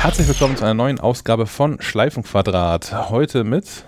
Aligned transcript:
Herzlich 0.00 0.28
willkommen 0.28 0.56
zu 0.56 0.64
einer 0.64 0.72
neuen 0.72 0.98
Ausgabe 0.98 1.44
von 1.44 1.78
Schleifenquadrat. 1.78 3.10
Heute 3.10 3.44
mit 3.44 3.84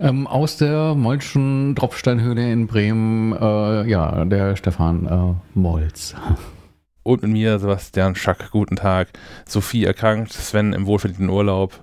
ähm, 0.00 0.26
aus 0.26 0.58
der 0.58 0.94
Molschen 0.94 1.74
Tropfsteinhöhle 1.74 2.52
in 2.52 2.66
Bremen, 2.66 3.32
äh, 3.32 3.88
ja, 3.88 4.26
der 4.26 4.56
Stefan 4.56 5.06
äh, 5.06 5.58
Molz. 5.58 6.14
Und 7.04 7.22
mit 7.22 7.30
mir 7.30 7.58
Sebastian 7.58 8.14
Schack. 8.16 8.50
Guten 8.50 8.76
Tag. 8.76 9.08
Sophie 9.48 9.84
erkrankt, 9.84 10.30
Sven 10.34 10.74
im 10.74 10.84
wohlverdienten 10.84 11.30
Urlaub. 11.30 11.82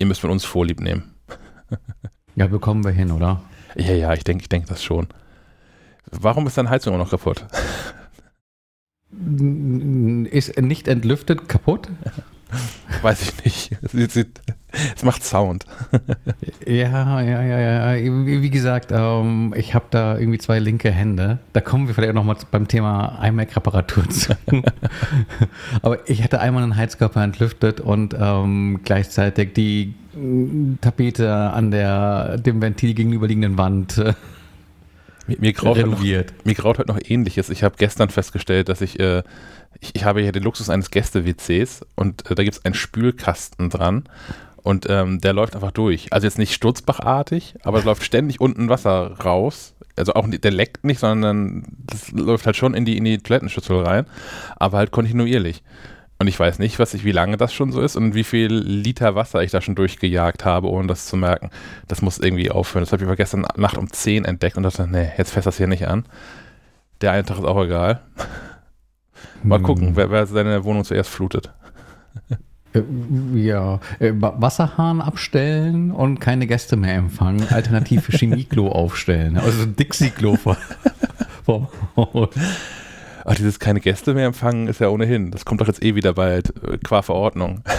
Ihr 0.00 0.06
müsst 0.06 0.24
mit 0.24 0.32
uns 0.32 0.44
Vorlieb 0.44 0.80
nehmen. 0.80 1.14
ja, 2.34 2.48
bekommen 2.48 2.82
wir 2.82 2.90
hin, 2.90 3.12
oder? 3.12 3.42
Ja, 3.76 3.94
ja, 3.94 4.12
ich 4.12 4.24
denke 4.24 4.42
ich 4.42 4.48
denk 4.48 4.66
das 4.66 4.82
schon. 4.82 5.06
Warum 6.10 6.48
ist 6.48 6.58
deine 6.58 6.68
Heizung 6.68 6.94
immer 6.94 7.04
noch 7.04 7.10
kaputt? 7.10 7.46
Ist 10.32 10.60
nicht 10.60 10.88
entlüftet 10.88 11.48
kaputt? 11.48 11.88
Weiß 13.02 13.22
ich 13.22 13.44
nicht. 13.44 13.76
Es 14.94 15.02
macht 15.02 15.24
Sound. 15.24 15.64
Ja, 16.66 17.20
ja, 17.22 17.42
ja, 17.42 17.94
ja. 17.94 18.04
Wie 18.04 18.50
gesagt, 18.50 18.92
ähm, 18.92 19.54
ich 19.56 19.74
habe 19.74 19.86
da 19.90 20.18
irgendwie 20.18 20.38
zwei 20.38 20.58
linke 20.58 20.90
Hände. 20.90 21.38
Da 21.52 21.60
kommen 21.60 21.88
wir 21.88 21.94
vielleicht 21.94 22.14
nochmal 22.14 22.36
beim 22.50 22.68
Thema 22.68 23.18
iMac-Reparatur 23.22 24.08
zu. 24.10 24.36
Aber 25.82 26.08
ich 26.08 26.22
hatte 26.22 26.40
einmal 26.40 26.62
einen 26.62 26.76
Heizkörper 26.76 27.22
entlüftet 27.22 27.80
und 27.80 28.14
ähm, 28.18 28.80
gleichzeitig 28.84 29.54
die 29.54 29.94
Tapete 30.80 31.32
an 31.32 31.70
der 31.70 32.38
dem 32.38 32.60
Ventil 32.60 32.94
gegenüberliegenden 32.94 33.56
Wand 33.56 33.98
äh, 33.98 34.14
mir, 35.28 35.36
mir, 35.38 35.52
graut 35.52 35.76
renoviert. 35.76 36.32
Noch, 36.38 36.44
mir 36.44 36.54
graut 36.54 36.78
heute 36.78 36.90
noch 36.90 36.98
ähnliches. 37.02 37.50
Ich 37.50 37.62
habe 37.62 37.76
gestern 37.78 38.10
festgestellt, 38.10 38.68
dass 38.68 38.80
ich, 38.80 38.98
äh, 38.98 39.22
ich, 39.80 39.94
ich, 39.94 40.04
habe 40.04 40.20
hier 40.20 40.32
den 40.32 40.42
Luxus 40.42 40.70
eines 40.70 40.90
Gäste-WCs 40.90 41.86
und 41.94 42.30
äh, 42.30 42.34
da 42.34 42.42
gibt 42.42 42.56
es 42.56 42.64
einen 42.64 42.74
Spülkasten 42.74 43.70
dran 43.70 44.08
und 44.62 44.86
ähm, 44.88 45.20
der 45.20 45.32
läuft 45.32 45.54
einfach 45.54 45.70
durch. 45.70 46.12
Also 46.12 46.26
jetzt 46.26 46.38
nicht 46.38 46.54
sturzbachartig, 46.54 47.54
aber 47.62 47.78
es 47.78 47.84
läuft 47.84 48.02
ständig 48.02 48.40
unten 48.40 48.68
Wasser 48.68 49.16
raus. 49.24 49.74
Also 49.96 50.14
auch 50.14 50.26
der 50.28 50.50
leckt 50.50 50.84
nicht, 50.84 51.00
sondern 51.00 51.64
das 51.86 52.12
läuft 52.12 52.46
halt 52.46 52.56
schon 52.56 52.74
in 52.74 52.84
die, 52.84 52.96
in 52.96 53.04
die 53.04 53.18
Toilettenschüssel 53.18 53.80
rein, 53.80 54.06
aber 54.56 54.78
halt 54.78 54.90
kontinuierlich. 54.90 55.62
Und 56.20 56.26
ich 56.26 56.38
weiß 56.38 56.58
nicht, 56.58 56.80
was 56.80 56.94
ich, 56.94 57.04
wie 57.04 57.12
lange 57.12 57.36
das 57.36 57.54
schon 57.54 57.70
so 57.70 57.80
ist 57.80 57.94
und 57.94 58.14
wie 58.14 58.24
viel 58.24 58.52
Liter 58.52 59.14
Wasser 59.14 59.42
ich 59.42 59.52
da 59.52 59.60
schon 59.60 59.76
durchgejagt 59.76 60.44
habe, 60.44 60.68
ohne 60.68 60.88
das 60.88 61.06
zu 61.06 61.16
merken. 61.16 61.50
Das 61.86 62.02
muss 62.02 62.18
irgendwie 62.18 62.50
aufhören. 62.50 62.82
Das 62.82 62.92
habe 62.92 63.02
ich 63.02 63.08
aber 63.08 63.16
gestern 63.16 63.46
Nacht 63.56 63.78
um 63.78 63.90
10 63.90 64.24
entdeckt 64.24 64.56
und 64.56 64.64
dachte, 64.64 64.88
nee, 64.88 65.10
jetzt 65.16 65.30
fässt 65.32 65.46
das 65.46 65.58
hier 65.58 65.68
nicht 65.68 65.86
an. 65.86 66.06
Der 67.00 67.12
eine 67.12 67.24
Tag 67.24 67.38
ist 67.38 67.44
auch 67.44 67.62
egal. 67.62 68.00
Mal 69.44 69.58
hm. 69.58 69.62
gucken, 69.62 69.96
wer, 69.96 70.10
wer 70.10 70.26
seine 70.26 70.64
Wohnung 70.64 70.84
zuerst 70.84 71.10
flutet. 71.10 71.52
Äh, 72.74 72.82
ja, 73.34 73.80
äh, 74.00 74.12
Wasserhahn 74.12 75.00
abstellen 75.00 75.92
und 75.92 76.18
keine 76.18 76.46
Gäste 76.46 76.76
mehr 76.76 76.96
empfangen. 76.96 77.46
Alternativ 77.50 78.08
Chemieklo 78.12 78.68
aufstellen. 78.68 79.38
Also 79.38 79.66
Dixie-Klo 79.66 80.36
vom 80.36 80.56
Haus. 81.96 82.28
Ach, 83.30 83.34
dieses 83.34 83.58
keine 83.58 83.80
Gäste 83.80 84.14
mehr 84.14 84.24
empfangen 84.24 84.68
ist 84.68 84.80
ja 84.80 84.88
ohnehin. 84.88 85.30
Das 85.30 85.44
kommt 85.44 85.60
doch 85.60 85.66
jetzt 85.66 85.84
eh 85.84 85.94
wieder 85.94 86.14
bald, 86.14 86.48
äh, 86.64 86.78
qua 86.78 87.02
Verordnung. 87.02 87.62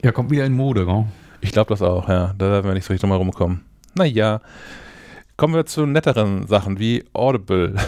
Ja, 0.00 0.12
kommt 0.12 0.30
wieder 0.30 0.46
in 0.46 0.52
Mode, 0.52 0.86
gell? 0.86 1.06
Ich 1.40 1.50
glaube 1.50 1.70
das 1.70 1.82
auch, 1.82 2.08
ja. 2.08 2.32
Da 2.38 2.50
werden 2.52 2.66
wir 2.66 2.74
nicht 2.74 2.84
so 2.84 2.92
richtig 2.92 3.08
drum 3.08 3.16
rumkommen. 3.16 3.62
Naja, 3.96 4.40
kommen 5.36 5.54
wir 5.54 5.66
zu 5.66 5.86
netteren 5.86 6.46
Sachen 6.46 6.78
wie 6.78 7.04
Audible. 7.12 7.74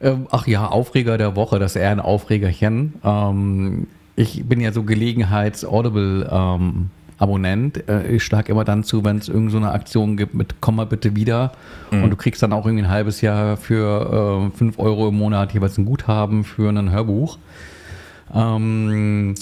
Ähm, 0.00 0.26
ach 0.30 0.46
ja, 0.46 0.66
Aufreger 0.66 1.18
der 1.18 1.34
Woche, 1.34 1.58
das 1.58 1.76
ist 1.76 1.80
eher 1.80 1.90
ein 1.90 2.00
Aufregerchen. 2.00 2.94
Ähm, 3.04 3.86
ich 4.16 4.44
bin 4.44 4.60
ja 4.60 4.72
so 4.72 4.82
Gelegenheits-Audible- 4.82 6.28
ähm, 6.30 6.90
Abonnent. 7.24 7.88
Äh, 7.88 8.06
ich 8.08 8.22
schlage 8.22 8.52
immer 8.52 8.64
dann 8.64 8.84
zu, 8.84 9.02
wenn 9.02 9.16
es 9.16 9.28
irgendeine 9.28 9.66
so 9.66 9.72
Aktion 9.72 10.16
gibt 10.18 10.34
mit 10.34 10.56
komm 10.60 10.76
mal 10.76 10.84
bitte 10.84 11.16
wieder. 11.16 11.52
Mhm. 11.90 12.04
Und 12.04 12.10
du 12.10 12.16
kriegst 12.16 12.42
dann 12.42 12.52
auch 12.52 12.66
irgendwie 12.66 12.84
ein 12.84 12.90
halbes 12.90 13.22
Jahr 13.22 13.56
für 13.56 14.50
äh, 14.52 14.56
5 14.56 14.78
Euro 14.78 15.08
im 15.08 15.16
Monat 15.16 15.54
jeweils 15.54 15.78
ein 15.78 15.86
Guthaben 15.86 16.44
für 16.44 16.68
ein 16.68 16.90
Hörbuch. 16.90 17.38
Ähm, 18.34 19.34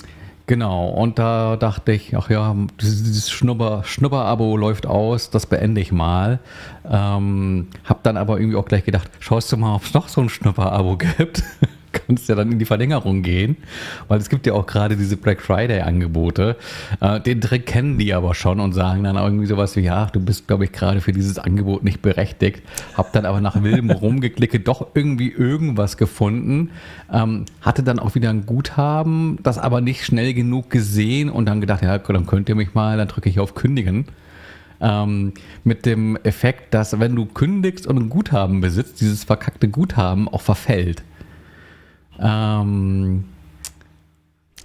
genau, 0.46 0.90
und 0.90 1.18
da 1.18 1.56
dachte 1.56 1.92
ich, 1.92 2.16
ach 2.16 2.30
ja, 2.30 2.54
dieses 2.80 3.30
Schnupper, 3.30 3.82
Schnupper-Abo 3.84 4.56
läuft 4.56 4.86
aus, 4.86 5.30
das 5.30 5.46
beende 5.46 5.80
ich 5.80 5.90
mal. 5.90 6.38
Ähm, 6.88 7.68
hab 7.84 8.04
dann 8.04 8.16
aber 8.16 8.38
irgendwie 8.38 8.58
auch 8.58 8.66
gleich 8.66 8.84
gedacht, 8.84 9.10
schaust 9.18 9.50
du 9.50 9.56
mal, 9.56 9.74
ob 9.74 9.84
es 9.84 9.94
noch 9.94 10.08
so 10.08 10.20
ein 10.20 10.28
Schnupper-Abo 10.28 10.98
gibt. 10.98 11.42
kannst 11.92 12.28
ja 12.28 12.34
dann 12.34 12.52
in 12.52 12.58
die 12.58 12.64
Verlängerung 12.64 13.22
gehen, 13.22 13.56
weil 14.08 14.18
es 14.18 14.28
gibt 14.28 14.46
ja 14.46 14.52
auch 14.54 14.66
gerade 14.66 14.96
diese 14.96 15.16
Black 15.16 15.40
Friday-Angebote. 15.40 16.56
Äh, 17.00 17.20
den 17.20 17.40
Trick 17.40 17.66
kennen 17.66 17.98
die 17.98 18.14
aber 18.14 18.34
schon 18.34 18.60
und 18.60 18.72
sagen 18.72 19.04
dann 19.04 19.16
irgendwie 19.16 19.46
sowas 19.46 19.76
wie, 19.76 19.80
ja, 19.80 20.06
du 20.06 20.20
bist, 20.20 20.46
glaube 20.46 20.64
ich, 20.64 20.72
gerade 20.72 21.00
für 21.00 21.12
dieses 21.12 21.38
Angebot 21.38 21.84
nicht 21.84 22.02
berechtigt. 22.02 22.62
Hab 22.96 23.12
dann 23.12 23.26
aber 23.26 23.40
nach 23.40 23.62
wildem 23.62 23.90
Rumgeklicke 23.90 24.60
doch 24.60 24.88
irgendwie 24.94 25.30
irgendwas 25.30 25.96
gefunden. 25.96 26.70
Ähm, 27.12 27.44
hatte 27.60 27.82
dann 27.82 27.98
auch 27.98 28.14
wieder 28.14 28.30
ein 28.30 28.46
Guthaben, 28.46 29.38
das 29.42 29.58
aber 29.58 29.80
nicht 29.80 30.04
schnell 30.04 30.34
genug 30.34 30.70
gesehen 30.70 31.30
und 31.30 31.46
dann 31.46 31.60
gedacht, 31.60 31.82
ja, 31.82 31.98
dann 31.98 32.26
könnt 32.26 32.48
ihr 32.48 32.54
mich 32.54 32.74
mal, 32.74 32.96
dann 32.96 33.08
drücke 33.08 33.28
ich 33.28 33.40
auf 33.40 33.54
Kündigen. 33.54 34.06
Ähm, 34.80 35.32
mit 35.62 35.86
dem 35.86 36.16
Effekt, 36.24 36.74
dass 36.74 36.98
wenn 36.98 37.14
du 37.14 37.24
kündigst 37.26 37.86
und 37.86 37.96
ein 37.98 38.08
Guthaben 38.08 38.60
besitzt, 38.60 39.00
dieses 39.00 39.22
verkackte 39.22 39.68
Guthaben 39.68 40.28
auch 40.28 40.40
verfällt. 40.40 41.04
Ähm, 42.22 43.24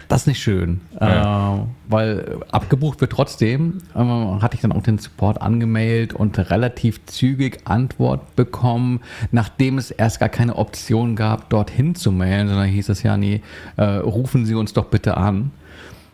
das 0.07 0.21
ist 0.21 0.27
nicht 0.27 0.41
schön, 0.41 0.79
ja. 1.01 1.55
äh, 1.55 1.59
weil 1.89 2.39
abgebucht 2.51 3.01
wird 3.01 3.11
trotzdem. 3.11 3.79
Äh, 3.93 3.99
hatte 3.99 4.55
ich 4.55 4.61
dann 4.61 4.71
auch 4.71 4.83
den 4.83 4.99
Support 4.99 5.41
angemeldet 5.41 6.13
und 6.13 6.37
relativ 6.37 7.05
zügig 7.07 7.59
Antwort 7.65 8.35
bekommen, 8.35 9.01
nachdem 9.31 9.77
es 9.77 9.91
erst 9.91 10.19
gar 10.19 10.29
keine 10.29 10.55
Option 10.55 11.15
gab, 11.15 11.49
dorthin 11.49 11.95
zu 11.95 12.11
mailen, 12.11 12.47
sondern 12.47 12.67
hieß 12.67 12.89
es 12.89 13.03
ja, 13.03 13.17
nee, 13.17 13.41
äh, 13.75 13.83
rufen 13.83 14.45
Sie 14.45 14.55
uns 14.55 14.71
doch 14.71 14.85
bitte 14.85 15.17
an. 15.17 15.51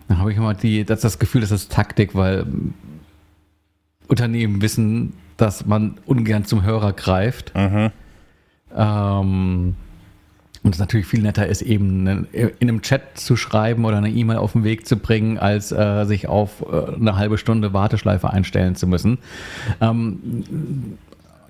Dann 0.08 0.20
habe 0.20 0.32
ich 0.32 0.38
immer 0.38 0.54
die, 0.54 0.86
das, 0.86 1.02
das 1.02 1.20
Gefühl, 1.20 1.42
das 1.42 1.52
ist 1.52 1.72
Taktik, 1.72 2.16
weil 2.16 2.46
Unternehmen 4.08 4.62
wissen, 4.62 5.14
dass 5.38 5.66
man 5.66 6.00
ungern 6.06 6.46
zum 6.46 6.64
Hörer 6.64 6.94
greift. 6.94 7.54
Mhm. 7.56 7.92
Ähm, 8.76 9.76
und 10.64 10.74
es 10.74 10.80
natürlich 10.80 11.06
viel 11.06 11.22
netter 11.22 11.46
ist, 11.46 11.62
eben 11.62 12.28
in 12.32 12.54
einem 12.62 12.82
Chat 12.82 13.02
zu 13.18 13.36
schreiben 13.36 13.84
oder 13.86 13.98
eine 13.98 14.10
E-Mail 14.10 14.38
auf 14.38 14.54
den 14.54 14.64
Weg 14.64 14.88
zu 14.88 14.96
bringen, 14.96 15.38
als 15.38 15.72
äh, 15.72 16.06
sich 16.06 16.28
auf 16.28 16.62
äh, 16.62 16.96
eine 16.96 17.18
halbe 17.18 17.38
Stunde 17.38 17.74
Warteschleife 17.74 18.30
einstellen 18.30 18.76
zu 18.76 18.88
müssen. 18.88 19.18
Ähm, 19.82 20.98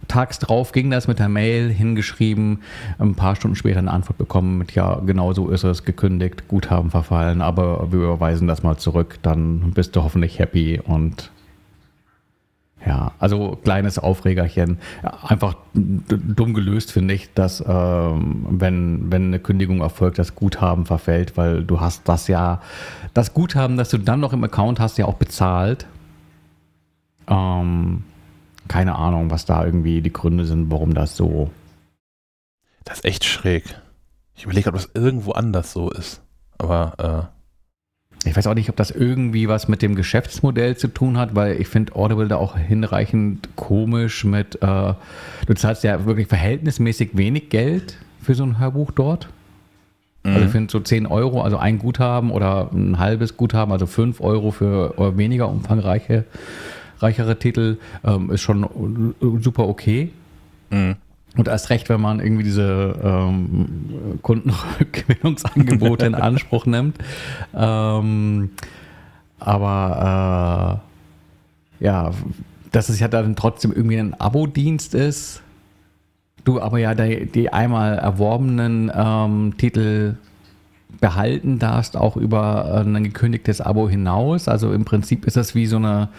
tags 0.07 0.39
drauf 0.39 0.71
ging 0.71 0.89
das 0.89 1.07
mit 1.07 1.19
der 1.19 1.29
Mail 1.29 1.69
hingeschrieben, 1.69 2.59
ein 2.97 3.15
paar 3.15 3.35
Stunden 3.35 3.55
später 3.55 3.79
eine 3.79 3.91
Antwort 3.91 4.17
bekommen 4.17 4.57
mit, 4.57 4.73
ja, 4.73 4.99
genau 5.05 5.33
so 5.33 5.49
ist 5.49 5.63
es, 5.63 5.85
gekündigt, 5.85 6.47
Guthaben 6.47 6.89
verfallen, 6.89 7.41
aber 7.41 7.91
wir 7.91 7.99
überweisen 7.99 8.47
das 8.47 8.63
mal 8.63 8.77
zurück, 8.77 9.19
dann 9.21 9.71
bist 9.73 9.95
du 9.95 10.03
hoffentlich 10.03 10.39
happy 10.39 10.81
und 10.83 11.31
ja, 12.85 13.13
also 13.19 13.57
kleines 13.63 13.97
Aufregerchen. 13.97 14.77
Einfach 15.23 15.55
dumm 15.73 16.53
gelöst, 16.53 16.91
finde 16.91 17.13
ich, 17.13 17.33
dass 17.33 17.63
ähm, 17.65 18.45
wenn, 18.49 19.11
wenn 19.11 19.27
eine 19.27 19.39
Kündigung 19.39 19.81
erfolgt, 19.81 20.19
das 20.19 20.35
Guthaben 20.35 20.85
verfällt, 20.85 21.37
weil 21.37 21.63
du 21.63 21.79
hast 21.79 22.09
das 22.09 22.27
ja, 22.27 22.61
das 23.13 23.33
Guthaben, 23.33 23.77
das 23.77 23.89
du 23.89 23.97
dann 23.97 24.19
noch 24.19 24.33
im 24.33 24.43
Account 24.43 24.79
hast, 24.79 24.97
ja 24.97 25.05
auch 25.05 25.15
bezahlt. 25.15 25.87
Ähm, 27.27 28.03
keine 28.67 28.95
Ahnung, 28.95 29.31
was 29.31 29.45
da 29.45 29.65
irgendwie 29.65 30.01
die 30.01 30.13
Gründe 30.13 30.45
sind, 30.45 30.69
warum 30.71 30.93
das 30.93 31.15
so. 31.15 31.51
Das 32.83 32.97
ist 32.97 33.05
echt 33.05 33.23
schräg. 33.23 33.63
Ich 34.35 34.43
überlege, 34.43 34.69
ob 34.69 34.75
das 34.75 34.89
irgendwo 34.93 35.31
anders 35.31 35.71
so 35.71 35.89
ist. 35.89 36.21
Aber 36.57 37.29
äh 37.29 37.42
ich 38.25 38.35
weiß 38.35 38.47
auch 38.47 38.53
nicht, 38.53 38.69
ob 38.69 38.75
das 38.75 38.91
irgendwie 38.91 39.47
was 39.47 39.67
mit 39.67 39.81
dem 39.81 39.95
Geschäftsmodell 39.95 40.77
zu 40.77 40.87
tun 40.87 41.17
hat, 41.17 41.35
weil 41.35 41.59
ich 41.59 41.67
finde 41.67 41.95
Audible 41.95 42.27
da 42.27 42.37
auch 42.37 42.57
hinreichend 42.57 43.49
komisch 43.55 44.23
mit, 44.23 44.61
äh, 44.61 44.93
du 45.45 45.53
zahlst 45.55 45.83
ja 45.83 46.05
wirklich 46.05 46.27
verhältnismäßig 46.27 47.11
wenig 47.13 47.49
Geld 47.49 47.97
für 48.21 48.35
so 48.35 48.43
ein 48.43 48.59
Hörbuch 48.59 48.91
dort. 48.91 49.29
Also 50.23 50.39
mhm. 50.39 50.45
ich 50.45 50.51
finde 50.51 50.71
so 50.71 50.79
10 50.79 51.05
Euro, 51.05 51.41
also 51.41 51.57
ein 51.57 51.79
Guthaben 51.79 52.31
oder 52.31 52.69
ein 52.71 52.97
halbes 52.97 53.35
Guthaben, 53.35 53.73
also 53.73 53.85
5 53.85 54.21
Euro 54.21 54.51
für 54.51 55.17
weniger 55.17 55.49
umfangreiche 55.49 56.23
reichere 57.03 57.37
Titel, 57.37 57.77
ähm, 58.03 58.31
ist 58.31 58.41
schon 58.41 59.13
super 59.41 59.67
okay. 59.67 60.09
Mhm. 60.71 60.95
Und 61.35 61.47
erst 61.47 61.69
recht, 61.71 61.89
wenn 61.89 61.99
man 61.99 62.19
irgendwie 62.19 62.43
diese 62.43 62.99
ähm, 63.03 64.19
Kundenrückgewinnungsangebote 64.21 66.05
in 66.05 66.15
Anspruch 66.15 66.65
nimmt. 66.65 66.97
Ähm, 67.55 68.51
aber 69.39 70.81
äh, 71.79 71.83
ja, 71.83 72.11
dass 72.71 72.89
es 72.89 72.99
ja 72.99 73.07
dann 73.07 73.35
trotzdem 73.35 73.71
irgendwie 73.71 73.97
ein 73.97 74.13
Abo-Dienst 74.19 74.93
ist. 74.95 75.41
Du 76.43 76.61
aber 76.61 76.77
ja 76.77 76.93
die, 76.93 77.25
die 77.25 77.51
einmal 77.51 77.97
erworbenen 77.97 78.91
ähm, 78.93 79.55
Titel 79.57 80.17
behalten 80.99 81.59
darfst, 81.59 81.97
auch 81.97 82.15
über 82.15 82.83
ein 82.85 83.03
gekündigtes 83.03 83.61
Abo 83.61 83.89
hinaus. 83.89 84.47
Also 84.47 84.73
im 84.73 84.85
Prinzip 84.85 85.25
ist 85.25 85.37
das 85.37 85.55
wie 85.55 85.65
so 85.65 85.77
eine, 85.77 86.09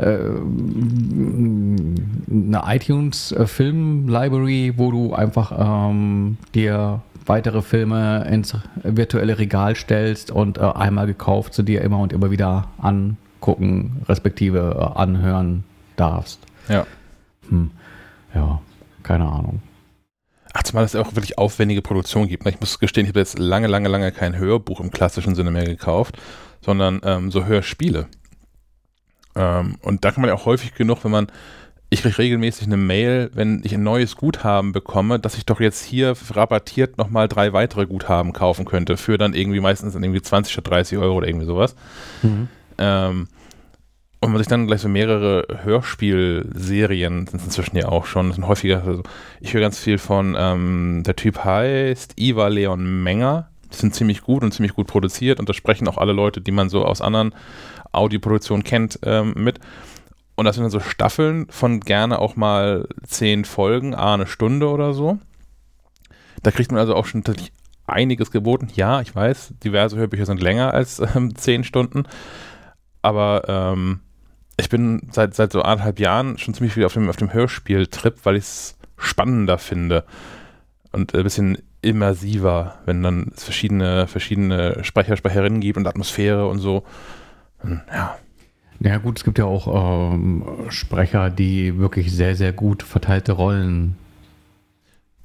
eine 0.00 2.62
iTunes-Film-Library, 2.66 4.74
wo 4.76 4.90
du 4.90 5.14
einfach 5.14 5.90
ähm, 5.90 6.36
dir 6.54 7.00
weitere 7.26 7.62
Filme 7.62 8.26
ins 8.30 8.54
virtuelle 8.82 9.38
Regal 9.38 9.76
stellst 9.76 10.30
und 10.30 10.58
äh, 10.58 10.62
einmal 10.62 11.06
gekauft 11.06 11.54
zu 11.54 11.62
dir 11.62 11.80
immer 11.82 12.00
und 12.00 12.12
immer 12.12 12.30
wieder 12.30 12.68
angucken, 12.78 14.02
respektive 14.08 14.76
äh, 14.78 14.98
anhören 14.98 15.64
darfst. 15.96 16.40
Ja. 16.68 16.86
Hm. 17.48 17.70
Ja, 18.34 18.60
keine 19.02 19.26
Ahnung. 19.26 19.62
Ach, 20.52 20.62
zumal 20.62 20.84
es 20.84 20.96
auch 20.96 21.14
wirklich 21.14 21.38
aufwendige 21.38 21.82
Produktion 21.82 22.28
gibt. 22.28 22.44
Ne? 22.44 22.50
Ich 22.50 22.60
muss 22.60 22.78
gestehen, 22.78 23.04
ich 23.04 23.10
habe 23.10 23.20
jetzt 23.20 23.38
lange, 23.38 23.66
lange, 23.66 23.88
lange 23.88 24.12
kein 24.12 24.36
Hörbuch 24.36 24.80
im 24.80 24.90
klassischen 24.90 25.34
Sinne 25.34 25.50
mehr 25.50 25.64
gekauft, 25.64 26.18
sondern 26.60 27.00
ähm, 27.04 27.30
so 27.30 27.44
Hörspiele. 27.44 28.06
Ähm, 29.38 29.76
und 29.82 30.04
da 30.04 30.10
kann 30.10 30.20
man 30.20 30.28
ja 30.28 30.34
auch 30.34 30.46
häufig 30.46 30.74
genug, 30.74 31.04
wenn 31.04 31.12
man 31.12 31.28
ich 31.90 32.02
kriege 32.02 32.18
regelmäßig 32.18 32.66
eine 32.66 32.76
Mail, 32.76 33.30
wenn 33.32 33.62
ich 33.64 33.72
ein 33.74 33.82
neues 33.82 34.16
Guthaben 34.16 34.72
bekomme, 34.72 35.18
dass 35.18 35.38
ich 35.38 35.46
doch 35.46 35.58
jetzt 35.58 35.82
hier 35.82 36.14
rabattiert 36.30 36.98
nochmal 36.98 37.28
drei 37.28 37.54
weitere 37.54 37.86
Guthaben 37.86 38.34
kaufen 38.34 38.66
könnte, 38.66 38.98
für 38.98 39.16
dann 39.16 39.32
irgendwie 39.32 39.60
meistens 39.60 39.94
irgendwie 39.94 40.20
20 40.20 40.58
oder 40.58 40.70
30 40.70 40.98
Euro 40.98 41.14
oder 41.14 41.28
irgendwie 41.28 41.46
sowas. 41.46 41.76
Mhm. 42.22 42.48
Ähm, 42.76 43.28
und 44.20 44.32
man 44.32 44.38
sich 44.38 44.48
dann 44.48 44.66
gleich 44.66 44.80
so 44.80 44.88
mehrere 44.88 45.46
Hörspielserien 45.62 47.26
sind 47.28 47.42
inzwischen 47.42 47.76
ja 47.76 47.88
auch 47.88 48.04
schon, 48.04 48.26
das 48.26 48.36
sind 48.36 48.48
häufiger, 48.48 48.82
also 48.84 49.02
ich 49.40 49.54
höre 49.54 49.60
ganz 49.60 49.78
viel 49.78 49.98
von, 49.98 50.36
ähm, 50.36 51.04
der 51.06 51.16
Typ 51.16 51.44
heißt 51.44 52.20
Iva 52.20 52.48
Leon 52.48 53.02
Menger, 53.02 53.48
die 53.72 53.76
sind 53.76 53.94
ziemlich 53.94 54.22
gut 54.22 54.42
und 54.42 54.52
ziemlich 54.52 54.74
gut 54.74 54.88
produziert 54.88 55.38
und 55.38 55.48
da 55.48 55.54
sprechen 55.54 55.88
auch 55.88 55.98
alle 55.98 56.12
Leute, 56.12 56.40
die 56.40 56.50
man 56.50 56.68
so 56.68 56.84
aus 56.84 57.00
anderen 57.00 57.32
Audioproduktionen 57.92 58.64
kennt, 58.64 58.98
ähm, 59.02 59.34
mit. 59.36 59.60
Und 60.34 60.44
das 60.44 60.54
sind 60.54 60.62
dann 60.62 60.70
so 60.70 60.80
Staffeln 60.80 61.46
von 61.50 61.80
gerne 61.80 62.20
auch 62.20 62.36
mal 62.36 62.88
zehn 63.04 63.44
Folgen, 63.44 63.94
a 63.94 64.14
eine 64.14 64.26
Stunde 64.26 64.68
oder 64.68 64.94
so. 64.94 65.18
Da 66.42 66.50
kriegt 66.50 66.70
man 66.70 66.80
also 66.80 66.94
auch 66.94 67.06
schon 67.06 67.24
tatsächlich 67.24 67.52
einiges 67.86 68.30
geboten. 68.30 68.68
Ja, 68.74 69.00
ich 69.00 69.14
weiß, 69.14 69.54
diverse 69.64 69.96
Hörbücher 69.96 70.26
sind 70.26 70.40
länger 70.40 70.72
als 70.74 71.00
ähm, 71.14 71.34
zehn 71.34 71.64
Stunden. 71.64 72.04
Aber 73.02 73.42
ähm, 73.48 74.00
ich 74.56 74.68
bin 74.68 75.08
seit, 75.10 75.34
seit 75.34 75.52
so 75.52 75.62
anderthalb 75.62 75.98
Jahren 75.98 76.38
schon 76.38 76.54
ziemlich 76.54 76.74
viel 76.74 76.84
auf 76.84 76.92
dem, 76.92 77.08
auf 77.08 77.16
dem 77.16 77.32
Hörspiel-Trip, 77.32 78.18
weil 78.24 78.36
ich 78.36 78.44
es 78.44 78.78
spannender 78.96 79.58
finde. 79.58 80.04
Und 80.92 81.14
ein 81.14 81.22
bisschen 81.22 81.58
immersiver, 81.80 82.78
wenn 82.84 83.02
dann 83.02 83.32
es 83.34 83.44
verschiedene, 83.44 84.06
verschiedene 84.06 84.82
Sprecher, 84.84 85.16
Sprecherinnen 85.16 85.60
gibt 85.60 85.76
und 85.76 85.86
Atmosphäre 85.86 86.46
und 86.46 86.58
so. 86.58 86.84
Ja. 87.64 88.18
Ja 88.80 88.98
gut, 88.98 89.18
es 89.18 89.24
gibt 89.24 89.38
ja 89.38 89.44
auch 89.44 90.12
ähm, 90.12 90.44
Sprecher, 90.68 91.30
die 91.30 91.78
wirklich 91.78 92.12
sehr, 92.12 92.36
sehr 92.36 92.52
gut 92.52 92.84
verteilte 92.84 93.32
Rollen 93.32 93.96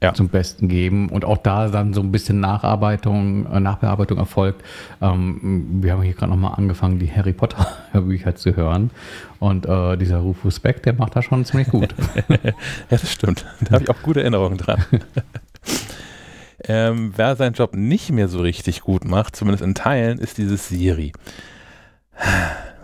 ja. 0.03 0.13
zum 0.13 0.27
Besten 0.27 0.67
geben 0.67 1.09
und 1.09 1.23
auch 1.23 1.37
da 1.37 1.69
dann 1.69 1.93
so 1.93 2.01
ein 2.01 2.11
bisschen 2.11 2.39
Nacharbeitung, 2.39 3.45
äh, 3.51 3.59
Nachbearbeitung 3.59 4.17
erfolgt. 4.17 4.63
Ähm, 5.01 5.79
wir 5.81 5.93
haben 5.93 6.01
hier 6.01 6.13
gerade 6.13 6.31
nochmal 6.31 6.55
angefangen, 6.55 6.99
die 6.99 7.11
Harry 7.11 7.33
Potter 7.33 7.65
Bücher 7.93 8.35
zu 8.35 8.55
hören 8.55 8.91
und 9.39 9.65
äh, 9.65 9.97
dieser 9.97 10.17
Rufus 10.17 10.59
Beck, 10.59 10.83
der 10.83 10.93
macht 10.93 11.15
das 11.15 11.25
schon 11.25 11.45
ziemlich 11.45 11.69
gut. 11.69 11.95
ja, 12.27 12.51
das 12.89 13.11
stimmt. 13.11 13.45
Da 13.61 13.75
habe 13.75 13.83
ich 13.85 13.89
auch 13.89 14.01
gute 14.01 14.21
Erinnerungen 14.21 14.57
dran. 14.57 14.83
ähm, 16.65 17.13
wer 17.15 17.35
seinen 17.35 17.53
Job 17.53 17.75
nicht 17.75 18.11
mehr 18.11 18.27
so 18.27 18.41
richtig 18.41 18.81
gut 18.81 19.05
macht, 19.05 19.35
zumindest 19.35 19.63
in 19.63 19.73
Teilen, 19.75 20.19
ist 20.19 20.37
dieses 20.37 20.67
Siri. 20.67 21.13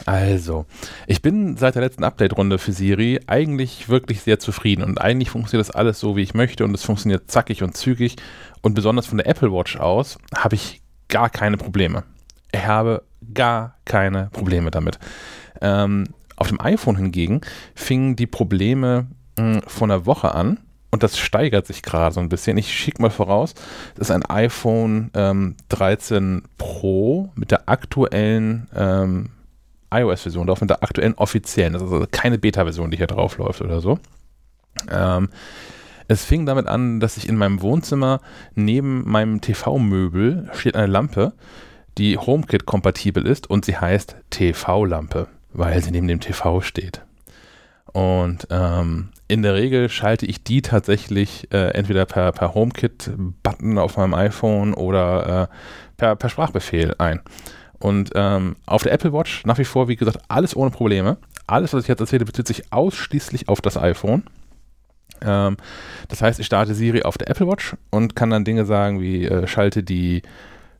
Also, 0.05 0.65
ich 1.05 1.21
bin 1.21 1.55
seit 1.57 1.75
der 1.75 1.83
letzten 1.83 2.03
Update-Runde 2.03 2.57
für 2.57 2.71
Siri 2.71 3.19
eigentlich 3.27 3.89
wirklich 3.89 4.21
sehr 4.21 4.39
zufrieden 4.39 4.83
und 4.83 4.99
eigentlich 4.99 5.29
funktioniert 5.29 5.67
das 5.67 5.75
alles 5.75 5.99
so, 5.99 6.15
wie 6.15 6.23
ich 6.23 6.33
möchte 6.33 6.63
und 6.63 6.73
es 6.73 6.83
funktioniert 6.83 7.29
zackig 7.29 7.61
und 7.61 7.77
zügig 7.77 8.15
und 8.61 8.73
besonders 8.73 9.05
von 9.05 9.17
der 9.17 9.27
Apple 9.27 9.51
Watch 9.51 9.77
aus 9.77 10.17
habe 10.33 10.55
ich 10.55 10.81
gar 11.09 11.29
keine 11.29 11.57
Probleme. 11.57 12.05
Ich 12.51 12.65
habe 12.65 13.03
gar 13.33 13.75
keine 13.85 14.29
Probleme 14.31 14.71
damit. 14.71 14.97
Ähm, 15.61 16.05
auf 16.35 16.47
dem 16.47 16.59
iPhone 16.61 16.95
hingegen 16.95 17.41
fingen 17.75 18.15
die 18.15 18.27
Probleme 18.27 19.07
mh, 19.37 19.53
hm, 19.53 19.61
vor 19.67 19.87
einer 19.87 20.05
Woche 20.05 20.33
an 20.33 20.59
und 20.91 21.03
das 21.03 21.17
steigert 21.17 21.67
sich 21.67 21.81
gerade 21.81 22.13
so 22.13 22.19
ein 22.19 22.29
bisschen. 22.29 22.57
Ich 22.57 22.73
schicke 22.73 23.01
mal 23.01 23.11
voraus, 23.11 23.53
das 23.95 24.09
ist 24.09 24.11
ein 24.11 24.25
iPhone 24.25 25.11
ähm, 25.13 25.55
13 25.69 26.43
Pro 26.57 27.31
mit 27.35 27.51
der 27.51 27.69
aktuellen 27.69 28.67
ähm, 28.75 29.29
iOS-Version 29.91 30.47
drauf, 30.47 30.61
mit 30.61 30.69
der 30.69 30.83
aktuellen 30.83 31.13
offiziellen. 31.15 31.73
Das 31.73 31.81
ist 31.81 31.91
also 31.91 32.05
keine 32.09 32.37
Beta-Version, 32.37 32.91
die 32.91 32.97
hier 32.97 33.07
drauf 33.07 33.37
läuft 33.37 33.61
oder 33.61 33.81
so. 33.81 33.99
Ähm, 34.89 35.29
es 36.07 36.25
fing 36.25 36.45
damit 36.47 36.67
an, 36.67 36.99
dass 36.99 37.17
ich 37.17 37.29
in 37.29 37.35
meinem 37.35 37.61
Wohnzimmer 37.61 38.21
neben 38.55 39.07
meinem 39.09 39.41
TV-Möbel 39.41 40.49
steht 40.53 40.75
eine 40.75 40.87
Lampe, 40.87 41.33
die 41.99 42.17
HomeKit-kompatibel 42.17 43.25
ist 43.27 43.47
und 43.47 43.65
sie 43.65 43.77
heißt 43.77 44.15
TV-Lampe, 44.31 45.27
weil 45.53 45.83
sie 45.83 45.91
neben 45.91 46.07
dem 46.07 46.19
TV 46.19 46.61
steht. 46.61 47.01
Und 47.93 48.47
ähm, 48.49 49.09
in 49.29 49.43
der 49.43 49.53
Regel 49.53 49.89
schalte 49.89 50.25
ich 50.25 50.43
die 50.43 50.63
tatsächlich 50.63 51.47
äh, 51.53 51.69
entweder 51.69 52.05
per, 52.05 52.31
per 52.31 52.55
HomeKit-Button 52.55 53.77
auf 53.77 53.95
meinem 53.95 54.15
iPhone 54.15 54.73
oder 54.73 55.43
äh, 55.43 55.55
per, 55.97 56.15
per 56.15 56.29
Sprachbefehl 56.29 56.95
ein. 56.97 57.21
Und 57.77 58.11
ähm, 58.15 58.55
auf 58.65 58.83
der 58.83 58.91
Apple 58.91 59.13
Watch 59.13 59.45
nach 59.45 59.59
wie 59.59 59.65
vor, 59.65 59.87
wie 59.87 59.95
gesagt, 59.95 60.19
alles 60.27 60.55
ohne 60.55 60.71
Probleme. 60.71 61.17
Alles, 61.45 61.73
was 61.73 61.83
ich 61.83 61.87
jetzt 61.87 61.99
erzähle, 61.99 62.25
bezieht 62.25 62.47
sich 62.47 62.73
ausschließlich 62.73 63.47
auf 63.47 63.61
das 63.61 63.77
iPhone. 63.77 64.23
Ähm, 65.21 65.57
das 66.07 66.23
heißt, 66.23 66.39
ich 66.39 66.47
starte 66.47 66.73
Siri 66.73 67.03
auf 67.03 67.19
der 67.19 67.29
Apple 67.29 67.47
Watch 67.47 67.75
und 67.91 68.15
kann 68.15 68.31
dann 68.31 68.43
Dinge 68.43 68.65
sagen 68.65 68.99
wie 68.99 69.25
äh, 69.25 69.45
schalte 69.45 69.83
die 69.83 70.23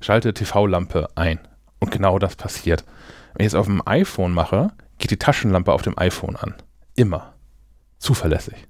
schalte 0.01 0.33
TV-Lampe 0.33 1.07
ein. 1.13 1.39
Und 1.79 1.91
genau 1.91 2.17
das 2.17 2.35
passiert. 2.35 2.83
Wenn 3.35 3.45
ich 3.45 3.53
es 3.53 3.55
auf 3.55 3.67
dem 3.67 3.83
iPhone 3.85 4.33
mache, 4.33 4.71
geht 4.97 5.11
die 5.11 5.17
Taschenlampe 5.17 5.71
auf 5.71 5.83
dem 5.83 5.97
iPhone 5.99 6.35
an. 6.35 6.55
Immer. 6.95 7.33
Zuverlässig. 7.99 8.67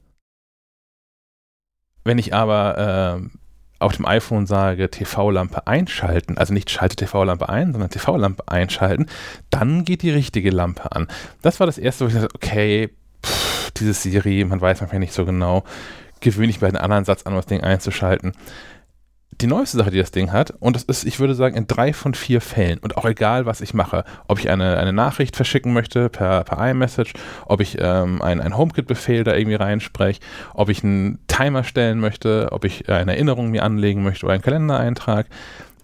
Wenn 2.03 2.17
ich 2.17 2.33
aber 2.33 3.21
äh, 3.21 3.39
auf 3.79 3.95
dem 3.95 4.05
iPhone 4.05 4.45
sage, 4.45 4.89
TV-Lampe 4.89 5.67
einschalten, 5.67 6.37
also 6.37 6.53
nicht 6.53 6.69
schalte 6.69 6.95
TV-Lampe 6.95 7.47
ein, 7.49 7.71
sondern 7.71 7.89
TV-Lampe 7.89 8.43
einschalten, 8.47 9.07
dann 9.49 9.85
geht 9.85 10.01
die 10.01 10.11
richtige 10.11 10.49
Lampe 10.49 10.91
an. 10.91 11.07
Das 11.41 11.59
war 11.59 11.67
das 11.67 11.77
erste, 11.77 12.05
wo 12.05 12.09
ich 12.09 12.15
dachte, 12.15 12.35
okay, 12.35 12.89
pff, 13.25 13.71
dieses 13.71 14.03
Siri, 14.03 14.43
man 14.43 14.59
weiß 14.59 14.81
manchmal 14.81 14.99
nicht 14.99 15.13
so 15.13 15.25
genau, 15.25 15.63
gewöhne 16.19 16.49
ich 16.49 16.59
bei 16.59 16.67
den 16.67 16.77
anderen 16.77 17.05
Satz 17.05 17.23
an, 17.23 17.35
das 17.35 17.45
Ding 17.45 17.61
einzuschalten 17.61 18.33
die 19.41 19.47
neueste 19.47 19.77
Sache, 19.77 19.91
die 19.91 19.97
das 19.97 20.11
Ding 20.11 20.31
hat, 20.31 20.51
und 20.59 20.75
das 20.75 20.83
ist, 20.83 21.05
ich 21.05 21.19
würde 21.19 21.33
sagen, 21.33 21.55
in 21.55 21.67
drei 21.67 21.93
von 21.93 22.13
vier 22.13 22.41
Fällen, 22.41 22.79
und 22.79 22.97
auch 22.97 23.05
egal, 23.05 23.45
was 23.45 23.61
ich 23.61 23.73
mache, 23.73 24.03
ob 24.27 24.39
ich 24.39 24.49
eine, 24.49 24.77
eine 24.77 24.91
Nachricht 24.91 25.35
verschicken 25.35 25.71
möchte 25.71 26.09
per, 26.09 26.43
per 26.43 26.69
iMessage, 26.69 27.13
ob 27.45 27.61
ich 27.61 27.77
ähm, 27.79 28.21
einen 28.21 28.57
HomeKit-Befehl 28.57 29.23
da 29.23 29.35
irgendwie 29.35 29.55
reinspreche, 29.55 30.19
ob 30.53 30.69
ich 30.69 30.83
einen 30.83 31.19
Timer 31.27 31.63
stellen 31.63 31.99
möchte, 31.99 32.49
ob 32.51 32.65
ich 32.65 32.89
eine 32.89 33.13
Erinnerung 33.13 33.49
mir 33.49 33.63
anlegen 33.63 34.03
möchte 34.03 34.25
oder 34.25 34.33
einen 34.33 34.43
Kalendereintrag, 34.43 35.27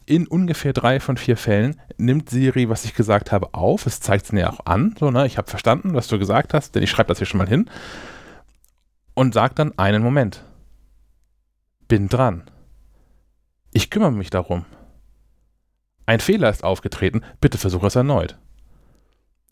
in 0.06 0.28
ungefähr 0.28 0.74
drei 0.74 1.00
von 1.00 1.18
vier 1.18 1.38
Fällen 1.38 1.82
nimmt 1.98 2.30
Siri, 2.30 2.70
was 2.70 2.86
ich 2.86 2.94
gesagt 2.94 3.32
habe, 3.32 3.54
auf. 3.54 3.86
Es 3.88 4.02
zeigt 4.02 4.26
es 4.26 4.32
mir 4.32 4.52
auch 4.52 4.66
an. 4.66 4.96
So, 5.00 5.10
ne? 5.10 5.26
Ich 5.26 5.38
habe 5.38 5.50
verstanden, 5.50 5.96
was 5.96 6.08
du 6.08 6.20
gesagt 6.20 6.54
hast, 6.54 6.76
denn 6.76 6.84
ich 6.84 6.92
schreibe 6.92 7.08
das 7.08 7.18
hier 7.18 7.26
schon 7.26 7.40
mal 7.40 7.48
hin. 7.48 7.70
Und 9.16 9.34
sagt 9.34 9.58
dann 9.60 9.78
einen 9.80 10.04
Moment. 10.04 10.44
Bin 11.88 12.08
dran. 12.08 12.44
Ich 13.76 13.90
kümmere 13.90 14.14
mich 14.14 14.30
darum. 14.30 14.64
Ein 16.06 16.22
Fehler 16.22 16.50
ist 16.50 16.64
aufgetreten, 16.64 17.24
bitte 17.42 17.58
versuche 17.58 17.88
es 17.88 17.98
erneut. 17.98 18.38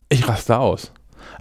Ich 0.08 0.26
raste 0.26 0.58
aus. 0.58 0.92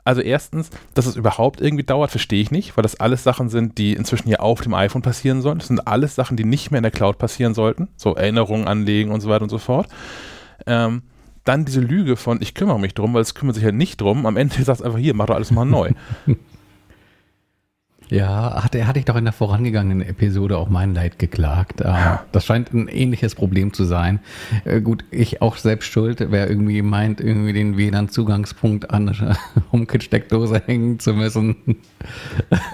Also 0.04 0.20
erstens, 0.20 0.70
dass 0.94 1.06
es 1.06 1.16
überhaupt 1.16 1.62
irgendwie 1.62 1.86
dauert, 1.86 2.12
verstehe 2.12 2.42
ich 2.42 2.52
nicht, 2.52 2.76
weil 2.76 2.82
das 2.82 3.00
alles 3.00 3.24
Sachen 3.24 3.48
sind, 3.48 3.78
die 3.78 3.94
inzwischen 3.94 4.28
hier 4.28 4.42
auf 4.42 4.60
dem 4.60 4.74
iPhone 4.74 5.02
passieren 5.02 5.42
sollen. 5.42 5.60
Das 5.60 5.70
sind 5.70 5.88
alles 5.88 6.16
Sachen, 6.16 6.36
die 6.36 6.44
nicht 6.44 6.72
mehr 6.72 6.80
in 6.80 6.84
der 6.84 6.92
Cloud 6.92 7.20
passieren 7.20 7.54
sollten. 7.54 7.88
So 7.96 8.16
Erinnerungen 8.16 8.68
anlegen 8.68 9.12
und 9.12 9.22
so 9.22 9.30
weiter 9.30 9.44
und 9.44 9.50
so 9.50 9.60
fort. 9.60 9.88
Ähm, 10.68 11.04
dann 11.46 11.64
diese 11.64 11.80
Lüge 11.80 12.18
von, 12.18 12.42
ich 12.42 12.54
kümmere 12.54 12.82
mich 12.82 12.96
drum, 12.96 13.14
weil 13.14 13.22
es 13.22 13.34
kümmert 13.34 13.56
sich 13.56 13.64
halt 13.64 13.76
nicht 13.76 14.02
drum. 14.02 14.26
Am 14.26 14.36
Ende 14.36 14.56
sagt 14.62 14.82
es 14.82 14.86
einfach, 14.86 15.00
hier, 15.00 15.14
mach 15.14 15.28
doch 15.28 15.36
alles 15.36 15.52
mal 15.52 15.64
neu. 15.64 15.92
Ja, 18.10 18.64
hatte, 18.64 18.86
hatte 18.86 19.00
ich 19.00 19.06
doch 19.06 19.16
in 19.16 19.24
der 19.24 19.34
vorangegangenen 19.34 20.02
Episode 20.02 20.58
auch 20.58 20.70
mein 20.70 20.94
Leid 20.94 21.20
geklagt. 21.20 21.82
Äh, 21.82 21.86
ja. 21.86 22.26
Das 22.32 22.46
scheint 22.46 22.74
ein 22.74 22.88
ähnliches 22.88 23.36
Problem 23.36 23.74
zu 23.74 23.86
sein. 23.86 24.20
Äh, 24.66 24.82
gut, 24.82 25.04
ich 25.10 25.42
auch 25.42 25.58
selbst 25.58 25.92
schuld, 25.92 26.26
wer 26.30 26.50
irgendwie 26.50 26.82
meint, 26.82 27.22
irgendwie 27.22 27.54
den 27.54 27.78
WLAN-Zugangspunkt 27.78 28.92
an 28.92 29.10
eine 29.20 29.38
HomeKit-Steckdose 29.72 30.62
hängen 30.66 31.00
zu 31.00 31.14
müssen. 31.14 31.56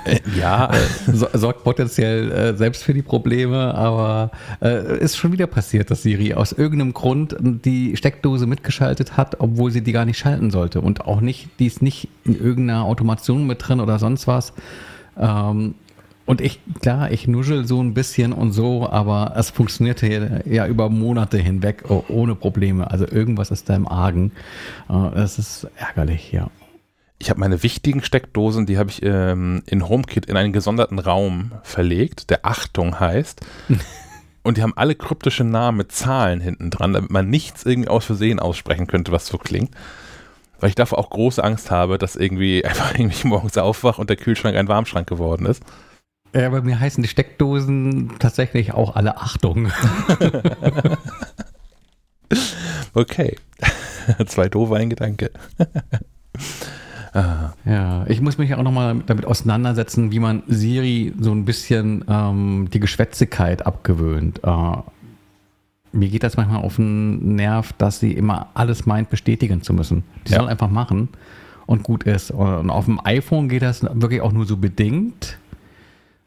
Äh, 0.05 0.19
ja. 0.37 0.71
sorgt 1.07 1.63
potenziell 1.63 2.55
selbst 2.57 2.83
für 2.83 2.93
die 2.93 3.01
Probleme, 3.01 3.73
aber 3.73 4.31
ist 4.61 5.17
schon 5.17 5.31
wieder 5.31 5.47
passiert, 5.47 5.91
dass 5.91 6.03
Siri 6.03 6.33
aus 6.33 6.51
irgendeinem 6.51 6.93
Grund 6.93 7.35
die 7.39 7.95
Steckdose 7.97 8.47
mitgeschaltet 8.47 9.17
hat, 9.17 9.39
obwohl 9.39 9.71
sie 9.71 9.81
die 9.81 9.91
gar 9.91 10.05
nicht 10.05 10.17
schalten 10.17 10.51
sollte 10.51 10.81
und 10.81 11.05
auch 11.05 11.21
nicht, 11.21 11.47
die 11.59 11.67
ist 11.67 11.81
nicht 11.81 12.09
in 12.23 12.39
irgendeiner 12.39 12.83
Automation 12.83 13.47
mit 13.47 13.67
drin 13.67 13.79
oder 13.79 13.99
sonst 13.99 14.27
was. 14.27 14.53
Ähm, 15.19 15.75
und 16.29 16.41
ich, 16.41 16.59
klar, 16.79 17.11
ich 17.11 17.27
nuschel 17.27 17.65
so 17.65 17.81
ein 17.81 17.95
bisschen 17.95 18.33
und 18.33 18.51
so, 18.51 18.87
aber 18.87 19.33
es 19.35 19.49
funktionierte 19.49 20.43
ja 20.45 20.67
über 20.67 20.87
Monate 20.89 21.39
hinweg 21.39 21.85
ohne 21.89 22.35
Probleme. 22.35 22.91
Also 22.91 23.07
irgendwas 23.07 23.49
ist 23.49 23.67
da 23.67 23.75
im 23.75 23.87
Argen. 23.87 24.31
Äh, 24.89 25.09
das 25.15 25.39
ist 25.39 25.67
ärgerlich, 25.75 26.31
ja. 26.31 26.51
Ich 27.17 27.31
habe 27.31 27.39
meine 27.39 27.63
wichtigen 27.63 28.03
Steckdosen, 28.03 28.67
die 28.67 28.77
habe 28.77 28.91
ich 28.91 29.01
ähm, 29.01 29.63
in 29.65 29.89
HomeKit 29.89 30.27
in 30.27 30.37
einen 30.37 30.53
gesonderten 30.53 30.99
Raum 30.99 31.51
verlegt, 31.63 32.29
der 32.29 32.45
Achtung 32.45 32.99
heißt. 32.99 33.41
und 34.43 34.57
die 34.57 34.61
haben 34.61 34.77
alle 34.77 34.93
kryptische 34.93 35.43
Namen 35.43 35.79
mit 35.79 35.91
Zahlen 35.91 36.41
hinten 36.41 36.69
dran, 36.69 36.93
damit 36.93 37.09
man 37.09 37.27
nichts 37.27 37.65
irgendwie 37.65 37.89
aus 37.89 38.05
Versehen 38.05 38.39
aussprechen 38.39 38.85
könnte, 38.85 39.11
was 39.11 39.25
so 39.25 39.39
klingt 39.39 39.71
weil 40.59 40.69
ich 40.69 40.75
davor 40.75 40.99
auch 40.99 41.09
große 41.09 41.43
Angst 41.43 41.71
habe, 41.71 41.97
dass 41.97 42.15
irgendwie 42.15 42.63
einfach 42.65 42.97
irgendwie 42.97 43.27
morgens 43.27 43.57
aufwach 43.57 43.97
und 43.97 44.09
der 44.09 44.17
Kühlschrank 44.17 44.55
ein 44.55 44.67
Warmschrank 44.67 45.07
geworden 45.07 45.45
ist. 45.45 45.63
Ja, 46.33 46.49
bei 46.49 46.61
mir 46.61 46.79
heißen 46.79 47.01
die 47.01 47.09
Steckdosen 47.09 48.13
tatsächlich 48.19 48.73
auch 48.73 48.95
alle 48.95 49.17
Achtung. 49.17 49.71
okay. 52.93 53.35
Zwei 54.27 54.47
doofe 54.47 54.75
ein 54.75 54.91
Gedanke. 54.91 55.31
Ja, 57.65 58.05
ich 58.07 58.21
muss 58.21 58.37
mich 58.37 58.53
auch 58.53 58.61
nochmal 58.61 59.01
damit 59.07 59.25
auseinandersetzen, 59.25 60.11
wie 60.11 60.19
man 60.19 60.43
Siri 60.47 61.11
so 61.19 61.31
ein 61.31 61.43
bisschen 61.43 62.05
ähm, 62.07 62.69
die 62.71 62.79
Geschwätzigkeit 62.79 63.65
abgewöhnt. 63.65 64.41
Äh, 64.43 64.77
mir 65.91 66.09
geht 66.09 66.23
das 66.23 66.37
manchmal 66.37 66.63
auf 66.63 66.75
den 66.75 67.35
Nerv, 67.35 67.73
dass 67.73 67.99
sie 67.99 68.13
immer 68.13 68.47
alles 68.53 68.85
meint, 68.85 69.09
bestätigen 69.09 69.61
zu 69.61 69.73
müssen. 69.73 70.03
Die 70.27 70.31
ja. 70.31 70.39
soll 70.39 70.49
einfach 70.49 70.69
machen 70.69 71.09
und 71.65 71.83
gut 71.83 72.03
ist. 72.03 72.31
Und 72.31 72.69
auf 72.69 72.85
dem 72.85 72.99
iPhone 73.03 73.49
geht 73.49 73.61
das 73.61 73.83
wirklich 73.83 74.21
auch 74.21 74.31
nur 74.31 74.45
so 74.45 74.57
bedingt. 74.57 75.37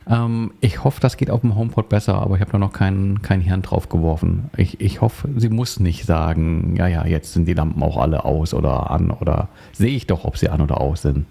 Ähm, 0.09 0.53
ich 0.61 0.85
hoffe, 0.85 1.01
das 1.01 1.17
geht 1.17 1.31
auf 1.31 1.43
dem 1.43 1.55
HomePod 1.55 1.89
besser, 1.89 2.15
aber 2.15 2.35
ich 2.35 2.41
habe 2.41 2.53
da 2.53 2.59
noch 2.59 2.73
kein, 2.73 3.23
kein 3.23 3.41
Hirn 3.41 3.63
drauf 3.63 3.89
geworfen. 3.89 4.51
Ich, 4.57 4.81
ich 4.81 5.01
hoffe, 5.01 5.29
sie 5.37 5.49
muss 5.49 5.81
nicht 5.81 6.05
sagen, 6.05 6.75
ja, 6.77 6.87
ja, 6.87 7.07
jetzt 7.07 7.33
sind 7.33 7.47
die 7.47 7.55
Lampen 7.55 7.83
auch 7.83 7.97
alle 7.97 8.25
aus 8.25 8.55
oder 8.55 8.91
an 8.91 9.11
oder 9.11 9.49
sehe 9.73 9.95
ich 9.95 10.07
doch, 10.07 10.25
ob 10.25 10.37
sie 10.37 10.49
an 10.49 10.61
oder 10.61 10.81
aus 10.81 11.03
sind. 11.03 11.27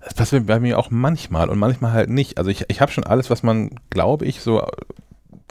Das 0.00 0.14
passiert 0.14 0.46
bei 0.46 0.60
mir 0.60 0.78
auch 0.78 0.90
manchmal 0.90 1.48
und 1.48 1.58
manchmal 1.58 1.92
halt 1.92 2.10
nicht. 2.10 2.36
Also 2.36 2.50
ich, 2.50 2.66
ich 2.68 2.82
habe 2.82 2.92
schon 2.92 3.04
alles, 3.04 3.30
was 3.30 3.42
man, 3.42 3.70
glaube 3.88 4.26
ich, 4.26 4.40
so 4.40 4.62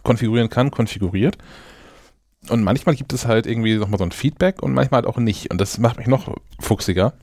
konfigurieren 0.03 0.50
kann, 0.50 0.72
konfiguriert. 0.72 1.38
Und 2.50 2.63
manchmal 2.63 2.95
gibt 2.95 3.13
es 3.13 3.25
halt 3.25 3.48
irgendwie 3.48 3.75
nochmal 3.77 3.98
so 3.98 4.03
ein 4.03 4.12
Feedback 4.12 4.62
und 4.62 4.74
manchmal 4.74 5.01
halt 5.01 5.07
auch 5.07 5.17
nicht. 5.17 5.50
Und 5.51 5.62
das 5.62 5.77
macht 5.77 5.98
mich 5.98 6.07
noch 6.07 6.36
fuchsiger, 6.60 7.13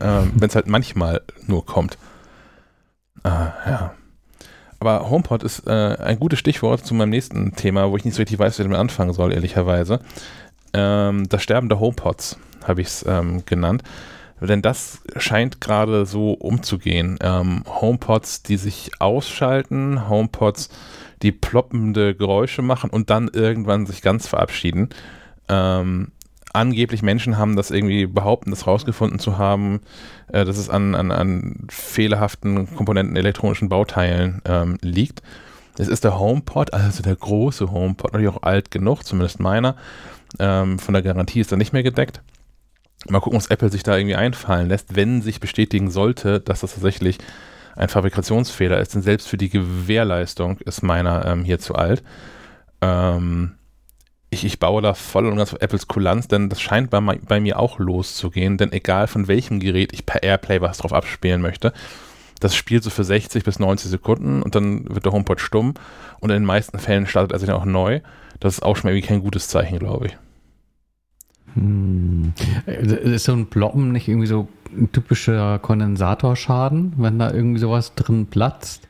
ähm, 0.00 0.32
wenn 0.36 0.48
es 0.48 0.54
halt 0.54 0.66
manchmal 0.66 1.22
nur 1.46 1.64
kommt. 1.64 1.98
Äh, 3.24 3.28
ja. 3.28 3.94
Aber 4.78 5.08
HomePod 5.08 5.42
ist 5.42 5.66
äh, 5.66 5.96
ein 5.98 6.18
gutes 6.18 6.38
Stichwort 6.38 6.84
zu 6.84 6.94
meinem 6.94 7.10
nächsten 7.10 7.54
Thema, 7.56 7.90
wo 7.90 7.96
ich 7.96 8.04
nicht 8.04 8.14
so 8.14 8.20
richtig 8.20 8.38
weiß, 8.38 8.58
wie 8.58 8.62
ich 8.62 8.66
damit 8.66 8.78
anfangen 8.78 9.14
soll, 9.14 9.32
ehrlicherweise. 9.32 10.00
Ähm, 10.74 11.26
das 11.28 11.42
Sterben 11.42 11.70
der 11.70 11.80
HomePods 11.80 12.38
habe 12.64 12.82
ich 12.82 12.88
es 12.88 13.04
ähm, 13.06 13.44
genannt. 13.46 13.82
Denn 14.40 14.60
das 14.60 15.00
scheint 15.16 15.62
gerade 15.62 16.04
so 16.04 16.32
umzugehen. 16.32 17.18
Ähm, 17.22 17.62
HomePods, 17.66 18.42
die 18.42 18.58
sich 18.58 18.90
ausschalten, 18.98 20.10
HomePods, 20.10 20.68
die 21.22 21.32
ploppende 21.32 22.14
Geräusche 22.14 22.62
machen 22.62 22.90
und 22.90 23.10
dann 23.10 23.28
irgendwann 23.32 23.86
sich 23.86 24.02
ganz 24.02 24.26
verabschieden. 24.26 24.90
Ähm, 25.48 26.12
angeblich 26.52 27.02
Menschen 27.02 27.36
haben 27.36 27.56
das 27.56 27.70
irgendwie 27.70 28.06
behaupten, 28.06 28.50
das 28.50 28.66
rausgefunden 28.66 29.18
zu 29.18 29.38
haben, 29.38 29.80
äh, 30.32 30.44
dass 30.44 30.58
es 30.58 30.68
an, 30.70 30.94
an, 30.94 31.10
an 31.10 31.66
fehlerhaften 31.68 32.74
Komponenten 32.74 33.16
elektronischen 33.16 33.68
Bauteilen 33.68 34.42
ähm, 34.44 34.78
liegt. 34.80 35.22
Es 35.78 35.88
ist 35.88 36.04
der 36.04 36.18
HomePod, 36.18 36.72
also 36.72 37.02
der 37.02 37.16
große 37.16 37.70
HomePod, 37.70 38.12
natürlich 38.12 38.34
auch 38.34 38.42
alt 38.42 38.70
genug, 38.70 39.04
zumindest 39.04 39.40
meiner. 39.40 39.76
Ähm, 40.38 40.78
von 40.78 40.94
der 40.94 41.02
Garantie 41.02 41.40
ist 41.40 41.52
er 41.52 41.58
nicht 41.58 41.72
mehr 41.72 41.82
gedeckt. 41.82 42.22
Mal 43.08 43.20
gucken, 43.20 43.38
was 43.38 43.48
Apple 43.48 43.70
sich 43.70 43.82
da 43.82 43.96
irgendwie 43.96 44.16
einfallen 44.16 44.68
lässt, 44.68 44.96
wenn 44.96 45.22
sich 45.22 45.38
bestätigen 45.38 45.90
sollte, 45.90 46.40
dass 46.40 46.60
das 46.60 46.72
tatsächlich 46.72 47.18
ein 47.76 47.88
Fabrikationsfehler 47.88 48.80
ist, 48.80 48.94
denn 48.94 49.02
selbst 49.02 49.28
für 49.28 49.36
die 49.36 49.50
Gewährleistung 49.50 50.58
ist 50.58 50.82
meiner 50.82 51.26
ähm, 51.26 51.44
hier 51.44 51.58
zu 51.58 51.74
alt. 51.74 52.02
Ähm, 52.80 53.54
ich, 54.30 54.44
ich 54.44 54.58
baue 54.58 54.82
da 54.82 54.94
voll 54.94 55.26
und 55.26 55.36
ganz 55.36 55.52
auf 55.52 55.60
Apples 55.60 55.86
Kulanz, 55.86 56.26
denn 56.26 56.48
das 56.48 56.60
scheint 56.60 56.90
bei, 56.90 57.00
bei, 57.00 57.40
mir 57.40 57.58
auch 57.58 57.78
loszugehen, 57.78 58.56
denn 58.56 58.72
egal 58.72 59.06
von 59.06 59.28
welchem 59.28 59.60
Gerät 59.60 59.92
ich 59.92 60.04
per 60.04 60.22
Airplay 60.22 60.60
was 60.60 60.78
drauf 60.78 60.92
abspielen 60.92 61.40
möchte, 61.40 61.72
das 62.40 62.54
spielt 62.54 62.82
so 62.82 62.90
für 62.90 63.04
60 63.04 63.44
bis 63.44 63.58
90 63.58 63.90
Sekunden 63.90 64.42
und 64.42 64.54
dann 64.54 64.88
wird 64.92 65.04
der 65.04 65.12
HomePod 65.12 65.40
stumm 65.40 65.74
und 66.20 66.30
in 66.30 66.36
den 66.36 66.44
meisten 66.44 66.78
Fällen 66.78 67.06
startet 67.06 67.32
er 67.32 67.38
sich 67.38 67.46
dann 67.46 67.56
auch 67.56 67.64
neu. 67.64 68.00
Das 68.40 68.54
ist 68.54 68.62
auch 68.62 68.76
schon 68.76 68.90
irgendwie 68.90 69.06
kein 69.06 69.22
gutes 69.22 69.48
Zeichen, 69.48 69.78
glaube 69.78 70.08
ich. 70.08 70.16
Hm. 71.54 72.34
Ist 72.66 73.24
so 73.24 73.32
ein 73.32 73.46
Ploppen 73.46 73.92
nicht 73.92 74.08
irgendwie 74.08 74.26
so 74.26 74.48
ein 74.70 74.90
typischer 74.92 75.58
Kondensatorschaden, 75.58 76.94
wenn 76.96 77.18
da 77.18 77.30
irgendwie 77.30 77.60
sowas 77.60 77.94
drin 77.94 78.26
platzt? 78.26 78.88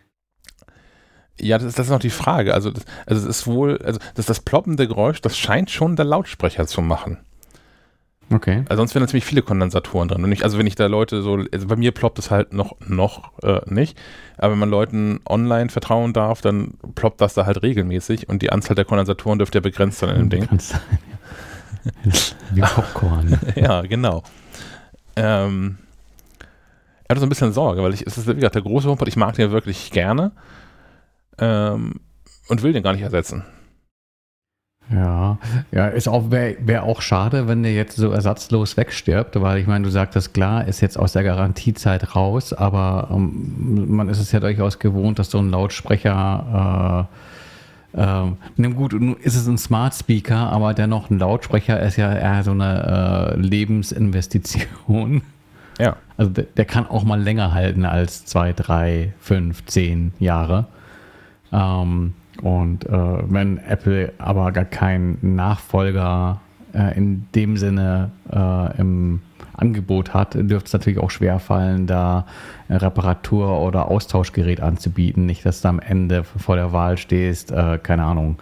Ja, 1.41 1.59
das 1.59 1.67
ist, 1.67 1.79
das 1.79 1.87
ist 1.87 1.93
noch 1.93 1.99
die 1.99 2.11
Frage. 2.11 2.55
Also, 2.55 2.71
das, 2.71 2.85
also 3.07 3.29
es 3.29 3.39
ist 3.39 3.47
wohl, 3.47 3.79
also 3.79 4.01
das, 4.15 4.27
das 4.27 4.41
ploppende 4.41 4.89
Geräusch, 4.89 5.21
das 5.21 5.37
scheint 5.37 5.71
schon 5.71 5.97
der 5.97 6.07
Lautsprecher 6.07 6.67
zu 6.67 6.81
machen. 6.81 7.19
Okay. 8.33 8.65
Also 8.69 8.81
sonst 8.81 8.95
wären 8.95 9.05
da 9.05 9.09
ziemlich 9.09 9.25
viele 9.25 9.43
Kondensatoren 9.43 10.09
drin. 10.09 10.33
Ich, 10.33 10.43
also 10.43 10.59
wenn 10.59 10.67
ich 10.67 10.75
da 10.75 10.87
Leute 10.87 11.23
so, 11.23 11.45
also 11.53 11.67
bei 11.69 11.77
mir 11.77 11.93
ploppt 11.93 12.19
es 12.19 12.31
halt 12.31 12.53
noch, 12.53 12.75
noch 12.81 13.41
äh, 13.43 13.61
nicht. 13.67 13.97
Aber 14.37 14.53
wenn 14.53 14.59
man 14.59 14.71
Leuten 14.71 15.21
online 15.29 15.69
vertrauen 15.69 16.13
darf, 16.13 16.41
dann 16.41 16.75
ploppt 16.95 17.21
das 17.21 17.35
da 17.35 17.47
halt 17.47 17.63
regelmäßig 17.63 18.29
und 18.29 18.43
die 18.43 18.51
Anzahl 18.51 18.75
der 18.75 18.85
Kondensatoren 18.85 19.39
dürfte 19.39 19.59
ja 19.59 19.63
begrenzt 19.63 19.99
sein 20.01 20.11
in 20.11 20.29
dem 20.29 20.31
Ding. 20.31 20.49
Kann 20.49 20.59
sein, 20.59 20.81
ja. 22.05 22.13
Wie 22.53 22.61
Popcorn. 22.63 23.39
ja, 23.55 23.83
genau. 23.83 24.25
Ähm, 25.17 25.79
er 27.05 27.15
hatte 27.15 27.21
so 27.21 27.27
ein 27.27 27.31
bisschen 27.31 27.53
Sorge, 27.53 27.83
weil 27.83 27.95
ich, 27.95 28.07
es 28.07 28.19
ist 28.19 28.27
wie 28.27 28.35
gesagt 28.35 28.55
der 28.55 28.63
große 28.63 28.89
HomePod, 28.89 29.09
ich 29.09 29.17
mag 29.17 29.35
den 29.35 29.51
wirklich 29.51 29.91
gerne 29.91 30.33
ähm, 31.39 32.01
und 32.49 32.63
will 32.63 32.73
den 32.73 32.83
gar 32.83 32.93
nicht 32.93 33.03
ersetzen. 33.03 33.45
Ja, 34.91 35.39
ja, 35.73 35.89
ist 35.89 36.07
auch, 36.07 36.31
wäre 36.31 36.57
wär 36.61 36.85
auch 36.85 37.03
schade, 37.03 37.49
wenn 37.49 37.65
der 37.65 37.75
jetzt 37.75 37.97
so 37.97 38.11
ersatzlos 38.11 38.77
wegstirbt, 38.77 39.41
weil 39.41 39.59
ich 39.59 39.67
meine, 39.67 39.85
du 39.85 39.91
sagtest 39.91 40.33
klar, 40.33 40.69
ist 40.69 40.81
jetzt 40.81 40.97
aus 40.97 41.13
der 41.13 41.25
Garantiezeit 41.25 42.15
raus, 42.15 42.53
aber 42.53 43.09
ähm, 43.11 43.97
man 43.97 44.09
ist 44.09 44.21
es 44.21 44.31
ja 44.31 44.39
durchaus 44.39 44.79
gewohnt, 44.79 45.19
dass 45.19 45.31
so 45.31 45.39
ein 45.39 45.51
Lautsprecher 45.51 47.09
äh, 47.11 47.17
ähm, 47.97 48.77
gut, 48.77 48.93
nun 48.93 49.17
ist 49.17 49.37
es 49.37 49.47
ein 49.47 49.59
Smart 49.59 49.95
Speaker, 49.95 50.37
aber 50.37 50.75
dennoch 50.75 51.11
ein 51.11 51.19
Lautsprecher 51.19 51.81
ist 51.81 51.97
ja 51.97 52.13
eher 52.13 52.43
so 52.43 52.51
eine 52.53 53.35
äh, 53.35 53.41
Lebensinvestition. 53.41 55.23
Ja. 55.79 55.97
Also 56.17 56.31
der, 56.31 56.45
der, 56.45 56.65
kann 56.65 56.87
auch 56.87 57.05
mal 57.05 57.21
länger 57.21 57.53
halten 57.53 57.85
als 57.85 58.25
zwei, 58.25 58.55
drei, 58.55 59.13
fünf, 59.21 59.67
zehn 59.67 60.15
Jahre. 60.19 60.69
Ähm, 61.53 62.15
und 62.41 62.87
äh, 62.87 62.91
wenn 62.91 63.59
Apple 63.59 64.15
aber 64.17 64.53
gar 64.53 64.65
keinen 64.65 65.19
Nachfolger 65.37 66.41
äh, 66.73 66.97
in 66.97 67.27
dem 67.35 67.59
Sinne 67.59 68.11
äh, 68.33 68.81
im 68.81 69.21
Angebot 69.57 70.15
hat, 70.15 70.35
dürfte 70.35 70.67
es 70.67 70.73
natürlich 70.73 70.99
auch 70.99 71.11
schwer 71.11 71.39
fallen, 71.39 71.87
da 71.87 72.27
Reparatur- 72.69 73.61
oder 73.61 73.89
Austauschgerät 73.89 74.61
anzubieten. 74.61 75.27
Nicht, 75.27 75.45
dass 75.47 75.63
du 75.63 75.69
am 75.69 75.81
Ende 75.81 76.25
vor 76.25 76.57
der 76.57 76.73
Wahl 76.73 76.99
stehst, 76.99 77.51
äh, 77.53 77.79
keine 77.83 78.05
Ahnung, 78.05 78.39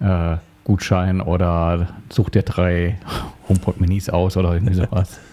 äh, 0.00 0.36
Gutschein 0.64 1.20
oder 1.20 1.88
such 2.10 2.30
dir 2.30 2.42
drei 2.42 2.98
HomePod 3.48 3.80
Minis 3.80 4.08
aus 4.08 4.36
oder 4.36 4.54
irgendwie 4.54 4.74
sowas. 4.74 5.18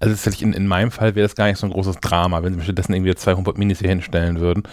Also 0.00 0.14
tatsächlich 0.16 0.42
in, 0.42 0.52
in 0.52 0.66
meinem 0.66 0.90
Fall 0.90 1.14
wäre 1.14 1.24
das 1.24 1.36
gar 1.36 1.46
nicht 1.46 1.58
so 1.58 1.66
ein 1.68 1.72
großes 1.72 2.00
Drama, 2.00 2.42
wenn 2.42 2.52
sie 2.52 2.58
mir 2.58 2.64
stattdessen 2.64 2.92
irgendwie 2.92 3.14
zwei 3.14 3.36
HomePod 3.36 3.56
Minis 3.56 3.78
hier 3.78 3.88
hinstellen 3.88 4.40
würden. 4.40 4.64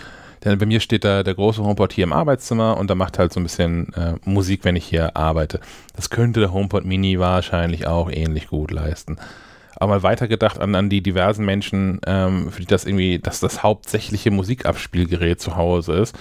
Denn 0.44 0.58
bei 0.58 0.66
mir 0.66 0.80
steht 0.80 1.04
da 1.04 1.22
der 1.22 1.36
große 1.36 1.62
HomePod 1.62 1.94
hier 1.94 2.06
im 2.06 2.14
Arbeitszimmer 2.14 2.78
und 2.78 2.90
da 2.90 2.96
macht 2.96 3.20
halt 3.20 3.32
so 3.32 3.40
ein 3.40 3.44
bisschen 3.44 3.94
äh, 3.94 4.16
Musik, 4.26 4.64
wenn 4.64 4.76
ich 4.76 4.86
hier 4.86 5.16
arbeite. 5.16 5.60
Das 5.96 6.10
könnte 6.10 6.40
der 6.40 6.52
HomePod 6.52 6.84
Mini 6.86 7.20
wahrscheinlich 7.20 7.86
auch 7.86 8.10
ähnlich 8.10 8.48
gut 8.48 8.72
leisten. 8.72 9.18
Aber 9.80 9.94
mal 9.94 10.04
weitergedacht 10.04 10.60
an, 10.60 10.76
an 10.76 10.90
die 10.90 11.02
diversen 11.02 11.46
Menschen, 11.46 12.00
ähm, 12.06 12.52
für 12.52 12.62
die 12.62 12.68
das 12.68 12.86
irgendwie, 12.86 13.20
dass 13.20 13.40
das 13.40 13.64
hauptsächliche 13.64 14.30
Musikabspielgerät 14.30 15.40
zu 15.40 15.56
Hause 15.56 15.94
ist. 15.94 16.18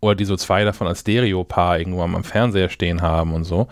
Oder 0.00 0.14
die 0.14 0.24
so 0.24 0.36
zwei 0.36 0.64
davon 0.64 0.86
als 0.86 1.00
Stereo-Paar 1.00 1.78
irgendwo 1.78 2.02
am, 2.02 2.14
am 2.14 2.24
Fernseher 2.24 2.68
stehen 2.68 3.02
haben 3.02 3.34
und 3.34 3.44
so. 3.44 3.68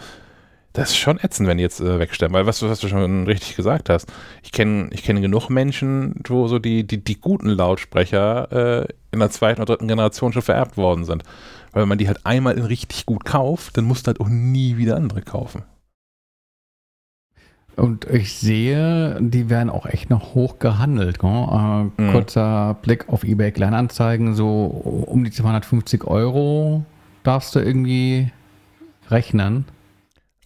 Das 0.74 0.90
ist 0.90 0.96
schon 0.96 1.20
ätzend, 1.20 1.48
wenn 1.48 1.58
die 1.58 1.62
jetzt 1.62 1.80
äh, 1.80 2.00
wegsterben, 2.00 2.34
weil 2.34 2.46
was, 2.46 2.60
was 2.62 2.80
du 2.80 2.88
schon 2.88 3.26
richtig 3.26 3.54
gesagt 3.54 3.88
hast. 3.88 4.12
Ich 4.42 4.50
kenne 4.50 4.88
ich 4.90 5.04
kenn 5.04 5.22
genug 5.22 5.48
Menschen, 5.48 6.16
wo 6.26 6.48
so 6.48 6.58
die, 6.58 6.84
die, 6.84 7.02
die 7.02 7.20
guten 7.20 7.48
Lautsprecher 7.48 8.82
äh, 8.82 8.88
in 9.12 9.20
der 9.20 9.30
zweiten 9.30 9.62
oder 9.62 9.72
dritten 9.72 9.88
Generation 9.88 10.32
schon 10.32 10.42
vererbt 10.42 10.76
worden 10.76 11.04
sind. 11.04 11.22
Weil 11.72 11.82
wenn 11.82 11.88
man 11.88 11.98
die 11.98 12.08
halt 12.08 12.26
einmal 12.26 12.58
in 12.58 12.64
richtig 12.64 13.06
gut 13.06 13.24
kauft, 13.24 13.76
dann 13.76 13.84
musst 13.84 14.06
du 14.06 14.08
halt 14.08 14.20
auch 14.20 14.28
nie 14.28 14.76
wieder 14.76 14.96
andere 14.96 15.22
kaufen. 15.22 15.62
Und 17.76 18.04
ich 18.04 18.34
sehe, 18.34 19.18
die 19.20 19.50
werden 19.50 19.68
auch 19.68 19.86
echt 19.86 20.08
noch 20.08 20.34
hoch 20.34 20.58
gehandelt. 20.58 21.22
Ne? 21.22 21.90
Äh, 21.98 22.02
mhm. 22.02 22.12
Kurzer 22.12 22.76
Blick 22.82 23.08
auf 23.08 23.24
eBay 23.24 23.50
Kleinanzeigen, 23.50 24.34
so 24.34 24.66
um 24.66 25.24
die 25.24 25.30
250 25.30 26.04
Euro 26.04 26.84
darfst 27.24 27.54
du 27.54 27.58
irgendwie 27.58 28.30
rechnen. 29.10 29.64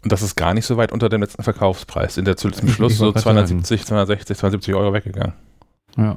Und 0.03 0.13
das 0.13 0.23
ist 0.23 0.37
gar 0.37 0.55
nicht 0.55 0.65
so 0.65 0.77
weit 0.77 0.93
unter 0.93 1.09
dem 1.09 1.21
letzten 1.21 1.43
Verkaufspreis. 1.43 2.17
In 2.17 2.25
der 2.25 2.37
zum 2.37 2.53
Schluss 2.53 2.97
so 2.97 3.13
270, 3.13 3.85
260, 3.85 4.37
270 4.37 4.75
Euro 4.75 4.93
weggegangen. 4.93 5.35
Ja. 5.97 6.17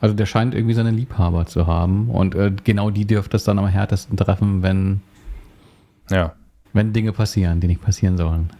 Also 0.00 0.14
der 0.16 0.26
scheint 0.26 0.52
irgendwie 0.54 0.74
seine 0.74 0.90
Liebhaber 0.90 1.46
zu 1.46 1.66
haben. 1.66 2.10
Und 2.10 2.34
äh, 2.34 2.52
genau 2.64 2.90
die 2.90 3.06
dürfte 3.06 3.36
es 3.36 3.44
dann 3.44 3.58
am 3.58 3.68
härtesten 3.68 4.16
treffen, 4.16 4.62
wenn, 4.62 5.00
ja. 6.10 6.34
wenn 6.72 6.92
Dinge 6.92 7.12
passieren, 7.12 7.60
die 7.60 7.68
nicht 7.68 7.82
passieren 7.82 8.16
sollen. 8.16 8.50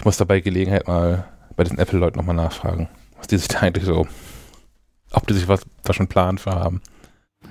Ich 0.00 0.04
muss 0.06 0.16
dabei 0.16 0.40
Gelegenheit 0.40 0.88
mal 0.88 1.28
bei 1.56 1.64
den 1.64 1.76
Apple-Leuten 1.76 2.16
nochmal 2.16 2.34
nachfragen, 2.34 2.88
was 3.18 3.26
die 3.26 3.36
sich 3.36 3.48
da 3.48 3.58
eigentlich 3.58 3.84
so, 3.84 4.08
ob 5.12 5.26
die 5.26 5.34
sich 5.34 5.46
was 5.46 5.60
da 5.84 5.92
schon 5.92 6.08
Plan 6.08 6.38
für 6.38 6.52
haben. 6.52 6.80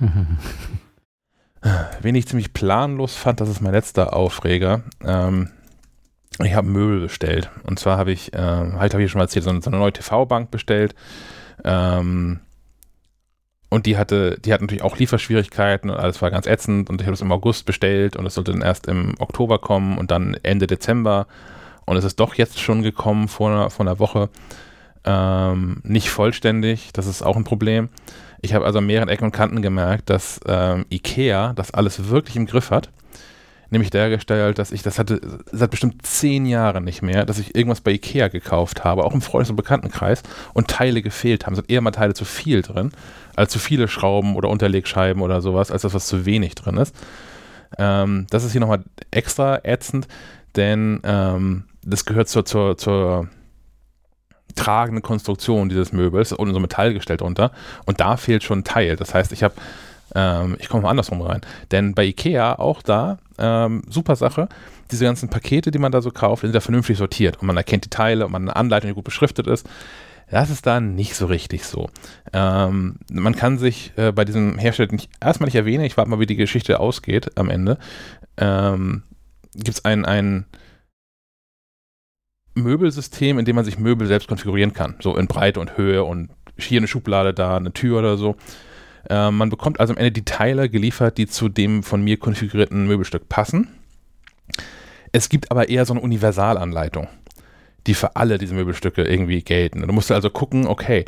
Wen 2.02 2.14
ich 2.16 2.26
ziemlich 2.26 2.52
planlos 2.52 3.14
fand, 3.14 3.40
das 3.40 3.48
ist 3.48 3.60
mein 3.60 3.70
letzter 3.70 4.14
Aufreger. 4.14 4.82
Ähm, 5.04 5.50
ich 6.42 6.52
habe 6.56 6.66
Möbel 6.66 7.02
bestellt. 7.02 7.52
Und 7.62 7.78
zwar 7.78 7.98
habe 7.98 8.10
ich, 8.10 8.32
äh, 8.32 8.36
halt 8.36 8.94
habe 8.94 9.04
ich 9.04 9.12
schon 9.12 9.20
mal 9.20 9.26
erzählt, 9.26 9.44
so 9.44 9.50
eine, 9.50 9.62
so 9.62 9.70
eine 9.70 9.78
neue 9.78 9.92
TV-Bank 9.92 10.50
bestellt. 10.50 10.96
Ähm, 11.62 12.40
und 13.68 13.86
die 13.86 13.96
hatte, 13.96 14.40
die 14.40 14.52
hat 14.52 14.60
natürlich 14.60 14.82
auch 14.82 14.96
Lieferschwierigkeiten 14.96 15.88
und 15.88 15.96
alles 15.96 16.20
war 16.20 16.32
ganz 16.32 16.48
ätzend 16.48 16.90
und 16.90 17.00
ich 17.00 17.06
habe 17.06 17.14
es 17.14 17.20
im 17.20 17.30
August 17.30 17.64
bestellt 17.64 18.16
und 18.16 18.26
es 18.26 18.34
sollte 18.34 18.50
dann 18.50 18.62
erst 18.62 18.88
im 18.88 19.14
Oktober 19.20 19.60
kommen 19.60 19.98
und 19.98 20.10
dann 20.10 20.34
Ende 20.42 20.66
Dezember. 20.66 21.28
Und 21.90 21.96
es 21.96 22.04
ist 22.04 22.20
doch 22.20 22.34
jetzt 22.34 22.60
schon 22.60 22.82
gekommen 22.82 23.26
vor 23.26 23.50
einer, 23.50 23.68
vor 23.68 23.84
einer 23.84 23.98
Woche. 23.98 24.28
Ähm, 25.02 25.80
nicht 25.82 26.08
vollständig, 26.08 26.92
das 26.92 27.06
ist 27.06 27.20
auch 27.20 27.36
ein 27.36 27.42
Problem. 27.42 27.88
Ich 28.42 28.54
habe 28.54 28.64
also 28.64 28.78
an 28.78 28.86
mehreren 28.86 29.08
Ecken 29.08 29.24
und 29.24 29.32
Kanten 29.32 29.60
gemerkt, 29.60 30.08
dass 30.08 30.38
ähm, 30.46 30.86
IKEA 30.92 31.52
das 31.54 31.74
alles 31.74 32.08
wirklich 32.08 32.36
im 32.36 32.46
Griff 32.46 32.70
hat 32.70 32.90
nämlich 33.70 33.90
dergestellt, 33.90 34.58
dass 34.58 34.72
ich, 34.72 34.82
das 34.82 34.98
hatte 34.98 35.20
seit 35.50 35.70
bestimmt 35.70 36.04
zehn 36.04 36.44
Jahren 36.44 36.84
nicht 36.84 37.02
mehr, 37.02 37.24
dass 37.24 37.38
ich 37.38 37.54
irgendwas 37.54 37.80
bei 37.80 37.92
Ikea 37.92 38.28
gekauft 38.28 38.84
habe, 38.84 39.04
auch 39.04 39.14
im 39.14 39.20
Freundes- 39.20 39.50
und 39.50 39.56
Bekanntenkreis, 39.56 40.22
und 40.54 40.68
Teile 40.68 41.02
gefehlt 41.02 41.46
haben. 41.46 41.52
Es 41.52 41.58
sind 41.58 41.70
eher 41.70 41.80
mal 41.80 41.92
Teile 41.92 42.14
zu 42.14 42.24
viel 42.24 42.62
drin, 42.62 42.90
als 43.36 43.52
zu 43.52 43.60
viele 43.60 43.86
Schrauben 43.86 44.34
oder 44.34 44.48
Unterlegscheiben 44.48 45.22
oder 45.22 45.40
sowas, 45.40 45.70
als 45.70 45.82
das, 45.82 45.94
was 45.94 46.06
zu 46.06 46.26
wenig 46.26 46.56
drin 46.56 46.78
ist. 46.78 46.94
Ähm, 47.78 48.26
das 48.30 48.44
ist 48.44 48.52
hier 48.52 48.60
nochmal 48.60 48.82
extra 49.12 49.60
ätzend, 49.62 50.08
denn 50.56 51.00
ähm, 51.04 51.64
das 51.82 52.04
gehört 52.04 52.28
zur, 52.28 52.44
zur, 52.44 52.76
zur 52.76 53.28
tragenden 54.54 55.02
Konstruktion 55.02 55.68
dieses 55.68 55.92
Möbels, 55.92 56.32
unten 56.32 56.54
so 56.54 56.60
Metallgestell 56.60 57.16
drunter, 57.16 57.52
und 57.86 58.00
da 58.00 58.16
fehlt 58.16 58.42
schon 58.42 58.60
ein 58.60 58.64
Teil. 58.64 58.96
Das 58.96 59.14
heißt, 59.14 59.32
ich 59.32 59.42
habe 59.42 59.54
ähm, 60.14 60.56
ich 60.58 60.68
komme 60.68 60.82
mal 60.82 60.90
andersrum 60.90 61.20
rein. 61.22 61.40
Denn 61.70 61.94
bei 61.94 62.04
Ikea 62.04 62.58
auch 62.58 62.82
da, 62.82 63.18
ähm, 63.38 63.82
super 63.88 64.16
Sache, 64.16 64.48
diese 64.90 65.04
ganzen 65.04 65.30
Pakete, 65.30 65.70
die 65.70 65.78
man 65.78 65.92
da 65.92 66.02
so 66.02 66.10
kauft, 66.10 66.42
sind 66.42 66.54
ja 66.54 66.60
vernünftig 66.60 66.98
sortiert 66.98 67.40
und 67.40 67.46
man 67.46 67.56
erkennt 67.56 67.84
die 67.84 67.90
Teile 67.90 68.26
und 68.26 68.32
man 68.32 68.42
eine 68.42 68.56
Anleitung, 68.56 68.90
die 68.90 68.94
gut 68.94 69.04
beschriftet 69.04 69.46
ist. 69.46 69.68
Das 70.30 70.50
ist 70.50 70.64
da 70.64 70.80
nicht 70.80 71.16
so 71.16 71.26
richtig 71.26 71.64
so. 71.64 71.90
Ähm, 72.32 72.96
man 73.12 73.34
kann 73.34 73.58
sich 73.58 73.92
äh, 73.96 74.12
bei 74.12 74.24
diesem 74.24 74.58
Hersteller 74.58 74.92
nicht 74.92 75.10
erstmal 75.20 75.46
nicht 75.46 75.56
erwähnen, 75.56 75.84
ich 75.84 75.96
warte 75.96 76.10
mal, 76.10 76.20
wie 76.20 76.26
die 76.26 76.36
Geschichte 76.36 76.78
ausgeht 76.78 77.36
am 77.36 77.50
Ende. 77.50 77.78
Ähm, 78.36 79.02
Gibt 79.54 79.68
es 79.78 79.84
ein, 79.84 80.04
ein 80.04 80.46
Möbelsystem, 82.54 83.38
in 83.38 83.44
dem 83.44 83.56
man 83.56 83.64
sich 83.64 83.78
Möbel 83.78 84.06
selbst 84.06 84.28
konfigurieren 84.28 84.72
kann. 84.72 84.96
So 85.00 85.16
in 85.16 85.26
Breite 85.26 85.60
und 85.60 85.76
Höhe 85.76 86.04
und 86.04 86.30
hier 86.56 86.78
eine 86.78 86.88
Schublade 86.88 87.32
da, 87.32 87.56
eine 87.56 87.72
Tür 87.72 87.98
oder 87.98 88.16
so. 88.16 88.36
Äh, 89.08 89.30
man 89.30 89.50
bekommt 89.50 89.80
also 89.80 89.92
am 89.92 89.98
Ende 89.98 90.12
die 90.12 90.24
Teile 90.24 90.68
geliefert, 90.68 91.18
die 91.18 91.26
zu 91.26 91.48
dem 91.48 91.82
von 91.82 92.02
mir 92.02 92.18
konfigurierten 92.18 92.86
Möbelstück 92.86 93.28
passen. 93.28 93.68
Es 95.12 95.28
gibt 95.28 95.50
aber 95.50 95.68
eher 95.68 95.86
so 95.86 95.94
eine 95.94 96.02
Universalanleitung, 96.02 97.08
die 97.86 97.94
für 97.94 98.16
alle 98.16 98.38
diese 98.38 98.54
Möbelstücke 98.54 99.02
irgendwie 99.02 99.42
gelten. 99.42 99.80
Du 99.80 99.92
musst 99.92 100.12
also 100.12 100.30
gucken, 100.30 100.66
okay, 100.66 101.04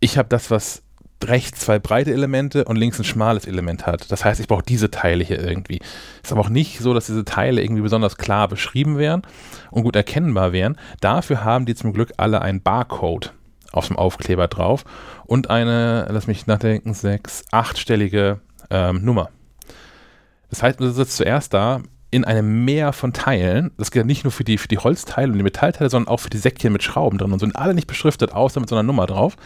ich 0.00 0.18
habe 0.18 0.28
das, 0.28 0.50
was 0.50 0.82
rechts 1.24 1.60
zwei 1.60 1.78
breite 1.78 2.12
Elemente 2.12 2.64
und 2.64 2.76
links 2.76 2.98
ein 2.98 3.04
schmales 3.04 3.46
Element 3.46 3.86
hat. 3.86 4.10
Das 4.10 4.24
heißt, 4.24 4.40
ich 4.40 4.48
brauche 4.48 4.62
diese 4.62 4.90
Teile 4.90 5.24
hier 5.24 5.42
irgendwie. 5.42 5.80
Ist 6.22 6.32
aber 6.32 6.42
auch 6.42 6.48
nicht 6.48 6.78
so, 6.78 6.94
dass 6.94 7.06
diese 7.06 7.24
Teile 7.24 7.62
irgendwie 7.62 7.82
besonders 7.82 8.16
klar 8.16 8.48
beschrieben 8.48 8.98
wären 8.98 9.22
und 9.70 9.82
gut 9.82 9.96
erkennbar 9.96 10.52
wären. 10.52 10.76
Dafür 11.00 11.44
haben 11.44 11.66
die 11.66 11.74
zum 11.74 11.92
Glück 11.92 12.12
alle 12.16 12.42
einen 12.42 12.62
Barcode 12.62 13.32
auf 13.72 13.88
dem 13.88 13.96
Aufkleber 13.96 14.48
drauf 14.48 14.84
und 15.24 15.50
eine, 15.50 16.06
lass 16.10 16.26
mich 16.26 16.46
nachdenken, 16.46 16.94
sechs, 16.94 17.44
achtstellige 17.50 18.40
ähm, 18.70 19.04
Nummer. 19.04 19.30
Das 20.50 20.62
heißt, 20.62 20.80
du 20.80 20.90
sitzt 20.90 21.16
zuerst 21.16 21.52
da 21.54 21.80
in 22.10 22.24
einem 22.24 22.64
Meer 22.64 22.92
von 22.92 23.12
Teilen. 23.12 23.72
Das 23.76 23.90
gilt 23.90 24.06
nicht 24.06 24.24
nur 24.24 24.30
für 24.30 24.44
die, 24.44 24.58
für 24.58 24.68
die 24.68 24.78
Holzteile 24.78 25.32
und 25.32 25.38
die 25.38 25.44
Metallteile, 25.44 25.90
sondern 25.90 26.12
auch 26.12 26.20
für 26.20 26.30
die 26.30 26.38
Säckchen 26.38 26.72
mit 26.72 26.82
Schrauben 26.82 27.18
drin 27.18 27.32
und 27.32 27.40
sind 27.40 27.56
alle 27.56 27.74
nicht 27.74 27.88
beschriftet, 27.88 28.32
außer 28.32 28.60
mit 28.60 28.68
so 28.68 28.76
einer 28.76 28.84
Nummer 28.84 29.06
drauf. 29.06 29.36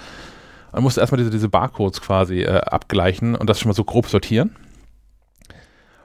Man 0.73 0.83
musste 0.83 1.01
erstmal 1.01 1.19
diese, 1.19 1.31
diese 1.31 1.49
Barcodes 1.49 2.01
quasi 2.01 2.43
äh, 2.43 2.59
abgleichen 2.59 3.35
und 3.35 3.49
das 3.49 3.61
schon 3.61 3.69
mal 3.69 3.75
so 3.75 3.85
grob 3.85 4.09
sortieren. 4.09 4.57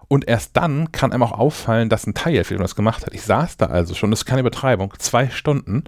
Und 0.07 0.27
erst 0.27 0.55
dann 0.55 0.91
kann 0.91 1.11
einem 1.11 1.23
auch 1.23 1.31
auffallen, 1.31 1.89
dass 1.89 2.05
ein 2.05 2.13
Teil 2.13 2.43
für 2.43 2.53
den 2.53 2.61
das 2.61 2.75
gemacht 2.75 3.05
hat. 3.05 3.13
Ich 3.13 3.23
saß 3.23 3.57
da 3.57 3.67
also 3.67 3.95
schon, 3.95 4.11
das 4.11 4.21
ist 4.21 4.25
keine 4.25 4.41
Übertreibung, 4.41 4.93
zwei 4.99 5.29
Stunden 5.29 5.85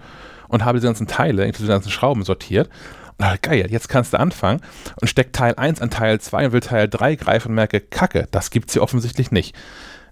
und 0.47 0.65
habe 0.65 0.77
diese 0.77 0.87
ganzen 0.87 1.07
Teile, 1.07 1.45
inklusive 1.45 1.71
ganzen 1.71 1.91
Schrauben 1.91 2.23
sortiert. 2.23 2.69
Und 3.17 3.25
dachte, 3.25 3.39
geil, 3.39 3.67
jetzt 3.69 3.89
kannst 3.89 4.13
du 4.13 4.19
anfangen 4.19 4.61
und 5.01 5.07
steck 5.07 5.33
Teil 5.33 5.55
1 5.55 5.81
an 5.81 5.89
Teil 5.89 6.19
2 6.19 6.47
und 6.47 6.51
will 6.51 6.59
Teil 6.61 6.87
3 6.87 7.15
greifen 7.15 7.49
und 7.49 7.55
merke, 7.55 7.79
kacke, 7.79 8.27
das 8.31 8.51
gibt 8.51 8.69
es 8.69 8.73
hier 8.73 8.83
offensichtlich 8.83 9.31
nicht. 9.31 9.55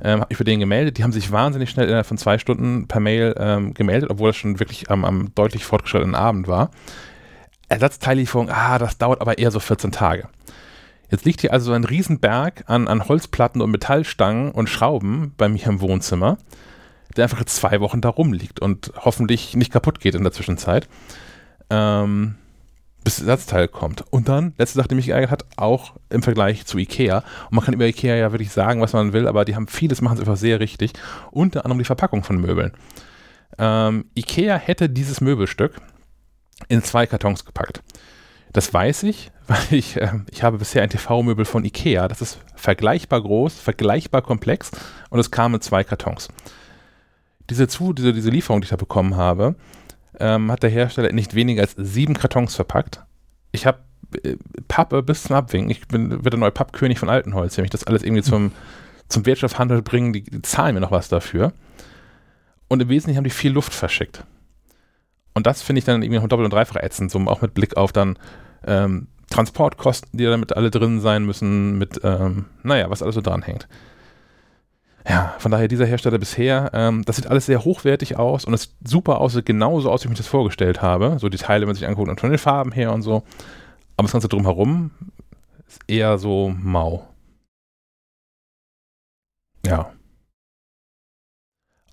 Ähm, 0.01 0.21
habe 0.21 0.27
mich 0.29 0.37
bei 0.37 0.43
denen 0.43 0.59
gemeldet, 0.59 0.97
die 0.97 1.03
haben 1.03 1.11
sich 1.11 1.31
wahnsinnig 1.31 1.69
schnell 1.69 1.85
innerhalb 1.85 2.07
von 2.07 2.17
zwei 2.17 2.37
Stunden 2.37 2.87
per 2.87 2.99
Mail 2.99 3.33
ähm, 3.37 3.73
gemeldet, 3.73 4.09
obwohl 4.09 4.31
es 4.31 4.35
schon 4.35 4.59
wirklich 4.59 4.89
am, 4.89 5.05
am 5.05 5.33
deutlich 5.35 5.65
fortgeschrittenen 5.65 6.15
Abend 6.15 6.47
war. 6.47 6.71
Ersatzteillieferung, 7.69 8.49
ah, 8.49 8.77
das 8.77 8.97
dauert 8.97 9.21
aber 9.21 9.37
eher 9.37 9.51
so 9.51 9.59
14 9.59 9.91
Tage. 9.91 10.27
Jetzt 11.09 11.25
liegt 11.25 11.41
hier 11.41 11.53
also 11.53 11.67
so 11.67 11.73
ein 11.73 11.83
Riesenberg 11.83 12.63
an, 12.67 12.87
an 12.87 13.07
Holzplatten 13.07 13.61
und 13.61 13.71
Metallstangen 13.71 14.51
und 14.51 14.69
Schrauben 14.69 15.33
bei 15.37 15.47
mir 15.47 15.65
im 15.67 15.81
Wohnzimmer 15.81 16.37
der 17.15 17.23
einfach 17.23 17.43
zwei 17.45 17.79
Wochen 17.79 18.01
da 18.01 18.09
rumliegt 18.09 18.59
und 18.59 18.91
hoffentlich 18.97 19.55
nicht 19.55 19.71
kaputt 19.71 19.99
geht 19.99 20.15
in 20.15 20.23
der 20.23 20.31
Zwischenzeit. 20.31 20.87
Ähm, 21.69 22.35
bis 23.03 23.17
das 23.17 23.27
Ersatzteil 23.27 23.67
kommt. 23.67 24.03
Und 24.09 24.29
dann, 24.29 24.53
letzte 24.57 24.77
Sache, 24.77 24.87
die 24.87 24.95
mich 24.95 25.05
geärgert 25.05 25.29
hat, 25.29 25.45
auch 25.57 25.93
im 26.09 26.23
Vergleich 26.23 26.65
zu 26.65 26.79
Ikea. 26.79 27.17
Und 27.49 27.51
man 27.51 27.63
kann 27.63 27.75
über 27.75 27.85
Ikea 27.85 28.15
ja 28.15 28.31
wirklich 28.31 28.51
sagen, 28.51 28.81
was 28.81 28.93
man 28.93 29.13
will, 29.13 29.27
aber 29.27 29.45
die 29.45 29.55
haben 29.55 29.67
vieles, 29.67 30.01
machen 30.01 30.17
sie 30.17 30.23
einfach 30.23 30.37
sehr 30.37 30.59
richtig. 30.59 30.93
Unter 31.29 31.65
anderem 31.65 31.77
die 31.77 31.85
Verpackung 31.85 32.23
von 32.23 32.37
Möbeln. 32.37 32.71
Ähm, 33.59 34.05
Ikea 34.15 34.57
hätte 34.57 34.89
dieses 34.89 35.21
Möbelstück 35.21 35.75
in 36.67 36.83
zwei 36.83 37.05
Kartons 37.05 37.45
gepackt. 37.45 37.81
Das 38.53 38.73
weiß 38.73 39.03
ich, 39.03 39.31
weil 39.47 39.59
ich, 39.71 39.97
äh, 39.97 40.13
ich 40.31 40.43
habe 40.43 40.57
bisher 40.57 40.83
ein 40.83 40.89
TV-Möbel 40.89 41.45
von 41.45 41.65
Ikea. 41.65 42.07
Das 42.07 42.21
ist 42.21 42.39
vergleichbar 42.55 43.21
groß, 43.21 43.59
vergleichbar 43.59 44.21
komplex 44.21 44.71
und 45.09 45.19
es 45.19 45.31
kam 45.31 45.55
in 45.55 45.61
zwei 45.61 45.83
Kartons 45.83 46.29
diese, 47.49 47.67
zu, 47.67 47.93
diese, 47.93 48.13
diese 48.13 48.29
Lieferung, 48.29 48.61
die 48.61 48.65
ich 48.65 48.71
da 48.71 48.75
bekommen 48.75 49.15
habe, 49.15 49.55
ähm, 50.19 50.51
hat 50.51 50.63
der 50.63 50.69
Hersteller 50.69 51.11
nicht 51.11 51.35
weniger 51.35 51.61
als 51.61 51.75
sieben 51.77 52.13
Kartons 52.13 52.55
verpackt. 52.55 53.03
Ich 53.51 53.65
habe 53.65 53.79
äh, 54.23 54.37
Pappe 54.67 55.03
bis 55.03 55.23
zum 55.23 55.35
Abwinken. 55.35 55.69
Ich 55.69 55.87
bin 55.87 56.23
wird 56.23 56.33
der 56.33 56.39
neue 56.39 56.51
Pappkönig 56.51 56.99
von 56.99 57.09
Altenholz. 57.09 57.57
Wenn 57.57 57.65
ich 57.65 57.71
das 57.71 57.85
alles 57.85 58.03
irgendwie 58.03 58.23
zum, 58.23 58.51
zum 59.07 59.25
Wirtschaftshandel 59.25 59.81
bringen, 59.81 60.13
die, 60.13 60.23
die 60.23 60.41
zahlen 60.41 60.75
mir 60.75 60.81
noch 60.81 60.91
was 60.91 61.09
dafür. 61.09 61.53
Und 62.67 62.81
im 62.81 62.89
Wesentlichen 62.89 63.17
haben 63.17 63.25
die 63.25 63.29
viel 63.29 63.51
Luft 63.51 63.73
verschickt. 63.73 64.23
Und 65.35 65.45
das 65.45 65.61
finde 65.61 65.79
ich 65.79 65.85
dann 65.85 66.01
irgendwie 66.01 66.19
noch 66.19 66.27
doppelt 66.27 66.45
und 66.45 66.53
dreifach 66.53 66.77
ätzend, 66.77 67.11
so 67.11 67.19
auch 67.27 67.41
mit 67.41 67.53
Blick 67.53 67.77
auf 67.77 67.91
dann 67.91 68.17
ähm, 68.65 69.07
Transportkosten, 69.29 70.17
die 70.17 70.23
damit 70.23 70.55
alle 70.55 70.71
drin 70.71 71.01
sein 71.01 71.25
müssen, 71.25 71.77
mit, 71.77 71.99
ähm, 72.03 72.45
naja, 72.63 72.89
was 72.89 73.03
alles 73.03 73.15
so 73.15 73.21
dran 73.21 73.41
hängt. 73.41 73.67
Ja, 75.07 75.35
von 75.37 75.51
daher 75.51 75.67
dieser 75.67 75.85
Hersteller 75.85 76.17
bisher, 76.17 76.71
ähm, 76.73 77.03
das 77.05 77.17
sieht 77.17 77.27
alles 77.27 77.45
sehr 77.45 77.63
hochwertig 77.63 78.17
aus 78.17 78.45
und 78.45 78.53
es 78.53 78.63
sieht 78.63 78.87
super 78.87 79.19
aus, 79.19 79.33
sieht 79.33 79.45
genauso 79.45 79.91
aus, 79.91 80.01
wie 80.01 80.05
ich 80.05 80.09
mir 80.09 80.17
das 80.17 80.27
vorgestellt 80.27 80.81
habe. 80.81 81.17
So 81.19 81.29
die 81.29 81.37
Teile, 81.37 81.61
wenn 81.61 81.67
man 81.67 81.75
sich 81.75 81.87
anguckt, 81.87 82.09
und 82.09 82.19
von 82.19 82.29
den 82.29 82.39
Farben 82.39 82.71
her 82.71 82.91
und 82.91 83.03
so. 83.03 83.23
Aber 83.97 84.05
das 84.05 84.13
Ganze 84.13 84.29
drumherum 84.29 84.91
ist 85.67 85.81
eher 85.87 86.17
so 86.17 86.55
mau. 86.57 87.07
Ja. 89.65 89.91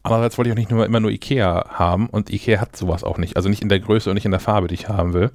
Andererseits 0.02 0.36
wollte 0.36 0.48
ich 0.48 0.52
auch 0.52 0.58
nicht 0.58 0.70
nur 0.70 0.84
immer 0.84 1.00
nur 1.00 1.10
Ikea 1.10 1.70
haben 1.70 2.08
und 2.08 2.30
Ikea 2.30 2.60
hat 2.60 2.76
sowas 2.76 3.04
auch 3.04 3.18
nicht. 3.18 3.36
Also 3.36 3.48
nicht 3.48 3.62
in 3.62 3.68
der 3.68 3.80
Größe 3.80 4.10
und 4.10 4.14
nicht 4.14 4.24
in 4.24 4.32
der 4.32 4.40
Farbe, 4.40 4.68
die 4.68 4.74
ich 4.74 4.88
haben 4.88 5.12
will. 5.12 5.30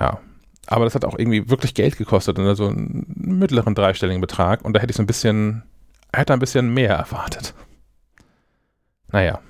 Ja. 0.00 0.20
Aber 0.66 0.84
das 0.84 0.94
hat 0.94 1.04
auch 1.04 1.18
irgendwie 1.18 1.48
wirklich 1.48 1.74
Geld 1.74 1.96
gekostet, 1.96 2.38
also 2.38 2.66
einen 2.66 3.06
mittleren 3.16 3.74
dreistelligen 3.74 4.20
Betrag. 4.20 4.64
Und 4.64 4.72
da 4.72 4.80
hätte 4.80 4.90
ich 4.90 4.96
so 4.96 5.02
ein 5.02 5.06
bisschen, 5.06 5.62
hätte 6.12 6.32
ein 6.32 6.38
bisschen 6.38 6.72
mehr 6.72 6.94
erwartet. 6.94 7.54
Naja. 9.12 9.40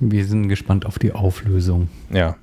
Wir 0.00 0.24
sind 0.26 0.48
gespannt 0.48 0.84
auf 0.84 0.98
die 0.98 1.12
Auflösung. 1.12 1.88
Ja. 2.10 2.36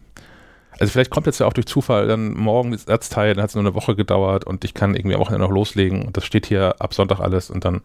Also 0.79 0.91
vielleicht 0.91 1.11
kommt 1.11 1.25
jetzt 1.25 1.39
ja 1.39 1.45
auch 1.45 1.53
durch 1.53 1.67
Zufall 1.67 2.07
dann 2.07 2.33
morgen 2.33 2.71
das 2.71 2.85
Erzteil, 2.85 3.33
dann 3.33 3.43
hat 3.43 3.49
es 3.49 3.55
nur 3.55 3.65
eine 3.65 3.75
Woche 3.75 3.95
gedauert 3.95 4.45
und 4.45 4.63
ich 4.63 4.73
kann 4.73 4.95
irgendwie 4.95 5.15
am 5.15 5.19
Wochenende 5.19 5.45
noch 5.45 5.53
loslegen 5.53 6.03
und 6.05 6.15
das 6.15 6.23
steht 6.23 6.45
hier 6.45 6.75
ab 6.79 6.93
Sonntag 6.93 7.19
alles 7.19 7.49
und 7.49 7.65
dann 7.65 7.81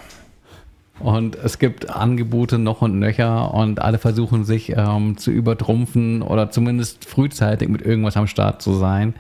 Und 1.00 1.36
es 1.36 1.60
gibt 1.60 1.90
Angebote 1.90 2.58
noch 2.58 2.82
und 2.82 3.00
nöcher 3.00 3.54
und 3.54 3.82
alle 3.82 4.00
versuchen 4.00 4.46
sich 4.46 4.74
ähm, 4.76 5.18
zu 5.18 5.32
übertrumpfen 5.32 6.22
oder 6.22 6.50
zumindest 6.50 7.06
frühzeitig 7.06 7.70
mit 7.70 7.82
irgendwas 7.82 8.18
am 8.18 8.28
Start 8.28 8.62
zu 8.62 8.74
sein. 8.74 9.14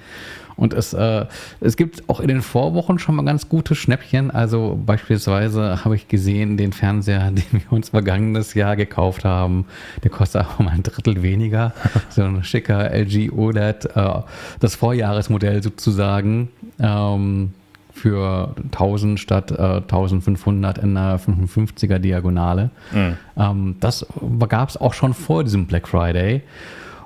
Und 0.57 0.73
es, 0.73 0.93
äh, 0.93 1.25
es 1.61 1.77
gibt 1.77 2.09
auch 2.09 2.19
in 2.19 2.27
den 2.27 2.41
Vorwochen 2.41 2.97
schon 2.97 3.15
mal 3.15 3.23
ganz 3.23 3.47
gute 3.47 3.75
Schnäppchen. 3.75 4.31
Also 4.31 4.77
beispielsweise 4.83 5.85
habe 5.85 5.95
ich 5.95 6.07
gesehen, 6.07 6.57
den 6.57 6.73
Fernseher, 6.73 7.31
den 7.31 7.45
wir 7.51 7.71
uns 7.71 7.89
vergangenes 7.89 8.55
Jahr 8.55 8.75
gekauft 8.75 9.23
haben, 9.23 9.65
der 10.03 10.09
kostet 10.09 10.45
auch 10.45 10.59
mal 10.59 10.71
ein 10.71 10.83
Drittel 10.83 11.21
weniger. 11.21 11.73
so 12.09 12.23
ein 12.23 12.43
schicker 12.43 12.91
LG 12.91 13.31
OLED, 13.31 13.85
äh, 13.95 14.21
das 14.59 14.75
Vorjahresmodell 14.75 15.61
sozusagen. 15.61 16.49
Ähm, 16.79 17.53
für 17.97 18.55
1000 18.71 19.19
statt 19.19 19.51
äh, 19.51 19.77
1500 19.77 20.77
in 20.77 20.95
einer 20.95 21.19
55er 21.19 21.99
Diagonale. 21.99 22.69
Mhm. 22.93 23.17
Ähm, 23.35 23.75
das 23.79 24.05
gab 24.47 24.69
es 24.69 24.77
auch 24.77 24.93
schon 24.93 25.13
vor 25.13 25.43
diesem 25.43 25.65
Black 25.65 25.87
Friday. 25.87 26.41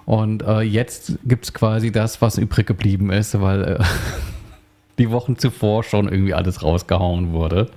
Und 0.05 0.43
äh, 0.43 0.61
jetzt 0.61 1.19
gibt 1.25 1.45
es 1.45 1.53
quasi 1.53 1.91
das, 1.91 2.21
was 2.21 2.37
übrig 2.37 2.67
geblieben 2.67 3.11
ist, 3.11 3.39
weil 3.39 3.63
äh, 3.63 3.83
die 4.99 5.11
Wochen 5.11 5.37
zuvor 5.37 5.83
schon 5.83 6.09
irgendwie 6.09 6.33
alles 6.33 6.63
rausgehauen 6.63 7.31
wurde. 7.31 7.69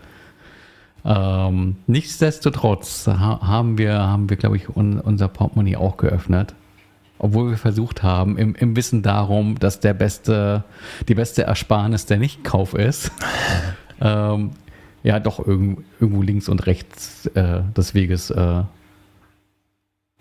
Ähm, 1.04 1.76
nichtsdestotrotz 1.86 3.06
haben 3.06 3.76
wir, 3.76 3.98
haben 3.98 4.30
wir 4.30 4.36
glaube 4.38 4.56
ich, 4.56 4.74
un 4.74 4.98
unser 5.00 5.28
Portemonnaie 5.28 5.76
auch 5.76 5.98
geöffnet 5.98 6.54
obwohl 7.18 7.50
wir 7.50 7.58
versucht 7.58 8.02
haben, 8.02 8.36
im, 8.36 8.54
im 8.54 8.76
Wissen 8.76 9.02
darum, 9.02 9.58
dass 9.58 9.80
der 9.80 9.94
beste, 9.94 10.64
die 11.08 11.14
beste 11.14 11.44
Ersparnis 11.44 12.06
der 12.06 12.18
Nichtkauf 12.18 12.74
ist, 12.74 13.10
ähm, 14.00 14.50
ja, 15.02 15.20
doch 15.20 15.38
irgendwo, 15.38 15.82
irgendwo 16.00 16.22
links 16.22 16.48
und 16.48 16.66
rechts 16.66 17.26
äh, 17.26 17.60
des 17.76 17.94
Weges 17.94 18.30
äh, 18.30 18.62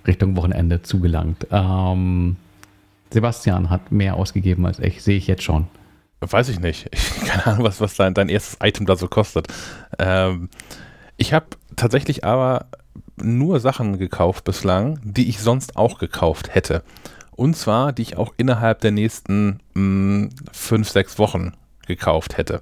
Richtung 0.06 0.36
Wochenende 0.36 0.82
zugelangt. 0.82 1.48
Ähm, 1.52 2.36
Sebastian 3.12 3.70
hat 3.70 3.92
mehr 3.92 4.16
ausgegeben 4.16 4.66
als 4.66 4.80
ich, 4.80 5.02
sehe 5.02 5.18
ich 5.18 5.28
jetzt 5.28 5.44
schon. 5.44 5.68
Weiß 6.20 6.50
ich 6.50 6.60
nicht. 6.60 6.90
keine 7.26 7.46
Ahnung, 7.46 7.64
was, 7.64 7.80
was 7.80 7.96
dein, 7.96 8.14
dein 8.14 8.30
erstes 8.30 8.58
Item 8.62 8.86
da 8.86 8.96
so 8.96 9.08
kostet. 9.08 9.48
Ähm, 10.00 10.50
ich 11.18 11.34
habe 11.34 11.46
tatsächlich 11.76 12.24
aber 12.24 12.68
nur 13.17 13.60
Sachen 13.60 13.97
gekauft 13.97 14.43
bislang, 14.43 14.99
die 15.04 15.30
ich 15.30 15.39
sonst 15.39 15.76
auch 15.76 15.99
gekauft 15.99 16.54
hätte. 16.54 16.84
Und 17.36 17.56
zwar, 17.56 17.93
die 17.93 18.04
ich 18.04 18.17
auch 18.17 18.34
innerhalb 18.38 18.82
der 18.82 18.91
nächsten 18.91 19.60
mh, 19.73 19.76
hm, 19.76 20.30
fünf, 20.52 20.89
sechs 20.89 21.17
Wochen 21.19 21.54
gekauft 21.88 22.38
hätte. 22.38 22.62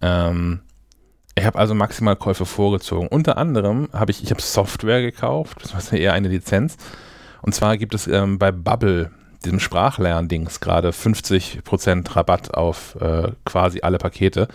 Ähm, 0.00 0.60
ich 1.34 1.46
habe 1.46 1.58
also 1.58 1.74
maximal 1.74 2.16
Käufe 2.16 2.46
vorgezogen. 2.46 3.08
Unter 3.08 3.38
anderem 3.38 3.88
habe 3.92 4.10
ich, 4.10 4.22
ich 4.22 4.30
habe 4.30 4.42
Software 4.42 5.00
gekauft, 5.00 5.58
das 5.62 5.74
ist 5.74 5.92
eher 5.92 6.12
eine 6.12 6.28
Lizenz. 6.28 6.76
Und 7.42 7.54
zwar 7.54 7.76
gibt 7.76 7.94
es 7.94 8.06
ähm, 8.08 8.38
bei 8.38 8.50
Bubble, 8.50 9.10
diesem 9.44 9.60
Sprachlerndings, 9.60 10.58
gerade 10.58 10.90
50% 10.90 12.16
Rabatt 12.16 12.54
auf 12.54 12.96
äh, 13.00 13.30
quasi 13.44 13.80
alle 13.82 13.98
Pakete. 13.98 14.48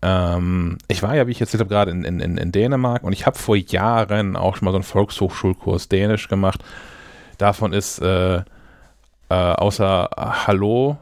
Ähm, 0.00 0.78
ich 0.86 1.02
war 1.02 1.16
ja, 1.16 1.26
wie 1.26 1.32
ich 1.32 1.40
jetzt 1.40 1.54
habe, 1.54 1.66
gerade 1.66 1.90
in, 1.90 2.04
in, 2.04 2.38
in 2.38 2.52
Dänemark 2.52 3.02
und 3.02 3.12
ich 3.12 3.26
habe 3.26 3.38
vor 3.38 3.56
Jahren 3.56 4.36
auch 4.36 4.56
schon 4.56 4.66
mal 4.66 4.70
so 4.70 4.76
einen 4.76 4.84
Volkshochschulkurs 4.84 5.88
Dänisch 5.88 6.28
gemacht. 6.28 6.62
Davon 7.36 7.72
ist 7.72 8.00
äh, 8.00 8.38
äh, 8.38 8.44
außer 9.30 10.08
Hallo 10.46 10.98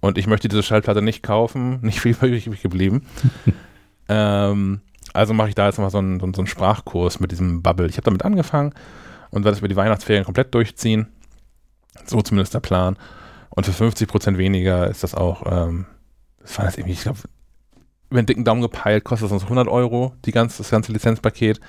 und 0.00 0.18
ich 0.18 0.26
möchte 0.26 0.48
diese 0.48 0.62
Schallplatte 0.62 1.02
nicht 1.02 1.22
kaufen, 1.22 1.80
nicht 1.82 2.00
viel 2.00 2.12
übrig 2.12 2.62
geblieben. 2.62 3.06
ähm, 4.08 4.80
also 5.12 5.34
mache 5.34 5.48
ich 5.48 5.54
da 5.54 5.66
jetzt 5.66 5.78
mal 5.78 5.90
so 5.90 5.98
einen, 5.98 6.20
so 6.20 6.26
einen 6.26 6.46
Sprachkurs 6.46 7.20
mit 7.20 7.30
diesem 7.30 7.62
Bubble. 7.62 7.88
Ich 7.88 7.96
habe 7.96 8.04
damit 8.04 8.24
angefangen 8.24 8.74
und 9.30 9.44
werde 9.44 9.54
es 9.54 9.58
über 9.58 9.68
die 9.68 9.76
Weihnachtsferien 9.76 10.24
komplett 10.24 10.54
durchziehen. 10.54 11.08
So 12.06 12.20
zumindest 12.22 12.54
der 12.54 12.60
Plan. 12.60 12.96
Und 13.50 13.66
für 13.66 13.84
50% 13.84 14.36
weniger 14.36 14.88
ist 14.88 15.02
das 15.02 15.14
auch, 15.14 15.42
ähm, 15.46 15.86
das 16.40 16.58
war 16.58 16.64
das 16.64 16.76
irgendwie, 16.76 16.92
ich 16.92 17.02
glaube, 17.02 17.18
über 18.10 18.20
den 18.20 18.26
dicken 18.26 18.44
Daumen 18.44 18.62
gepeilt, 18.62 19.04
kostet 19.04 19.30
das 19.30 19.44
100 19.44 19.68
Euro, 19.68 20.14
die 20.24 20.32
ganze, 20.32 20.58
das 20.58 20.70
ganze 20.70 20.92
Lizenzpaket. 20.92 21.60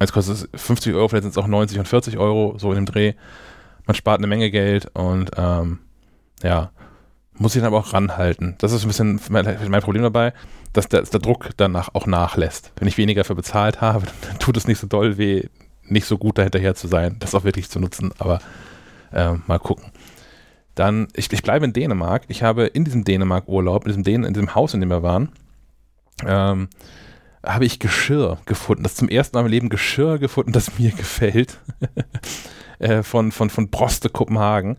Jetzt 0.00 0.12
kostet 0.12 0.48
es 0.52 0.62
50 0.62 0.94
Euro, 0.94 1.08
vielleicht 1.08 1.24
sind 1.24 1.32
es 1.32 1.38
auch 1.38 1.46
90 1.46 1.78
und 1.78 1.88
40 1.88 2.18
Euro, 2.18 2.56
so 2.58 2.70
in 2.70 2.76
dem 2.76 2.86
Dreh. 2.86 3.14
Man 3.86 3.94
spart 3.94 4.18
eine 4.18 4.26
Menge 4.26 4.50
Geld 4.50 4.88
und 4.94 5.30
ähm, 5.36 5.80
ja, 6.42 6.70
muss 7.36 7.52
sich 7.52 7.62
dann 7.62 7.68
aber 7.68 7.78
auch 7.78 7.92
ranhalten. 7.92 8.54
Das 8.58 8.72
ist 8.72 8.82
ein 8.82 8.88
bisschen 8.88 9.20
mein, 9.28 9.58
mein 9.68 9.82
Problem 9.82 10.02
dabei, 10.02 10.32
dass 10.72 10.88
der, 10.88 11.00
dass 11.00 11.10
der, 11.10 11.20
Druck 11.20 11.50
danach 11.56 11.90
auch 11.94 12.06
nachlässt. 12.06 12.72
Wenn 12.76 12.88
ich 12.88 12.98
weniger 12.98 13.24
für 13.24 13.34
bezahlt 13.34 13.80
habe, 13.80 14.06
dann 14.28 14.38
tut 14.38 14.56
es 14.56 14.66
nicht 14.66 14.78
so 14.78 14.86
doll 14.86 15.18
weh, 15.18 15.48
nicht 15.82 16.06
so 16.06 16.18
gut 16.18 16.38
dahinterher 16.38 16.74
zu 16.74 16.86
sein, 16.86 17.16
das 17.18 17.34
auch 17.34 17.44
wirklich 17.44 17.68
zu 17.68 17.80
nutzen, 17.80 18.12
aber 18.18 18.38
äh, 19.12 19.34
mal 19.46 19.58
gucken. 19.58 19.90
Dann, 20.74 21.08
ich, 21.14 21.32
ich 21.32 21.42
bleibe 21.42 21.64
in 21.64 21.72
Dänemark. 21.72 22.24
Ich 22.28 22.42
habe 22.42 22.66
in 22.66 22.84
diesem 22.84 23.04
Dänemark-Urlaub, 23.04 23.86
in 23.86 24.04
in 24.04 24.34
diesem 24.34 24.54
Haus, 24.54 24.74
in 24.74 24.80
dem 24.80 24.90
wir 24.90 25.02
waren, 25.02 25.30
ähm, 26.26 26.68
habe 27.44 27.64
ich 27.64 27.78
Geschirr 27.78 28.38
gefunden. 28.46 28.82
Das 28.82 28.94
zum 28.94 29.08
ersten 29.08 29.36
Mal 29.36 29.42
im 29.42 29.50
Leben 29.50 29.68
Geschirr 29.68 30.18
gefunden, 30.18 30.52
das 30.52 30.78
mir 30.78 30.90
gefällt. 30.96 31.58
äh, 32.78 33.02
von, 33.02 33.32
von, 33.32 33.50
von 33.50 33.70
Broste 33.70 34.08
Kopenhagen. 34.08 34.76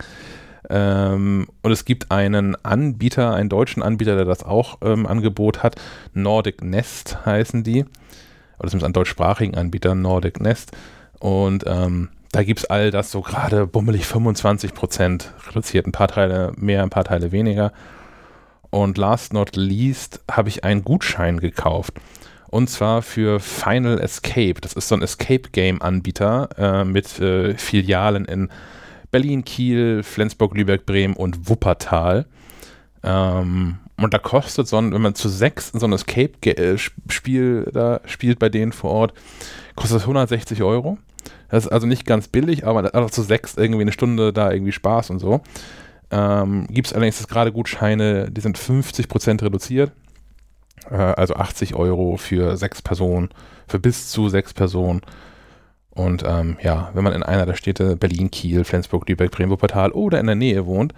Ähm, 0.70 1.48
und 1.62 1.72
es 1.72 1.86
gibt 1.86 2.12
einen 2.12 2.56
Anbieter, 2.64 3.34
einen 3.34 3.50
deutschen 3.50 3.84
Anbieter, 3.84 4.16
der 4.16 4.26
das 4.26 4.44
auch 4.44 4.80
ähm, 4.82 5.06
Angebot 5.06 5.64
hat. 5.64 5.76
Nordic 6.14 6.64
Nest 6.64 7.26
heißen 7.26 7.64
die. 7.64 7.86
Oder 8.58 8.70
zumindest 8.70 8.86
einen 8.86 8.94
deutschsprachigen 8.94 9.56
Anbieter, 9.56 9.96
Nordic 9.96 10.40
Nest. 10.40 10.72
Und 11.20 11.64
ähm, 11.68 12.10
da 12.32 12.44
gibt 12.44 12.62
es 12.62 12.66
all 12.66 12.92
das 12.92 13.12
so 13.12 13.22
gerade 13.22 13.68
bummelig 13.68 14.04
25% 14.04 15.26
reduziert. 15.50 15.88
Ein 15.88 15.92
paar 15.92 16.08
Teile 16.08 16.52
mehr, 16.58 16.84
ein 16.84 16.90
paar 16.90 17.04
Teile 17.04 17.32
weniger. 17.32 17.72
Und 18.76 18.98
last 18.98 19.32
not 19.32 19.56
least 19.56 20.20
habe 20.30 20.50
ich 20.50 20.66
einen 20.66 20.84
Gutschein 20.84 21.40
gekauft. 21.40 21.94
Und 22.50 22.70
zwar 22.70 23.02
für 23.04 23.40
Final 23.40 24.02
Escape. 24.02 24.56
Das 24.60 24.74
ist 24.74 24.90
so 24.90 24.96
ein 24.96 25.02
Escape 25.02 25.50
Game 25.54 25.82
Anbieter 25.82 26.50
äh, 26.58 26.84
mit 26.84 27.18
äh, 27.22 27.58
Filialen 27.58 28.26
in 28.26 28.50
Berlin, 29.12 29.46
Kiel, 29.46 30.04
Flensburg, 30.04 30.58
Lübeck, 30.58 30.86
Bremen 30.86 31.16
und 31.16 31.48
Wuppertal. 31.48 32.26
Ähm, 33.02 33.78
und 33.96 34.14
da 34.14 34.18
kostet 34.18 34.68
so 34.68 34.78
ein, 34.78 34.94
wenn 34.94 35.02
man 35.02 35.16
zu 35.16 35.30
sechs 35.30 35.72
so 35.74 35.88
ein 35.88 35.94
Escape-Spiel 35.94 37.70
da 37.72 38.02
spielt 38.04 38.40
bei 38.40 38.50
denen 38.50 38.74
vor 38.74 38.92
Ort, 38.92 39.14
kostet 39.78 39.96
das 39.96 40.04
160 40.04 40.64
Euro. 40.64 40.98
Das 41.50 41.64
ist 41.64 41.72
also 41.72 41.88
nicht 41.88 42.06
ganz 42.06 42.28
billig, 42.28 42.68
aber 42.68 42.94
auch 42.94 43.10
zu 43.10 43.22
sechs 43.22 43.56
irgendwie 43.56 43.84
eine 43.84 43.94
Stunde 43.94 44.34
da 44.34 44.52
irgendwie 44.52 44.74
Spaß 44.74 45.12
und 45.12 45.20
so. 45.20 45.44
Ähm, 46.12 46.68
Gibt 46.70 46.88
es 46.88 46.94
allerdings 46.94 47.28
gerade 47.28 47.52
Gutscheine, 47.52 48.32
die 48.32 48.42
sind 48.42 48.58
50% 48.58 49.44
reduziert. 49.44 49.92
Äh, 50.90 50.96
also 50.96 51.36
80 51.36 51.76
Euro 51.76 52.18
für 52.18 52.58
sechs 52.58 52.82
Personen, 52.82 53.30
für 53.68 53.80
bis 53.80 54.10
zu 54.10 54.30
sechs 54.30 54.54
Personen. 54.54 55.02
Und 55.90 56.24
ähm, 56.26 56.58
ja, 56.62 56.92
wenn 56.94 57.04
man 57.04 57.14
in 57.14 57.24
einer 57.24 57.46
der 57.46 57.56
Städte 57.56 57.96
Berlin, 57.96 58.30
Kiel, 58.30 58.66
Flensburg, 58.66 59.08
Lübeck, 59.08 59.32
Bremen, 59.32 59.52
Wuppertal 59.52 59.92
oder 59.92 60.20
in 60.20 60.26
der 60.26 60.36
Nähe 60.36 60.66
wohnt, 60.66 60.94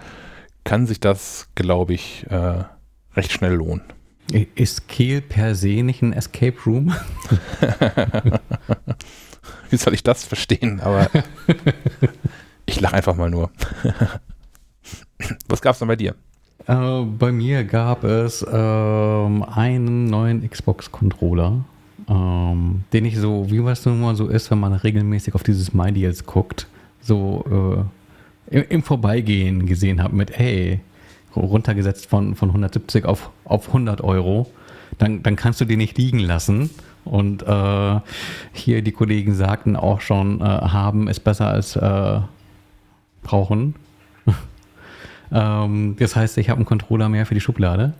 kann 0.63 0.88
sich 0.88 1.00
das, 1.00 1.50
glaube 1.56 1.93
ich, 1.93 2.26
äh, 2.30 2.63
recht 3.15 3.32
schnell 3.32 3.54
lohnen. 3.54 3.84
Ist 4.56 4.89
Kiel 4.89 5.22
per 5.22 5.56
se 5.56 5.84
nicht 5.84 6.02
ein 6.02 6.12
Escape 6.12 6.58
Room? 6.65 6.93
Wie 9.70 9.78
soll 9.78 9.93
ich 9.93 10.04
das 10.04 10.26
verstehen? 10.26 10.82
Aber 10.82 11.10
ich 12.65 12.82
lache 12.82 12.96
einfach 12.96 13.15
mal 13.15 13.30
nur. 13.30 13.52
Was 15.47 15.62
gab 15.62 15.73
es 15.73 15.80
denn 15.80 15.88
bei 15.88 15.95
dir? 15.95 16.15
Äh, 16.67 17.03
bei 17.03 17.32
mir 17.32 17.63
gab 17.63 18.03
es 18.03 18.45
ähm, 18.51 19.43
einen 19.43 20.06
neuen 20.06 20.47
Xbox-Controller, 20.49 21.63
ähm, 22.10 22.84
den 22.93 23.06
ich 23.06 23.17
so, 23.17 23.49
wie 23.49 23.63
was 23.63 23.86
nun 23.86 24.01
mal 24.01 24.15
so 24.15 24.27
ist, 24.27 24.51
wenn 24.51 24.60
man 24.60 24.73
regelmäßig 24.73 25.36
auf 25.36 25.43
dieses 25.43 25.73
My 25.73 25.91
Deals 25.91 26.25
guckt, 26.25 26.67
so 27.01 27.88
äh, 28.49 28.58
im, 28.58 28.65
im, 28.69 28.84
Vorbeigehen 28.84 29.65
gesehen 29.65 30.03
habe 30.03 30.15
mit, 30.15 30.38
hey, 30.38 30.80
runtergesetzt 31.36 32.08
von, 32.08 32.36
von 32.36 32.49
170 32.49 33.06
auf, 33.06 33.30
auf 33.45 33.67
100 33.67 34.01
Euro, 34.01 34.51
dann, 34.97 35.23
dann 35.23 35.36
kannst 35.36 35.62
du 35.62 35.65
den 35.65 35.77
nicht 35.77 35.97
liegen 35.97 36.19
lassen. 36.19 36.69
Und 37.06 37.43
äh, 37.43 37.99
hier 38.51 38.82
die 38.82 38.91
Kollegen 38.91 39.34
sagten 39.34 39.75
auch 39.75 40.01
schon, 40.01 40.41
äh, 40.41 40.43
haben 40.43 41.08
ist 41.08 41.21
besser 41.21 41.47
als 41.47 41.75
äh, 41.75 42.19
brauchen. 43.23 43.75
Ähm, 45.31 45.95
das 45.99 46.15
heißt, 46.15 46.37
ich 46.37 46.49
habe 46.49 46.57
einen 46.57 46.65
Controller 46.65 47.09
mehr 47.09 47.25
für 47.25 47.33
die 47.33 47.41
Schublade. 47.41 47.93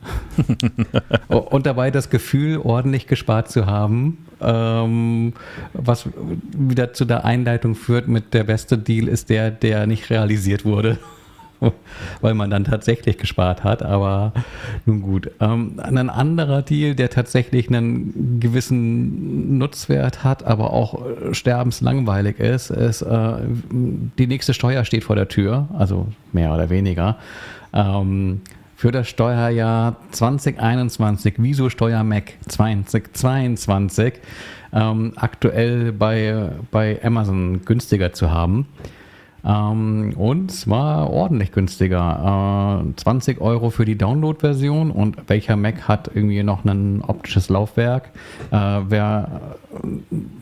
und 1.28 1.66
dabei 1.66 1.92
das 1.92 2.10
Gefühl, 2.10 2.60
ordentlich 2.60 3.08
gespart 3.08 3.50
zu 3.50 3.66
haben, 3.66 4.26
ähm, 4.42 5.34
was 5.74 6.10
wieder 6.58 6.94
zu 6.94 7.06
der 7.06 7.26
Einleitung 7.26 7.76
führt 7.76 8.08
mit 8.08 8.34
der 8.34 8.44
beste 8.44 8.78
Deal 8.78 9.08
ist 9.08 9.30
der, 9.30 9.52
der 9.52 9.88
nicht 9.88 10.10
realisiert 10.10 10.66
wurde. 10.66 11.00
weil 12.22 12.34
man 12.34 12.50
dann 12.50 12.64
tatsächlich 12.64 13.18
gespart 13.18 13.64
hat. 13.64 13.84
Aber 13.84 14.34
nun 14.86 15.02
gut. 15.02 15.32
Ähm, 15.40 15.80
ein 15.82 16.10
anderer 16.10 16.62
Deal, 16.62 16.96
der 16.96 17.10
tatsächlich 17.10 17.70
einen 17.70 18.40
gewissen 18.40 19.58
Nutzwert 19.58 20.24
hat, 20.24 20.44
aber 20.44 20.72
auch 20.72 21.02
sterbenslangweilig 21.32 22.40
ist, 22.40 22.70
ist, 22.70 23.02
äh, 23.02 23.34
die 23.72 24.28
nächste 24.28 24.54
Steuer 24.54 24.86
steht 24.86 25.04
vor 25.04 25.16
der 25.16 25.28
Tür, 25.28 25.68
also 25.78 26.08
mehr 26.32 26.54
oder 26.54 26.70
weniger. 26.70 27.18
Ähm, 27.74 28.42
für 28.76 28.92
das 28.92 29.10
Steuerjahr 29.10 29.96
2021, 30.12 31.36
Wieso 31.38 31.70
Steuer 31.72 32.04
Mac 32.04 32.34
2022, 32.48 34.14
ähm, 34.72 35.14
aktuell 35.16 35.92
bei, 35.92 36.52
bei 36.70 37.04
Amazon 37.04 37.66
günstiger 37.66 38.14
zu 38.14 38.30
haben. 38.30 38.68
Ähm, 39.46 40.14
und 40.18 40.52
zwar 40.52 41.10
ordentlich 41.10 41.52
günstiger. 41.52 42.84
Äh, 42.86 42.96
20 42.96 43.40
Euro 43.40 43.70
für 43.70 43.86
die 43.86 43.98
Download-Version 43.98 44.92
und 44.92 45.18
welcher 45.28 45.56
Mac 45.56 45.88
hat 45.88 46.10
irgendwie 46.14 46.44
noch 46.44 46.66
ein 46.66 47.02
optisches 47.02 47.50
Laufwerk? 47.50 48.10
Äh, 48.52 48.56
wer 48.90 49.42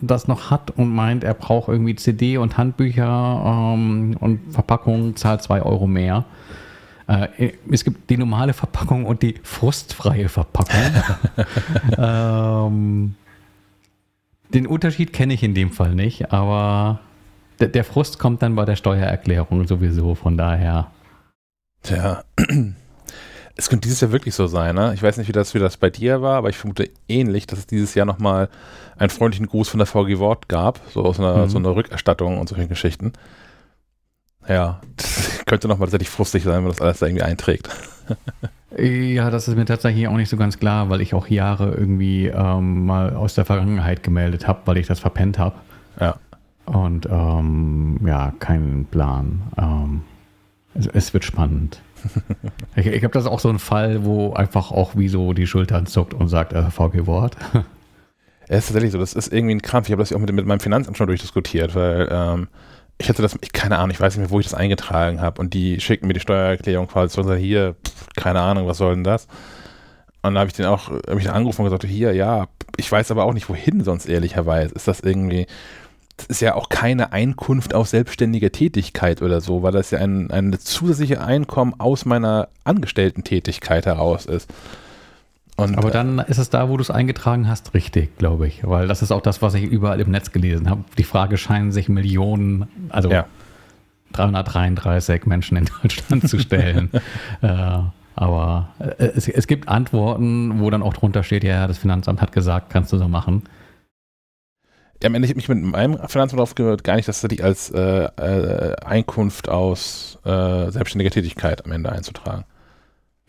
das 0.01 0.27
noch 0.27 0.51
hat 0.51 0.71
und 0.71 0.93
meint, 0.93 1.23
er 1.23 1.33
braucht 1.33 1.69
irgendwie 1.69 1.95
CD 1.95 2.37
und 2.37 2.57
Handbücher 2.57 3.73
ähm, 3.75 4.15
und 4.19 4.39
Verpackung, 4.51 5.15
zahlt 5.15 5.41
2 5.41 5.61
Euro 5.61 5.87
mehr. 5.87 6.25
Äh, 7.07 7.51
es 7.69 7.83
gibt 7.83 8.09
die 8.09 8.17
normale 8.17 8.53
Verpackung 8.53 9.05
und 9.05 9.21
die 9.21 9.35
frustfreie 9.43 10.29
Verpackung. 10.29 11.03
ähm, 11.97 13.15
den 14.53 14.67
Unterschied 14.67 15.13
kenne 15.13 15.33
ich 15.33 15.43
in 15.43 15.53
dem 15.53 15.71
Fall 15.71 15.95
nicht, 15.95 16.31
aber 16.31 16.99
der, 17.59 17.67
der 17.69 17.83
Frust 17.83 18.19
kommt 18.19 18.41
dann 18.41 18.55
bei 18.55 18.65
der 18.65 18.75
Steuererklärung 18.75 19.67
sowieso, 19.67 20.15
von 20.15 20.37
daher. 20.37 20.91
Tja. 21.83 22.23
Es 23.57 23.69
könnte 23.69 23.87
dieses 23.87 24.01
Jahr 24.01 24.11
wirklich 24.11 24.35
so 24.35 24.47
sein, 24.47 24.75
ne? 24.75 24.91
Ich 24.95 25.01
weiß 25.01 25.15
nicht, 25.15 25.29
wie 25.29 25.31
das, 25.31 25.53
wie 25.53 25.59
das 25.59 25.77
bei 25.77 25.89
dir 25.89 26.21
war, 26.21 26.35
aber 26.35 26.49
ich 26.49 26.57
vermute 26.57 26.89
ähnlich, 27.07 27.47
dass 27.47 27.59
es 27.59 27.65
dieses 27.65 27.95
Jahr 27.95 28.05
nochmal 28.05 28.49
einen 28.97 29.09
freundlichen 29.09 29.47
Gruß 29.47 29.69
von 29.69 29.77
der 29.77 29.87
VG 29.87 30.19
Wort 30.19 30.49
gab, 30.49 30.81
so 30.93 31.05
aus 31.05 31.19
einer, 31.19 31.45
mhm. 31.45 31.49
so 31.49 31.57
einer 31.57 31.73
Rückerstattung 31.73 32.37
und 32.37 32.49
solchen 32.49 32.67
Geschichten. 32.67 33.13
Ja, 34.45 34.81
das 34.97 35.39
könnte 35.45 35.69
nochmal 35.69 35.87
tatsächlich 35.87 36.09
frustig 36.09 36.43
sein, 36.43 36.63
wenn 36.63 36.69
das 36.69 36.81
alles 36.81 36.99
da 36.99 37.05
irgendwie 37.05 37.23
einträgt. 37.23 37.69
Ja, 38.77 39.29
das 39.29 39.47
ist 39.47 39.55
mir 39.55 39.65
tatsächlich 39.65 40.07
auch 40.09 40.17
nicht 40.17 40.29
so 40.29 40.35
ganz 40.35 40.59
klar, 40.59 40.89
weil 40.89 40.99
ich 40.99 41.13
auch 41.13 41.27
Jahre 41.27 41.73
irgendwie 41.73 42.27
ähm, 42.27 42.85
mal 42.85 43.15
aus 43.15 43.35
der 43.35 43.45
Vergangenheit 43.45 44.03
gemeldet 44.03 44.47
habe, 44.47 44.63
weil 44.65 44.77
ich 44.77 44.87
das 44.87 44.99
verpennt 44.99 45.39
habe. 45.39 45.55
Ja. 45.99 46.17
Und 46.65 47.07
ähm, 47.09 47.99
ja, 48.05 48.33
kein 48.39 48.85
Plan. 48.89 49.41
Ähm, 49.57 50.01
es, 50.73 50.87
es, 50.87 51.13
wird 51.13 51.23
spannend. 51.23 51.81
ich 52.75 52.87
ich 52.87 53.03
habe 53.03 53.13
das 53.13 53.27
auch 53.27 53.39
so 53.39 53.49
ein 53.49 53.59
Fall, 53.59 54.03
wo 54.03 54.33
einfach 54.33 54.71
auch 54.71 54.95
wie 54.95 55.07
so 55.07 55.33
die 55.33 55.47
Schultern 55.47 55.85
zuckt 55.85 56.13
und 56.13 56.27
sagt, 56.27 56.53
äh, 56.53 56.69
VG 56.69 57.05
Wort. 57.05 57.37
Es 58.47 58.59
ist 58.59 58.65
tatsächlich 58.67 58.91
so, 58.91 58.99
das 58.99 59.13
ist 59.13 59.33
irgendwie 59.33 59.55
ein 59.55 59.61
Krampf. 59.63 59.87
Ich 59.87 59.91
habe 59.91 60.03
das 60.03 60.13
auch 60.13 60.19
mit, 60.19 60.31
mit 60.31 60.45
meinem 60.45 60.59
Finanzamt 60.59 60.97
schon 60.97 61.07
durchdiskutiert, 61.07 61.73
weil 61.73 62.07
ähm, 62.11 62.47
ich 62.99 63.09
hatte 63.09 63.21
das, 63.21 63.35
ich, 63.41 63.51
keine 63.51 63.77
Ahnung, 63.77 63.91
ich 63.91 63.99
weiß 63.99 64.15
nicht 64.15 64.21
mehr, 64.21 64.29
wo 64.29 64.39
ich 64.39 64.45
das 64.45 64.53
eingetragen 64.53 65.19
habe 65.19 65.41
und 65.41 65.53
die 65.53 65.79
schickten 65.79 66.07
mir 66.07 66.13
die 66.13 66.19
Steuererklärung 66.19 66.87
quasi 66.87 67.21
so, 67.21 67.33
hier, 67.33 67.75
pff, 67.83 68.07
keine 68.15 68.41
Ahnung, 68.41 68.67
was 68.67 68.77
soll 68.77 68.93
denn 68.93 69.03
das? 69.03 69.27
Und 70.21 70.35
da 70.35 70.39
habe 70.39 70.49
ich 70.49 70.55
den 70.55 70.65
auch, 70.65 70.89
habe 70.89 71.17
ich 71.17 71.25
den 71.25 71.33
angerufen 71.33 71.61
und 71.61 71.65
gesagt, 71.65 71.85
hier, 71.85 72.13
ja, 72.13 72.47
ich 72.77 72.91
weiß 72.91 73.11
aber 73.11 73.25
auch 73.25 73.33
nicht, 73.33 73.49
wohin 73.49 73.83
sonst 73.83 74.05
ehrlicherweise. 74.05 74.73
Ist 74.73 74.87
das 74.87 74.99
irgendwie, 75.01 75.45
ist 76.27 76.41
ja 76.41 76.55
auch 76.55 76.69
keine 76.69 77.11
Einkunft 77.11 77.73
auf 77.73 77.87
selbstständige 77.87 78.51
Tätigkeit 78.51 79.21
oder 79.21 79.41
so, 79.41 79.63
weil 79.63 79.71
das 79.71 79.91
ja 79.91 79.99
ein, 79.99 80.31
ein 80.31 80.57
zusätzliche 80.59 81.21
Einkommen 81.21 81.73
aus 81.77 82.05
meiner 82.05 82.47
Angestellten-Tätigkeit 82.63 83.85
heraus 83.85 84.25
ist. 84.25 84.49
Und, 85.57 85.77
Aber 85.77 85.91
dann 85.91 86.19
ist 86.19 86.37
es 86.37 86.49
da, 86.49 86.69
wo 86.69 86.75
du 86.75 86.81
es 86.81 86.91
eingetragen 86.91 87.47
hast, 87.47 87.73
richtig, 87.73 88.17
glaube 88.17 88.47
ich. 88.47 88.67
Weil 88.67 88.87
das 88.87 89.01
ist 89.01 89.11
auch 89.11 89.21
das, 89.21 89.41
was 89.41 89.53
ich 89.53 89.63
überall 89.63 90.01
im 90.01 90.11
Netz 90.11 90.31
gelesen 90.31 90.69
habe. 90.69 90.83
Die 90.97 91.03
Frage 91.03 91.37
scheinen 91.37 91.71
sich 91.71 91.87
Millionen, 91.87 92.67
also 92.89 93.09
ja. 93.09 93.25
333 94.13 95.25
Menschen 95.25 95.57
in 95.57 95.69
Deutschland 95.81 96.27
zu 96.27 96.39
stellen. 96.39 96.89
äh, 97.41 97.79
aber 98.15 98.69
äh, 98.79 99.05
es, 99.15 99.29
es, 99.29 99.47
gibt 99.47 99.69
Antworten, 99.69 100.59
wo 100.59 100.69
dann 100.69 100.83
auch 100.83 100.93
drunter 100.93 101.23
steht, 101.23 101.43
ja, 101.43 101.67
das 101.67 101.77
Finanzamt 101.77 102.21
hat 102.21 102.31
gesagt, 102.31 102.69
kannst 102.69 102.91
du 102.91 102.97
so 102.97 103.07
machen 103.07 103.43
am 105.03 105.13
Ende 105.15 105.27
habe 105.27 105.39
ich 105.39 105.47
mich 105.47 105.49
mit 105.49 105.71
meinem 105.71 105.99
Finanzamt 106.07 106.41
aufgehört, 106.41 106.83
gar 106.83 106.95
nicht, 106.95 107.07
dass 107.07 107.21
die 107.21 107.43
als 107.43 107.69
äh, 107.71 108.05
äh, 108.05 108.75
Einkunft 108.83 109.49
aus 109.49 110.17
äh, 110.23 110.71
selbstständiger 110.71 111.11
Tätigkeit 111.11 111.65
am 111.65 111.71
Ende 111.71 111.91
einzutragen. 111.91 112.45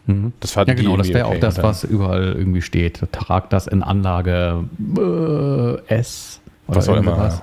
Mhm. 0.07 0.33
Das 0.40 0.57
war 0.57 0.66
ja, 0.66 0.74
genau, 0.74 0.96
das 0.96 1.09
wäre 1.09 1.26
okay. 1.26 1.37
auch 1.37 1.40
das, 1.40 1.62
was 1.62 1.85
überall 1.85 2.35
irgendwie 2.35 2.62
steht. 2.62 3.02
Trag 3.12 3.50
das 3.50 3.66
in 3.66 3.83
Anlage 3.83 4.64
äh, 4.96 5.94
S 5.94 6.40
oder 6.68 6.76
was 6.76 6.88
auch 6.88 6.96
immer. 6.96 7.18
Was. 7.18 7.42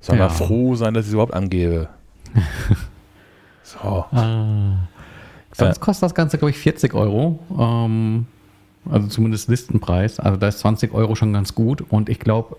Soll 0.00 0.16
ja. 0.16 0.24
mal 0.24 0.30
froh 0.30 0.76
sein, 0.76 0.94
dass 0.94 1.06
ich 1.06 1.08
es 1.08 1.14
überhaupt 1.14 1.34
angebe. 1.34 1.88
so. 3.62 4.04
Ah. 4.10 4.88
Sonst 5.52 5.80
kostet 5.80 6.02
das 6.04 6.14
Ganze, 6.14 6.38
glaube 6.38 6.50
ich, 6.50 6.58
40 6.58 6.94
Euro. 6.94 7.38
Ähm, 7.58 8.26
also 8.90 9.08
zumindest 9.08 9.48
Listenpreis. 9.48 10.20
Also 10.20 10.36
da 10.36 10.48
ist 10.48 10.58
20 10.60 10.92
Euro 10.92 11.14
schon 11.14 11.32
ganz 11.32 11.54
gut 11.54 11.82
und 11.88 12.08
ich 12.08 12.18
glaube, 12.18 12.56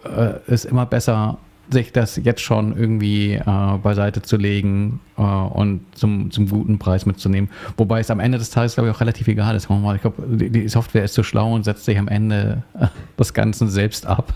es 0.47 0.49
äh, 0.49 0.53
ist 0.53 0.65
immer 0.65 0.85
besser, 0.85 1.37
sich 1.69 1.91
das 1.91 2.17
jetzt 2.17 2.41
schon 2.41 2.77
irgendwie 2.77 3.33
äh, 3.33 3.77
beiseite 3.81 4.21
zu 4.21 4.37
legen 4.37 4.99
äh, 5.17 5.21
und 5.21 5.81
zum, 5.95 6.31
zum 6.31 6.47
guten 6.47 6.79
Preis 6.79 7.05
mitzunehmen. 7.05 7.49
Wobei 7.77 7.99
es 7.99 8.11
am 8.11 8.19
Ende 8.19 8.37
des 8.37 8.49
Tages, 8.49 8.75
glaube 8.75 8.89
ich, 8.89 8.95
auch 8.95 9.01
relativ 9.01 9.27
egal 9.27 9.55
ist. 9.55 9.67
Ich 9.69 10.01
glaube, 10.01 10.23
die, 10.27 10.67
Software 10.67 11.03
ist 11.03 11.13
so 11.13 11.23
schlau 11.23 11.53
und 11.53 11.63
setzt 11.63 11.85
sich 11.85 11.97
am 11.97 12.07
Ende 12.07 12.63
äh, 12.79 12.87
das 13.17 13.33
Ganze 13.33 13.67
selbst 13.67 14.05
ab. 14.05 14.33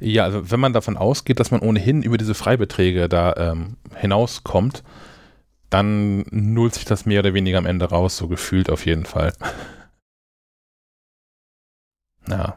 Ja, 0.00 0.24
also 0.24 0.50
wenn 0.50 0.60
man 0.60 0.74
davon 0.74 0.96
ausgeht, 0.96 1.40
dass 1.40 1.50
man 1.50 1.60
ohnehin 1.60 2.02
über 2.02 2.18
diese 2.18 2.34
Freibeträge 2.34 3.08
da 3.08 3.34
ähm, 3.36 3.76
hinauskommt, 3.94 4.82
dann 5.70 6.24
nullt 6.30 6.74
sich 6.74 6.84
das 6.84 7.06
mehr 7.06 7.20
oder 7.20 7.34
weniger 7.34 7.58
am 7.58 7.66
Ende 7.66 7.86
raus, 7.86 8.16
so 8.16 8.28
gefühlt 8.28 8.70
auf 8.70 8.84
jeden 8.84 9.06
Fall. 9.06 9.32
Ja. 12.28 12.56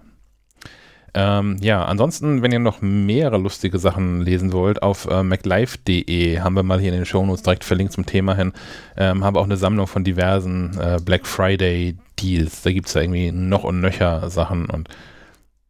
Ähm, 1.14 1.58
ja, 1.62 1.86
ansonsten, 1.86 2.44
wenn 2.44 2.52
ihr 2.52 2.60
noch 2.60 2.82
mehrere 2.82 3.38
lustige 3.38 3.80
Sachen 3.80 4.22
lesen 4.22 4.54
wollt, 4.54 4.84
auf 4.84 5.08
äh, 5.08 5.24
maclife.de 5.24 6.40
haben 6.40 6.56
wir 6.56 6.64
mal 6.64 6.80
hier 6.80 6.92
in 6.92 6.98
den 7.00 7.06
Shownotes 7.06 7.42
direkt 7.42 7.64
verlinkt 7.64 7.94
zum 7.94 8.06
Thema 8.06 8.36
hin, 8.36 8.54
ähm, 8.96 9.24
haben 9.24 9.36
auch 9.36 9.46
eine 9.46 9.58
Sammlung 9.58 9.88
von 9.88 10.04
diversen 10.04 10.78
äh, 10.80 11.00
Black 11.04 11.26
Friday 11.26 11.98
Deals. 12.20 12.62
Da 12.62 12.72
gibt 12.72 12.88
es 12.88 12.94
ja 12.94 13.02
irgendwie 13.02 13.32
noch 13.32 13.64
und 13.64 13.82
nöcher 13.82 14.30
Sachen 14.30 14.68
und 14.68 14.90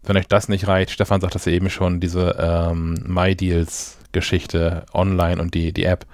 wenn 0.03 0.17
euch 0.17 0.27
das 0.27 0.49
nicht 0.49 0.67
reicht, 0.67 0.91
Stefan 0.91 1.21
sagt 1.21 1.35
das 1.35 1.45
ja 1.45 1.51
eben 1.51 1.69
schon, 1.69 1.99
diese 1.99 2.35
ähm, 2.39 3.03
My 3.07 3.35
Deals 3.35 3.97
Geschichte 4.11 4.85
online 4.93 5.41
und 5.41 5.53
die, 5.53 5.71
die 5.71 5.83
App, 5.83 6.05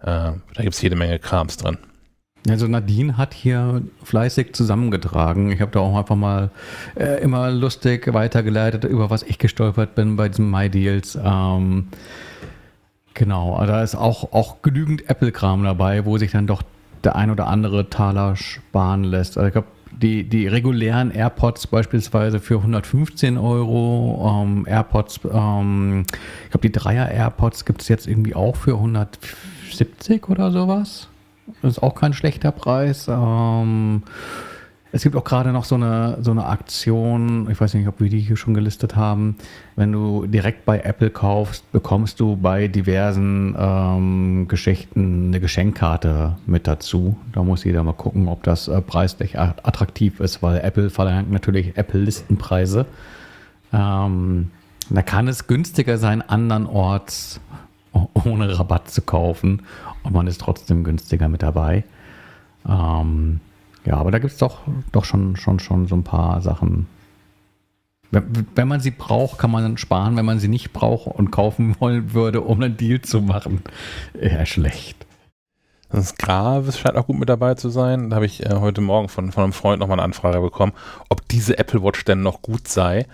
äh, 0.00 0.04
da 0.04 0.62
gibt 0.62 0.74
es 0.74 0.82
jede 0.82 0.96
Menge 0.96 1.18
Krams 1.18 1.56
drin. 1.56 1.78
Also 2.48 2.66
Nadine 2.66 3.16
hat 3.16 3.34
hier 3.34 3.82
fleißig 4.02 4.52
zusammengetragen. 4.52 5.52
Ich 5.52 5.60
habe 5.60 5.70
da 5.70 5.80
auch 5.80 5.96
einfach 5.96 6.16
mal 6.16 6.50
äh, 6.96 7.22
immer 7.22 7.50
lustig 7.52 8.12
weitergeleitet, 8.12 8.84
über 8.84 9.10
was 9.10 9.22
ich 9.22 9.38
gestolpert 9.38 9.94
bin 9.94 10.16
bei 10.16 10.28
diesen 10.28 10.50
MyDeals. 10.50 11.16
Ähm, 11.22 11.88
genau, 13.14 13.64
da 13.64 13.82
ist 13.82 13.94
auch, 13.94 14.32
auch 14.32 14.60
genügend 14.62 15.08
Apple-Kram 15.08 15.62
dabei, 15.62 16.04
wo 16.04 16.18
sich 16.18 16.32
dann 16.32 16.48
doch 16.48 16.62
der 17.04 17.14
ein 17.14 17.30
oder 17.30 17.46
andere 17.46 17.90
Taler 17.90 18.34
sparen 18.34 19.04
lässt. 19.04 19.38
Also 19.38 19.46
ich 19.46 19.52
glaube, 19.52 19.68
die, 19.92 20.24
die 20.24 20.48
regulären 20.48 21.12
AirPods 21.12 21.68
beispielsweise 21.68 22.40
für 22.40 22.56
115 22.56 23.38
Euro, 23.38 24.42
ähm, 24.42 24.66
AirPods, 24.66 25.20
ähm, 25.32 26.04
ich 26.44 26.50
glaube, 26.50 26.66
die 26.68 26.72
Dreier 26.72 27.08
AirPods 27.08 27.64
gibt 27.64 27.82
es 27.82 27.88
jetzt 27.88 28.08
irgendwie 28.08 28.34
auch 28.34 28.56
für 28.56 28.74
170 28.74 30.28
oder 30.28 30.50
sowas. 30.50 31.08
Das 31.60 31.72
ist 31.72 31.82
auch 31.82 31.94
kein 31.94 32.12
schlechter 32.12 32.52
Preis. 32.52 33.06
Ähm, 33.08 34.02
es 34.94 35.02
gibt 35.02 35.16
auch 35.16 35.24
gerade 35.24 35.52
noch 35.52 35.64
so 35.64 35.74
eine, 35.74 36.18
so 36.20 36.32
eine 36.32 36.44
Aktion, 36.44 37.48
ich 37.50 37.58
weiß 37.58 37.72
nicht, 37.74 37.88
ob 37.88 37.98
wir 38.00 38.10
die 38.10 38.20
hier 38.20 38.36
schon 38.36 38.52
gelistet 38.52 38.94
haben. 38.94 39.36
Wenn 39.74 39.90
du 39.90 40.26
direkt 40.26 40.66
bei 40.66 40.80
Apple 40.80 41.08
kaufst, 41.08 41.70
bekommst 41.72 42.20
du 42.20 42.36
bei 42.36 42.68
diversen 42.68 43.56
ähm, 43.58 44.48
Geschichten 44.48 45.28
eine 45.28 45.40
Geschenkkarte 45.40 46.36
mit 46.44 46.66
dazu. 46.66 47.16
Da 47.32 47.42
muss 47.42 47.64
jeder 47.64 47.82
mal 47.82 47.94
gucken, 47.94 48.28
ob 48.28 48.42
das 48.42 48.68
äh, 48.68 48.82
preislich 48.82 49.38
attraktiv 49.38 50.20
ist, 50.20 50.42
weil 50.42 50.60
Apple 50.60 50.90
verlangt 50.90 51.32
natürlich 51.32 51.74
Apple-Listenpreise. 51.78 52.84
Ähm, 53.72 54.50
da 54.90 55.00
kann 55.00 55.26
es 55.26 55.46
günstiger 55.46 55.96
sein, 55.96 56.20
andernorts 56.20 57.40
ohne 58.12 58.58
Rabatt 58.58 58.90
zu 58.90 59.00
kaufen 59.00 59.62
und 60.02 60.12
man 60.12 60.26
ist 60.26 60.40
trotzdem 60.40 60.84
günstiger 60.84 61.28
mit 61.28 61.42
dabei. 61.42 61.84
Ähm, 62.68 63.40
ja, 63.84 63.94
aber 63.94 64.10
da 64.10 64.18
gibt 64.18 64.32
es 64.32 64.38
doch, 64.38 64.60
doch 64.92 65.04
schon, 65.04 65.36
schon, 65.36 65.58
schon 65.58 65.86
so 65.86 65.96
ein 65.96 66.04
paar 66.04 66.40
Sachen. 66.40 66.86
Wenn, 68.10 68.46
wenn 68.54 68.68
man 68.68 68.80
sie 68.80 68.90
braucht, 68.90 69.38
kann 69.38 69.50
man 69.50 69.76
sparen. 69.76 70.16
Wenn 70.16 70.26
man 70.26 70.38
sie 70.38 70.48
nicht 70.48 70.72
braucht 70.72 71.06
und 71.06 71.30
kaufen 71.30 71.76
wollen 71.80 72.12
würde, 72.14 72.42
um 72.42 72.62
einen 72.62 72.76
Deal 72.76 73.00
zu 73.00 73.20
machen, 73.20 73.62
eher 74.18 74.46
schlecht. 74.46 75.06
Das 75.90 76.16
Graves 76.16 76.78
scheint 76.78 76.96
auch 76.96 77.06
gut 77.06 77.18
mit 77.18 77.28
dabei 77.28 77.54
zu 77.54 77.68
sein. 77.68 78.08
Da 78.08 78.16
habe 78.16 78.26
ich 78.26 78.46
äh, 78.46 78.54
heute 78.60 78.80
Morgen 78.80 79.08
von, 79.08 79.30
von 79.30 79.44
einem 79.44 79.52
Freund 79.52 79.80
nochmal 79.80 79.98
eine 79.98 80.04
Anfrage 80.04 80.40
bekommen, 80.40 80.72
ob 81.10 81.28
diese 81.28 81.58
Apple 81.58 81.82
Watch 81.82 82.04
denn 82.04 82.22
noch 82.22 82.40
gut 82.40 82.66
sei. 82.66 83.06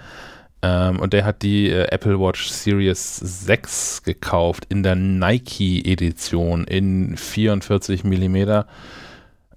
Ähm, 0.61 0.99
und 0.99 1.12
der 1.12 1.25
hat 1.25 1.42
die 1.42 1.68
äh, 1.68 1.85
Apple 1.90 2.18
Watch 2.18 2.49
Series 2.49 3.16
6 3.16 4.03
gekauft 4.03 4.66
in 4.68 4.83
der 4.83 4.97
Nike-Edition 4.97 6.64
in 6.64 7.16
44 7.16 8.05
mm. 8.05 8.37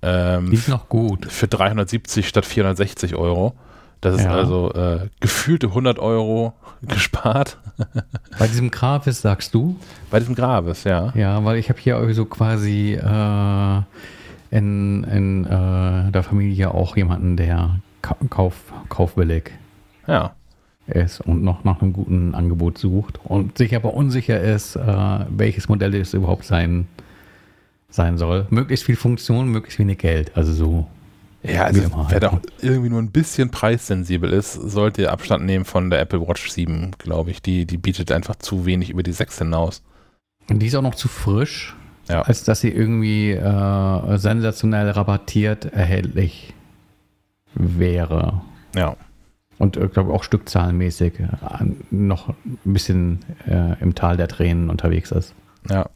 Ähm, 0.04 0.52
ist 0.52 0.68
noch 0.68 0.90
gut. 0.90 1.32
Für 1.32 1.48
370 1.48 2.28
statt 2.28 2.46
460 2.46 3.16
Euro. 3.16 3.54
Das 4.02 4.16
ist 4.16 4.24
ja. 4.24 4.32
also 4.32 4.74
äh, 4.74 5.10
gefühlte 5.20 5.68
100 5.68 6.00
Euro 6.00 6.54
gespart. 6.82 7.58
Bei 8.40 8.48
diesem 8.48 8.72
Gravis 8.72 9.22
sagst 9.22 9.54
du? 9.54 9.80
Bei 10.10 10.20
diesem 10.20 10.34
Gravis, 10.34 10.84
ja. 10.84 11.14
Ja, 11.16 11.44
weil 11.46 11.58
ich 11.58 11.70
habe 11.70 11.80
hier 11.80 12.14
so 12.14 12.26
quasi 12.26 12.94
äh, 12.94 13.82
in, 14.50 15.04
in 15.04 15.46
äh, 15.46 16.12
der 16.12 16.24
Familie 16.24 16.74
auch 16.74 16.98
jemanden, 16.98 17.38
der 17.38 17.80
kauf, 18.02 18.56
kaufwillig 18.90 19.52
ja. 20.08 20.34
Ist 20.88 21.22
und 21.22 21.44
noch 21.44 21.63
nach 21.63 21.82
einem 21.82 21.94
guten 21.94 22.36
Angebot 22.36 22.78
sucht 22.78 23.20
und 23.24 23.58
sich 23.58 23.76
aber 23.76 23.94
unsicher 23.94 24.39
ist, 24.39 24.76
äh, 24.76 25.20
welches 25.30 25.70
Modell 25.70 25.96
es 25.96 26.13
überhaupt 26.13 26.46
sein 26.46 26.88
sein 27.91 28.17
soll. 28.17 28.48
Möglichst 28.50 28.86
viel 28.86 28.96
Funktion, 28.96 29.50
möglichst 29.50 29.80
wenig 29.80 30.00
Geld. 30.00 30.36
Also 30.36 30.54
so. 30.54 30.88
Ja, 31.44 31.63
also 31.63 31.82
wer 32.10 32.20
da 32.20 32.39
irgendwie 32.62 32.89
nur 32.89 33.02
ein 33.02 33.12
bisschen 33.12 33.50
preissensibel 33.50 34.32
ist, 34.32 34.54
sollte 34.54 35.12
Abstand 35.12 35.44
nehmen 35.46 35.65
von 35.65 35.89
der 35.89 36.00
Apple 36.00 36.26
Watch 36.28 36.50
7, 36.50 36.91
glaube 37.00 37.32
ich. 37.32 37.41
Die, 37.41 37.65
die 37.65 37.78
bietet 37.78 38.12
einfach 38.12 38.36
zu 38.36 38.65
wenig 38.65 38.91
über 38.91 39.02
die 39.02 39.12
6 39.12 39.39
hinaus. 39.39 39.82
Und 40.50 40.60
die 40.60 40.67
ist 40.67 40.76
auch 40.76 40.84
noch 40.84 40.96
zu 40.96 41.08
frisch, 41.08 41.76
ja. 42.08 42.22
als 42.22 42.44
dass 42.44 42.62
sie 42.62 42.70
irgendwie 42.70 43.32
äh, 43.32 44.17
sensationell 44.17 44.91
rabattiert 44.91 45.65
erhältlich 45.65 46.54
wäre. 47.56 48.41
Ja. 48.76 48.96
Und 49.62 49.78
ich 49.78 49.84
äh, 49.84 49.88
glaube 49.88 50.12
auch 50.12 50.24
stückzahlenmäßig 50.24 51.19
äh, 51.19 51.28
noch 51.91 52.30
ein 52.30 52.58
bisschen 52.63 53.19
äh, 53.47 53.80
im 53.80 53.93
Tal 53.93 54.17
der 54.17 54.28
Tränen 54.28 54.71
unterwegs 54.71 55.12
ist. 55.12 55.36
Ja. 55.69 55.88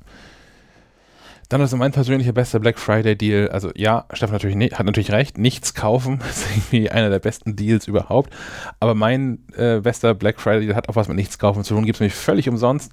Dann 1.49 1.61
ist 1.61 1.75
mein 1.75 1.91
persönlicher 1.91 2.31
bester 2.31 2.59
Black 2.59 2.77
Friday 2.77 3.15
Deal. 3.15 3.49
Also 3.49 3.71
ja, 3.75 4.05
Stefan 4.13 4.33
natürlich 4.33 4.55
hat 4.73 4.85
natürlich 4.85 5.11
recht, 5.11 5.39
nichts 5.39 5.73
kaufen. 5.73 6.19
Ist 6.29 6.45
irgendwie 6.51 6.89
einer 6.91 7.09
der 7.09 7.19
besten 7.19 7.55
Deals 7.55 7.87
überhaupt. 7.87 8.31
Aber 8.79 8.93
mein 8.93 9.39
äh, 9.55 9.79
bester 9.79 10.13
Black 10.13 10.39
Friday 10.39 10.65
Deal 10.65 10.75
hat 10.75 10.89
auch 10.89 10.95
was 10.95 11.07
mit 11.07 11.17
nichts 11.17 11.39
kaufen 11.39 11.63
zu 11.63 11.73
tun. 11.73 11.85
Gibt 11.85 11.97
es 11.97 12.01
nämlich 12.01 12.15
völlig 12.15 12.47
umsonst. 12.49 12.91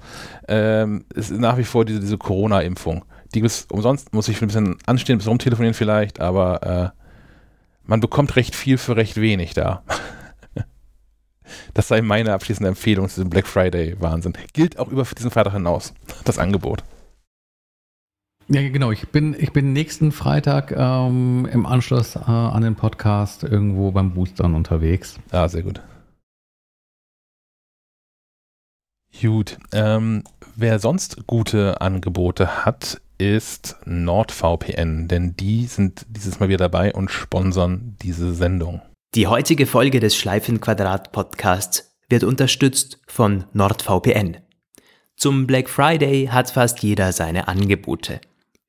Ähm, 0.49 1.05
ist 1.15 1.33
nach 1.33 1.59
wie 1.59 1.65
vor 1.65 1.85
diese, 1.85 2.01
diese 2.01 2.19
Corona-Impfung. 2.19 3.05
Die 3.35 3.41
ist 3.41 3.71
umsonst, 3.71 4.13
muss 4.15 4.29
ich 4.29 4.41
ein 4.41 4.49
bisschen 4.49 4.77
anstehen, 4.87 5.17
ein 5.17 5.19
bisschen 5.19 5.31
rumtelefonieren 5.31 5.75
vielleicht, 5.75 6.21
aber 6.21 6.93
äh, 6.95 6.99
man 7.85 8.01
bekommt 8.01 8.37
recht 8.37 8.55
viel 8.55 8.77
für 8.79 8.97
recht 8.97 9.19
wenig 9.21 9.55
da. 9.55 9.83
Das 11.75 11.89
sei 11.89 12.03
meine 12.03 12.33
abschließende 12.33 12.69
Empfehlung 12.69 13.09
zu 13.09 13.17
diesem 13.17 13.31
Black 13.31 13.47
Friday 13.47 13.97
Wahnsinn. 14.01 14.35
Gilt 14.53 14.79
auch 14.79 14.89
über 14.89 15.05
diesen 15.05 15.31
Freitag 15.31 15.53
hinaus, 15.53 15.93
das 16.25 16.39
Angebot. 16.39 16.83
Ja, 18.49 18.69
genau. 18.69 18.91
Ich 18.91 19.09
bin, 19.09 19.35
ich 19.39 19.53
bin 19.53 19.73
nächsten 19.73 20.13
Freitag 20.13 20.73
ähm, 20.77 21.49
im 21.51 21.65
Anschluss 21.65 22.17
äh, 22.17 22.21
an 22.21 22.63
den 22.63 22.75
Podcast 22.75 23.45
irgendwo 23.45 23.93
beim 23.93 24.13
Boostern 24.13 24.55
unterwegs. 24.55 25.19
Ah, 25.31 25.49
sehr 25.49 25.63
gut. 25.63 25.81
Gut. 29.21 29.59
Ähm, 29.73 30.25
wer 30.57 30.79
sonst 30.79 31.27
gute 31.27 31.81
Angebote 31.81 32.65
hat, 32.65 33.01
ist 33.19 33.77
NordVPN, 33.85 35.07
denn 35.07 35.37
die 35.37 35.67
sind 35.67 36.07
dieses 36.09 36.41
Mal 36.41 36.49
wieder 36.49 36.69
dabei 36.69 36.93
und 36.93 37.11
sponsern 37.11 37.97
diese 38.03 38.35
Sendung. 38.35 38.83
Die 39.15 39.27
heutige 39.27 39.67
Folge 39.67 40.01
des 40.01 40.17
Schleifenquadrat 40.17 41.13
Podcasts 41.13 41.95
wird 42.09 42.25
unterstützt 42.25 42.99
von 43.07 43.45
NordVPN. 43.53 44.39
Zum 45.17 45.47
Black 45.47 45.69
Friday 45.69 46.29
hat 46.29 46.51
fast 46.51 46.83
jeder 46.83 47.13
seine 47.13 47.47
Angebote. 47.47 48.23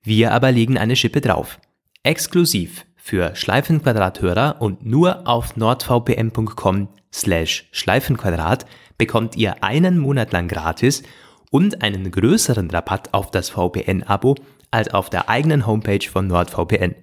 Wir 0.03 0.33
aber 0.33 0.51
legen 0.51 0.77
eine 0.77 0.97
Schippe 0.97 1.21
drauf. 1.21 1.59
Exklusiv 2.03 2.85
für 2.97 3.33
Schleifenquadrathörer 3.37 4.57
und 4.59 4.85
nur 4.85 5.25
auf 5.29 5.55
nordvpn.com 5.55 6.89
slash 7.13 7.69
Schleifenquadrat 7.71 8.65
bekommt 8.97 9.37
ihr 9.37 9.63
einen 9.63 9.97
Monat 9.97 10.33
lang 10.33 10.49
gratis 10.49 11.03
und 11.51 11.81
einen 11.81 12.11
größeren 12.11 12.69
Rabatt 12.69 13.13
auf 13.13 13.31
das 13.31 13.49
VPN-Abo 13.49 14.35
als 14.71 14.93
auf 14.93 15.09
der 15.09 15.29
eigenen 15.29 15.65
Homepage 15.65 16.05
von 16.05 16.27
NordVPN. 16.27 16.95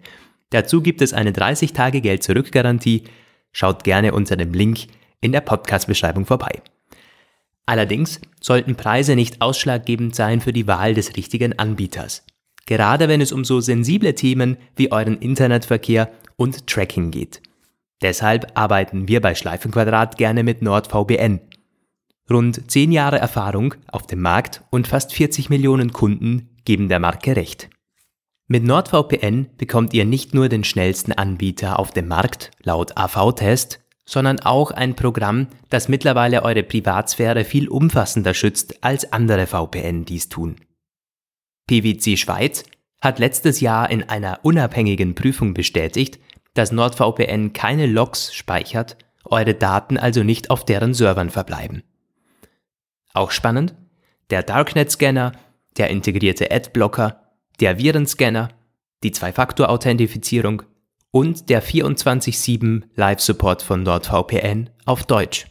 Dazu 0.50 0.82
gibt 0.82 1.00
es 1.00 1.14
eine 1.14 1.32
30 1.32 1.72
Tage 1.72 2.02
Geld-Zurück-Garantie. 2.02 3.04
Schaut 3.52 3.84
gerne 3.84 4.12
unter 4.12 4.36
dem 4.36 4.52
Link 4.52 4.86
in 5.20 5.32
der 5.32 5.40
Podcast-Beschreibung 5.40 6.26
vorbei. 6.26 6.62
Allerdings 7.66 8.20
sollten 8.40 8.74
Preise 8.74 9.14
nicht 9.14 9.40
ausschlaggebend 9.42 10.14
sein 10.14 10.40
für 10.40 10.52
die 10.52 10.66
Wahl 10.66 10.94
des 10.94 11.16
richtigen 11.16 11.58
Anbieters 11.58 12.24
gerade 12.70 13.08
wenn 13.08 13.20
es 13.20 13.32
um 13.32 13.44
so 13.44 13.60
sensible 13.60 14.14
Themen 14.14 14.56
wie 14.76 14.92
euren 14.92 15.18
Internetverkehr 15.18 16.08
und 16.36 16.68
Tracking 16.68 17.10
geht. 17.10 17.42
Deshalb 18.00 18.52
arbeiten 18.54 19.08
wir 19.08 19.20
bei 19.20 19.34
Schleifenquadrat 19.34 20.16
gerne 20.16 20.44
mit 20.44 20.62
NordVPN. 20.62 21.40
Rund 22.30 22.70
10 22.70 22.92
Jahre 22.92 23.18
Erfahrung 23.18 23.74
auf 23.88 24.06
dem 24.06 24.20
Markt 24.20 24.62
und 24.70 24.86
fast 24.86 25.12
40 25.12 25.50
Millionen 25.50 25.92
Kunden 25.92 26.48
geben 26.64 26.88
der 26.88 27.00
Marke 27.00 27.34
recht. 27.34 27.68
Mit 28.52 28.64
NordVPN 28.64 29.46
bekommt 29.58 29.94
ihr 29.94 30.04
nicht 30.04 30.34
nur 30.34 30.48
den 30.48 30.64
schnellsten 30.64 31.12
Anbieter 31.12 31.78
auf 31.78 31.92
dem 31.92 32.08
Markt 32.08 32.50
laut 32.64 32.96
AV-Test, 32.96 33.78
sondern 34.04 34.40
auch 34.40 34.72
ein 34.72 34.96
Programm, 34.96 35.46
das 35.68 35.88
mittlerweile 35.88 36.42
eure 36.42 36.64
Privatsphäre 36.64 37.44
viel 37.44 37.68
umfassender 37.68 38.34
schützt, 38.34 38.82
als 38.82 39.12
andere 39.12 39.46
VPN 39.46 40.04
dies 40.04 40.30
tun. 40.30 40.56
PwC 41.68 42.16
Schweiz 42.16 42.64
hat 43.00 43.20
letztes 43.20 43.60
Jahr 43.60 43.88
in 43.88 44.08
einer 44.08 44.40
unabhängigen 44.42 45.14
Prüfung 45.14 45.54
bestätigt, 45.54 46.18
dass 46.54 46.72
NordVPN 46.72 47.52
keine 47.52 47.86
Logs 47.86 48.34
speichert 48.34 48.96
eure 49.26 49.54
Daten 49.54 49.96
also 49.96 50.24
nicht 50.24 50.50
auf 50.50 50.64
deren 50.64 50.92
Servern 50.92 51.30
verbleiben. 51.30 51.84
Auch 53.14 53.30
spannend, 53.30 53.76
der 54.30 54.42
Darknet-Scanner, 54.42 55.30
der 55.76 55.90
integrierte 55.90 56.50
Adblocker, 56.50 57.19
der 57.60 57.78
Virenscanner, 57.78 58.48
die 59.02 59.12
Zwei-Faktor-Authentifizierung 59.12 60.62
und 61.10 61.48
der 61.48 61.62
24-7 61.62 62.82
Live-Support 62.94 63.62
von 63.62 63.82
NordVPN 63.82 64.70
auf 64.84 65.04
Deutsch. 65.04 65.46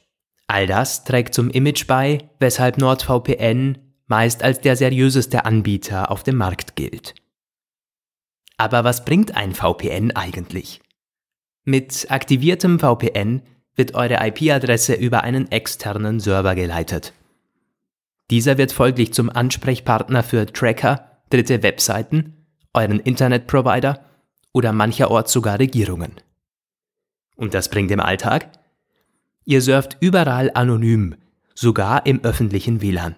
All 0.48 0.66
das 0.66 1.04
trägt 1.04 1.34
zum 1.34 1.50
Image 1.50 1.86
bei, 1.86 2.30
weshalb 2.40 2.78
NordVPN 2.78 3.78
meist 4.08 4.44
als 4.44 4.62
der 4.62 4.76
seriöseste 4.76 5.46
Anbieter 5.46 6.10
auf 6.10 6.24
dem 6.24 6.38
Markt 6.38 6.76
gilt. 6.76 7.14
Aber 8.58 8.84
was 8.84 9.06
bringt 9.06 9.36
ein 9.36 9.54
VPN 9.54 10.12
eigentlich? 10.16 10.82
Mit 11.66 12.08
aktiviertem 12.10 12.80
VPN 12.80 13.44
wird 13.76 13.94
eure 13.94 14.26
IP-Adresse 14.28 14.96
über 14.96 15.24
einen 15.24 15.52
externen 15.52 16.20
Server 16.20 16.56
geleitet. 16.56 17.14
Dieser 18.32 18.58
wird 18.58 18.72
folglich 18.72 19.14
zum 19.14 19.30
Ansprechpartner 19.30 20.24
für 20.24 20.52
Tracker, 20.52 21.09
dritte 21.30 21.64
Webseiten, 21.64 22.46
euren 22.74 23.00
Internetprovider 23.00 24.04
oder 24.54 24.74
mancherorts 24.74 25.32
sogar 25.32 25.60
Regierungen. 25.60 26.14
Und 27.36 27.54
das 27.54 27.70
bringt 27.70 27.92
im 27.92 28.00
Alltag? 28.00 28.50
Ihr 29.46 29.62
surft 29.62 29.98
überall 30.00 30.52
anonym, 30.54 31.16
sogar 31.56 32.06
im 32.06 32.24
öffentlichen 32.24 32.82
WLAN. 32.82 33.16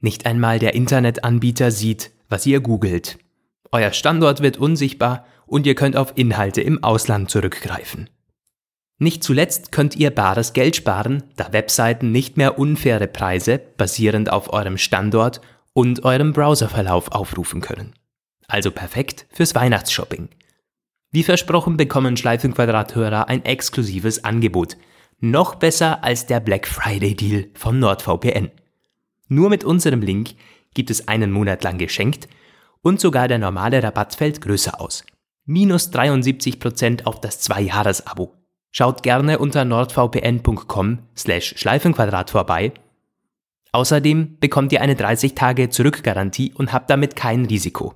Nicht 0.00 0.26
einmal 0.26 0.58
der 0.58 0.74
Internetanbieter 0.74 1.70
sieht, 1.70 2.12
was 2.28 2.46
ihr 2.46 2.60
googelt. 2.60 3.18
Euer 3.72 3.92
Standort 3.92 4.40
wird 4.40 4.56
unsichtbar 4.56 5.26
und 5.46 5.66
ihr 5.66 5.74
könnt 5.74 5.96
auf 5.96 6.12
Inhalte 6.16 6.60
im 6.60 6.82
Ausland 6.82 7.30
zurückgreifen. 7.30 8.08
Nicht 8.98 9.22
zuletzt 9.22 9.70
könnt 9.70 9.96
ihr 9.96 10.10
bares 10.10 10.52
Geld 10.52 10.74
sparen, 10.74 11.22
da 11.36 11.52
Webseiten 11.52 12.10
nicht 12.10 12.36
mehr 12.36 12.58
unfaire 12.58 13.06
Preise 13.06 13.60
basierend 13.76 14.30
auf 14.30 14.52
eurem 14.52 14.76
Standort 14.76 15.40
und 15.78 16.04
eurem 16.04 16.32
Browserverlauf 16.32 17.12
aufrufen 17.12 17.60
können. 17.60 17.92
Also 18.48 18.72
perfekt 18.72 19.26
fürs 19.30 19.54
Weihnachtsshopping. 19.54 20.28
Wie 21.12 21.22
versprochen 21.22 21.76
bekommen 21.76 22.16
Schleifenquadrat-Hörer 22.16 23.28
ein 23.28 23.44
exklusives 23.44 24.24
Angebot. 24.24 24.76
Noch 25.20 25.54
besser 25.54 26.02
als 26.02 26.26
der 26.26 26.40
Black 26.40 26.66
Friday 26.66 27.14
Deal 27.14 27.46
von 27.54 27.78
NordVPN. 27.78 28.50
Nur 29.28 29.50
mit 29.50 29.62
unserem 29.62 30.02
Link 30.02 30.30
gibt 30.74 30.90
es 30.90 31.06
einen 31.06 31.30
Monat 31.30 31.62
lang 31.62 31.78
geschenkt 31.78 32.28
und 32.82 33.00
sogar 33.00 33.28
der 33.28 33.38
normale 33.38 33.80
Rabatt 33.80 34.16
fällt 34.16 34.40
größer 34.40 34.80
aus. 34.80 35.04
Minus 35.44 35.92
73% 35.92 37.06
auf 37.06 37.20
das 37.20 37.48
2-Jahres-Abo. 37.48 38.34
Schaut 38.72 39.04
gerne 39.04 39.38
unter 39.38 39.64
nordvpn.com 39.64 40.98
slash 41.16 41.54
Schleifenquadrat 41.56 42.30
vorbei. 42.30 42.72
Außerdem 43.72 44.38
bekommt 44.40 44.72
ihr 44.72 44.80
eine 44.80 44.96
30 44.96 45.34
Tage 45.34 45.68
Zurückgarantie 45.68 46.52
und 46.54 46.72
habt 46.72 46.90
damit 46.90 47.16
kein 47.16 47.44
Risiko. 47.44 47.94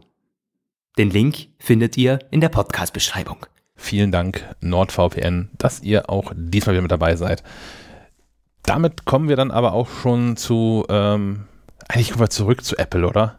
Den 0.99 1.11
Link 1.11 1.49
findet 1.59 1.97
ihr 1.97 2.19
in 2.31 2.43
der 2.43 2.51
Podcast-Beschreibung. 2.51 3.47
Vielen 3.75 4.13
Dank, 4.13 4.45
NordVPN, 4.61 5.51
dass 5.57 5.83
ihr 5.83 6.11
auch 6.11 6.33
diesmal 6.37 6.75
wieder 6.75 6.83
mit 6.83 6.93
dabei 6.93 7.17
seid. 7.17 7.43
Damit 8.63 9.07
kommen 9.07 9.29
wir 9.29 9.37
dann 9.37 9.51
aber 9.51 9.73
auch 9.73 9.89
schon 9.89 10.37
zu, 10.37 10.85
ähm, 10.89 11.47
eigentlich 11.89 12.11
kommen 12.11 12.21
wir 12.21 12.31
zurück 12.31 12.63
zu 12.63 12.77
Apple, 12.77 13.07
oder? 13.09 13.39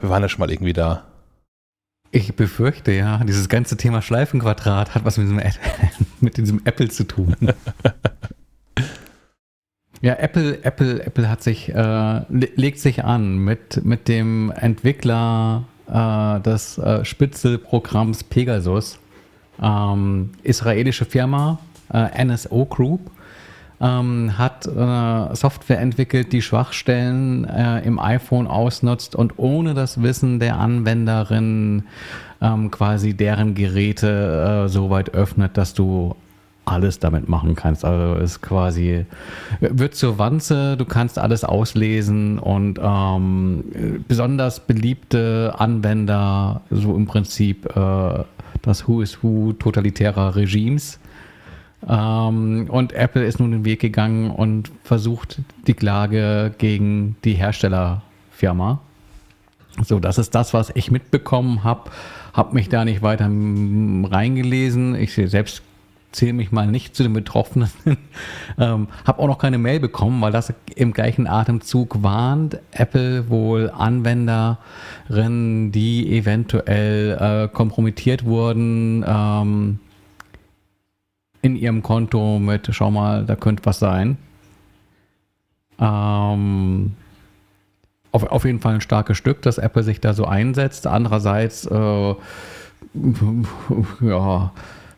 Wir 0.00 0.08
waren 0.08 0.22
ja 0.22 0.28
schon 0.28 0.40
mal 0.40 0.50
irgendwie 0.50 0.72
da. 0.72 1.04
Ich 2.10 2.34
befürchte 2.34 2.90
ja, 2.90 3.18
dieses 3.18 3.48
ganze 3.48 3.76
Thema 3.76 4.02
Schleifenquadrat 4.02 4.94
hat 4.94 5.04
was 5.04 5.18
mit 5.18 5.26
diesem, 5.28 5.42
mit 6.20 6.36
diesem 6.38 6.62
Apple 6.64 6.88
zu 6.88 7.04
tun. 7.04 7.36
ja, 10.02 10.14
Apple, 10.14 10.64
Apple, 10.64 11.04
Apple 11.04 11.28
hat 11.28 11.42
sich, 11.42 11.68
äh, 11.74 12.20
legt 12.28 12.78
sich 12.78 13.04
an 13.04 13.36
mit, 13.36 13.84
mit 13.84 14.08
dem 14.08 14.50
Entwickler 14.50 15.64
äh, 15.88 16.40
des 16.40 16.78
äh, 16.78 17.04
Spitzelprogramms 17.04 18.24
Pegasus. 18.24 18.98
Ähm, 19.62 20.30
israelische 20.42 21.04
Firma, 21.04 21.58
äh, 21.92 22.24
NSO 22.24 22.64
Group 22.64 23.10
ähm, 23.78 24.38
hat 24.38 24.66
äh, 24.66 25.34
Software 25.34 25.80
entwickelt, 25.80 26.32
die 26.32 26.40
Schwachstellen 26.40 27.44
äh, 27.44 27.80
im 27.80 27.98
iPhone 27.98 28.46
ausnutzt 28.46 29.14
und 29.14 29.38
ohne 29.38 29.74
das 29.74 30.02
Wissen 30.02 30.40
der 30.40 30.58
Anwenderin 30.58 31.84
ähm, 32.40 32.70
quasi 32.70 33.12
deren 33.12 33.54
Geräte 33.54 34.66
so 34.68 34.88
weit 34.88 35.12
öffnet, 35.12 35.58
dass 35.58 35.74
du 35.74 36.16
alles 36.70 36.98
damit 36.98 37.28
machen 37.28 37.54
kannst. 37.54 37.84
Also 37.84 38.20
ist 38.20 38.40
quasi, 38.40 39.06
wird 39.60 39.94
zur 39.94 40.18
Wanze, 40.18 40.76
du 40.76 40.84
kannst 40.84 41.18
alles 41.18 41.44
auslesen 41.44 42.38
und 42.38 42.78
ähm, 42.82 44.04
besonders 44.06 44.60
beliebte 44.60 45.54
Anwender, 45.58 46.62
so 46.70 46.94
im 46.94 47.06
Prinzip 47.06 47.76
äh, 47.76 48.24
das 48.62 48.86
Who 48.86 49.00
is 49.00 49.22
Who 49.22 49.52
totalitärer 49.54 50.36
Regimes, 50.36 51.00
ähm, 51.88 52.66
und 52.68 52.92
Apple 52.92 53.24
ist 53.24 53.40
nun 53.40 53.52
den 53.52 53.64
Weg 53.64 53.80
gegangen 53.80 54.30
und 54.30 54.70
versucht 54.84 55.38
die 55.66 55.74
Klage 55.74 56.54
gegen 56.58 57.16
die 57.24 57.34
Herstellerfirma. 57.34 58.80
So, 59.84 59.98
das 59.98 60.18
ist 60.18 60.34
das, 60.34 60.52
was 60.52 60.70
ich 60.74 60.90
mitbekommen 60.90 61.64
habe. 61.64 61.90
Habe 62.32 62.54
mich 62.54 62.68
da 62.68 62.84
nicht 62.84 63.02
weiter 63.02 63.26
reingelesen. 63.26 64.94
Ich 64.94 65.14
selbst 65.14 65.62
zähle 66.12 66.32
mich 66.32 66.52
mal 66.52 66.66
nicht 66.66 66.96
zu 66.96 67.02
den 67.02 67.12
Betroffenen. 67.12 67.70
ähm, 68.58 68.88
habe 69.06 69.20
auch 69.20 69.26
noch 69.26 69.38
keine 69.38 69.58
Mail 69.58 69.80
bekommen, 69.80 70.20
weil 70.20 70.32
das 70.32 70.52
im 70.74 70.92
gleichen 70.92 71.26
Atemzug 71.26 72.02
warnt 72.02 72.58
Apple 72.72 73.28
wohl 73.28 73.70
Anwenderinnen, 73.70 75.72
die 75.72 76.16
eventuell 76.16 77.18
äh, 77.20 77.48
kompromittiert 77.48 78.24
wurden. 78.24 79.04
Ähm, 79.06 79.78
in 81.42 81.56
ihrem 81.56 81.82
Konto 81.82 82.38
mit, 82.38 82.68
schau 82.70 82.90
mal, 82.90 83.24
da 83.24 83.36
könnte 83.36 83.64
was 83.64 83.78
sein. 83.78 84.18
Ähm, 85.78 86.92
auf, 88.12 88.24
auf 88.24 88.44
jeden 88.44 88.60
Fall 88.60 88.74
ein 88.74 88.80
starkes 88.80 89.16
Stück, 89.16 89.42
dass 89.42 89.58
Apple 89.58 89.82
sich 89.82 90.00
da 90.00 90.12
so 90.12 90.26
einsetzt. 90.26 90.86
Andererseits, 90.86 91.66
äh, 91.66 92.14
ja, 94.00 94.52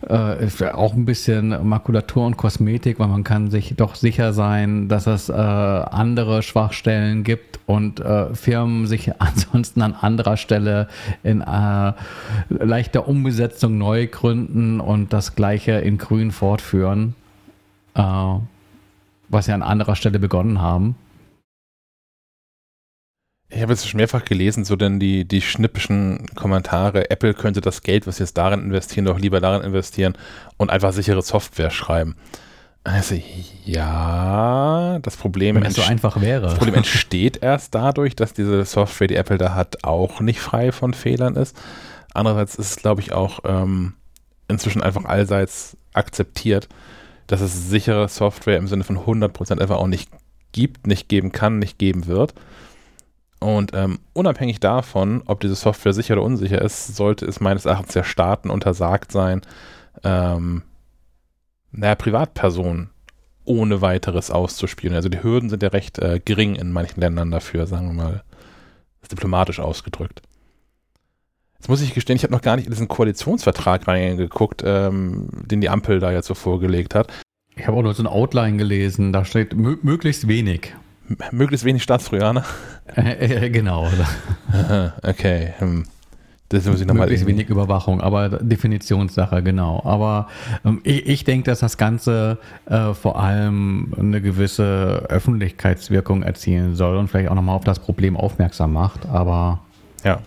äh, 0.09 0.45
ist 0.45 0.63
auch 0.63 0.95
ein 0.95 1.05
bisschen 1.05 1.69
Makulatur 1.69 2.27
und 2.27 2.37
Kosmetik, 2.37 2.99
weil 2.99 3.09
man 3.09 3.25
kann 3.25 3.51
sich 3.51 3.75
doch 3.77 3.95
sicher 3.95 4.33
sein, 4.33 4.89
dass 4.89 5.07
es 5.07 5.29
äh, 5.29 5.33
andere 5.33 6.43
Schwachstellen 6.43 7.25
gibt 7.25 7.61
und 7.67 8.01
äh, 8.01 8.35
Firmen 8.35 8.87
sich 8.87 9.13
ansonsten 9.21 9.83
an 9.83 9.95
anderer 9.95 10.37
Stelle 10.37 10.89
in 11.23 11.41
äh, 11.41 11.93
leichter 12.49 13.09
Umbesetzung 13.09 13.79
neu 13.79 14.07
gründen 14.07 14.81
und 14.81 15.13
das 15.13 15.35
gleiche 15.35 15.73
in 15.73 15.99
grün 15.99 16.31
fortführen, 16.31 17.15
äh, 17.95 18.03
was 19.29 19.47
sie 19.47 19.53
an 19.53 19.63
anderer 19.63 19.97
Stelle 19.97 20.19
begonnen 20.19 20.61
haben. 20.61 20.97
Ich 23.55 23.61
habe 23.61 23.73
jetzt 23.73 23.87
schon 23.87 23.99
mehrfach 23.99 24.25
gelesen, 24.25 24.65
so 24.65 24.77
denn 24.77 24.99
die, 24.99 25.27
die 25.27 25.43
schnippischen 25.43 26.27
Kommentare, 26.35 27.11
Apple 27.11 27.35
könnte 27.35 27.61
das 27.61 27.83
Geld, 27.83 28.07
was 28.07 28.17
sie 28.17 28.23
jetzt 28.23 28.39
darin 28.39 28.61
investieren, 28.61 29.05
doch 29.05 29.19
lieber 29.19 29.41
darin 29.41 29.63
investieren 29.63 30.15
und 30.57 30.71
einfach 30.71 30.93
sichere 30.93 31.21
Software 31.21 31.71
schreiben. 31.71 32.17
Also 32.85 33.17
ja, 33.65 34.99
das 35.03 35.17
Problem, 35.17 35.57
Wenn 35.57 35.67
es 35.67 35.75
so 35.75 35.83
einfach 35.83 36.21
wäre. 36.21 36.43
das 36.43 36.55
Problem 36.55 36.77
entsteht 36.77 37.43
erst 37.43 37.75
dadurch, 37.75 38.17
dass 38.17 38.33
diese 38.33 38.65
Software, 38.65 39.07
die 39.07 39.17
Apple 39.17 39.39
da 39.39 39.55
hat, 39.55 39.85
auch 39.85 40.21
nicht 40.21 40.41
frei 40.41 40.73
von 40.73 40.95
Fehlern 40.95 41.37
ist. 41.37 41.57
Andererseits 42.15 42.57
ist 42.57 42.71
es, 42.71 42.77
glaube 42.77 43.03
ich, 43.03 43.13
auch 43.13 43.41
ähm, 43.45 43.95
inzwischen 44.49 44.83
einfach 44.83 45.05
allseits 45.05 45.77
akzeptiert, 45.93 46.69
dass 47.27 47.41
es 47.41 47.69
sichere 47.69 48.09
Software 48.09 48.57
im 48.57 48.67
Sinne 48.67 48.85
von 48.85 48.99
100% 48.99 49.61
einfach 49.61 49.77
auch 49.77 49.87
nicht 49.87 50.11
gibt, 50.53 50.87
nicht 50.87 51.09
geben 51.09 51.33
kann, 51.33 51.59
nicht 51.59 51.79
geben 51.79 52.07
wird. 52.07 52.35
Und 53.43 53.73
ähm, 53.75 53.99
unabhängig 54.13 54.61
davon, 54.61 55.23
ob 55.27 55.41
diese 55.41 55.55
Software 55.55 55.93
sicher 55.93 56.15
oder 56.15 56.23
unsicher 56.23 56.63
ist, 56.63 56.97
sollte 56.97 57.27
es 57.27 57.41
meines 57.41 57.65
Erachtens 57.67 57.93
der 57.93 58.05
Staaten 58.05 58.51
untersagt 58.51 59.13
sein, 59.13 59.43
ähm, 60.05 60.63
naja, 61.73 61.95
Privatpersonen 61.95 62.91
ohne 63.45 63.81
weiteres 63.81 64.31
auszuspielen. 64.31 64.95
Also 64.95 65.09
die 65.09 65.23
Hürden 65.23 65.51
sind 65.51 65.63
ja 65.63 65.71
recht 65.71 65.99
äh, 65.99 66.21
gering 66.25 66.55
in 66.55 66.71
manchen 66.73 67.01
Ländern 67.01 67.31
dafür, 67.31 67.67
sagen 67.67 67.89
wir 67.89 67.95
mal, 67.95 68.23
diplomatisch 69.11 69.59
ausgedrückt. 69.59 70.23
Jetzt 71.59 71.69
muss 71.69 71.83
ich 71.83 71.95
gestehen, 71.95 72.17
ich 72.17 72.25
habe 72.25 72.33
noch 72.33 72.43
gar 72.43 72.57
nicht 72.57 72.67
in 72.67 72.73
diesen 72.73 72.89
Koalitionsvertrag 72.89 73.87
reingeguckt, 73.87 74.63
ähm, 74.65 75.29
den 75.47 75.61
die 75.61 75.69
Ampel 75.69 76.01
da 76.01 76.13
jetzt 76.13 76.27
so 76.27 76.35
vorgelegt 76.35 76.95
hat. 76.95 77.13
Ich 77.57 77.67
habe 77.67 77.77
auch 77.77 77.83
nur 77.83 77.95
so 77.95 78.03
ein 78.03 78.07
Outline 78.07 78.57
gelesen, 78.57 79.13
da 79.13 79.25
steht 79.25 79.55
möglichst 79.55 80.27
wenig 80.27 80.75
möglichst 81.31 81.65
wenig 81.65 81.83
Staatstrojaner. 81.83 82.45
Äh, 82.97 83.47
äh, 83.47 83.51
genau. 83.51 83.89
okay. 85.03 85.55
Hm. 85.59 85.85
Das 86.53 86.67
muss 86.67 86.83
ich 86.83 86.87
noch 86.87 86.95
Möglichst 86.95 87.25
wenig 87.27 87.49
Überwachung, 87.49 88.03
aber 88.03 88.29
Definitionssache, 88.29 89.43
genau. 89.43 89.81
Aber 89.87 90.29
ähm, 90.67 90.83
ich, 90.85 91.07
ich 91.07 91.25
denke, 91.25 91.51
dass 91.51 91.61
das 91.61 91.79
Ganze 91.79 92.39
äh, 92.67 92.93
vor 92.93 93.19
allem 93.19 93.95
eine 93.99 94.21
gewisse 94.21 95.07
Öffentlichkeitswirkung 95.09 96.23
erzielen 96.23 96.75
soll 96.75 96.99
und 96.99 97.09
vielleicht 97.09 97.31
auch 97.31 97.35
nochmal 97.35 97.57
auf 97.57 97.65
das 97.65 97.79
Problem 97.79 98.19
aufmerksam 98.19 98.75
macht. 98.75 99.07
Aber 99.07 99.61
ja. 100.05 100.21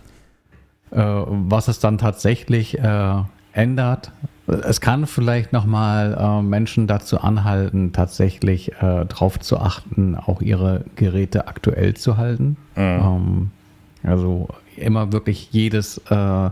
Äh, 0.92 1.26
was 1.28 1.68
es 1.68 1.80
dann 1.80 2.00
tatsächlich 2.00 2.80
äh, 2.80 3.16
ändert, 3.54 4.12
es 4.48 4.80
kann 4.80 5.08
vielleicht 5.08 5.54
nochmal 5.54 6.18
äh, 6.20 6.42
Menschen 6.42 6.88
dazu 6.88 7.20
anhalten, 7.20 7.94
tatsächlich 7.94 8.74
äh, 8.74 9.06
darauf 9.06 9.40
zu 9.40 9.60
achten, 9.60 10.16
auch 10.16 10.42
ihre 10.42 10.86
Geräte 10.96 11.48
aktuell 11.48 11.96
zu 11.96 12.18
halten. 12.18 12.58
Mhm. 12.76 12.82
Ähm, 12.82 13.52
also 14.04 14.48
immer 14.78 15.12
wirklich 15.12 15.50
jedes 15.52 15.98
äh, 16.10 16.50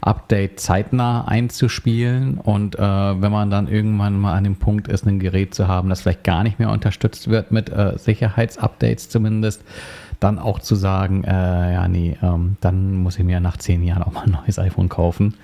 Update 0.00 0.58
zeitnah 0.60 1.26
einzuspielen 1.26 2.38
und 2.38 2.76
äh, 2.76 2.80
wenn 2.80 3.30
man 3.30 3.50
dann 3.50 3.68
irgendwann 3.68 4.18
mal 4.18 4.34
an 4.34 4.44
dem 4.44 4.56
Punkt 4.56 4.88
ist, 4.88 5.06
ein 5.06 5.20
Gerät 5.20 5.54
zu 5.54 5.68
haben, 5.68 5.88
das 5.88 6.02
vielleicht 6.02 6.24
gar 6.24 6.42
nicht 6.42 6.58
mehr 6.58 6.70
unterstützt 6.70 7.28
wird 7.28 7.52
mit 7.52 7.70
äh, 7.70 7.96
Sicherheitsupdates 7.98 9.08
zumindest, 9.08 9.62
dann 10.18 10.38
auch 10.38 10.58
zu 10.58 10.74
sagen, 10.74 11.24
äh, 11.24 11.72
ja 11.72 11.88
nee, 11.88 12.16
ähm, 12.22 12.56
dann 12.60 12.96
muss 12.96 13.18
ich 13.18 13.24
mir 13.24 13.40
nach 13.40 13.56
zehn 13.56 13.82
Jahren 13.84 14.02
auch 14.02 14.12
mal 14.12 14.24
ein 14.24 14.32
neues 14.44 14.58
iPhone 14.58 14.88
kaufen. 14.88 15.34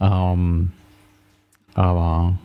Ähm, 0.00 0.72
aber 1.76 2.38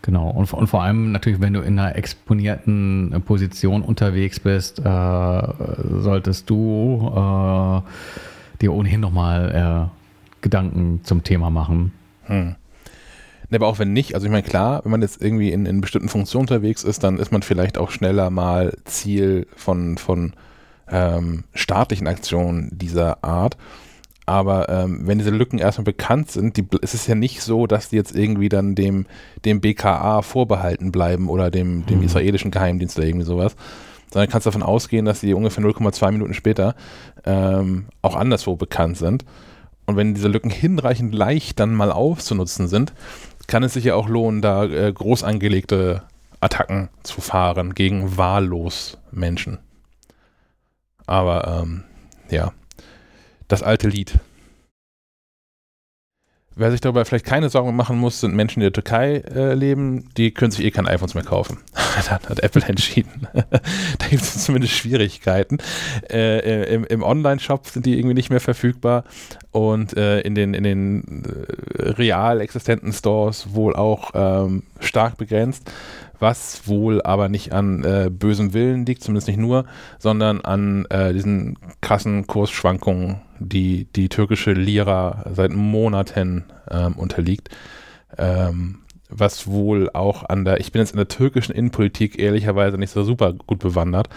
genau, 0.00 0.30
und, 0.30 0.52
und, 0.52 0.68
vor 0.68 0.82
allem 0.82 1.10
natürlich, 1.10 1.40
wenn 1.40 1.54
du 1.54 1.60
in 1.60 1.76
einer 1.76 1.96
exponierten 1.96 3.20
Position 3.26 3.82
unterwegs 3.82 4.38
bist, 4.38 4.78
äh, 4.78 4.82
solltest 4.82 6.48
du 6.48 7.12
äh, 7.16 7.82
dir 8.62 8.72
ohnehin 8.72 9.00
nochmal 9.00 9.90
äh, 9.90 10.40
Gedanken 10.40 11.00
zum 11.02 11.24
Thema 11.24 11.50
machen. 11.50 11.92
Hm. 12.26 12.54
Aber 13.50 13.66
auch 13.66 13.80
wenn 13.80 13.92
nicht, 13.92 14.14
also 14.14 14.26
ich 14.26 14.30
meine, 14.30 14.44
klar, 14.44 14.84
wenn 14.84 14.92
man 14.92 15.02
jetzt 15.02 15.20
irgendwie 15.20 15.50
in, 15.50 15.66
in 15.66 15.80
bestimmten 15.80 16.08
Funktionen 16.08 16.42
unterwegs 16.42 16.84
ist, 16.84 17.02
dann 17.02 17.18
ist 17.18 17.32
man 17.32 17.42
vielleicht 17.42 17.76
auch 17.76 17.90
schneller 17.90 18.30
mal 18.30 18.76
Ziel 18.84 19.48
von, 19.56 19.98
von 19.98 20.34
ähm, 20.88 21.42
staatlichen 21.54 22.06
Aktionen 22.06 22.70
dieser 22.72 23.24
Art. 23.24 23.56
Aber 24.28 24.68
ähm, 24.68 25.06
wenn 25.06 25.16
diese 25.16 25.30
Lücken 25.30 25.58
erstmal 25.58 25.86
bekannt 25.86 26.30
sind, 26.30 26.58
die, 26.58 26.66
ist 26.82 26.92
es 26.92 27.06
ja 27.06 27.14
nicht 27.14 27.40
so, 27.40 27.66
dass 27.66 27.88
die 27.88 27.96
jetzt 27.96 28.14
irgendwie 28.14 28.50
dann 28.50 28.74
dem, 28.74 29.06
dem 29.46 29.62
BKA 29.62 30.20
vorbehalten 30.20 30.92
bleiben 30.92 31.30
oder 31.30 31.50
dem, 31.50 31.86
dem 31.86 32.00
mhm. 32.00 32.04
israelischen 32.04 32.50
Geheimdienst 32.50 32.98
oder 32.98 33.06
irgendwie 33.06 33.24
sowas. 33.24 33.56
Sondern 34.12 34.28
kannst 34.28 34.46
davon 34.46 34.62
ausgehen, 34.62 35.06
dass 35.06 35.20
die 35.20 35.32
ungefähr 35.32 35.64
0,2 35.64 36.12
Minuten 36.12 36.34
später 36.34 36.74
ähm, 37.24 37.86
auch 38.02 38.16
anderswo 38.16 38.54
bekannt 38.54 38.98
sind. 38.98 39.24
Und 39.86 39.96
wenn 39.96 40.12
diese 40.12 40.28
Lücken 40.28 40.50
hinreichend 40.50 41.14
leicht 41.14 41.58
dann 41.58 41.74
mal 41.74 41.90
auszunutzen 41.90 42.68
sind, 42.68 42.92
kann 43.46 43.62
es 43.62 43.72
sich 43.72 43.84
ja 43.84 43.94
auch 43.94 44.10
lohnen, 44.10 44.42
da 44.42 44.64
äh, 44.64 44.92
groß 44.92 45.24
angelegte 45.24 46.02
Attacken 46.40 46.90
zu 47.02 47.22
fahren 47.22 47.74
gegen 47.74 48.18
wahllos 48.18 48.98
Menschen. 49.10 49.56
Aber 51.06 51.62
ähm, 51.62 51.84
ja, 52.28 52.52
das 53.48 53.62
alte 53.62 53.88
Lied. 53.88 54.18
Wer 56.60 56.72
sich 56.72 56.80
darüber 56.80 57.04
vielleicht 57.04 57.24
keine 57.24 57.50
Sorgen 57.50 57.76
machen 57.76 57.98
muss, 57.98 58.18
sind 58.18 58.34
Menschen, 58.34 58.58
die 58.58 58.66
in 58.66 58.72
der 58.72 58.82
Türkei 58.82 59.22
äh, 59.32 59.54
leben, 59.54 60.08
die 60.16 60.32
können 60.32 60.50
sich 60.50 60.64
eh 60.64 60.72
kein 60.72 60.88
iPhones 60.88 61.14
mehr 61.14 61.22
kaufen. 61.22 61.58
das 61.96 62.10
hat 62.10 62.40
Apple 62.40 62.62
entschieden. 62.66 63.28
da 63.32 64.06
gibt 64.10 64.22
es 64.22 64.44
zumindest 64.44 64.74
Schwierigkeiten. 64.74 65.58
Äh, 66.10 66.38
äh, 66.38 66.74
Im 66.74 66.84
im 66.84 67.04
Online-Shop 67.04 67.68
sind 67.68 67.86
die 67.86 67.96
irgendwie 67.96 68.14
nicht 68.14 68.30
mehr 68.30 68.40
verfügbar 68.40 69.04
und 69.52 69.96
äh, 69.96 70.20
in 70.22 70.34
den, 70.34 70.52
in 70.52 70.64
den 70.64 71.22
äh, 71.24 71.90
real 71.90 72.40
existenten 72.40 72.92
Stores 72.92 73.54
wohl 73.54 73.76
auch 73.76 74.10
ähm, 74.14 74.64
stark 74.80 75.16
begrenzt 75.16 75.70
was 76.18 76.66
wohl 76.66 77.02
aber 77.02 77.28
nicht 77.28 77.52
an 77.52 77.84
äh, 77.84 78.10
bösem 78.10 78.52
Willen 78.52 78.86
liegt, 78.86 79.02
zumindest 79.02 79.28
nicht 79.28 79.38
nur, 79.38 79.64
sondern 79.98 80.40
an 80.40 80.84
äh, 80.86 81.12
diesen 81.12 81.58
krassen 81.80 82.26
Kursschwankungen, 82.26 83.20
die 83.38 83.86
die 83.94 84.08
türkische 84.08 84.52
Lira 84.52 85.24
seit 85.32 85.52
Monaten 85.52 86.44
ähm, 86.70 86.94
unterliegt. 86.94 87.50
Ähm, 88.16 88.80
was 89.10 89.46
wohl 89.46 89.90
auch 89.94 90.28
an 90.28 90.44
der, 90.44 90.60
ich 90.60 90.72
bin 90.72 90.80
jetzt 90.80 90.90
in 90.90 90.98
der 90.98 91.08
türkischen 91.08 91.54
Innenpolitik 91.54 92.18
ehrlicherweise 92.18 92.76
nicht 92.76 92.90
so 92.90 93.04
super 93.04 93.32
gut 93.32 93.58
bewandert. 93.58 94.08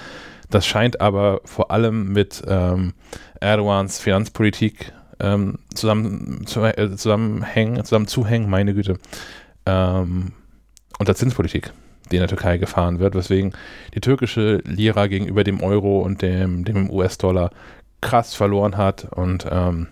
Das 0.50 0.66
scheint 0.66 1.00
aber 1.00 1.40
vor 1.46 1.72
allem 1.72 2.12
mit 2.12 2.44
ähm, 2.46 2.94
Erdogans 3.40 4.00
Finanzpolitik 4.00 4.92
ähm, 5.22 5.60
zusammen, 5.74 6.46
zu, 6.46 6.62
äh, 6.62 6.90
zusammenhängen, 6.96 7.84
zusammenzuhängen, 7.86 8.50
meine 8.50 8.74
Güte. 8.74 8.98
Ähm, 9.66 10.34
und 11.00 11.08
der 11.08 11.16
Zinspolitik 11.16 11.72
die 12.12 12.18
in 12.18 12.22
der 12.22 12.30
Türkei 12.30 12.58
gefahren 12.58 13.00
wird, 13.00 13.16
weswegen 13.16 13.54
die 13.94 14.02
türkische 14.02 14.62
Lira 14.66 15.08
gegenüber 15.08 15.44
dem 15.44 15.62
Euro 15.62 16.02
und 16.02 16.22
dem, 16.22 16.66
dem 16.66 16.90
US-Dollar 16.90 17.52
krass 18.02 18.34
verloren 18.34 18.78
hat 18.78 19.06
und 19.12 19.46
ähm, 19.50 19.88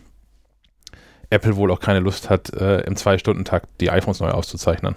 Apple 1.30 1.55
wohl 1.55 1.72
auch 1.72 1.80
keine 1.80 1.99
Lust 1.99 2.30
hat, 2.30 2.51
äh, 2.53 2.82
im 2.82 2.95
Zwei-Stunden-Takt 2.95 3.67
die 3.82 3.91
iPhones 3.91 4.20
neu 4.20 4.32
auszuzeichnen. 4.32 4.95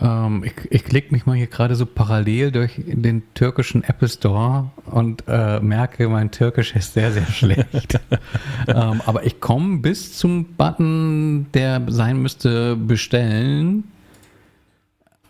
Ähm, 0.00 0.42
ich, 0.44 0.54
ich 0.70 0.84
klicke 0.84 1.12
mich 1.12 1.26
mal 1.26 1.36
hier 1.36 1.46
gerade 1.46 1.76
so 1.76 1.86
parallel 1.86 2.50
durch 2.50 2.72
den 2.76 3.22
türkischen 3.34 3.84
Apple 3.84 4.08
Store 4.08 4.70
und 4.86 5.24
äh, 5.28 5.60
merke, 5.60 6.08
mein 6.08 6.30
Türkisch 6.30 6.74
ist 6.74 6.94
sehr, 6.94 7.12
sehr 7.12 7.26
schlecht. 7.26 8.00
ähm, 8.66 9.00
aber 9.06 9.24
ich 9.24 9.40
komme 9.40 9.78
bis 9.78 10.16
zum 10.16 10.56
Button, 10.56 11.46
der 11.52 11.82
sein 11.88 12.20
müsste 12.20 12.76
bestellen 12.76 13.84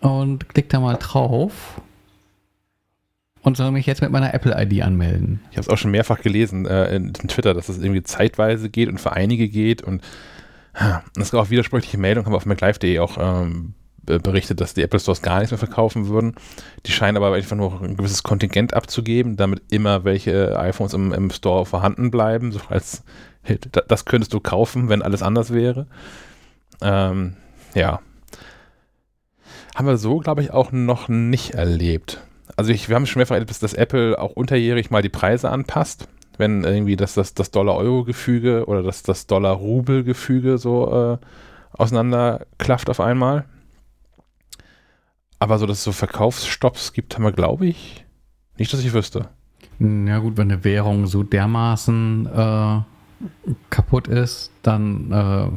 und 0.05 0.51
klick 0.51 0.69
da 0.69 0.81
mal 0.81 0.97
drauf 0.97 1.81
und 3.43 3.57
soll 3.57 3.71
mich 3.71 3.87
jetzt 3.87 4.03
mit 4.03 4.11
meiner 4.11 4.35
Apple-ID 4.35 4.83
anmelden. 4.83 5.41
Ich 5.51 5.57
habe 5.57 5.63
es 5.63 5.69
auch 5.71 5.79
schon 5.79 5.91
mehrfach 5.91 6.21
gelesen 6.21 6.67
äh, 6.67 6.95
in, 6.95 7.15
Twitter, 7.15 7.55
dass 7.55 7.71
es 7.71 7.79
irgendwie 7.79 8.03
zeitweise 8.03 8.69
geht 8.69 8.91
und 8.91 9.01
für 9.01 9.13
einige 9.13 9.49
geht 9.49 9.83
und 9.83 10.03
es 11.19 11.31
gab 11.31 11.41
auch 11.41 11.51
widersprüchliche 11.51 11.99
Meldungen, 11.99 12.27
haben 12.27 12.33
wir 12.33 12.37
auf 12.37 12.47
MacLive.de 12.47 12.99
auch 12.99 13.17
ähm, 13.19 13.75
berichtet, 14.03 14.61
dass 14.61 14.75
die 14.75 14.83
Apple 14.83 15.01
Stores 15.01 15.23
gar 15.23 15.39
nichts 15.39 15.53
mehr 15.53 15.59
verkaufen 15.59 16.09
würden. 16.09 16.35
Die 16.85 16.93
scheinen 16.93 17.17
aber 17.17 17.33
einfach 17.33 17.57
nur 17.57 17.81
ein 17.81 17.97
gewisses 17.97 18.25
Kontingent 18.25 18.75
abzugeben, 18.75 19.37
damit 19.37 19.63
immer 19.71 20.05
welche 20.05 20.59
iPhones 20.59 20.93
im, 20.93 21.13
im 21.13 21.31
Store 21.31 21.65
vorhanden 21.65 22.11
bleiben. 22.11 22.53
So 22.53 22.61
als 22.69 23.05
das 23.87 24.05
könntest 24.05 24.35
du 24.35 24.41
kaufen, 24.41 24.91
wenn 24.91 25.01
alles 25.01 25.23
anders 25.23 25.53
wäre. 25.53 25.87
Ähm, 26.83 27.37
ja, 27.75 28.01
haben 29.75 29.87
wir 29.87 29.97
so, 29.97 30.19
glaube 30.19 30.43
ich, 30.43 30.53
auch 30.53 30.73
noch 30.73 31.09
nicht 31.09 31.53
erlebt. 31.53 32.23
Also 32.57 32.71
ich, 32.71 32.89
wir 32.89 32.97
haben 32.97 33.07
schon 33.07 33.21
mehrfach 33.21 33.35
erlebt, 33.35 33.63
dass 33.63 33.75
Apple 33.75 34.19
auch 34.19 34.33
unterjährig 34.33 34.91
mal 34.91 35.03
die 35.03 35.09
Preise 35.09 35.51
anpasst, 35.51 36.09
wenn 36.39 36.63
irgendwie 36.63 36.97
das, 36.97 37.15
das, 37.15 37.35
das 37.35 37.51
Dollar-Euro-Gefüge 37.51 38.67
oder 38.67 38.83
das, 38.83 39.03
das 39.03 39.27
Dollar-Rubel-Gefüge 39.27 40.59
so 40.59 41.19
äh, 41.21 41.27
auseinanderklafft 41.73 42.89
auf 42.91 43.01
einmal. 43.01 43.45
Aber 45.39 45.59
so, 45.59 45.67
dass 45.67 45.79
es 45.79 45.85
so 45.85 45.93
Verkaufsstopps 45.93 46.93
gibt, 46.93 47.17
haben 47.17 47.25
wir, 47.25 47.33
glaube 47.33 47.67
ich, 47.67 48.05
nicht, 48.57 48.73
dass 48.73 48.85
ich 48.85 48.93
wüsste. 48.93 49.29
Ja 49.81 50.19
gut, 50.19 50.37
wenn 50.37 50.51
eine 50.51 50.63
Währung 50.63 51.07
so 51.07 51.25
dermaßen 51.25 52.27
äh, 52.27 52.81
kaputt 53.71 54.07
ist, 54.07 54.53
dann 54.63 55.11
äh, 55.11 55.49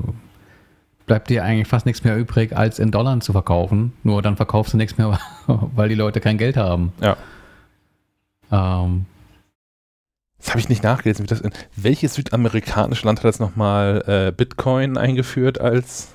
bleibt 1.08 1.30
dir 1.30 1.44
eigentlich 1.44 1.68
fast 1.68 1.88
nichts 1.88 2.04
mehr 2.04 2.16
übrig, 2.16 2.56
als 2.56 2.78
in 2.78 2.92
Dollar 2.92 3.20
zu 3.22 3.32
verkaufen. 3.32 3.94
Nur 4.04 4.22
dann 4.22 4.36
verkaufst 4.36 4.74
du 4.74 4.78
nichts 4.78 4.98
mehr, 4.98 5.20
weil 5.48 5.90
die 5.90 5.96
Leute 5.96 6.22
kein 6.22 6.38
Geld 6.38 6.58
haben. 6.58 6.94
Ja. 7.02 7.18
Ähm. 8.52 9.06
Das 10.38 10.50
habe 10.50 10.60
ich 10.60 10.70
nicht 10.70 10.84
nachgelesen. 10.84 11.24
Wie 11.24 11.28
das 11.28 11.42
in, 11.42 11.52
welches 11.76 12.14
südamerikanische 12.14 13.08
Land 13.08 13.20
hat 13.20 13.26
das 13.26 13.40
nochmal 13.40 14.04
äh, 14.06 14.32
Bitcoin 14.32 14.96
eingeführt 14.96 15.60
als 15.60 16.10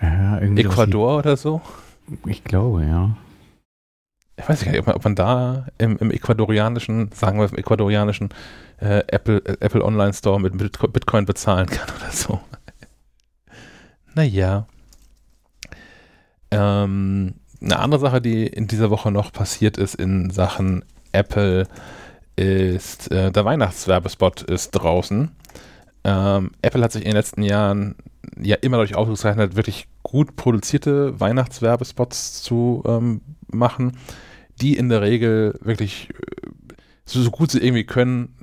ja, 0.00 0.38
Ecuador 0.38 1.18
oder 1.18 1.36
so? 1.36 1.60
Ich 2.24 2.42
glaube, 2.42 2.84
ja. 2.84 3.14
Ich 4.36 4.48
weiß 4.48 4.64
gar 4.64 4.72
nicht, 4.72 4.80
ob 4.80 4.86
man, 4.86 4.96
ob 4.96 5.04
man 5.04 5.14
da 5.14 5.66
im, 5.78 5.98
im, 5.98 6.10
ecuadorianischen, 6.10 7.12
sagen 7.12 7.38
wir 7.38 7.50
im 7.50 7.58
ecuadorianischen 7.58 8.30
äh, 8.80 9.04
Apple, 9.08 9.44
äh, 9.44 9.56
Apple 9.60 9.84
Online 9.84 10.14
Store 10.14 10.40
mit 10.40 10.56
Bitcoin 10.56 11.26
bezahlen 11.26 11.66
kann 11.66 11.88
oder 12.00 12.10
so. 12.10 12.40
Naja. 14.14 14.66
Ähm, 16.50 17.34
eine 17.60 17.78
andere 17.78 18.00
Sache, 18.00 18.20
die 18.20 18.46
in 18.46 18.66
dieser 18.66 18.90
Woche 18.90 19.10
noch 19.10 19.32
passiert 19.32 19.78
ist 19.78 19.94
in 19.94 20.30
Sachen 20.30 20.84
Apple, 21.12 21.66
ist 22.36 23.10
äh, 23.10 23.30
der 23.30 23.44
Weihnachtswerbespot 23.44 24.42
ist 24.42 24.72
draußen. 24.72 25.30
Ähm, 26.04 26.50
Apple 26.62 26.82
hat 26.82 26.92
sich 26.92 27.02
in 27.02 27.10
den 27.10 27.16
letzten 27.16 27.42
Jahren 27.42 27.94
ja 28.40 28.56
immer 28.56 28.78
dadurch 28.78 28.96
ausgezeichnet, 28.96 29.56
wirklich 29.56 29.86
gut 30.02 30.36
produzierte 30.36 31.18
Weihnachtswerbespots 31.20 32.42
zu 32.42 32.82
ähm, 32.86 33.20
machen, 33.48 33.98
die 34.60 34.76
in 34.76 34.88
der 34.88 35.02
Regel 35.02 35.58
wirklich 35.60 36.10
äh, 36.10 36.48
so, 37.04 37.20
so 37.22 37.30
gut 37.30 37.50
sie 37.50 37.60
irgendwie 37.60 37.84
können, 37.84 38.34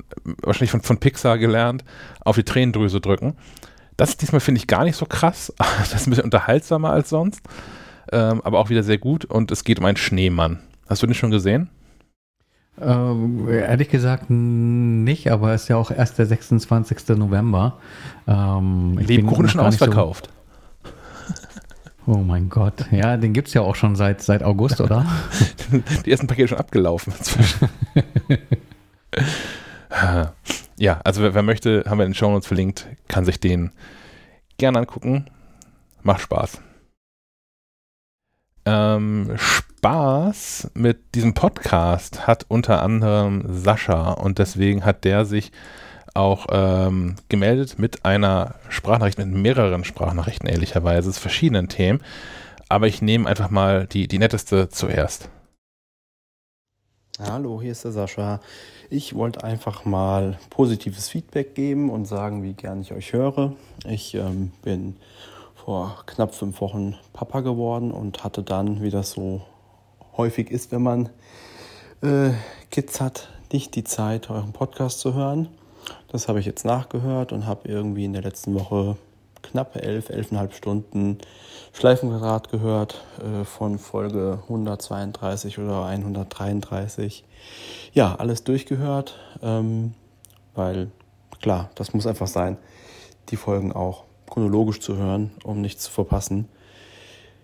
wahrscheinlich 0.41 0.71
von, 0.71 0.81
von 0.81 0.99
Pixar 0.99 1.37
gelernt, 1.37 1.83
auf 2.21 2.35
die 2.35 2.43
Tränendrüse 2.43 3.01
drücken. 3.01 3.35
Das 3.99 4.15
diesmal 4.15 4.39
finde 4.39 4.59
ich 4.59 4.67
gar 4.67 4.85
nicht 4.85 4.95
so 4.95 5.05
krass. 5.05 5.53
Das 5.79 5.93
ist 5.93 6.07
ein 6.07 6.11
bisschen 6.11 6.23
unterhaltsamer 6.23 6.91
als 6.91 7.09
sonst. 7.09 7.41
Ähm, 8.11 8.41
aber 8.43 8.59
auch 8.59 8.69
wieder 8.69 8.81
sehr 8.81 8.97
gut. 8.97 9.25
Und 9.25 9.51
es 9.51 9.65
geht 9.65 9.77
um 9.77 9.85
einen 9.85 9.97
Schneemann. 9.97 10.59
Hast 10.87 11.03
du 11.03 11.07
den 11.07 11.15
schon 11.15 11.31
gesehen? 11.31 11.69
Ähm, 12.81 13.49
ehrlich 13.49 13.89
gesagt 13.89 14.29
nicht, 14.29 15.29
aber 15.29 15.53
es 15.53 15.63
ist 15.63 15.67
ja 15.67 15.75
auch 15.75 15.91
erst 15.91 16.17
der 16.17 16.27
26. 16.27 17.09
November. 17.17 17.77
Ähm, 18.25 18.97
Lebkuchen 18.97 19.45
ist 19.45 19.51
schon 19.51 19.61
ausverkauft. 19.61 20.29
So 22.05 22.13
oh 22.13 22.17
mein 22.19 22.47
Gott, 22.49 22.85
ja, 22.91 23.17
den 23.17 23.33
gibt 23.33 23.49
es 23.49 23.53
ja 23.53 23.61
auch 23.61 23.75
schon 23.75 23.95
seit, 23.97 24.21
seit 24.23 24.43
August, 24.43 24.79
oder? 24.79 25.05
Die 26.05 26.11
ersten 26.11 26.25
Pakete 26.25 26.47
schon 26.47 26.57
abgelaufen 26.57 27.13
inzwischen. 27.15 27.69
ja, 30.79 31.01
also 31.03 31.21
wer, 31.21 31.33
wer, 31.33 31.43
möchte, 31.43 31.83
haben 31.87 31.97
wir 31.97 32.05
in 32.05 32.11
den 32.11 32.15
Show 32.15 32.31
Notes 32.31 32.47
verlinkt, 32.47 32.87
kann 33.07 33.25
sich 33.25 33.39
den 33.39 33.71
gerne 34.57 34.79
angucken. 34.79 35.29
Macht 36.01 36.21
Spaß. 36.21 36.61
Ähm, 38.65 39.33
Spaß 39.35 40.71
mit 40.75 41.15
diesem 41.15 41.33
Podcast 41.33 42.27
hat 42.27 42.45
unter 42.47 42.81
anderem 42.81 43.43
Sascha 43.47 44.11
und 44.11 44.39
deswegen 44.39 44.85
hat 44.85 45.03
der 45.03 45.25
sich 45.25 45.51
auch 46.13 46.47
ähm, 46.51 47.15
gemeldet 47.27 47.77
mit 47.77 48.05
einer 48.05 48.55
Sprachnachricht, 48.69 49.17
mit 49.17 49.27
mehreren 49.27 49.83
Sprachnachrichten 49.83 50.47
ehrlicherweise, 50.47 51.11
verschiedenen 51.13 51.67
Themen. 51.67 52.01
Aber 52.69 52.87
ich 52.87 53.01
nehme 53.01 53.27
einfach 53.27 53.49
mal 53.49 53.85
die, 53.87 54.07
die 54.07 54.19
netteste 54.19 54.69
zuerst. 54.69 55.29
Hallo, 57.21 57.61
hier 57.61 57.73
ist 57.73 57.83
der 57.83 57.91
Sascha. 57.91 58.39
Ich 58.89 59.13
wollte 59.13 59.43
einfach 59.43 59.83
mal 59.83 60.39
positives 60.49 61.09
Feedback 61.09 61.53
geben 61.53 61.89
und 61.89 62.05
sagen, 62.05 62.43
wie 62.43 62.53
gern 62.53 62.79
ich 62.79 62.93
euch 62.93 63.11
höre. 63.11 63.51
Ich 63.85 64.15
ähm, 64.15 64.53
bin 64.61 64.95
vor 65.53 66.03
knapp 66.05 66.33
fünf 66.33 66.61
Wochen 66.61 66.95
Papa 67.11 67.41
geworden 67.41 67.91
und 67.91 68.23
hatte 68.23 68.41
dann, 68.41 68.81
wie 68.81 68.89
das 68.89 69.11
so 69.11 69.41
häufig 70.15 70.49
ist, 70.49 70.71
wenn 70.71 70.81
man 70.81 71.09
äh, 72.01 72.29
Kids 72.71 73.01
hat, 73.01 73.27
nicht 73.51 73.75
die 73.75 73.83
Zeit, 73.83 74.29
euren 74.29 74.53
Podcast 74.53 75.01
zu 75.01 75.13
hören. 75.13 75.49
Das 76.07 76.29
habe 76.29 76.39
ich 76.39 76.45
jetzt 76.45 76.63
nachgehört 76.63 77.33
und 77.33 77.45
habe 77.45 77.67
irgendwie 77.67 78.05
in 78.05 78.13
der 78.13 78.21
letzten 78.21 78.53
Woche 78.53 78.95
knappe 79.41 79.81
elf, 79.81 80.09
elfeinhalb 80.09 80.53
Stunden 80.53 81.19
Schleifenquadrat 81.73 82.49
gehört 82.49 83.03
äh, 83.19 83.45
von 83.45 83.77
Folge 83.77 84.39
132 84.43 85.59
oder 85.59 85.85
133. 85.85 87.23
Ja, 87.93 88.15
alles 88.15 88.43
durchgehört, 88.43 89.17
ähm, 89.41 89.93
weil 90.55 90.91
klar, 91.41 91.69
das 91.75 91.93
muss 91.93 92.07
einfach 92.07 92.27
sein, 92.27 92.57
die 93.29 93.37
Folgen 93.37 93.71
auch 93.71 94.03
chronologisch 94.29 94.79
zu 94.79 94.97
hören, 94.97 95.31
um 95.43 95.61
nichts 95.61 95.83
zu 95.83 95.91
verpassen. 95.91 96.47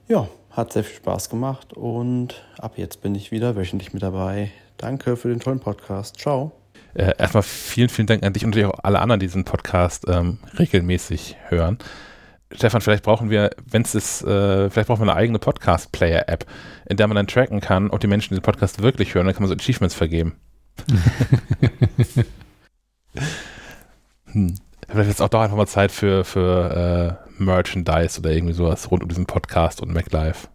Ja, 0.08 0.28
hat 0.52 0.74
sehr 0.74 0.84
viel 0.84 0.98
Spaß 0.98 1.30
gemacht 1.30 1.74
und 1.74 2.44
ab 2.60 2.78
jetzt 2.78 3.02
bin 3.02 3.16
ich 3.16 3.32
wieder 3.32 3.56
wöchentlich 3.56 3.94
mit 3.94 4.04
dabei. 4.04 4.52
Danke 4.78 5.18
für 5.18 5.30
den 5.30 5.40
tollen 5.40 5.60
Podcast. 5.60 6.20
Ciao. 6.20 6.65
Äh, 6.96 7.14
erstmal 7.18 7.44
vielen, 7.44 7.90
vielen 7.90 8.08
Dank 8.08 8.24
an 8.24 8.32
dich 8.32 8.46
und 8.46 8.52
natürlich 8.52 8.74
auch 8.74 8.80
alle 8.84 9.00
anderen, 9.00 9.20
die 9.20 9.26
diesen 9.26 9.44
Podcast 9.44 10.06
ähm, 10.08 10.40
regelmäßig 10.58 11.36
hören. 11.50 11.78
Stefan, 12.52 12.80
vielleicht 12.80 13.04
brauchen 13.04 13.30
wir, 13.30 13.52
wenn 13.70 13.82
es 13.82 13.96
ist, 13.96 14.24
äh, 14.24 14.70
vielleicht 14.70 14.88
brauchen 14.88 15.02
wir 15.06 15.12
eine 15.12 15.20
eigene 15.20 15.40
Podcast-Player-App, 15.40 16.46
in 16.86 16.96
der 16.96 17.08
man 17.08 17.16
dann 17.16 17.28
tracken 17.28 17.60
kann, 17.60 17.90
ob 17.90 18.00
die 18.00 18.08
Menschen 18.08 18.30
diesen 18.30 18.44
Podcast 18.44 18.82
wirklich 18.82 19.14
hören, 19.14 19.26
dann 19.26 19.36
kann 19.36 19.44
man 19.44 19.50
so 19.50 19.56
Achievements 19.56 19.94
vergeben. 19.94 20.38
hm. 24.32 24.56
Vielleicht 24.88 25.10
ist 25.10 25.22
auch 25.22 25.30
doch 25.30 25.42
einfach 25.42 25.58
mal 25.58 25.68
Zeit 25.68 25.92
für, 25.92 26.24
für 26.24 27.20
äh, 27.38 27.44
Merchandise 27.44 28.20
oder 28.20 28.32
irgendwie 28.32 28.54
sowas 28.54 28.90
rund 28.90 29.04
um 29.04 29.10
diesen 29.10 29.26
Podcast 29.26 29.82
und 29.82 29.92
MacLife. 29.92 30.48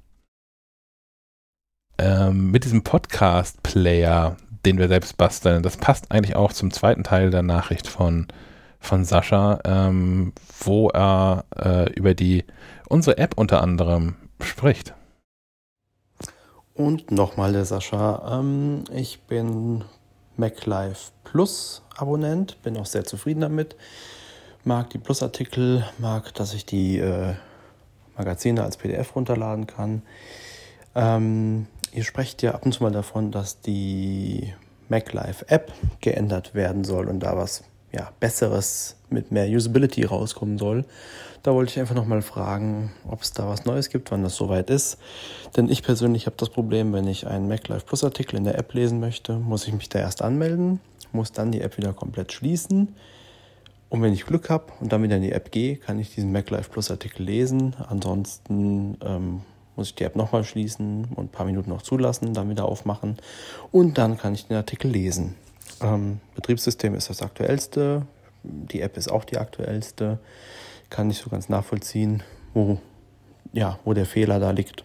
Ähm, 1.98 2.50
mit 2.50 2.64
diesem 2.64 2.82
Podcast-Player 2.82 4.36
den 4.64 4.78
wir 4.78 4.88
selbst 4.88 5.16
basteln. 5.16 5.62
Das 5.62 5.76
passt 5.76 6.10
eigentlich 6.10 6.36
auch 6.36 6.52
zum 6.52 6.70
zweiten 6.70 7.04
Teil 7.04 7.30
der 7.30 7.42
Nachricht 7.42 7.88
von, 7.88 8.28
von 8.78 9.04
Sascha, 9.04 9.60
ähm, 9.64 10.32
wo 10.60 10.88
er 10.88 11.44
äh, 11.56 11.92
über 11.92 12.14
die 12.14 12.44
unsere 12.88 13.18
App 13.18 13.34
unter 13.36 13.62
anderem 13.62 14.16
spricht. 14.40 14.94
Und 16.74 17.10
nochmal 17.10 17.52
der 17.52 17.64
Sascha. 17.64 18.38
Ähm, 18.38 18.84
ich 18.92 19.20
bin 19.22 19.84
MacLife 20.36 21.12
Plus 21.24 21.82
Abonnent, 21.96 22.62
bin 22.62 22.76
auch 22.76 22.86
sehr 22.86 23.04
zufrieden 23.04 23.42
damit. 23.42 23.76
Mag 24.64 24.90
die 24.90 24.98
Plus-Artikel, 24.98 25.84
mag, 25.98 26.34
dass 26.34 26.54
ich 26.54 26.66
die 26.66 26.98
äh, 26.98 27.34
Magazine 28.16 28.62
als 28.62 28.76
PDF 28.76 29.14
runterladen 29.14 29.66
kann. 29.66 30.02
Ähm, 30.94 31.66
Ihr 31.92 32.04
sprecht 32.04 32.42
ja 32.42 32.52
ab 32.54 32.64
und 32.64 32.72
zu 32.72 32.82
mal 32.82 32.92
davon, 32.92 33.32
dass 33.32 33.60
die 33.60 34.52
MacLife 34.88 35.48
App 35.48 35.72
geändert 36.00 36.54
werden 36.54 36.84
soll 36.84 37.08
und 37.08 37.20
da 37.20 37.36
was 37.36 37.64
ja, 37.92 38.12
Besseres 38.20 38.96
mit 39.08 39.32
mehr 39.32 39.48
Usability 39.48 40.04
rauskommen 40.04 40.58
soll. 40.58 40.84
Da 41.42 41.54
wollte 41.54 41.72
ich 41.72 41.80
einfach 41.80 41.94
nochmal 41.94 42.22
fragen, 42.22 42.92
ob 43.08 43.22
es 43.22 43.32
da 43.32 43.48
was 43.48 43.64
Neues 43.64 43.88
gibt, 43.88 44.10
wann 44.10 44.22
das 44.22 44.36
soweit 44.36 44.70
ist. 44.70 44.98
Denn 45.56 45.68
ich 45.68 45.82
persönlich 45.82 46.26
habe 46.26 46.36
das 46.36 46.50
Problem, 46.50 46.92
wenn 46.92 47.08
ich 47.08 47.26
einen 47.26 47.48
MacLife 47.48 47.86
Plus 47.86 48.04
Artikel 48.04 48.36
in 48.36 48.44
der 48.44 48.58
App 48.58 48.72
lesen 48.74 49.00
möchte, 49.00 49.34
muss 49.34 49.66
ich 49.66 49.72
mich 49.72 49.88
da 49.88 49.98
erst 49.98 50.22
anmelden, 50.22 50.80
muss 51.12 51.32
dann 51.32 51.50
die 51.50 51.62
App 51.62 51.76
wieder 51.78 51.92
komplett 51.92 52.32
schließen. 52.32 52.94
Und 53.88 54.02
wenn 54.02 54.12
ich 54.12 54.26
Glück 54.26 54.50
habe 54.50 54.66
und 54.80 54.92
dann 54.92 55.02
wieder 55.02 55.16
in 55.16 55.22
die 55.22 55.32
App 55.32 55.50
gehe, 55.50 55.76
kann 55.76 55.98
ich 55.98 56.14
diesen 56.14 56.30
MacLife 56.30 56.70
Plus 56.70 56.90
Artikel 56.92 57.24
lesen. 57.24 57.74
Ansonsten 57.88 58.96
ähm, 59.02 59.40
muss 59.76 59.88
ich 59.88 59.94
die 59.94 60.04
App 60.04 60.16
nochmal 60.16 60.44
schließen 60.44 61.06
und 61.14 61.26
ein 61.26 61.28
paar 61.28 61.46
Minuten 61.46 61.70
noch 61.70 61.82
zulassen, 61.82 62.34
dann 62.34 62.50
wieder 62.50 62.66
aufmachen. 62.66 63.16
Und 63.72 63.98
dann 63.98 64.18
kann 64.18 64.34
ich 64.34 64.46
den 64.46 64.56
Artikel 64.56 64.90
lesen. 64.90 65.34
Ähm, 65.80 66.20
Betriebssystem 66.34 66.94
ist 66.94 67.10
das 67.10 67.22
aktuellste, 67.22 68.06
die 68.42 68.80
App 68.80 68.96
ist 68.96 69.10
auch 69.10 69.24
die 69.24 69.38
aktuellste, 69.38 70.18
kann 70.88 71.06
nicht 71.08 71.22
so 71.22 71.30
ganz 71.30 71.48
nachvollziehen, 71.48 72.22
wo, 72.54 72.78
ja, 73.52 73.78
wo 73.84 73.94
der 73.94 74.06
Fehler 74.06 74.40
da 74.40 74.50
liegt. 74.50 74.84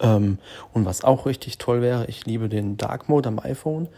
Ähm, 0.00 0.38
und 0.72 0.84
was 0.84 1.04
auch 1.04 1.26
richtig 1.26 1.58
toll 1.58 1.82
wäre, 1.82 2.06
ich 2.06 2.26
liebe 2.26 2.48
den 2.48 2.76
Dark 2.76 3.08
Mode 3.08 3.28
am 3.28 3.38
iPhone, 3.38 3.88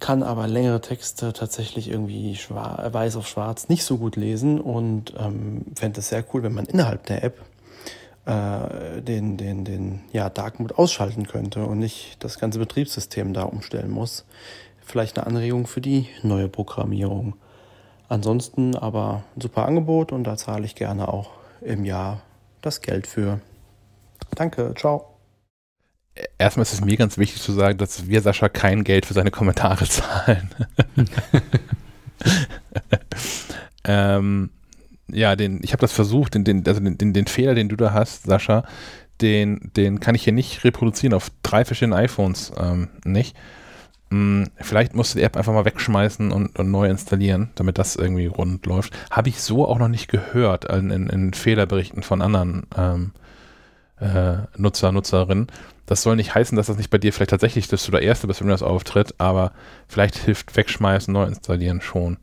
kann 0.00 0.22
aber 0.22 0.46
längere 0.46 0.80
Texte 0.80 1.32
tatsächlich 1.32 1.90
irgendwie 1.90 2.38
weiß 2.48 3.16
auf 3.16 3.26
schwarz 3.26 3.68
nicht 3.68 3.84
so 3.84 3.98
gut 3.98 4.16
lesen. 4.16 4.60
Und 4.60 5.12
ähm, 5.18 5.66
fände 5.74 6.00
es 6.00 6.08
sehr 6.08 6.24
cool, 6.32 6.42
wenn 6.42 6.54
man 6.54 6.66
innerhalb 6.66 7.06
der 7.06 7.24
App 7.24 7.44
äh, 8.28 9.00
den, 9.00 9.38
den, 9.38 9.64
den 9.64 10.00
ja, 10.12 10.28
Dark 10.28 10.60
Mode 10.60 10.76
ausschalten 10.76 11.26
könnte 11.26 11.64
und 11.64 11.78
nicht 11.78 12.22
das 12.22 12.38
ganze 12.38 12.58
Betriebssystem 12.58 13.32
da 13.32 13.44
umstellen 13.44 13.90
muss. 13.90 14.26
Vielleicht 14.84 15.18
eine 15.18 15.26
Anregung 15.26 15.66
für 15.66 15.80
die 15.80 16.08
neue 16.22 16.48
Programmierung. 16.48 17.36
Ansonsten 18.08 18.76
aber 18.76 19.24
ein 19.34 19.40
super 19.40 19.64
Angebot 19.64 20.12
und 20.12 20.24
da 20.24 20.36
zahle 20.36 20.66
ich 20.66 20.74
gerne 20.74 21.08
auch 21.08 21.30
im 21.62 21.86
Jahr 21.86 22.20
das 22.60 22.82
Geld 22.82 23.06
für. 23.06 23.40
Danke, 24.34 24.74
ciao. 24.76 25.14
Erstmal 26.36 26.62
ist 26.62 26.74
es 26.74 26.80
mir 26.82 26.96
ganz 26.96 27.16
wichtig 27.16 27.40
zu 27.40 27.52
sagen, 27.52 27.78
dass 27.78 28.08
wir 28.08 28.20
Sascha 28.20 28.50
kein 28.50 28.84
Geld 28.84 29.06
für 29.06 29.14
seine 29.14 29.30
Kommentare 29.30 29.84
zahlen. 29.88 30.50
ähm, 33.84 34.50
ja, 35.10 35.36
den, 35.36 35.60
ich 35.62 35.72
habe 35.72 35.80
das 35.80 35.92
versucht, 35.92 36.34
den, 36.34 36.44
den, 36.44 36.66
also 36.66 36.80
den, 36.80 36.98
den, 36.98 37.12
den 37.12 37.26
Fehler, 37.26 37.54
den 37.54 37.68
du 37.68 37.76
da 37.76 37.92
hast, 37.92 38.24
Sascha, 38.24 38.64
den, 39.20 39.70
den 39.76 40.00
kann 40.00 40.14
ich 40.14 40.24
hier 40.24 40.32
nicht 40.32 40.64
reproduzieren 40.64 41.14
auf 41.14 41.30
drei 41.42 41.64
verschiedenen 41.64 41.98
iPhones 41.98 42.52
ähm, 42.58 42.88
nicht. 43.04 43.36
Hm, 44.10 44.48
vielleicht 44.56 44.94
musst 44.94 45.14
du 45.14 45.18
die 45.18 45.24
App 45.24 45.36
einfach 45.36 45.52
mal 45.52 45.64
wegschmeißen 45.64 46.32
und, 46.32 46.58
und 46.58 46.70
neu 46.70 46.88
installieren, 46.88 47.50
damit 47.56 47.78
das 47.78 47.96
irgendwie 47.96 48.26
rund 48.26 48.64
läuft. 48.66 48.92
Habe 49.10 49.28
ich 49.28 49.40
so 49.40 49.66
auch 49.66 49.78
noch 49.78 49.88
nicht 49.88 50.08
gehört 50.08 50.64
in, 50.66 50.90
in, 50.90 51.08
in 51.08 51.34
Fehlerberichten 51.34 52.02
von 52.02 52.22
anderen 52.22 52.66
ähm, 52.76 53.12
äh, 54.00 54.38
Nutzer, 54.56 54.92
Nutzerinnen. 54.92 55.48
Das 55.86 56.02
soll 56.02 56.16
nicht 56.16 56.34
heißen, 56.34 56.56
dass 56.56 56.66
das 56.66 56.76
nicht 56.76 56.90
bei 56.90 56.98
dir 56.98 57.12
vielleicht 57.12 57.30
tatsächlich 57.30 57.68
dass 57.68 57.84
du 57.84 57.90
der 57.92 58.02
Erste 58.02 58.26
bist, 58.26 58.40
wenn 58.40 58.48
das 58.48 58.62
auftritt, 58.62 59.14
aber 59.18 59.52
vielleicht 59.88 60.16
hilft 60.16 60.56
wegschmeißen, 60.56 61.12
neu 61.12 61.24
installieren 61.24 61.80
schon. 61.80 62.18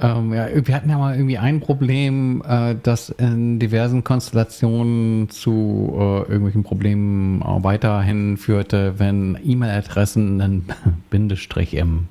Ähm, 0.00 0.32
ja, 0.32 0.46
wir 0.54 0.74
hatten 0.74 0.90
ja 0.90 0.96
mal 0.96 1.14
irgendwie 1.16 1.38
ein 1.38 1.58
Problem, 1.60 2.42
äh, 2.46 2.76
das 2.80 3.10
in 3.10 3.58
diversen 3.58 4.04
Konstellationen 4.04 5.28
zu 5.28 5.92
äh, 5.94 6.20
irgendwelchen 6.30 6.62
Problemen 6.62 7.42
auch 7.42 7.64
weiterhin 7.64 8.36
führte, 8.36 8.98
wenn 8.98 9.36
E-Mail-Adressen 9.42 10.40
einen 10.40 10.68
Bindestrich 11.10 11.74
im, 11.74 12.06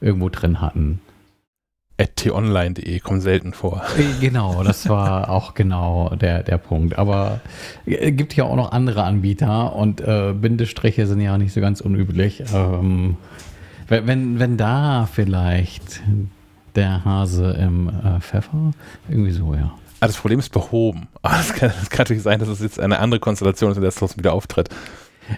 irgendwo 0.00 0.30
drin 0.30 0.62
hatten. 0.62 1.00
t-online.de 2.16 2.98
kommt 3.00 3.20
selten 3.20 3.52
vor. 3.52 3.82
Äh, 3.98 4.20
genau, 4.26 4.62
das 4.62 4.88
war 4.88 5.28
auch 5.36 5.52
genau 5.52 6.08
der, 6.16 6.42
der 6.42 6.56
Punkt. 6.56 6.96
Aber 6.98 7.40
es 7.84 7.98
äh, 7.98 8.12
gibt 8.12 8.34
ja 8.34 8.44
auch 8.44 8.56
noch 8.56 8.72
andere 8.72 9.04
Anbieter 9.04 9.76
und 9.76 10.00
äh, 10.00 10.32
Bindestriche 10.32 11.06
sind 11.06 11.20
ja 11.20 11.34
auch 11.34 11.38
nicht 11.38 11.52
so 11.52 11.60
ganz 11.60 11.82
unüblich. 11.82 12.44
Ähm, 12.54 13.18
Wenn, 13.88 14.38
wenn 14.38 14.56
da 14.56 15.06
vielleicht 15.12 16.02
der 16.74 17.04
Hase 17.04 17.52
im 17.52 17.88
äh, 17.88 18.20
Pfeffer, 18.20 18.72
irgendwie 19.08 19.32
so, 19.32 19.54
ja. 19.54 19.72
Ah, 20.00 20.06
das 20.06 20.16
Problem 20.16 20.38
ist 20.38 20.50
behoben. 20.50 21.08
Aber 21.22 21.34
das 21.38 21.54
kann, 21.54 21.72
das 21.80 21.90
kann 21.90 22.00
natürlich 22.00 22.22
sein, 22.22 22.38
dass 22.38 22.48
es 22.48 22.60
jetzt 22.60 22.80
eine 22.80 22.98
andere 22.98 23.20
Konstellation 23.20 23.70
ist, 23.70 23.76
in 23.76 23.82
der 23.82 23.88
es 23.88 23.94
trotzdem 23.94 24.18
wieder 24.18 24.32
auftritt. 24.32 24.68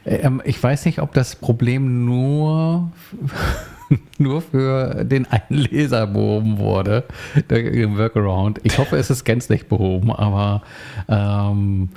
Ähm, 0.05 0.43
ich 0.45 0.61
weiß 0.63 0.85
nicht, 0.87 1.01
ob 1.01 1.13
das 1.13 1.37
Problem 1.37 2.05
nur, 2.05 2.91
nur 4.19 4.43
für 4.43 5.05
den 5.05 5.27
einen 5.27 5.61
Leser 5.61 6.07
behoben 6.07 6.59
wurde, 6.59 7.05
im 7.49 7.97
Workaround. 7.97 8.61
Ich 8.65 8.79
hoffe, 8.79 8.97
es 8.97 9.11
ist 9.11 9.25
gänzlich 9.25 9.69
behoben, 9.69 10.11
aber 10.11 10.63
ähm, 11.09 11.91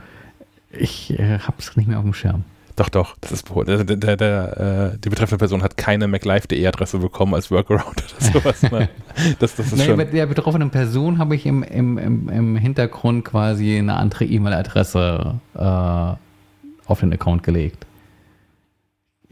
ich 0.71 1.17
äh, 1.17 1.39
habe 1.39 1.57
es 1.57 1.75
nicht 1.75 1.87
mehr 1.87 1.97
auf 1.97 2.03
dem 2.03 2.13
Schirm. 2.13 2.43
Doch, 2.79 2.87
doch, 2.87 3.17
das 3.19 3.33
ist 3.33 3.45
der, 3.67 3.83
der, 3.83 4.15
der, 4.15 4.93
äh, 4.93 4.97
die 4.99 5.09
betreffende 5.09 5.37
Person 5.37 5.63
hat 5.63 5.75
keine 5.75 6.07
MacLive.de-Adresse 6.07 6.99
bekommen 6.99 7.33
als 7.33 7.51
Workaround 7.51 8.05
oder 8.05 8.41
sowas. 8.41 8.61
Ne? 8.63 8.87
Das, 9.39 9.53
das 9.55 9.67
ist 9.67 9.75
nee, 9.75 9.83
schon 9.83 9.97
mit 9.97 10.13
der 10.13 10.25
betroffenen 10.27 10.69
Person 10.69 11.17
habe 11.17 11.35
ich 11.35 11.45
im, 11.45 11.61
im, 11.61 11.97
im, 11.97 12.29
im, 12.29 12.55
Hintergrund 12.55 13.25
quasi 13.25 13.77
eine 13.77 13.95
andere 13.95 14.23
E-Mail-Adresse 14.23 15.41
äh, 15.55 15.59
auf 15.59 16.99
den 17.01 17.11
Account 17.11 17.43
gelegt. 17.43 17.85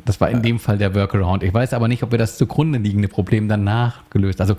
Das 0.06 0.22
war 0.22 0.30
in 0.30 0.42
dem 0.42 0.60
Fall 0.60 0.78
der 0.78 0.94
Workaround. 0.94 1.44
Ich 1.44 1.54
weiß 1.54 1.74
aber 1.74 1.88
nicht, 1.88 2.04
ob 2.04 2.12
wir 2.12 2.20
das 2.20 2.38
zugrunde 2.38 2.78
liegende 2.80 3.08
Problem 3.08 3.48
danach 3.48 4.02
gelöst 4.10 4.40
Also 4.40 4.56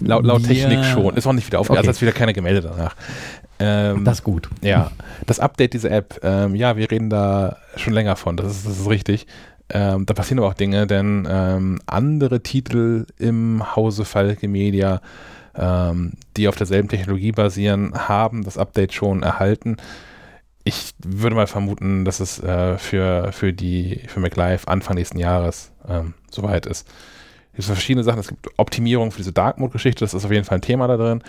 laut, 0.00 0.24
laut 0.24 0.44
Technik 0.44 0.84
schon. 0.84 1.14
Ist 1.14 1.26
auch 1.26 1.32
nicht 1.32 1.46
wieder 1.46 1.60
aufgegangen. 1.60 1.80
Okay. 1.80 1.88
Also 1.88 1.98
hat 1.98 2.02
wieder 2.02 2.12
keiner 2.12 2.32
gemeldet 2.32 2.64
danach. 2.64 2.96
Ähm, 3.58 4.04
das 4.04 4.18
ist 4.18 4.24
gut. 4.24 4.48
Ja, 4.62 4.90
das 5.26 5.40
Update 5.40 5.74
dieser 5.74 5.90
App, 5.90 6.20
ähm, 6.22 6.54
ja, 6.54 6.76
wir 6.76 6.90
reden 6.90 7.10
da 7.10 7.56
schon 7.76 7.92
länger 7.92 8.16
von, 8.16 8.36
das 8.36 8.46
ist, 8.46 8.66
das 8.66 8.78
ist 8.78 8.88
richtig. 8.88 9.26
Ähm, 9.70 10.06
da 10.06 10.14
passieren 10.14 10.38
aber 10.38 10.48
auch 10.48 10.54
Dinge, 10.54 10.86
denn 10.86 11.28
ähm, 11.30 11.80
andere 11.86 12.42
Titel 12.42 13.06
im 13.18 13.76
Hause 13.76 14.04
Falke 14.04 14.48
Media, 14.48 15.00
ähm, 15.54 16.12
die 16.36 16.48
auf 16.48 16.56
derselben 16.56 16.88
Technologie 16.88 17.32
basieren, 17.32 17.92
haben 17.94 18.44
das 18.44 18.56
Update 18.56 18.94
schon 18.94 19.22
erhalten. 19.22 19.76
Ich 20.68 20.92
würde 21.02 21.34
mal 21.34 21.46
vermuten, 21.46 22.04
dass 22.04 22.20
es 22.20 22.42
äh, 22.42 22.76
für, 22.76 23.32
für 23.32 23.54
die 23.54 24.02
für 24.06 24.20
MacLive 24.20 24.68
Anfang 24.68 24.96
nächsten 24.96 25.18
Jahres 25.18 25.72
ähm, 25.88 26.12
soweit 26.30 26.66
ist. 26.66 26.86
Es 27.52 27.64
gibt 27.64 27.66
verschiedene 27.68 28.04
Sachen. 28.04 28.20
Es 28.20 28.28
gibt 28.28 28.48
Optimierung 28.58 29.10
für 29.10 29.16
diese 29.16 29.32
Dark 29.32 29.56
Mode-Geschichte, 29.56 30.04
das 30.04 30.12
ist 30.12 30.26
auf 30.26 30.30
jeden 30.30 30.44
Fall 30.44 30.58
ein 30.58 30.62
Thema 30.62 30.86
da 30.86 30.98
drin. 30.98 31.22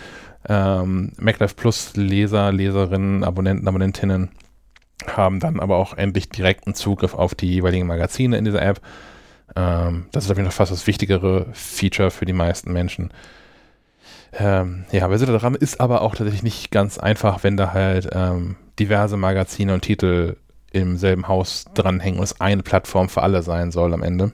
Ähm, 0.46 1.12
MacLife 1.16 1.54
Plus 1.54 1.96
Leser, 1.96 2.52
Leserinnen, 2.52 3.24
Abonnenten, 3.24 3.66
Abonnentinnen 3.66 4.28
haben 5.06 5.40
dann 5.40 5.58
aber 5.58 5.78
auch 5.78 5.96
endlich 5.96 6.28
direkten 6.28 6.74
Zugriff 6.74 7.14
auf 7.14 7.34
die 7.34 7.48
jeweiligen 7.48 7.86
Magazine 7.86 8.36
in 8.36 8.44
dieser 8.44 8.60
App. 8.60 8.82
Ähm, 9.56 10.04
das 10.12 10.26
ist 10.26 10.30
auf 10.30 10.36
jeden 10.36 10.50
Fall 10.50 10.66
fast 10.66 10.72
das 10.72 10.86
wichtigere 10.86 11.46
Feature 11.54 12.10
für 12.10 12.26
die 12.26 12.34
meisten 12.34 12.74
Menschen. 12.74 13.10
Ähm, 14.32 14.84
ja, 14.92 15.08
daran, 15.08 15.54
ist 15.54 15.80
aber 15.80 16.02
auch 16.02 16.14
tatsächlich 16.14 16.42
nicht 16.42 16.70
ganz 16.70 16.98
einfach, 16.98 17.42
wenn 17.42 17.56
da 17.56 17.72
halt 17.72 18.08
ähm, 18.12 18.56
diverse 18.78 19.16
Magazine 19.16 19.74
und 19.74 19.82
Titel 19.82 20.36
im 20.72 20.96
selben 20.96 21.26
Haus 21.26 21.64
dranhängen 21.74 22.18
und 22.18 22.24
es 22.24 22.40
eine 22.40 22.62
Plattform 22.62 23.08
für 23.08 23.22
alle 23.22 23.42
sein 23.42 23.72
soll 23.72 23.92
am 23.92 24.02
Ende 24.02 24.32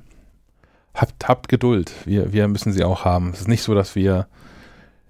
habt, 0.96 1.28
habt 1.28 1.48
Geduld. 1.48 1.92
Wir, 2.04 2.32
wir 2.32 2.48
müssen 2.48 2.72
sie 2.72 2.84
auch 2.84 3.04
haben. 3.04 3.30
Es 3.32 3.42
ist 3.42 3.48
nicht 3.48 3.62
so, 3.62 3.74
dass 3.74 3.94
wir, 3.94 4.26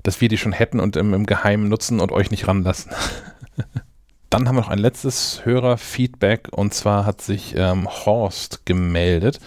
dass 0.03 0.21
wir 0.21 0.29
die 0.29 0.39
schon 0.39 0.53
hätten 0.53 0.81
und 0.81 0.97
im, 0.97 1.15
im 1.15 1.27
Geheimen 1.27 1.69
nutzen 1.69 2.01
und 2.01 2.13
euch 2.13 2.31
nicht 2.31 2.47
ranlassen. 2.47 2.93
Dann 4.31 4.49
haben 4.49 4.57
wir 4.57 4.63
noch 4.63 4.69
ein 4.69 4.79
letztes 4.79 5.45
Hörerfeedback 5.45 6.49
und 6.51 6.75
zwar 6.75 7.07
hat 7.07 7.21
sich 7.21 7.55
ähm, 7.57 7.89
Horst 7.89 8.67
gemeldet 8.67 9.39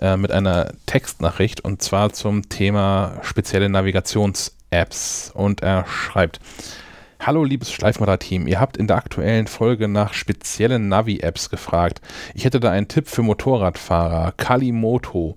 äh, 0.00 0.16
mit 0.16 0.32
einer 0.32 0.72
Textnachricht 0.86 1.60
und 1.60 1.82
zwar 1.82 2.12
zum 2.12 2.48
Thema 2.48 3.20
spezielle 3.22 3.68
Navigations-Apps 4.74 5.32
und 5.34 5.62
er 5.62 5.86
schreibt, 5.86 6.40
Hallo 7.20 7.44
liebes 7.44 7.72
Schleifmacher-Team, 7.72 8.46
ihr 8.46 8.60
habt 8.60 8.76
in 8.76 8.86
der 8.86 8.96
aktuellen 8.96 9.46
Folge 9.46 9.88
nach 9.88 10.12
speziellen 10.12 10.88
Navi-Apps 10.88 11.48
gefragt. 11.48 12.02
Ich 12.34 12.44
hätte 12.44 12.60
da 12.60 12.70
einen 12.70 12.88
Tipp 12.88 13.08
für 13.08 13.22
Motorradfahrer, 13.22 14.32
Kalimoto 14.36 15.36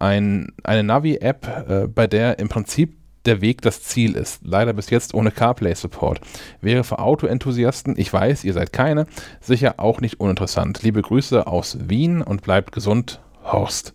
ein, 0.00 0.52
eine 0.64 0.82
Navi-App, 0.82 1.66
äh, 1.68 1.86
bei 1.86 2.06
der 2.08 2.40
im 2.40 2.48
Prinzip 2.48 2.96
der 3.26 3.42
Weg 3.42 3.60
das 3.60 3.82
Ziel 3.82 4.16
ist. 4.16 4.40
Leider 4.44 4.72
bis 4.72 4.90
jetzt 4.90 5.14
ohne 5.14 5.30
CarPlay-Support. 5.30 6.20
Wäre 6.62 6.82
für 6.84 6.98
Autoenthusiasten, 6.98 7.94
ich 7.96 8.12
weiß, 8.12 8.42
ihr 8.42 8.54
seid 8.54 8.72
keine, 8.72 9.06
sicher 9.40 9.74
auch 9.76 10.00
nicht 10.00 10.18
uninteressant. 10.18 10.82
Liebe 10.82 11.02
Grüße 11.02 11.46
aus 11.46 11.76
Wien 11.88 12.22
und 12.22 12.42
bleibt 12.42 12.72
gesund, 12.72 13.20
Horst. 13.44 13.92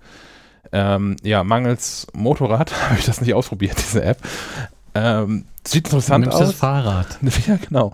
Ähm, 0.72 1.16
ja, 1.24 1.44
mangels 1.44 2.08
Motorrad 2.14 2.72
habe 2.90 3.00
ich 3.00 3.06
das 3.06 3.22
nicht 3.22 3.34
ausprobiert, 3.34 3.78
diese 3.78 4.04
App. 4.04 4.20
Ähm, 4.96 5.44
sieht 5.68 5.88
interessant 5.88 6.30
aus. 6.30 6.40
das 6.40 6.54
Fahrrad. 6.54 7.20
Ja, 7.48 7.58
genau. 7.58 7.92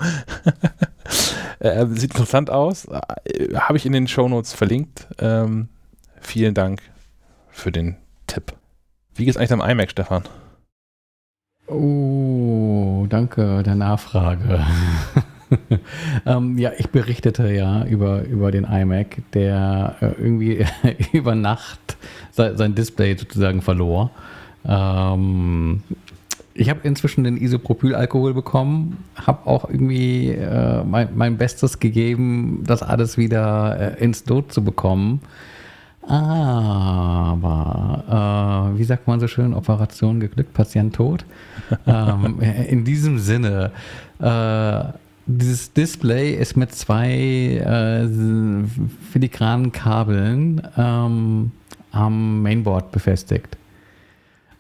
äh, 1.60 1.86
sieht 1.88 2.12
interessant 2.12 2.50
aus. 2.52 2.86
Äh, 2.86 3.56
habe 3.56 3.78
ich 3.78 3.86
in 3.86 3.92
den 3.92 4.08
Shownotes 4.08 4.54
verlinkt. 4.54 5.08
Ähm, 5.18 5.68
vielen 6.20 6.54
Dank 6.54 6.82
für 7.50 7.72
den 7.72 7.98
Tipp. 8.28 8.54
Wie 9.16 9.26
geht 9.26 9.36
es 9.36 9.38
eigentlich 9.38 9.52
am 9.52 9.62
iMac, 9.62 9.92
Stefan? 9.92 10.24
Oh, 11.68 13.08
danke 13.10 13.64
der 13.64 13.76
Nachfrage. 13.76 14.66
ähm, 16.26 16.58
ja, 16.60 16.72
ich 16.78 16.90
berichtete 16.90 17.52
ja 17.52 17.84
über, 17.86 18.24
über 18.24 18.52
den 18.52 18.66
iMac, 18.66 19.24
der 19.34 19.96
äh, 20.02 20.12
irgendwie 20.22 20.66
über 21.14 21.34
Nacht 21.34 21.98
sein, 22.32 22.58
sein 22.58 22.76
Display 22.76 23.18
sozusagen 23.18 23.62
verlor. 23.62 24.12
Ähm, 24.66 25.82
ich 26.62 26.70
habe 26.70 26.82
inzwischen 26.84 27.24
den 27.24 27.38
Isopropylalkohol 27.38 28.36
bekommen, 28.36 29.04
habe 29.16 29.48
auch 29.48 29.68
irgendwie 29.68 30.30
äh, 30.30 30.84
mein, 30.84 31.10
mein, 31.16 31.38
Bestes 31.38 31.80
gegeben, 31.80 32.64
das 32.68 32.84
alles 32.84 33.18
wieder 33.18 33.98
äh, 33.98 34.04
ins 34.04 34.28
Lot 34.28 34.54
zu 34.54 34.64
bekommen. 34.64 35.22
Aber, 36.04 36.74
äh, 38.76 38.78
wie 38.78 38.84
sagt 38.84 39.08
man 39.08 39.20
so 39.20 39.28
schön, 39.28 39.56
Operation 39.56 40.20
geglückt, 40.20 40.54
Patient 40.54 40.94
tot. 40.96 41.26
ähm, 41.88 42.40
in 42.40 42.86
diesem 42.86 43.18
Sinne, 43.18 43.72
äh, 44.20 44.84
dieses 45.26 45.74
Display 45.74 46.36
ist 46.36 46.56
mit 46.58 46.76
zwei 46.76 47.10
äh, 47.10 48.08
filigranen 49.12 49.72
Kabeln 49.72 50.62
ähm, 50.78 51.52
am 51.92 52.44
Mainboard 52.44 52.92
befestigt. 52.92 53.58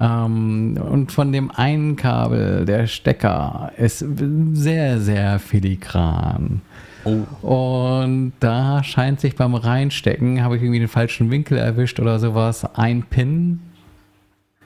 Ähm, 0.01 0.79
und 0.81 1.11
von 1.11 1.31
dem 1.31 1.51
einen 1.51 1.95
Kabel, 1.95 2.65
der 2.65 2.87
Stecker, 2.87 3.71
ist 3.77 4.03
sehr, 4.53 4.99
sehr 4.99 5.37
filigran. 5.37 6.61
Oh. 7.03 7.45
Und 7.47 8.33
da 8.39 8.83
scheint 8.83 9.19
sich 9.19 9.35
beim 9.35 9.53
Reinstecken, 9.53 10.43
habe 10.43 10.57
ich 10.57 10.63
irgendwie 10.63 10.79
den 10.79 10.87
falschen 10.87 11.29
Winkel 11.29 11.57
erwischt 11.57 11.99
oder 11.99 12.19
sowas, 12.19 12.65
ein 12.75 13.03
Pin 13.03 13.59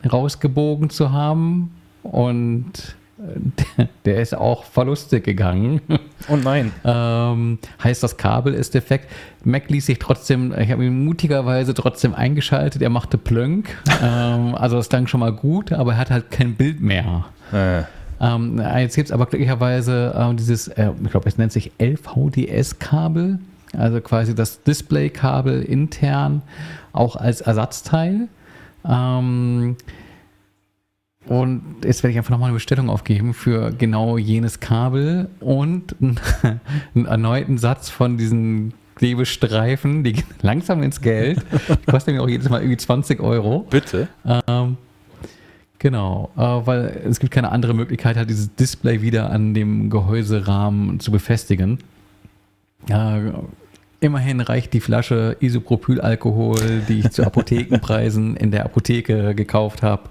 rausgebogen 0.09 0.89
zu 0.89 1.11
haben. 1.11 1.71
Und 2.03 2.95
der 4.05 4.21
ist 4.21 4.35
auch 4.35 4.63
verlustig 4.63 5.23
gegangen. 5.23 5.81
Oh 6.27 6.37
nein. 6.37 6.71
ähm, 6.83 7.59
heißt, 7.83 8.01
das 8.01 8.17
Kabel 8.17 8.55
ist 8.55 8.73
defekt. 8.73 9.11
Mac 9.43 9.69
ließ 9.69 9.85
sich 9.85 9.99
trotzdem, 9.99 10.55
ich 10.57 10.71
habe 10.71 10.83
ihn 10.83 11.05
mutigerweise 11.05 11.75
trotzdem 11.75 12.15
eingeschaltet. 12.15 12.81
Er 12.81 12.89
machte 12.89 13.19
Plönk. 13.19 13.77
ähm, 14.01 14.55
also 14.55 14.77
das 14.77 14.89
klang 14.89 15.05
schon 15.05 15.19
mal 15.19 15.33
gut, 15.33 15.71
aber 15.71 15.91
er 15.91 15.97
hat 15.99 16.09
halt 16.09 16.31
kein 16.31 16.55
Bild 16.55 16.81
mehr. 16.81 17.25
Äh. 17.53 17.83
Ähm, 18.19 18.59
jetzt 18.77 18.95
gibt 18.95 19.09
es 19.09 19.11
aber 19.11 19.27
glücklicherweise 19.27 20.15
äh, 20.17 20.33
dieses, 20.33 20.67
äh, 20.67 20.89
ich 21.03 21.11
glaube, 21.11 21.29
es 21.29 21.37
nennt 21.37 21.51
sich 21.51 21.71
LVDS-Kabel, 21.77 23.37
also 23.77 24.01
quasi 24.01 24.33
das 24.33 24.63
Display-Kabel 24.63 25.61
intern, 25.61 26.41
auch 26.91 27.15
als 27.15 27.41
Ersatzteil. 27.41 28.29
Ähm, 28.83 29.75
und 31.27 31.63
jetzt 31.83 32.03
werde 32.03 32.11
ich 32.11 32.17
einfach 32.17 32.31
nochmal 32.31 32.49
eine 32.49 32.55
Bestellung 32.55 32.89
aufgeben 32.89 33.33
für 33.33 33.71
genau 33.71 34.17
jenes 34.17 34.59
Kabel 34.59 35.29
und 35.39 35.95
einen 36.95 37.05
erneuten 37.05 37.57
Satz 37.57 37.89
von 37.89 38.17
diesen 38.17 38.73
Klebestreifen, 38.95 40.03
die 40.03 40.13
gehen 40.13 40.25
langsam 40.41 40.83
ins 40.83 41.01
Geld. 41.01 41.43
Die 41.69 41.91
kosten 41.91 42.13
mir 42.13 42.21
auch 42.21 42.29
jedes 42.29 42.49
Mal 42.49 42.61
irgendwie 42.61 42.77
20 42.77 43.19
Euro. 43.19 43.65
Bitte. 43.69 44.07
Ähm, 44.25 44.77
Genau, 45.85 46.31
äh, 46.35 46.41
weil 46.41 47.01
es 47.07 47.19
gibt 47.19 47.31
keine 47.31 47.51
andere 47.51 47.75
Möglichkeit, 47.75 48.15
halt 48.15 48.29
dieses 48.29 48.55
Display 48.55 49.03
wieder 49.03 49.29
an 49.29 49.53
dem 49.53 49.91
Gehäuserahmen 49.91 50.99
zu 50.99 51.11
befestigen. 51.11 51.77
Äh, 52.89 53.33
immerhin 53.99 54.41
reicht 54.41 54.73
die 54.73 54.79
Flasche 54.79 55.37
Isopropylalkohol, 55.39 56.81
die 56.87 57.01
ich 57.01 57.11
zu 57.11 57.23
Apothekenpreisen 57.25 58.35
in 58.35 58.51
der 58.51 58.65
Apotheke 58.65 59.35
gekauft 59.35 59.83
habe, 59.83 60.09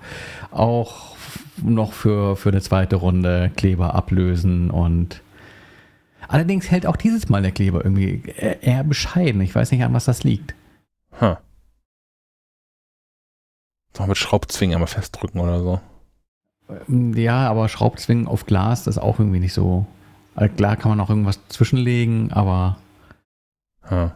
auch 0.55 1.16
noch 1.62 1.92
für, 1.92 2.36
für 2.36 2.50
eine 2.50 2.61
zweite 2.61 2.96
Runde 2.96 3.50
Kleber 3.57 3.94
ablösen 3.94 4.70
und 4.70 5.22
allerdings 6.28 6.70
hält 6.70 6.86
auch 6.86 6.96
dieses 6.96 7.28
Mal 7.28 7.42
der 7.42 7.52
Kleber 7.52 7.84
irgendwie 7.84 8.22
eher 8.61 8.84
bescheiden. 8.84 9.40
Ich 9.40 9.55
weiß 9.55 9.70
nicht, 9.70 9.84
an 9.84 9.94
was 9.94 10.05
das 10.05 10.24
liegt. 10.24 10.55
Huh. 11.20 11.36
Mal 13.98 14.09
mit 14.09 14.16
Schraubzwingen 14.16 14.74
einmal 14.74 14.88
festdrücken 14.88 15.40
oder 15.40 15.61
so. 15.61 15.80
Ja, 16.88 17.48
aber 17.48 17.68
Schraubzwingen 17.68 18.26
auf 18.26 18.46
Glas 18.46 18.86
ist 18.86 18.98
auch 18.98 19.18
irgendwie 19.18 19.40
nicht 19.40 19.55
so. 19.55 19.86
Also 20.34 20.52
klar 20.55 20.76
kann 20.76 20.90
man 20.90 21.00
auch 21.00 21.11
irgendwas 21.11 21.38
zwischenlegen, 21.48 22.32
aber. 22.32 22.78
Hm. 23.82 24.11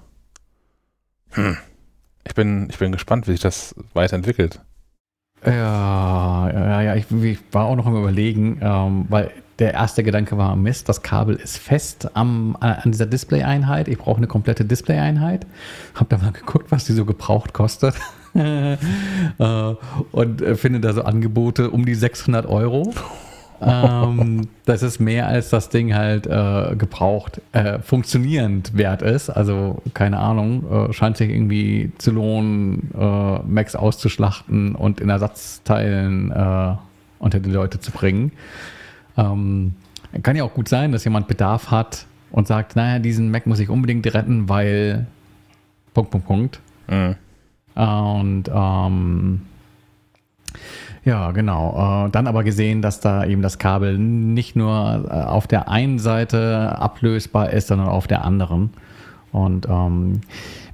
Hm. 1.31 1.57
Ich, 2.25 2.35
bin, 2.35 2.69
ich 2.71 2.79
bin 2.79 2.91
gespannt, 2.91 3.29
wie 3.29 3.33
sich 3.33 3.41
das 3.41 3.75
weiterentwickelt. 3.93 4.61
Ja, 5.45 6.51
ja, 6.51 6.83
ja, 6.83 6.95
ich, 6.97 7.07
ich 7.11 7.39
war 7.53 7.67
auch 7.67 7.77
noch 7.77 7.87
am 7.87 7.97
Überlegen, 7.97 8.59
ähm, 8.61 9.07
weil 9.09 9.31
der 9.59 9.75
erste 9.75 10.03
Gedanke 10.05 10.39
war, 10.39 10.55
Mist, 10.57 10.89
das 10.89 11.03
Kabel 11.03 11.35
ist 11.37 11.59
fest 11.59 12.11
am, 12.15 12.57
an 12.61 12.93
dieser 12.93 13.07
Display-Einheit. 13.07 13.89
Ich 13.89 13.99
brauche 13.99 14.19
eine 14.19 14.29
komplette 14.29 14.65
Display-Einheit. 14.65 15.47
Hab 15.95 16.09
da 16.09 16.19
mal 16.19 16.33
geguckt, 16.33 16.71
was 16.71 16.85
die 16.85 16.93
so 16.93 17.05
gebraucht 17.05 17.53
kostet. 17.53 17.95
Äh, 18.35 18.77
und 20.13 20.43
äh, 20.43 20.55
finde 20.55 20.81
da 20.81 20.93
so 20.93 21.03
Angebote 21.03 21.71
um 21.71 21.85
die 21.87 21.95
600 21.95 22.47
Euro. 22.47 22.93
Ähm, 23.61 24.49
das 24.65 24.83
ist 24.83 25.01
mehr 25.01 25.27
als 25.27 25.51
das 25.51 25.69
Ding 25.69 25.95
halt 25.95 26.27
äh, 26.27 26.77
gebraucht, 26.77 27.41
äh, 27.53 27.79
funktionierend 27.81 28.77
wert 28.77 29.03
ist. 29.03 29.31
Also 29.31 29.83
keine 29.95 30.19
Ahnung, 30.19 30.89
äh, 30.89 30.93
scheint 30.93 31.17
sich 31.17 31.31
irgendwie 31.31 31.93
zu 31.99 32.13
lohnen, 32.13 32.91
äh, 32.99 33.39
Macs 33.47 33.77
auszuschlachten 33.77 34.75
und 34.75 35.01
in 35.01 35.09
Ersatzteilen 35.09 36.79
unter 37.19 37.41
die 37.41 37.51
Leute 37.51 37.81
zu 37.81 37.91
bringen. 37.91 38.33
Ähm, 39.17 39.75
kann 40.23 40.37
ja 40.37 40.45
auch 40.45 40.55
gut 40.55 40.69
sein, 40.69 40.93
dass 40.93 41.05
jemand 41.05 41.27
Bedarf 41.27 41.71
hat 41.71 42.07
und 42.31 42.47
sagt, 42.47 42.77
naja, 42.77 42.99
diesen 42.99 43.31
Mac 43.31 43.47
muss 43.47 43.59
ich 43.59 43.69
unbedingt 43.69 44.07
retten, 44.13 44.49
weil 44.49 45.07
Punkt, 45.95 46.11
Punkt, 46.11 46.27
Punkt. 46.27 46.61
Mhm. 46.89 47.17
Und 47.75 48.45
ähm, 48.53 49.43
ja, 51.05 51.31
genau. 51.33 52.07
Äh, 52.07 52.11
dann 52.11 52.27
aber 52.27 52.45
gesehen, 52.45 52.83
dass 52.83 53.01
da 53.01 53.25
eben 53.25 53.43
das 53.43 53.59
Kabel 53.59 53.99
nicht 53.99 54.57
nur 54.57 55.07
äh, 55.09 55.13
auf 55.13 55.47
der 55.47 55.69
einen 55.69 55.99
Seite 55.99 56.79
ablösbar 56.79 57.51
ist, 57.51 57.69
sondern 57.69 57.89
auf 57.89 58.07
der 58.07 58.25
anderen. 58.25 58.71
Und 59.31 59.69
ähm, 59.69 60.23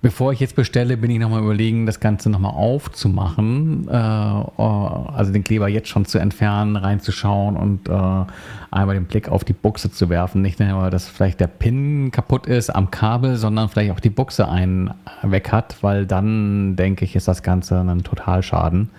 bevor 0.00 0.32
ich 0.32 0.38
jetzt 0.38 0.54
bestelle, 0.54 0.96
bin 0.96 1.10
ich 1.10 1.18
nochmal 1.18 1.42
überlegen, 1.42 1.86
das 1.86 1.98
Ganze 1.98 2.30
nochmal 2.30 2.52
aufzumachen, 2.52 3.88
äh, 3.88 3.92
also 3.92 5.32
den 5.32 5.42
Kleber 5.42 5.68
jetzt 5.68 5.88
schon 5.88 6.04
zu 6.04 6.18
entfernen, 6.18 6.76
reinzuschauen 6.76 7.56
und 7.56 7.88
äh, 7.88 8.24
einmal 8.70 8.94
den 8.94 9.06
Blick 9.06 9.28
auf 9.28 9.44
die 9.44 9.54
Buchse 9.54 9.90
zu 9.90 10.08
werfen. 10.08 10.40
Nicht 10.40 10.60
nur, 10.60 10.90
dass 10.90 11.08
vielleicht 11.08 11.40
der 11.40 11.48
Pin 11.48 12.12
kaputt 12.12 12.46
ist 12.46 12.70
am 12.70 12.90
Kabel, 12.90 13.36
sondern 13.36 13.68
vielleicht 13.68 13.90
auch 13.90 14.00
die 14.00 14.10
Buchse 14.10 14.48
einen 14.48 14.94
weg 15.22 15.50
hat, 15.50 15.82
weil 15.82 16.06
dann, 16.06 16.76
denke 16.76 17.04
ich, 17.04 17.16
ist 17.16 17.26
das 17.26 17.42
Ganze 17.42 17.80
ein 17.80 18.04
Totalschaden. 18.04 18.90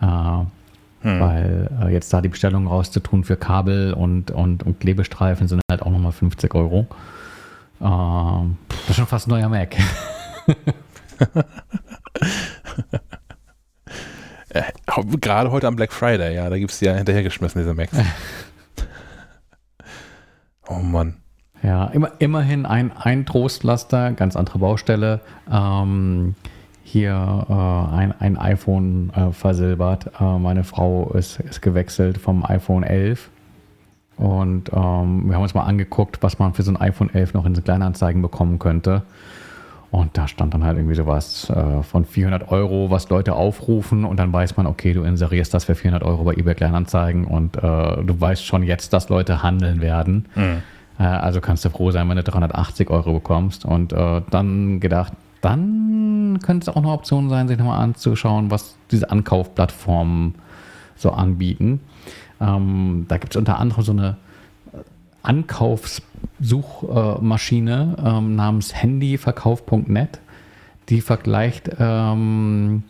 Äh, 0.00 0.44
hm. 1.02 1.20
Weil 1.20 1.70
äh, 1.82 1.92
jetzt 1.92 2.12
da 2.12 2.20
die 2.20 2.28
Bestellung 2.28 2.66
rauszutun 2.66 3.24
für 3.24 3.36
Kabel 3.36 3.92
und, 3.92 4.30
und, 4.30 4.64
und 4.64 4.80
Klebestreifen 4.80 5.46
sind 5.46 5.60
halt 5.70 5.82
auch 5.82 5.90
nochmal 5.90 6.12
50 6.12 6.54
Euro. 6.54 6.86
Ähm, 7.80 8.56
das 8.68 8.90
ist 8.90 8.96
schon 8.96 9.06
fast 9.06 9.28
ein 9.28 9.30
neuer 9.30 9.48
Mac. 9.48 9.76
Äh, 14.48 14.62
gerade 15.20 15.50
heute 15.50 15.66
am 15.66 15.76
Black 15.76 15.92
Friday, 15.92 16.34
ja, 16.34 16.48
da 16.48 16.56
gibt 16.56 16.70
es 16.70 16.78
die 16.78 16.86
ja 16.86 16.94
hinterhergeschmissen, 16.94 17.60
diese 17.60 17.74
Macs. 17.74 17.92
oh 20.68 20.78
Mann. 20.78 21.16
Ja, 21.62 21.86
immer, 21.86 22.12
immerhin 22.20 22.64
ein, 22.64 22.96
ein 22.96 23.26
Trostlaster, 23.26 24.12
ganz 24.12 24.36
andere 24.36 24.58
Baustelle. 24.58 25.20
Ähm, 25.50 26.36
hier 26.86 27.46
äh, 27.48 27.96
ein, 27.96 28.14
ein 28.20 28.38
iPhone 28.38 29.10
äh, 29.14 29.32
versilbert. 29.32 30.12
Äh, 30.20 30.38
meine 30.38 30.64
Frau 30.64 31.10
ist, 31.14 31.40
ist 31.40 31.60
gewechselt 31.60 32.18
vom 32.18 32.44
iPhone 32.44 32.84
11 32.84 33.28
und 34.16 34.70
ähm, 34.72 35.28
wir 35.28 35.34
haben 35.34 35.42
uns 35.42 35.54
mal 35.54 35.64
angeguckt, 35.64 36.22
was 36.22 36.38
man 36.38 36.54
für 36.54 36.62
so 36.62 36.70
ein 36.70 36.76
iPhone 36.80 37.12
11 37.12 37.34
noch 37.34 37.44
in 37.44 37.54
so 37.54 37.60
Kleinanzeigen 37.60 38.22
bekommen 38.22 38.58
könnte. 38.58 39.02
Und 39.90 40.16
da 40.16 40.26
stand 40.26 40.52
dann 40.52 40.64
halt 40.64 40.78
irgendwie 40.78 40.94
sowas 40.94 41.50
äh, 41.50 41.82
von 41.82 42.04
400 42.04 42.50
Euro, 42.50 42.90
was 42.90 43.08
Leute 43.08 43.34
aufrufen. 43.34 44.04
Und 44.04 44.18
dann 44.18 44.32
weiß 44.32 44.56
man, 44.56 44.66
okay, 44.66 44.92
du 44.92 45.02
inserierst 45.02 45.52
das 45.54 45.64
für 45.64 45.74
400 45.74 46.02
Euro 46.02 46.24
bei 46.24 46.34
eBay 46.34 46.54
Kleinanzeigen. 46.54 47.24
Und 47.24 47.56
äh, 47.56 47.60
du 47.60 48.20
weißt 48.20 48.44
schon 48.44 48.62
jetzt, 48.62 48.92
dass 48.92 49.08
Leute 49.08 49.42
handeln 49.42 49.80
werden. 49.80 50.26
Mhm. 50.34 50.62
Äh, 50.98 51.04
also 51.04 51.40
kannst 51.40 51.64
du 51.64 51.70
froh 51.70 51.90
sein, 51.90 52.08
wenn 52.08 52.16
du 52.16 52.22
380 52.22 52.90
Euro 52.90 53.12
bekommst. 53.12 53.64
Und 53.64 53.92
äh, 53.92 54.22
dann 54.30 54.80
gedacht, 54.80 55.12
dann 55.40 56.38
könnte 56.42 56.64
es 56.64 56.68
auch 56.74 56.76
eine 56.76 56.90
Option 56.90 57.28
sein, 57.28 57.48
sich 57.48 57.58
nochmal 57.58 57.82
anzuschauen, 57.82 58.50
was 58.50 58.76
diese 58.90 59.10
Ankaufplattformen 59.10 60.34
so 60.96 61.10
anbieten. 61.10 61.80
Ähm, 62.40 63.04
da 63.08 63.18
gibt 63.18 63.34
es 63.34 63.36
unter 63.36 63.58
anderem 63.58 63.84
so 63.84 63.92
eine 63.92 64.16
Ankaufssuchmaschine 65.22 67.96
ähm, 68.04 68.34
namens 68.36 68.74
handyverkauf.net. 68.74 70.20
Die 70.88 71.00
vergleicht 71.00 71.70
ähm, 71.78 72.84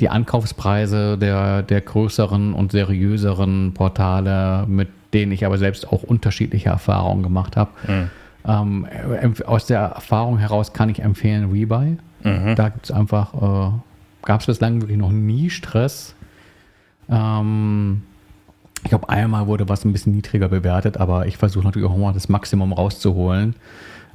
die 0.00 0.10
Ankaufspreise 0.10 1.16
der, 1.16 1.62
der 1.62 1.80
größeren 1.80 2.52
und 2.54 2.72
seriöseren 2.72 3.72
Portale, 3.72 4.66
mit 4.66 4.88
denen 5.14 5.30
ich 5.32 5.46
aber 5.46 5.56
selbst 5.58 5.86
auch 5.88 6.02
unterschiedliche 6.02 6.70
Erfahrungen 6.70 7.22
gemacht 7.22 7.56
habe. 7.56 7.70
Mhm. 7.86 8.10
Ähm, 8.46 8.86
aus 9.46 9.66
der 9.66 9.80
Erfahrung 9.80 10.38
heraus 10.38 10.72
kann 10.72 10.88
ich 10.88 11.00
empfehlen 11.00 11.50
Rebuy. 11.50 11.98
Mhm. 12.22 12.54
Da 12.56 12.68
gibt 12.68 12.86
es 12.86 12.90
einfach, 12.90 13.34
äh, 13.34 13.72
gab 14.22 14.40
es 14.40 14.46
bislang 14.46 14.80
wirklich 14.80 14.98
noch 14.98 15.12
nie 15.12 15.50
Stress. 15.50 16.14
Ähm, 17.08 18.02
ich 18.82 18.88
glaube, 18.88 19.08
einmal 19.08 19.46
wurde 19.46 19.68
was 19.68 19.84
ein 19.84 19.92
bisschen 19.92 20.12
niedriger 20.12 20.48
bewertet, 20.48 20.96
aber 20.96 21.26
ich 21.26 21.36
versuche 21.36 21.64
natürlich 21.64 21.88
auch 21.88 21.96
mal 21.96 22.12
das 22.12 22.28
Maximum 22.28 22.72
rauszuholen. 22.72 23.54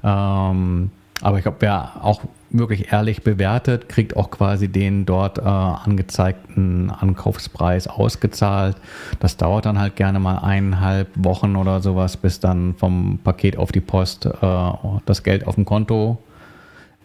Ähm, 0.04 0.92
aber 1.22 1.38
ich 1.38 1.44
glaube, 1.44 1.58
wer 1.62 2.04
auch 2.04 2.22
wirklich 2.50 2.92
ehrlich 2.92 3.24
bewertet, 3.24 3.90
kriegt 3.90 4.16
auch 4.16 4.32
quasi 4.32 4.68
den 4.68 5.06
dort 5.06 5.38
äh, 5.38 5.42
angezeigten 5.42 6.90
Ankaufspreis 6.90 7.88
ausgezahlt. 7.88 8.78
Das 9.20 9.38
dauert 9.38 9.66
dann 9.66 9.80
halt 9.80 9.96
gerne 9.96 10.20
mal 10.20 10.38
eineinhalb 10.38 11.10
Wochen 11.16 11.56
oder 11.56 11.82
sowas, 11.82 12.18
bis 12.18 12.40
dann 12.40 12.76
vom 12.76 13.20
Paket 13.24 13.58
auf 13.58 13.72
die 13.72 13.82
Post 13.82 14.26
äh, 14.26 14.72
das 15.06 15.24
Geld 15.24 15.46
auf 15.46 15.56
dem 15.56 15.66
Konto 15.66 16.18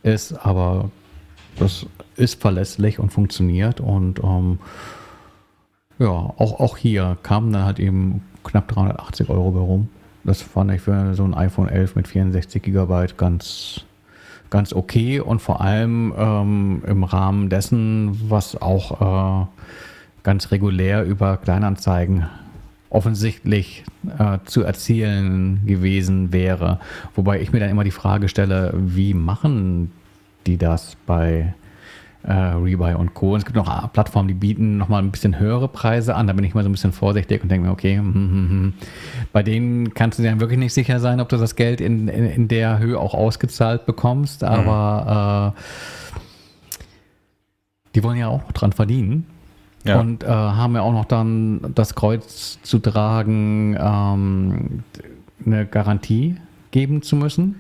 ist. 0.03 0.33
Aber 0.33 0.91
das 1.57 1.87
ist 2.17 2.41
verlässlich 2.41 2.99
und 2.99 3.11
funktioniert 3.11 3.81
und 3.81 4.21
ähm, 4.23 4.59
ja, 5.99 6.09
auch, 6.09 6.59
auch 6.61 6.77
hier 6.77 7.17
kamen 7.23 7.53
dann 7.53 7.65
halt 7.65 7.79
eben 7.79 8.23
knapp 8.45 8.69
380 8.69 9.29
Euro 9.31 9.51
bei 9.53 9.61
rum. 9.61 9.89
Das 10.25 10.43
fand 10.43 10.73
ich 10.73 10.81
für 10.81 11.15
so 11.15 11.25
ein 11.25 11.35
iPhone 11.35 11.69
11 11.69 11.97
mit 11.97 12.09
64 12.09 12.63
Gigabyte 12.63 13.17
ganz, 13.17 13.85
ganz 14.53 14.75
okay 14.75 15.19
und 15.19 15.41
vor 15.41 15.63
allem 15.63 16.13
ähm, 16.17 16.83
im 16.87 17.05
Rahmen 17.05 17.49
dessen, 17.49 18.31
was 18.31 18.61
auch 18.61 19.43
äh, 19.43 19.47
ganz 20.23 20.51
regulär 20.53 21.05
über 21.05 21.39
Kleinanzeigen 21.39 22.27
offensichtlich 22.91 23.83
äh, 24.19 24.39
zu 24.45 24.63
erzielen 24.63 25.63
gewesen 25.65 26.33
wäre. 26.33 26.79
Wobei 27.15 27.41
ich 27.41 27.53
mir 27.53 27.61
dann 27.61 27.71
immer 27.71 27.83
die 27.83 27.91
Frage 27.91 28.29
stelle, 28.29 28.75
wie 28.77 29.15
machen 29.15 29.91
die 30.47 30.59
das 30.59 30.99
bei 31.07 31.55
äh, 32.25 32.33
Rebuy 32.33 32.95
und 32.95 33.15
Co. 33.15 33.33
Und 33.33 33.39
es 33.39 33.45
gibt 33.45 33.57
noch 33.57 33.93
Plattformen, 33.93 34.29
die 34.29 34.35
bieten 34.35 34.77
nochmal 34.77 35.03
ein 35.03 35.11
bisschen 35.11 35.39
höhere 35.39 35.69
Preise 35.69 36.15
an. 36.15 36.27
Da 36.27 36.33
bin 36.33 36.45
ich 36.45 36.55
mal 36.55 36.63
so 36.63 36.69
ein 36.69 36.73
bisschen 36.73 36.93
vorsichtig 36.93 37.43
und 37.43 37.51
denke 37.51 37.67
mir, 37.67 37.73
okay, 37.73 37.97
hm, 37.97 38.15
hm, 38.15 38.31
hm. 38.31 38.49
hm. 38.49 38.75
bei 39.33 39.43
denen 39.43 39.95
kannst 39.95 40.19
du 40.19 40.23
dir 40.23 40.31
dann 40.31 40.41
wirklich 40.41 40.59
nicht 40.59 40.75
sicher 40.75 41.01
sein, 41.01 41.21
ob 41.21 41.29
du 41.29 41.37
das 41.37 41.57
Geld 41.57 41.81
in, 41.81 42.09
in, 42.09 42.27
in 42.27 42.49
der 42.49 42.79
Höhe 42.79 42.99
auch 42.99 43.15
ausgezahlt 43.15 43.87
bekommst. 43.87 44.45
Aber 44.45 45.53
mhm. 45.55 45.59
äh, 45.59 45.63
die 47.95 48.03
wollen 48.05 48.19
ja 48.19 48.29
auch 48.29 48.51
dran 48.53 48.73
verdienen. 48.73 49.27
Ja. 49.85 49.99
Und 49.99 50.23
äh, 50.23 50.29
haben 50.29 50.75
ja 50.77 50.83
auch 50.83 50.93
noch 50.93 51.07
dann 51.07 51.73
das 51.75 51.95
Kreuz 51.97 52.61
zu 52.63 52.79
tragen, 52.79 53.77
ähm, 53.81 54.85
eine 55.45 55.67
Garantie 55.67 56.37
geben 56.71 57.03
zu 57.03 57.17
müssen. 57.17 57.57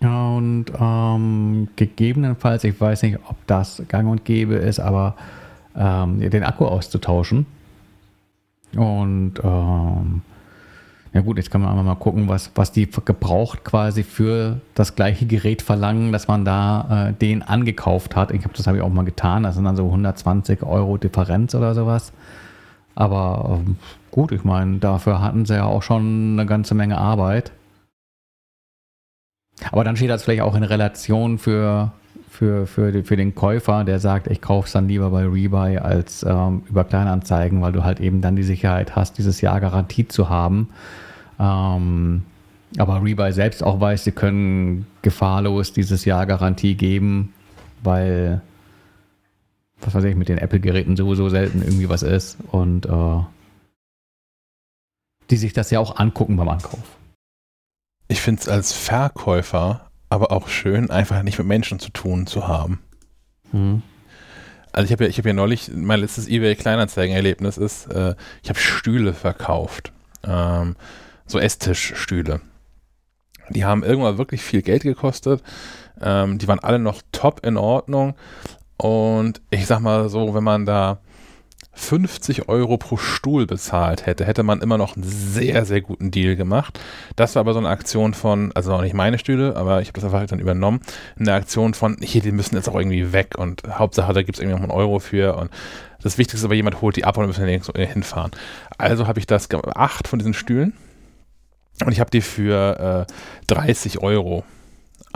Und 0.00 0.66
ähm, 0.78 1.68
gegebenenfalls, 1.76 2.64
ich 2.64 2.78
weiß 2.78 3.02
nicht, 3.02 3.18
ob 3.28 3.36
das 3.46 3.82
gang 3.88 4.08
und 4.08 4.24
gäbe 4.24 4.54
ist, 4.56 4.78
aber 4.78 5.14
ähm, 5.74 6.20
den 6.20 6.44
Akku 6.44 6.66
auszutauschen. 6.66 7.46
Und 8.76 9.34
ähm, 9.42 10.22
ja 11.16 11.22
gut, 11.22 11.38
jetzt 11.38 11.50
kann 11.50 11.62
man 11.62 11.70
einmal 11.70 11.84
mal 11.84 11.94
gucken, 11.94 12.28
was, 12.28 12.50
was 12.56 12.72
die 12.72 12.86
gebraucht 13.04 13.64
quasi 13.64 14.02
für 14.02 14.60
das 14.74 14.96
gleiche 14.96 15.24
Gerät 15.24 15.62
verlangen, 15.62 16.12
dass 16.12 16.28
man 16.28 16.44
da 16.44 17.08
äh, 17.08 17.12
den 17.14 17.42
angekauft 17.42 18.16
hat. 18.16 18.32
Ich 18.32 18.44
habe 18.44 18.52
das 18.54 18.66
habe 18.66 18.76
ich 18.76 18.82
auch 18.82 18.90
mal 18.90 19.06
getan. 19.06 19.44
Das 19.44 19.54
sind 19.54 19.64
dann 19.64 19.76
so 19.76 19.86
120 19.86 20.62
Euro 20.62 20.98
Differenz 20.98 21.54
oder 21.54 21.74
sowas. 21.74 22.12
Aber 22.94 23.60
ähm, 23.60 23.76
gut, 24.10 24.30
ich 24.30 24.44
meine, 24.44 24.76
dafür 24.78 25.22
hatten 25.22 25.46
sie 25.46 25.54
ja 25.54 25.64
auch 25.64 25.82
schon 25.82 26.32
eine 26.34 26.44
ganze 26.44 26.74
Menge 26.74 26.98
Arbeit. 26.98 27.50
Aber 29.70 29.84
dann 29.84 29.96
steht 29.96 30.10
das 30.10 30.24
vielleicht 30.24 30.42
auch 30.42 30.54
in 30.54 30.62
Relation 30.62 31.38
für, 31.38 31.92
für, 32.30 32.66
für, 32.66 33.04
für 33.04 33.16
den 33.16 33.34
Käufer, 33.34 33.84
der 33.84 33.98
sagt, 33.98 34.26
ich 34.28 34.40
kaufe 34.40 34.66
es 34.66 34.72
dann 34.72 34.88
lieber 34.88 35.10
bei 35.10 35.24
Rebuy 35.26 35.78
als 35.78 36.22
ähm, 36.22 36.62
über 36.68 36.84
Kleinanzeigen, 36.84 37.62
weil 37.62 37.72
du 37.72 37.82
halt 37.82 38.00
eben 38.00 38.20
dann 38.20 38.36
die 38.36 38.42
Sicherheit 38.42 38.96
hast, 38.96 39.18
dieses 39.18 39.40
Jahr 39.40 39.60
Garantie 39.60 40.06
zu 40.08 40.28
haben. 40.28 40.68
Ähm, 41.38 42.22
aber 42.78 43.02
Rebuy 43.02 43.32
selbst 43.32 43.62
auch 43.62 43.80
weiß, 43.80 44.04
sie 44.04 44.12
können 44.12 44.86
gefahrlos 45.02 45.72
dieses 45.72 46.04
Jahr 46.04 46.26
Garantie 46.26 46.74
geben, 46.74 47.32
weil, 47.82 48.42
was 49.80 49.94
weiß 49.94 50.04
ich, 50.04 50.16
mit 50.16 50.28
den 50.28 50.38
Apple-Geräten 50.38 50.96
sowieso 50.96 51.28
selten 51.28 51.62
irgendwie 51.62 51.88
was 51.88 52.02
ist 52.02 52.36
und 52.50 52.86
äh, 52.86 53.20
die 55.30 55.36
sich 55.36 55.52
das 55.52 55.70
ja 55.70 55.80
auch 55.80 55.96
angucken 55.96 56.36
beim 56.36 56.48
Ankauf. 56.48 56.96
Ich 58.08 58.20
finde 58.20 58.42
es 58.42 58.48
als 58.48 58.72
Verkäufer 58.72 59.90
aber 60.08 60.30
auch 60.32 60.48
schön, 60.48 60.90
einfach 60.90 61.22
nicht 61.22 61.38
mit 61.38 61.46
Menschen 61.46 61.78
zu 61.78 61.90
tun 61.90 62.26
zu 62.26 62.46
haben. 62.46 62.80
Mhm. 63.52 63.82
Also 64.72 64.86
ich 64.86 64.92
habe 64.92 65.06
ja, 65.06 65.10
hab 65.10 65.26
ja 65.26 65.32
neulich, 65.32 65.70
mein 65.74 66.00
letztes 66.00 66.28
eBay 66.28 66.54
Kleinanzeigen-Erlebnis 66.54 67.56
ist, 67.56 67.86
äh, 67.86 68.14
ich 68.42 68.48
habe 68.48 68.58
Stühle 68.58 69.14
verkauft. 69.14 69.92
Ähm, 70.22 70.76
so 71.26 71.38
Esstischstühle. 71.38 72.40
Die 73.48 73.64
haben 73.64 73.82
irgendwann 73.82 74.18
wirklich 74.18 74.42
viel 74.42 74.62
Geld 74.62 74.82
gekostet. 74.82 75.42
Ähm, 76.00 76.38
die 76.38 76.46
waren 76.46 76.58
alle 76.58 76.78
noch 76.78 77.00
top 77.12 77.44
in 77.44 77.56
Ordnung. 77.56 78.14
Und 78.76 79.40
ich 79.50 79.66
sag 79.66 79.80
mal 79.80 80.08
so, 80.08 80.34
wenn 80.34 80.44
man 80.44 80.66
da 80.66 80.98
50 81.76 82.48
Euro 82.48 82.78
pro 82.78 82.96
Stuhl 82.96 83.46
bezahlt 83.46 84.06
hätte, 84.06 84.24
hätte 84.24 84.42
man 84.42 84.60
immer 84.60 84.78
noch 84.78 84.96
einen 84.96 85.04
sehr, 85.04 85.64
sehr 85.66 85.82
guten 85.82 86.10
Deal 86.10 86.34
gemacht. 86.34 86.80
Das 87.16 87.34
war 87.34 87.40
aber 87.40 87.52
so 87.52 87.58
eine 87.58 87.68
Aktion 87.68 88.14
von, 88.14 88.50
also 88.54 88.72
auch 88.72 88.80
nicht 88.80 88.94
meine 88.94 89.18
Stühle, 89.18 89.56
aber 89.56 89.82
ich 89.82 89.88
habe 89.88 90.00
das 90.00 90.04
einfach 90.04 90.26
dann 90.26 90.40
übernommen, 90.40 90.80
eine 91.18 91.34
Aktion 91.34 91.74
von, 91.74 91.98
hier, 92.00 92.22
die 92.22 92.32
müssen 92.32 92.56
jetzt 92.56 92.68
auch 92.68 92.74
irgendwie 92.74 93.12
weg 93.12 93.36
und 93.36 93.62
Hauptsache, 93.68 94.12
da 94.14 94.22
gibt 94.22 94.38
es 94.38 94.42
irgendwie 94.42 94.56
noch 94.56 94.62
einen 94.62 94.72
Euro 94.72 94.98
für 94.98 95.36
und 95.36 95.50
das 96.02 96.18
Wichtigste 96.18 96.38
ist 96.38 96.44
aber, 96.44 96.54
jemand 96.54 96.80
holt 96.80 96.96
die 96.96 97.04
ab 97.04 97.18
und 97.18 97.24
wir 97.24 97.28
müssen 97.28 97.44
nirgends 97.44 97.70
hinfahren. 97.74 98.30
Also 98.78 99.06
habe 99.06 99.18
ich 99.18 99.26
das, 99.26 99.48
acht 99.74 100.08
von 100.08 100.18
diesen 100.18 100.34
Stühlen 100.34 100.72
und 101.84 101.92
ich 101.92 102.00
habe 102.00 102.10
die 102.10 102.22
für 102.22 103.06
äh, 103.06 103.12
30 103.48 104.00
Euro 104.00 104.44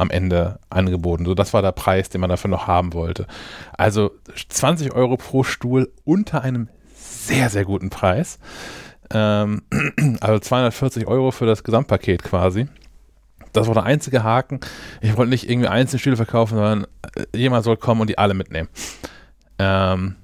am 0.00 0.10
Ende 0.10 0.58
angeboten. 0.70 1.24
So, 1.24 1.34
das 1.34 1.52
war 1.52 1.62
der 1.62 1.72
Preis, 1.72 2.08
den 2.08 2.20
man 2.20 2.30
dafür 2.30 2.50
noch 2.50 2.66
haben 2.66 2.92
wollte. 2.92 3.26
Also 3.76 4.10
20 4.48 4.92
Euro 4.92 5.16
pro 5.16 5.44
Stuhl 5.44 5.92
unter 6.04 6.42
einem 6.42 6.68
sehr, 6.94 7.50
sehr 7.50 7.64
guten 7.64 7.90
Preis. 7.90 8.38
Ähm, 9.12 9.62
also 10.20 10.38
240 10.38 11.06
Euro 11.06 11.30
für 11.30 11.46
das 11.46 11.64
Gesamtpaket 11.64 12.22
quasi. 12.22 12.68
Das 13.52 13.66
war 13.66 13.74
der 13.74 13.84
einzige 13.84 14.22
Haken. 14.22 14.60
Ich 15.00 15.16
wollte 15.16 15.30
nicht 15.30 15.48
irgendwie 15.50 15.68
einzelne 15.68 15.98
Stühle 15.98 16.16
verkaufen, 16.16 16.54
sondern 16.54 16.86
äh, 17.16 17.36
jemand 17.36 17.64
soll 17.64 17.76
kommen 17.76 18.00
und 18.00 18.08
die 18.08 18.18
alle 18.18 18.34
mitnehmen. 18.34 18.68
Ähm, 19.58 20.16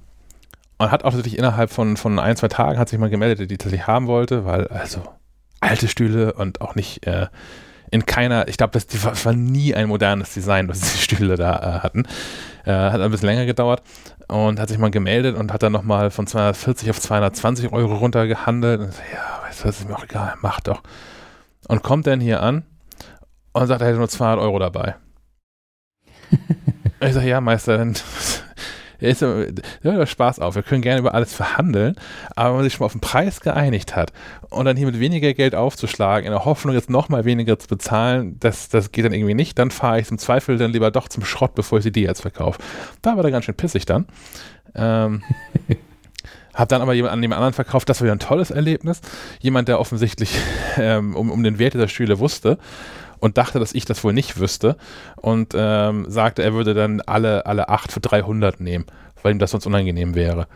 und 0.77 0.91
hat 0.91 1.03
auch 1.03 1.11
tatsächlich 1.11 1.37
innerhalb 1.37 1.71
von, 1.71 1.97
von 1.97 2.19
ein, 2.19 2.35
zwei 2.35 2.47
Tagen 2.47 2.79
hat 2.79 2.89
sich 2.89 2.99
mal 2.99 3.09
gemeldet, 3.09 3.51
die 3.51 3.57
tatsächlich 3.57 3.87
haben 3.87 4.07
wollte, 4.07 4.45
weil 4.45 4.67
also 4.67 5.03
alte 5.59 5.87
Stühle 5.87 6.33
und 6.33 6.61
auch 6.61 6.75
nicht 6.75 7.05
äh, 7.07 7.27
in 7.91 8.05
keiner, 8.05 8.47
ich 8.47 8.57
glaube, 8.57 8.73
das, 8.73 8.87
das, 8.87 9.25
war 9.25 9.33
nie 9.33 9.73
ein 9.73 9.87
modernes 9.87 10.33
Design, 10.33 10.67
was 10.67 10.79
diese 10.79 10.97
Stühle 10.97 11.35
da 11.35 11.57
äh, 11.57 11.79
hatten. 11.79 12.03
Äh, 12.65 12.71
hat 12.71 12.99
ein 12.99 13.11
bisschen 13.11 13.27
länger 13.27 13.45
gedauert 13.45 13.81
und 14.27 14.59
hat 14.59 14.69
sich 14.69 14.77
mal 14.77 14.91
gemeldet 14.91 15.35
und 15.37 15.53
hat 15.53 15.63
dann 15.63 15.71
nochmal 15.71 16.11
von 16.11 16.27
240 16.27 16.89
auf 16.89 16.99
220 16.99 17.71
Euro 17.71 17.95
runtergehandelt. 17.95 18.81
Und 18.81 18.93
so, 18.93 19.01
ja, 19.13 19.47
weißt 19.47 19.61
du, 19.61 19.67
das 19.67 19.79
ist 19.79 19.87
mir 19.87 19.95
auch 19.95 20.03
egal, 20.03 20.33
mach 20.41 20.59
doch. 20.59 20.81
Und 21.67 21.83
kommt 21.83 22.07
dann 22.07 22.19
hier 22.19 22.41
an 22.41 22.63
und 23.53 23.67
sagt, 23.67 23.81
er 23.81 23.87
hätte 23.87 23.97
nur 23.97 24.09
200 24.09 24.39
Euro 24.39 24.59
dabei. 24.59 24.95
ich 26.99 27.13
sage, 27.13 27.27
ja, 27.27 27.39
Meister, 27.41 27.77
dann 27.77 27.95
ist, 28.99 29.21
ja, 29.21 30.05
Spaß 30.05 30.39
auf. 30.39 30.55
Wir 30.55 30.63
können 30.63 30.81
gerne 30.81 30.99
über 30.99 31.13
alles 31.13 31.33
verhandeln, 31.33 31.95
aber 32.35 32.49
wenn 32.49 32.55
man 32.57 32.63
sich 32.63 32.73
schon 32.73 32.81
mal 32.81 32.85
auf 32.87 32.93
den 32.93 33.01
Preis 33.01 33.41
geeinigt 33.41 33.95
hat 33.95 34.11
und 34.49 34.65
dann 34.65 34.77
hier 34.77 34.87
mit 34.87 34.99
weniger 34.99 35.33
Geld 35.33 35.55
aufzuschlagen, 35.55 36.25
in 36.25 36.31
der 36.31 36.45
Hoffnung, 36.45 36.73
jetzt 36.73 36.89
nochmal 36.89 37.25
weniger 37.25 37.59
zu 37.59 37.67
bezahlen, 37.67 38.37
das, 38.39 38.69
das 38.69 38.91
geht 38.91 39.05
dann 39.05 39.13
irgendwie 39.13 39.33
nicht, 39.33 39.59
dann 39.59 39.71
fahre 39.71 39.99
ich 39.99 40.09
im 40.09 40.17
Zweifel 40.17 40.57
dann 40.57 40.71
lieber 40.71 40.91
doch 40.91 41.07
zum 41.07 41.23
Schrott, 41.25 41.55
bevor 41.55 41.79
ich 41.79 41.83
sie 41.83 41.91
dir 41.91 42.07
jetzt 42.07 42.21
verkaufe. 42.21 42.59
Da 43.01 43.17
war 43.17 43.23
er 43.23 43.31
ganz 43.31 43.45
schön 43.45 43.55
pissig 43.55 43.85
dann. 43.85 44.05
Ähm, 44.75 45.23
Hab 46.53 46.69
dann 46.69 46.81
aber 46.81 46.95
jemand 46.95 47.13
an 47.13 47.21
dem 47.21 47.33
anderen 47.33 47.53
verkauft, 47.53 47.87
das 47.87 48.01
war 48.01 48.05
wieder 48.05 48.15
ein 48.15 48.19
tolles 48.19 48.49
Erlebnis. 48.49 49.01
Jemand, 49.39 49.67
der 49.67 49.79
offensichtlich 49.79 50.31
ähm, 50.77 51.15
um, 51.15 51.29
um 51.29 51.43
den 51.43 51.59
Wert 51.59 51.75
dieser 51.75 51.87
Stühle 51.87 52.17
wusste 52.17 52.57
und 53.19 53.37
dachte, 53.37 53.59
dass 53.59 53.73
ich 53.73 53.85
das 53.85 54.03
wohl 54.03 54.13
nicht 54.13 54.39
wüsste 54.39 54.77
und 55.15 55.53
ähm, 55.55 56.05
sagte, 56.09 56.43
er 56.43 56.53
würde 56.53 56.73
dann 56.73 57.01
alle, 57.01 57.45
alle 57.45 57.69
8 57.69 57.91
für 57.91 57.99
300 57.99 58.59
nehmen, 58.59 58.85
weil 59.21 59.33
ihm 59.33 59.39
das 59.39 59.51
sonst 59.51 59.65
unangenehm 59.65 60.15
wäre. 60.15 60.47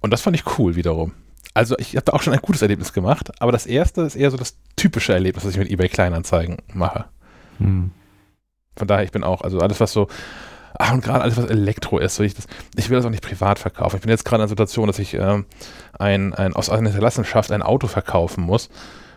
Und 0.00 0.12
das 0.12 0.20
fand 0.20 0.36
ich 0.36 0.58
cool 0.58 0.76
wiederum. 0.76 1.12
Also 1.54 1.76
ich 1.78 1.94
habe 1.94 2.04
da 2.04 2.12
auch 2.12 2.22
schon 2.22 2.32
ein 2.32 2.42
gutes 2.42 2.62
Erlebnis 2.62 2.92
gemacht, 2.92 3.30
aber 3.40 3.52
das 3.52 3.66
erste 3.66 4.02
ist 4.02 4.16
eher 4.16 4.30
so 4.30 4.36
das 4.36 4.56
typische 4.76 5.12
Erlebnis, 5.12 5.44
was 5.44 5.52
ich 5.52 5.58
mit 5.58 5.70
eBay 5.70 5.88
Kleinanzeigen 5.88 6.58
mache. 6.72 7.04
Hm. 7.58 7.92
Von 8.76 8.88
daher, 8.88 9.04
ich 9.04 9.12
bin 9.12 9.22
auch, 9.22 9.42
also 9.42 9.60
alles, 9.60 9.78
was 9.78 9.92
so, 9.92 10.08
ach 10.76 10.92
und 10.92 11.04
gerade 11.04 11.22
alles, 11.22 11.36
was 11.36 11.46
Elektro 11.46 11.98
ist, 11.98 12.16
so 12.16 12.24
ich, 12.24 12.34
das, 12.34 12.48
ich 12.76 12.90
will 12.90 12.96
das 12.96 13.06
auch 13.06 13.10
nicht 13.10 13.22
privat 13.22 13.60
verkaufen. 13.60 13.96
Ich 13.96 14.02
bin 14.02 14.10
jetzt 14.10 14.24
gerade 14.24 14.40
in 14.40 14.42
einer 14.42 14.48
Situation, 14.48 14.88
dass 14.88 14.98
ich 14.98 15.14
ähm, 15.14 15.46
ein, 15.96 16.34
ein, 16.34 16.54
aus 16.54 16.70
einer 16.70 16.88
Hinterlassenschaft 16.88 17.52
ein 17.52 17.62
Auto 17.62 17.86
verkaufen 17.86 18.42
muss 18.42 18.68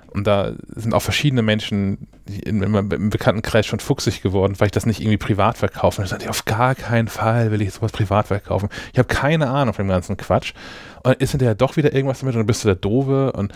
und 0.10 0.28
da 0.28 0.54
sind 0.76 0.94
auch 0.94 1.02
verschiedene 1.02 1.42
Menschen 1.42 2.08
in, 2.30 2.62
in 2.62 2.72
meinem 2.72 3.10
Bekanntenkreis 3.10 3.66
schon 3.66 3.80
fuchsig 3.80 4.22
geworden, 4.22 4.56
weil 4.58 4.68
ich 4.68 4.72
das 4.72 4.86
nicht 4.86 5.00
irgendwie 5.00 5.18
privat 5.18 5.58
verkaufe. 5.58 6.04
Ich 6.04 6.10
sagte, 6.10 6.30
auf 6.30 6.46
gar 6.46 6.76
keinen 6.76 7.08
Fall 7.08 7.52
will 7.52 7.62
ich 7.62 7.74
sowas 7.74 7.92
privat 7.92 8.28
verkaufen. 8.28 8.70
Ich 8.94 9.00
habe 9.00 9.08
keine 9.08 9.50
Ahnung 9.50 9.74
von 9.74 9.86
dem 9.86 9.90
ganzen 9.90 10.18
Quatsch. 10.18 10.54
Und 10.98 11.08
dann 11.08 11.16
ist 11.16 11.32
hinterher 11.32 11.56
doch 11.56 11.78
wieder 11.78 11.94
irgendwas 11.94 12.20
damit 12.20 12.36
und 12.36 12.40
dann 12.40 12.48
bist 12.48 12.64
du 12.64 12.68
der 12.68 12.76
Dove 12.76 13.32
und 13.34 13.54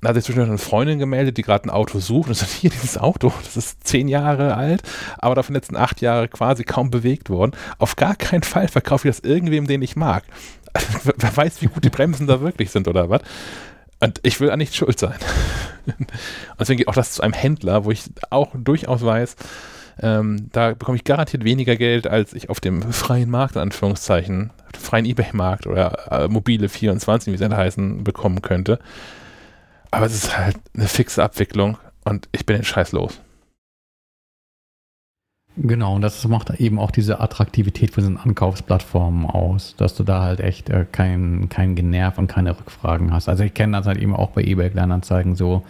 dann 0.00 0.08
hat 0.08 0.14
sich 0.14 0.24
zwischendurch 0.24 0.48
eine 0.48 0.58
Freundin 0.58 0.98
gemeldet, 0.98 1.36
die 1.36 1.42
gerade 1.42 1.64
ein 1.64 1.70
Auto 1.70 1.98
sucht 1.98 2.28
und 2.28 2.34
sagt, 2.34 2.50
hier, 2.60 2.70
dieses 2.70 2.96
Auto, 2.96 3.32
das 3.44 3.56
ist 3.56 3.86
zehn 3.86 4.08
Jahre 4.08 4.56
alt, 4.56 4.82
aber 5.18 5.34
davon 5.34 5.54
letzten 5.54 5.76
acht 5.76 6.00
Jahre 6.00 6.28
quasi 6.28 6.64
kaum 6.64 6.90
bewegt 6.90 7.30
worden. 7.30 7.52
Auf 7.78 7.96
gar 7.96 8.16
keinen 8.16 8.42
Fall 8.42 8.68
verkaufe 8.68 9.08
ich 9.08 9.16
das 9.16 9.24
irgendwem, 9.24 9.66
den 9.66 9.82
ich 9.82 9.96
mag. 9.96 10.24
Wer 11.16 11.36
weiß, 11.36 11.62
wie 11.62 11.66
gut 11.66 11.84
die 11.84 11.90
Bremsen 11.90 12.26
da 12.26 12.40
wirklich 12.40 12.70
sind 12.70 12.88
oder 12.88 13.10
was. 13.10 13.22
Und 14.00 14.20
ich 14.22 14.40
will 14.40 14.50
an 14.50 14.58
nichts 14.58 14.76
schuld 14.76 14.98
sein. 14.98 15.18
Und 15.86 16.10
deswegen 16.58 16.78
geht 16.78 16.88
auch 16.88 16.94
das 16.94 17.12
zu 17.12 17.22
einem 17.22 17.34
Händler, 17.34 17.84
wo 17.84 17.90
ich 17.90 18.04
auch 18.30 18.50
durchaus 18.54 19.04
weiß, 19.04 19.36
ähm, 20.02 20.48
da 20.52 20.70
bekomme 20.70 20.96
ich 20.96 21.04
garantiert 21.04 21.44
weniger 21.44 21.76
Geld, 21.76 22.06
als 22.06 22.32
ich 22.32 22.48
auf 22.48 22.60
dem 22.60 22.82
freien 22.92 23.30
Markt, 23.30 23.56
in 23.56 23.62
Anführungszeichen, 23.62 24.50
freien 24.78 25.04
Ebay-Markt 25.04 25.66
oder 25.66 26.10
äh, 26.10 26.28
mobile 26.28 26.68
24, 26.68 27.32
wie 27.32 27.36
sie 27.36 27.54
heißen, 27.54 28.02
bekommen 28.02 28.40
könnte. 28.40 28.78
Aber 29.90 30.06
es 30.06 30.14
ist 30.14 30.38
halt 30.38 30.56
eine 30.74 30.88
fixe 30.88 31.22
Abwicklung 31.22 31.76
und 32.04 32.28
ich 32.32 32.46
bin 32.46 32.56
den 32.56 32.64
Scheiß 32.64 32.92
los. 32.92 33.20
Genau, 35.62 35.94
und 35.94 36.00
das 36.00 36.26
macht 36.26 36.58
eben 36.58 36.78
auch 36.78 36.90
diese 36.90 37.20
Attraktivität 37.20 37.92
für 37.92 38.00
diesen 38.00 38.16
Ankaufsplattformen 38.16 39.26
aus, 39.26 39.74
dass 39.76 39.94
du 39.94 40.04
da 40.04 40.22
halt 40.22 40.40
echt 40.40 40.70
äh, 40.70 40.86
kein, 40.90 41.50
kein 41.50 41.74
Generv 41.74 42.16
und 42.16 42.28
keine 42.28 42.58
Rückfragen 42.58 43.12
hast. 43.12 43.28
Also 43.28 43.44
ich 43.44 43.52
kenne 43.52 43.76
das 43.76 43.86
halt 43.86 43.98
eben 43.98 44.16
auch 44.16 44.30
bei 44.30 44.42
eBay 44.42 44.70
Kleinanzeigen 44.70 45.36
so, 45.36 45.62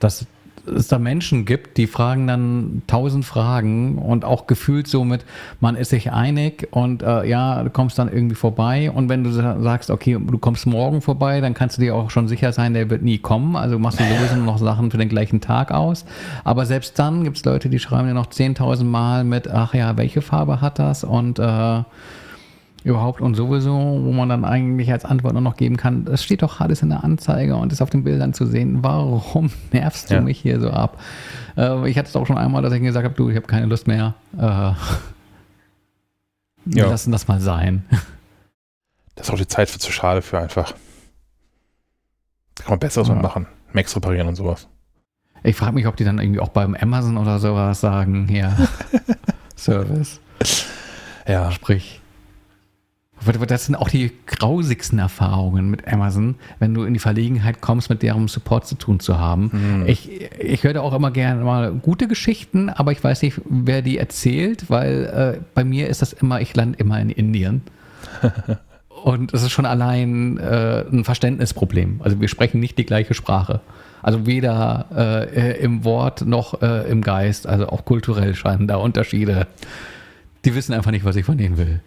dass 0.00 0.26
es 0.66 0.88
da 0.88 0.98
Menschen 0.98 1.44
gibt, 1.44 1.76
die 1.76 1.86
fragen 1.86 2.26
dann 2.26 2.82
tausend 2.86 3.24
Fragen 3.24 3.98
und 3.98 4.24
auch 4.24 4.46
gefühlt 4.46 4.86
so 4.86 5.04
mit, 5.04 5.24
man 5.60 5.76
ist 5.76 5.90
sich 5.90 6.12
einig 6.12 6.68
und 6.70 7.02
äh, 7.02 7.26
ja, 7.26 7.62
du 7.62 7.70
kommst 7.70 7.98
dann 7.98 8.12
irgendwie 8.12 8.34
vorbei 8.34 8.90
und 8.90 9.08
wenn 9.08 9.24
du 9.24 9.30
sagst, 9.32 9.90
okay, 9.90 10.18
du 10.20 10.38
kommst 10.38 10.66
morgen 10.66 11.00
vorbei, 11.00 11.40
dann 11.40 11.54
kannst 11.54 11.78
du 11.78 11.82
dir 11.82 11.94
auch 11.94 12.10
schon 12.10 12.28
sicher 12.28 12.52
sein, 12.52 12.74
der 12.74 12.90
wird 12.90 13.02
nie 13.02 13.18
kommen, 13.18 13.56
also 13.56 13.78
machst 13.78 14.00
du 14.00 14.04
sowieso 14.04 14.36
noch 14.36 14.58
Sachen 14.58 14.90
für 14.90 14.98
den 14.98 15.08
gleichen 15.08 15.40
Tag 15.40 15.70
aus, 15.70 16.04
aber 16.44 16.66
selbst 16.66 16.98
dann 16.98 17.24
gibt 17.24 17.36
es 17.36 17.44
Leute, 17.44 17.68
die 17.68 17.78
schreiben 17.78 18.08
dir 18.08 18.14
noch 18.14 18.28
10.000 18.28 18.84
Mal 18.84 19.24
mit, 19.24 19.48
ach 19.48 19.74
ja, 19.74 19.96
welche 19.96 20.22
Farbe 20.22 20.60
hat 20.60 20.78
das? 20.78 21.04
Und 21.04 21.38
äh, 21.38 21.82
überhaupt 22.84 23.22
und 23.22 23.34
sowieso, 23.34 23.72
wo 23.72 24.12
man 24.12 24.28
dann 24.28 24.44
eigentlich 24.44 24.92
als 24.92 25.06
Antwort 25.06 25.32
nur 25.32 25.42
noch 25.42 25.56
geben 25.56 25.78
kann, 25.78 26.04
das 26.04 26.22
steht 26.22 26.42
doch 26.42 26.60
alles 26.60 26.82
in 26.82 26.90
der 26.90 27.02
Anzeige 27.02 27.56
und 27.56 27.72
ist 27.72 27.80
auf 27.80 27.88
den 27.88 28.04
Bildern 28.04 28.34
zu 28.34 28.44
sehen. 28.44 28.82
Warum 28.82 29.50
nervst 29.72 30.10
du 30.10 30.14
ja. 30.14 30.20
mich 30.20 30.38
hier 30.38 30.60
so 30.60 30.70
ab? 30.70 31.00
Äh, 31.56 31.88
ich 31.88 31.96
hatte 31.96 32.10
es 32.10 32.16
auch 32.16 32.26
schon 32.26 32.36
einmal, 32.36 32.62
dass 32.62 32.74
ich 32.74 32.82
gesagt 32.82 33.04
habe, 33.04 33.14
du, 33.14 33.30
ich 33.30 33.36
habe 33.36 33.46
keine 33.46 33.66
Lust 33.66 33.86
mehr. 33.86 34.14
Äh, 34.36 34.38
wir 34.38 34.76
ja. 36.66 36.88
lassen 36.88 37.10
das 37.10 37.26
mal 37.26 37.40
sein. 37.40 37.84
Das 39.14 39.28
ist 39.28 39.32
auch 39.32 39.38
die 39.38 39.48
Zeit 39.48 39.70
für 39.70 39.78
zu 39.78 39.90
schade 39.90 40.20
für 40.20 40.38
einfach. 40.38 40.72
Da 42.54 42.64
kann 42.64 42.72
man 42.72 42.78
Besseres 42.80 43.08
ja. 43.08 43.14
machen. 43.14 43.46
Macs 43.72 43.96
reparieren 43.96 44.28
und 44.28 44.36
sowas. 44.36 44.68
Ich 45.42 45.56
frage 45.56 45.72
mich, 45.72 45.86
ob 45.86 45.96
die 45.96 46.04
dann 46.04 46.18
irgendwie 46.18 46.40
auch 46.40 46.48
beim 46.48 46.74
Amazon 46.74 47.16
oder 47.16 47.38
sowas 47.38 47.80
sagen, 47.80 48.28
ja, 48.30 48.56
Service. 49.56 50.20
Ja. 51.26 51.50
Sprich, 51.50 52.02
Das 53.24 53.66
sind 53.66 53.74
auch 53.74 53.88
die 53.88 54.12
grausigsten 54.26 54.98
Erfahrungen 54.98 55.70
mit 55.70 55.86
Amazon, 55.86 56.36
wenn 56.58 56.74
du 56.74 56.84
in 56.84 56.94
die 56.94 57.00
Verlegenheit 57.00 57.60
kommst, 57.60 57.90
mit 57.90 58.02
deren 58.02 58.28
Support 58.28 58.66
zu 58.66 58.74
tun 58.74 59.00
zu 59.00 59.18
haben. 59.18 59.50
Mhm. 59.52 59.86
Ich, 59.86 60.10
ich 60.38 60.64
höre 60.64 60.82
auch 60.82 60.94
immer 60.94 61.10
gerne 61.10 61.44
mal 61.44 61.72
gute 61.72 62.08
Geschichten, 62.08 62.70
aber 62.70 62.92
ich 62.92 63.02
weiß 63.02 63.22
nicht, 63.22 63.40
wer 63.44 63.82
die 63.82 63.98
erzählt, 63.98 64.70
weil 64.70 65.04
äh, 65.38 65.40
bei 65.54 65.64
mir 65.64 65.88
ist 65.88 66.02
das 66.02 66.12
immer, 66.12 66.40
ich 66.40 66.54
lande 66.54 66.78
immer 66.78 67.00
in 67.00 67.10
Indien. 67.10 67.62
Und 69.04 69.34
es 69.34 69.42
ist 69.42 69.52
schon 69.52 69.66
allein 69.66 70.38
äh, 70.38 70.84
ein 70.90 71.04
Verständnisproblem. 71.04 72.00
Also 72.02 72.22
wir 72.22 72.28
sprechen 72.28 72.58
nicht 72.58 72.78
die 72.78 72.86
gleiche 72.86 73.12
Sprache. 73.12 73.60
Also 74.00 74.26
weder 74.26 74.86
äh, 74.94 75.58
im 75.62 75.84
Wort 75.84 76.26
noch 76.26 76.62
äh, 76.62 76.90
im 76.90 77.02
Geist, 77.02 77.46
also 77.46 77.68
auch 77.68 77.84
kulturell 77.84 78.34
scheinen 78.34 78.66
da 78.66 78.76
Unterschiede. 78.76 79.46
Die 80.44 80.54
wissen 80.54 80.72
einfach 80.72 80.90
nicht, 80.90 81.04
was 81.04 81.16
ich 81.16 81.24
von 81.24 81.36
denen 81.36 81.58
will. 81.58 81.80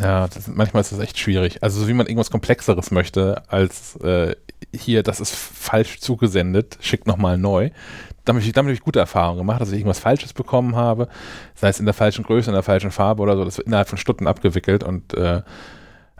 Ja, 0.00 0.26
das, 0.28 0.48
manchmal 0.48 0.80
ist 0.80 0.92
das 0.92 0.98
echt 0.98 1.18
schwierig. 1.18 1.62
Also 1.62 1.80
so 1.80 1.88
wie 1.88 1.92
man 1.92 2.06
irgendwas 2.06 2.30
Komplexeres 2.30 2.90
möchte, 2.90 3.42
als 3.48 3.96
äh, 3.96 4.34
hier, 4.72 5.02
das 5.02 5.20
ist 5.20 5.34
falsch 5.34 6.00
zugesendet, 6.00 6.78
schickt 6.80 7.06
nochmal 7.06 7.38
neu. 7.38 7.70
Damit, 8.24 8.44
damit 8.44 8.70
habe 8.70 8.72
ich 8.72 8.80
gute 8.80 8.98
Erfahrungen 8.98 9.38
gemacht, 9.38 9.60
dass 9.60 9.70
ich 9.70 9.78
irgendwas 9.78 9.98
Falsches 9.98 10.32
bekommen 10.32 10.76
habe, 10.76 11.08
sei 11.54 11.68
es 11.68 11.78
in 11.78 11.84
der 11.84 11.94
falschen 11.94 12.24
Größe, 12.24 12.50
in 12.50 12.54
der 12.54 12.62
falschen 12.62 12.90
Farbe 12.90 13.22
oder 13.22 13.36
so, 13.36 13.44
das 13.44 13.58
wird 13.58 13.66
innerhalb 13.66 13.88
von 13.88 13.98
Stunden 13.98 14.26
abgewickelt 14.26 14.82
und 14.82 15.14
äh, 15.14 15.42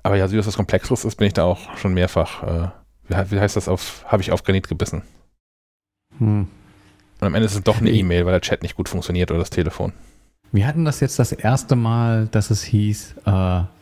aber 0.02 0.16
ja, 0.16 0.28
so 0.28 0.36
dass 0.36 0.46
was 0.46 0.56
Komplexeres 0.56 1.06
ist, 1.06 1.16
bin 1.16 1.26
ich 1.26 1.32
da 1.32 1.44
auch 1.44 1.76
schon 1.78 1.94
mehrfach, 1.94 2.42
äh, 2.42 2.68
wie, 3.08 3.30
wie, 3.30 3.40
heißt 3.40 3.56
das 3.56 3.68
auf, 3.68 4.04
habe 4.06 4.22
ich 4.22 4.32
auf 4.32 4.42
Granit 4.44 4.68
gebissen. 4.68 5.02
Hm. 6.18 6.46
Und 7.20 7.26
am 7.26 7.34
Ende 7.34 7.46
ist 7.46 7.54
es 7.54 7.62
doch 7.62 7.80
eine 7.80 7.90
E-Mail, 7.90 8.26
weil 8.26 8.32
der 8.32 8.42
Chat 8.42 8.62
nicht 8.62 8.76
gut 8.76 8.90
funktioniert 8.90 9.30
oder 9.30 9.40
das 9.40 9.48
Telefon. 9.48 9.94
Wir 10.54 10.68
hatten 10.68 10.84
das 10.84 11.00
jetzt 11.00 11.18
das 11.18 11.32
erste 11.32 11.74
Mal, 11.74 12.28
dass 12.28 12.50
es 12.50 12.62
hieß, 12.62 13.16
äh, 13.26 13.30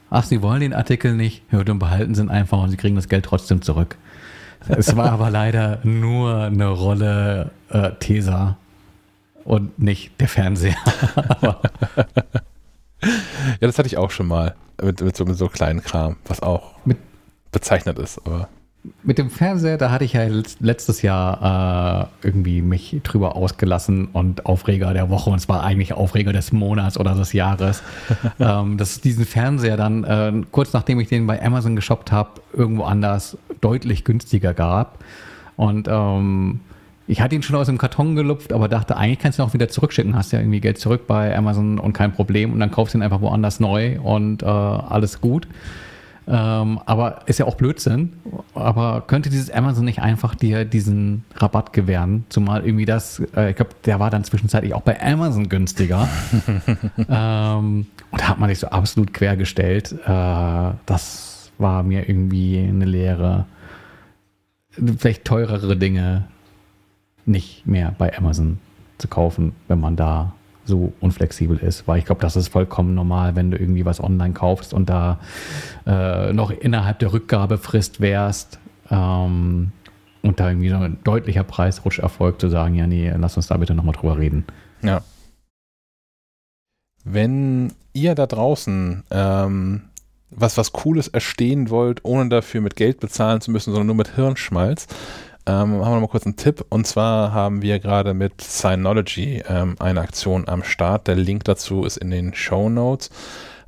ach, 0.08 0.24
Sie 0.24 0.40
wollen 0.40 0.60
den 0.62 0.72
Artikel 0.72 1.14
nicht, 1.14 1.42
hört 1.50 1.68
und 1.68 1.78
behalten 1.78 2.14
Sie 2.14 2.22
ihn 2.22 2.30
einfach 2.30 2.62
und 2.62 2.70
Sie 2.70 2.78
kriegen 2.78 2.96
das 2.96 3.10
Geld 3.10 3.26
trotzdem 3.26 3.60
zurück. 3.60 3.98
Es 4.68 4.96
war 4.96 5.12
aber 5.12 5.28
leider 5.28 5.80
nur 5.82 6.44
eine 6.44 6.68
Rolle 6.68 7.50
äh, 7.68 7.90
Tesa 8.00 8.56
und 9.44 9.78
nicht 9.78 10.18
der 10.18 10.28
Fernseher. 10.28 10.76
ja, 11.42 11.60
das 13.60 13.76
hatte 13.76 13.88
ich 13.88 13.98
auch 13.98 14.10
schon 14.10 14.28
mal 14.28 14.54
mit, 14.82 15.02
mit, 15.02 15.14
so, 15.14 15.26
mit 15.26 15.36
so 15.36 15.48
kleinen 15.48 15.82
Kram, 15.82 16.16
was 16.24 16.40
auch 16.40 16.72
mit, 16.86 16.96
bezeichnet 17.50 17.98
ist. 17.98 18.18
Aber 18.26 18.48
mit 19.04 19.18
dem 19.18 19.30
Fernseher, 19.30 19.78
da 19.78 19.90
hatte 19.90 20.04
ich 20.04 20.14
ja 20.14 20.22
letztes 20.58 21.02
Jahr 21.02 22.10
äh, 22.22 22.26
irgendwie 22.26 22.62
mich 22.62 23.00
drüber 23.04 23.36
ausgelassen 23.36 24.08
und 24.12 24.46
Aufreger 24.46 24.92
der 24.92 25.08
Woche 25.08 25.30
und 25.30 25.36
es 25.36 25.48
war 25.48 25.62
eigentlich 25.62 25.92
Aufreger 25.92 26.32
des 26.32 26.50
Monats 26.52 26.98
oder 26.98 27.14
des 27.14 27.32
Jahres, 27.32 27.82
ähm, 28.40 28.78
dass 28.78 29.00
diesen 29.00 29.24
Fernseher 29.24 29.76
dann 29.76 30.04
äh, 30.04 30.32
kurz 30.50 30.72
nachdem 30.72 30.98
ich 30.98 31.08
den 31.08 31.26
bei 31.26 31.40
Amazon 31.40 31.76
geshoppt 31.76 32.10
habe, 32.10 32.40
irgendwo 32.52 32.82
anders 32.82 33.36
deutlich 33.60 34.04
günstiger 34.04 34.52
gab 34.52 34.98
und 35.56 35.86
ähm, 35.88 36.60
ich 37.06 37.20
hatte 37.20 37.34
ihn 37.34 37.42
schon 37.42 37.56
aus 37.56 37.66
dem 37.66 37.78
Karton 37.78 38.16
gelupft, 38.16 38.52
aber 38.52 38.68
dachte, 38.68 38.96
eigentlich 38.96 39.18
kannst 39.18 39.38
du 39.38 39.42
ihn 39.42 39.48
auch 39.48 39.54
wieder 39.54 39.68
zurückschicken. 39.68 40.14
Hast 40.14 40.32
ja 40.32 40.38
irgendwie 40.38 40.60
Geld 40.60 40.78
zurück 40.78 41.06
bei 41.06 41.36
Amazon 41.36 41.78
und 41.78 41.92
kein 41.92 42.12
Problem. 42.12 42.52
Und 42.52 42.60
dann 42.60 42.70
kaufst 42.70 42.94
du 42.94 42.98
ihn 42.98 43.02
einfach 43.02 43.20
woanders 43.20 43.60
neu 43.60 44.00
und 44.00 44.42
äh, 44.42 44.46
alles 44.46 45.20
gut. 45.20 45.46
Ähm, 46.26 46.80
aber 46.86 47.20
ist 47.26 47.38
ja 47.38 47.46
auch 47.46 47.56
Blödsinn. 47.56 48.12
Aber 48.54 49.02
könnte 49.06 49.30
dieses 49.30 49.50
Amazon 49.50 49.84
nicht 49.84 50.00
einfach 50.00 50.34
dir 50.34 50.64
diesen 50.64 51.24
Rabatt 51.34 51.72
gewähren? 51.72 52.24
Zumal 52.28 52.64
irgendwie 52.64 52.84
das, 52.84 53.20
äh, 53.34 53.50
ich 53.50 53.56
glaube, 53.56 53.72
der 53.84 53.98
war 54.00 54.10
dann 54.10 54.24
zwischenzeitlich 54.24 54.74
auch 54.74 54.82
bei 54.82 55.00
Amazon 55.02 55.48
günstiger. 55.48 56.08
ähm, 57.08 57.86
und 58.10 58.20
da 58.20 58.28
hat 58.28 58.38
man 58.38 58.48
sich 58.48 58.60
so 58.60 58.68
absolut 58.68 59.12
quergestellt. 59.12 59.92
Äh, 59.92 60.70
das 60.86 61.50
war 61.58 61.82
mir 61.82 62.08
irgendwie 62.08 62.58
eine 62.58 62.84
Lehre. 62.84 63.46
Vielleicht 64.70 65.24
teurere 65.24 65.76
Dinge 65.76 66.28
nicht 67.26 67.66
mehr 67.66 67.94
bei 67.98 68.16
Amazon 68.16 68.58
zu 68.98 69.08
kaufen, 69.08 69.52
wenn 69.68 69.80
man 69.80 69.96
da 69.96 70.34
so 70.64 70.92
unflexibel 71.00 71.58
ist, 71.58 71.88
weil 71.88 71.98
ich 71.98 72.04
glaube, 72.04 72.20
das 72.20 72.36
ist 72.36 72.48
vollkommen 72.48 72.94
normal, 72.94 73.34
wenn 73.36 73.50
du 73.50 73.58
irgendwie 73.58 73.84
was 73.84 74.02
online 74.02 74.34
kaufst 74.34 74.72
und 74.72 74.88
da 74.88 75.18
äh, 75.86 76.32
noch 76.32 76.50
innerhalb 76.50 76.98
der 77.00 77.12
Rückgabefrist 77.12 78.00
wärst 78.00 78.58
ähm, 78.90 79.72
und 80.22 80.40
da 80.40 80.48
irgendwie 80.48 80.70
so 80.70 80.76
ein 80.76 80.98
deutlicher 81.04 81.42
Preisrutsch 81.42 81.98
erfolgt, 81.98 82.40
zu 82.40 82.48
sagen, 82.48 82.74
ja, 82.74 82.86
nee, 82.86 83.12
lass 83.16 83.36
uns 83.36 83.48
da 83.48 83.56
bitte 83.56 83.74
nochmal 83.74 83.94
drüber 83.94 84.18
reden. 84.18 84.44
Ja. 84.82 85.02
Wenn 87.04 87.72
ihr 87.92 88.14
da 88.14 88.26
draußen 88.26 89.02
ähm, 89.10 89.82
was, 90.34 90.56
was 90.56 90.72
Cooles 90.72 91.08
erstehen 91.08 91.70
wollt, 91.70 92.04
ohne 92.04 92.28
dafür 92.28 92.60
mit 92.60 92.76
Geld 92.76 93.00
bezahlen 93.00 93.40
zu 93.40 93.50
müssen, 93.50 93.72
sondern 93.72 93.88
nur 93.88 93.96
mit 93.96 94.14
Hirnschmalz, 94.14 94.86
ähm, 95.46 95.54
haben 95.54 95.80
wir 95.80 95.90
noch 95.94 96.00
mal 96.00 96.08
kurz 96.08 96.24
einen 96.24 96.36
Tipp. 96.36 96.64
Und 96.68 96.86
zwar 96.86 97.32
haben 97.32 97.62
wir 97.62 97.78
gerade 97.78 98.14
mit 98.14 98.40
Synology 98.40 99.42
ähm, 99.48 99.76
eine 99.78 100.00
Aktion 100.00 100.48
am 100.48 100.62
Start. 100.62 101.08
Der 101.08 101.16
Link 101.16 101.44
dazu 101.44 101.84
ist 101.84 101.96
in 101.96 102.10
den 102.10 102.34
Show 102.34 102.68
Notes. 102.68 103.10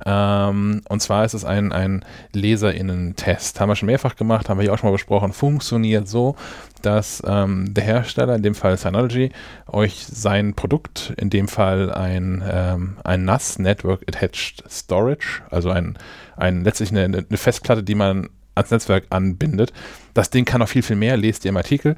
Ähm, 0.05 0.81
und 0.87 1.01
zwar 1.01 1.25
ist 1.25 1.33
es 1.33 1.45
ein, 1.45 1.71
ein 1.71 2.05
LeserInnen-Test. 2.33 3.59
Haben 3.59 3.69
wir 3.69 3.75
schon 3.75 3.87
mehrfach 3.87 4.15
gemacht, 4.15 4.49
haben 4.49 4.57
wir 4.57 4.63
hier 4.63 4.73
auch 4.73 4.77
schon 4.77 4.89
mal 4.89 4.93
besprochen. 4.93 5.33
Funktioniert 5.33 6.07
so, 6.07 6.35
dass 6.81 7.23
ähm, 7.25 7.73
der 7.73 7.83
Hersteller, 7.83 8.35
in 8.35 8.43
dem 8.43 8.55
Fall 8.55 8.77
Synology, 8.77 9.31
euch 9.67 10.05
sein 10.05 10.53
Produkt, 10.53 11.13
in 11.17 11.29
dem 11.29 11.47
Fall 11.47 11.91
ein, 11.91 12.43
ähm, 12.49 12.97
ein 13.03 13.25
NAS, 13.25 13.59
Network 13.59 14.03
Attached 14.07 14.63
Storage, 14.69 15.41
also 15.49 15.69
ein, 15.69 15.97
ein 16.35 16.63
letztlich 16.63 16.91
eine, 16.91 17.03
eine 17.03 17.37
Festplatte, 17.37 17.83
die 17.83 17.95
man 17.95 18.29
ans 18.55 18.71
Netzwerk 18.71 19.05
anbindet. 19.09 19.73
Das 20.13 20.29
Ding 20.29 20.45
kann 20.45 20.59
noch 20.59 20.69
viel, 20.69 20.81
viel 20.81 20.95
mehr, 20.95 21.17
lest 21.17 21.45
ihr 21.45 21.49
im 21.49 21.57
Artikel, 21.57 21.95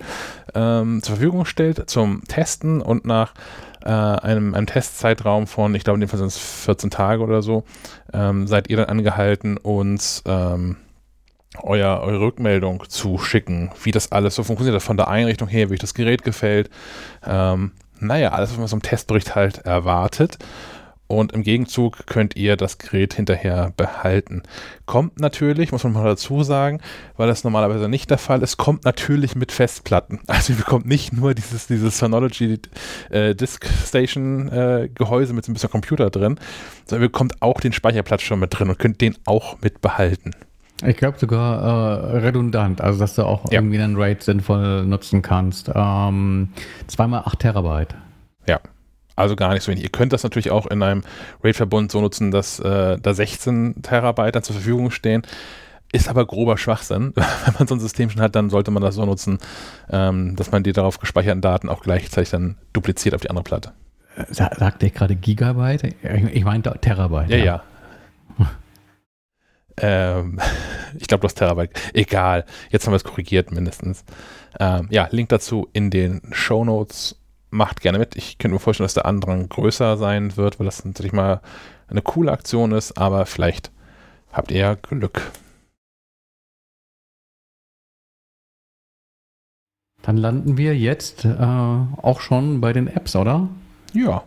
ähm, 0.53 1.01
zur 1.03 1.16
Verfügung 1.16 1.45
stellt 1.45 1.89
zum 1.89 2.24
Testen 2.28 2.82
und 2.82 3.05
nach 3.05 3.34
äh, 3.86 3.89
einem, 3.89 4.53
einem 4.53 4.68
Testzeitraum 4.68 5.47
von, 5.47 5.76
ich 5.76 5.84
glaube 5.84 5.97
in 5.97 6.01
dem 6.01 6.10
Fall 6.10 6.20
sind 6.20 6.28
es 6.28 6.38
14 6.38 6.89
Tage 6.89 7.24
oder 7.24 7.41
so, 7.41 7.64
ähm, 8.14 8.47
seid 8.47 8.70
ihr 8.70 8.78
dann 8.78 8.88
angehalten, 8.88 9.58
uns 9.58 10.24
ähm, 10.26 10.78
euer, 11.62 12.01
eure 12.01 12.20
Rückmeldung 12.20 12.84
zu 12.89 13.18
schicken, 13.18 13.72
wie 13.84 13.91
das 13.91 14.12
alles 14.12 14.36
so 14.36 14.43
funktioniert, 14.43 14.82
von 14.82 14.97
der 14.97 15.08
Einrichtung 15.08 15.47
her, 15.47 15.70
wie 15.70 15.74
euch 15.74 15.80
das 15.80 15.93
Gerät 15.93 16.24
gefällt. 16.24 16.70
Ähm, 17.26 17.72
naja, 17.99 18.30
alles, 18.30 18.51
was 18.51 18.58
man 18.58 18.68
so 18.68 18.76
im 18.76 18.82
Testbericht 18.82 19.36
halt 19.36 19.60
erwartet 19.60 20.38
und 21.08 21.32
im 21.32 21.43
Gegenzug 21.43 22.05
könnt 22.05 22.36
ihr 22.36 22.58
das 22.58 22.78
Gerät 22.78 23.14
hinterher 23.14 23.72
behalten. 23.76 24.43
Kommt 24.86 25.20
natürlich, 25.20 25.72
muss 25.72 25.84
man 25.84 25.93
mal 25.93 26.03
dazu 26.03 26.43
sagen, 26.43 26.82
weil 27.16 27.28
das 27.28 27.43
normalerweise 27.43 27.89
nicht 27.89 28.10
der 28.10 28.18
Fall 28.18 28.43
ist, 28.43 28.58
kommt 28.58 28.86
natürlich 28.86 29.36
mit 29.36 29.51
Festplatten. 29.51 30.20
Also 30.28 30.53
ihr 30.53 30.60
bekommt 30.60 30.86
nicht 30.86 31.14
nur 31.14 31.34
dieses, 31.34 31.68
dieses 31.68 31.97
Synology 31.97 32.60
äh, 33.10 33.34
Disk 33.34 33.66
Station 33.88 34.49
äh, 34.49 34.89
Gehäuse 34.93 35.34
mit 35.34 35.45
so 35.45 35.51
ein 35.51 35.53
bisschen 35.53 35.72
Computer 35.72 36.10
drin, 36.10 36.39
sondern 36.86 37.05
ihr 37.05 37.10
bekommt 37.10 37.41
auch 37.41 37.60
den 37.60 37.74
Speicherplatz 37.74 38.22
schon 38.22 38.39
mit 38.39 38.58
drin 38.58 38.70
und 38.70 38.78
könnt 38.78 39.01
den 39.01 39.16
auch 39.26 39.60
mit 39.62 39.82
behalten. 39.82 40.32
Ich 40.86 40.97
glaube 40.97 41.18
sogar 41.18 42.14
äh, 42.14 42.18
redundant, 42.18 42.82
also 42.82 42.99
dass 42.99 43.16
du 43.16 43.24
auch 43.24 43.45
ja. 43.45 43.60
irgendwie 43.60 43.80
einen 43.80 43.95
RAID 43.95 44.22
sinnvoll 44.22 44.86
nutzen 44.86 45.24
kannst. 45.24 45.72
Ähm, 45.74 46.49
zweimal 46.86 47.24
8 47.26 47.39
Terabyte. 47.39 47.95
Ja, 48.47 48.60
also 49.18 49.36
gar 49.36 49.53
nicht 49.53 49.63
so 49.63 49.72
wenig. 49.72 49.84
Ihr 49.84 49.89
könnt 49.89 50.13
das 50.13 50.24
natürlich 50.24 50.51
auch 50.51 50.68
in 50.68 50.82
einem 50.82 51.03
RAID-Verbund 51.43 51.91
so 51.91 51.99
nutzen, 51.99 52.32
dass 52.32 52.59
äh, 52.59 52.97
da 53.01 53.13
16 53.13 53.82
Terabyte 53.82 54.36
dann 54.36 54.43
zur 54.43 54.55
Verfügung 54.55 54.91
stehen. 54.91 55.24
Ist 55.91 56.07
aber 56.07 56.26
grober 56.26 56.57
Schwachsinn. 56.57 57.13
Wenn 57.15 57.53
man 57.57 57.68
so 57.68 57.76
ein 57.76 57.80
System 57.80 58.09
schon 58.09 58.22
hat, 58.22 58.36
dann 58.36 58.49
sollte 58.49 58.72
man 58.72 58.84
das 58.84 58.95
so 58.95 59.05
nutzen, 59.05 59.39
ähm, 59.89 60.36
dass 60.36 60.51
man 60.51 60.63
die 60.63 60.72
darauf 60.72 60.99
gespeicherten 60.99 61.41
Daten 61.41 61.68
auch 61.68 61.82
gleichzeitig 61.82 62.30
dann 62.30 62.57
dupliziert 62.74 63.15
auf 63.15 63.22
die 63.22 63.30
andere 63.30 63.43
Platte. 63.43 63.74
Sagt 64.30 64.84
ihr 64.84 64.89
gerade 64.89 65.15
Gigabyte? 65.15 65.95
Ich 66.34 66.43
meinte 66.43 66.76
Terabyte. 66.80 67.30
Ja, 67.30 67.38
ja. 67.38 67.63
ja. 68.38 68.49
ähm, 70.18 70.39
ich 70.99 71.07
glaube, 71.07 71.22
du 71.22 71.26
hast 71.26 71.36
Terabyte. 71.36 71.72
Egal. 71.93 72.45
Jetzt 72.70 72.86
haben 72.86 72.93
wir 72.93 72.97
es 72.97 73.03
korrigiert 73.03 73.51
mindestens. 73.51 74.05
Ähm, 74.59 74.87
ja, 74.92 75.08
Link 75.09 75.29
dazu 75.29 75.67
in 75.74 75.89
den 75.89 76.21
Show 76.32 76.66
Notes 76.66 77.16
macht 77.49 77.82
gerne 77.82 77.99
mit. 77.99 78.15
Ich 78.15 78.37
könnte 78.37 78.53
mir 78.53 78.59
vorstellen, 78.59 78.86
dass 78.86 78.93
der 78.93 79.05
Andrang 79.05 79.49
größer 79.49 79.97
sein 79.97 80.37
wird, 80.37 80.59
weil 80.59 80.65
das 80.65 80.83
natürlich 80.83 81.13
mal 81.13 81.41
eine 81.87 82.01
coole 82.01 82.32
Aktion 82.32 82.71
ist, 82.71 82.97
aber 82.97 83.25
vielleicht 83.25 83.71
habt 84.32 84.51
ihr 84.51 84.57
ja 84.57 84.74
Glück. 84.75 85.32
Dann 90.01 90.17
landen 90.17 90.57
wir 90.57 90.75
jetzt 90.78 91.25
äh, 91.25 91.37
auch 91.37 92.21
schon 92.21 92.61
bei 92.61 92.71
den 92.71 92.87
Apps, 92.87 93.15
oder? 93.15 93.49
Ja. 93.93 94.24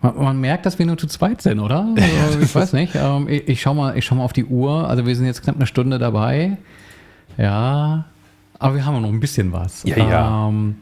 Man, 0.00 0.16
man, 0.16 0.40
merkt, 0.40 0.64
dass 0.64 0.78
wir 0.78 0.86
nur 0.86 0.96
zu 0.96 1.06
zweit 1.08 1.42
sind, 1.42 1.60
oder? 1.60 1.86
Also, 2.24 2.40
ich 2.40 2.54
weiß 2.54 2.72
nicht. 2.72 2.94
Ähm, 2.94 3.28
ich, 3.28 3.48
ich 3.48 3.60
schaue 3.60 3.74
mal, 3.74 4.00
schau 4.00 4.14
mal 4.14 4.24
auf 4.24 4.32
die 4.32 4.46
Uhr. 4.46 4.88
Also 4.88 5.04
wir 5.04 5.14
sind 5.14 5.26
jetzt 5.26 5.42
knapp 5.42 5.56
eine 5.56 5.66
Stunde 5.66 5.98
dabei. 5.98 6.56
Ja, 7.36 8.06
aber 8.58 8.74
wir 8.76 8.86
haben 8.86 9.02
noch 9.02 9.08
ein 9.08 9.20
bisschen 9.20 9.52
was. 9.52 9.82
Ja, 9.84 9.96
ja. 9.98 10.48
Ähm, 10.48 10.76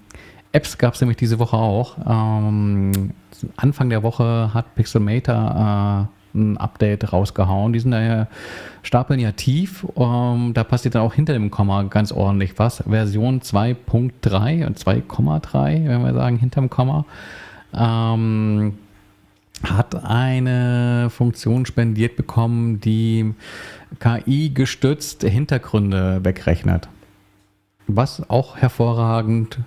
Apps 0.59 0.77
gab 0.77 0.95
es 0.95 1.01
nämlich 1.01 1.17
diese 1.17 1.39
Woche 1.39 1.57
auch. 1.57 1.97
Ähm, 2.05 3.13
Anfang 3.57 3.91
der 3.91 4.03
Woche 4.03 4.53
hat 4.53 4.75
Pixelmator 4.75 6.09
ein 6.35 6.57
Update 6.57 7.13
rausgehauen. 7.13 7.73
Die 7.73 7.79
sind 7.79 7.93
daher 7.93 8.27
stapeln 8.83 9.21
ja 9.21 9.31
tief. 9.31 9.87
Ähm, 9.97 10.53
da 10.55 10.65
passiert 10.65 10.97
dann 10.97 11.03
auch 11.03 11.15
hinter 11.15 11.33
dem 11.33 11.53
Komma 11.53 11.85
ganz 11.85 12.11
ordentlich 12.11 12.59
was. 12.59 12.83
Version 12.89 13.41
2.3 13.41 14.67
und 14.67 14.77
2,3, 14.77 15.89
wenn 15.89 16.03
wir 16.03 16.15
sagen, 16.15 16.39
hinterm 16.39 16.69
Komma. 16.69 17.05
Ähm, 17.73 18.79
hat 19.63 20.05
eine 20.05 21.09
Funktion 21.11 21.67
spendiert 21.67 22.17
bekommen, 22.17 22.81
die 22.81 23.33
KI-gestützt 24.01 25.23
Hintergründe 25.23 26.25
wegrechnet. 26.25 26.89
Was 27.87 28.29
auch 28.29 28.57
hervorragend 28.57 29.61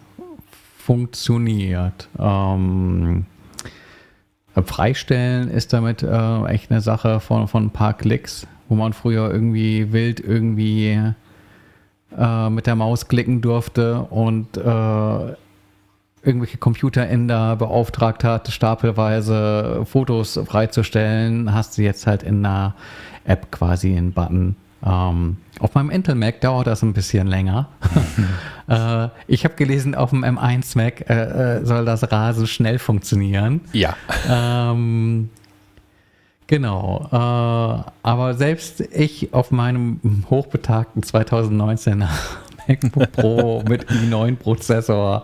funktioniert. 0.82 2.10
Ähm, 2.20 3.26
Freistellen 4.66 5.50
ist 5.50 5.74
damit 5.74 6.04
äh, 6.04 6.46
echt 6.46 6.72
eine 6.72 6.82
Sache 6.82 7.20
von, 7.20 7.48
von 7.48 7.66
ein 7.66 7.70
paar 7.70 7.94
Klicks, 7.94 8.48
wo 8.68 8.76
man 8.76 8.94
früher 8.94 9.32
irgendwie 9.32 9.94
wild 9.94 10.20
irgendwie 10.20 11.00
äh, 12.18 12.50
mit 12.50 12.68
der 12.68 12.76
Maus 12.76 13.08
klicken 13.08 13.42
durfte 13.42 14.02
und 14.02 14.58
äh, 14.58 15.36
irgendwelche 16.24 16.58
Computeränder 16.58 17.56
beauftragt 17.56 18.24
hat, 18.24 18.50
stapelweise 18.50 19.86
Fotos 19.86 20.40
freizustellen, 20.46 21.54
hast 21.54 21.78
du 21.78 21.84
jetzt 21.84 22.06
halt 22.06 22.24
in 22.24 22.46
einer 22.46 22.76
App 23.26 23.52
quasi 23.52 23.96
einen 23.96 24.12
Button. 24.12 24.56
Ähm, 24.86 25.38
auf 25.60 25.76
meinem 25.76 25.90
Intel 25.92 26.16
Mac 26.16 26.42
dauert 26.42 26.68
das 26.68 26.82
ein 26.82 26.94
bisschen 26.94 27.28
länger. 27.28 27.70
äh, 28.68 29.10
ich 29.28 29.44
habe 29.44 29.56
gelesen, 29.56 29.96
auf 29.96 30.10
dem 30.10 30.24
M1 30.24 30.78
Mac 30.78 31.10
äh, 31.10 31.60
äh, 31.60 31.66
soll 31.66 31.86
das 31.86 32.12
rasend 32.12 32.50
schnell 32.50 32.80
funktionieren. 32.80 33.62
Ja. 33.74 33.96
Ähm, 34.28 35.30
genau. 36.48 37.08
Äh, 37.12 37.92
aber 38.04 38.34
selbst 38.34 38.82
ich 38.82 39.34
auf 39.34 39.52
meinem 39.52 40.00
hochbetagten 40.30 41.04
2019er 41.04 42.08
MacBook 42.68 43.12
Pro 43.12 43.64
mit 43.68 43.88
i9-Prozessor 43.90 45.24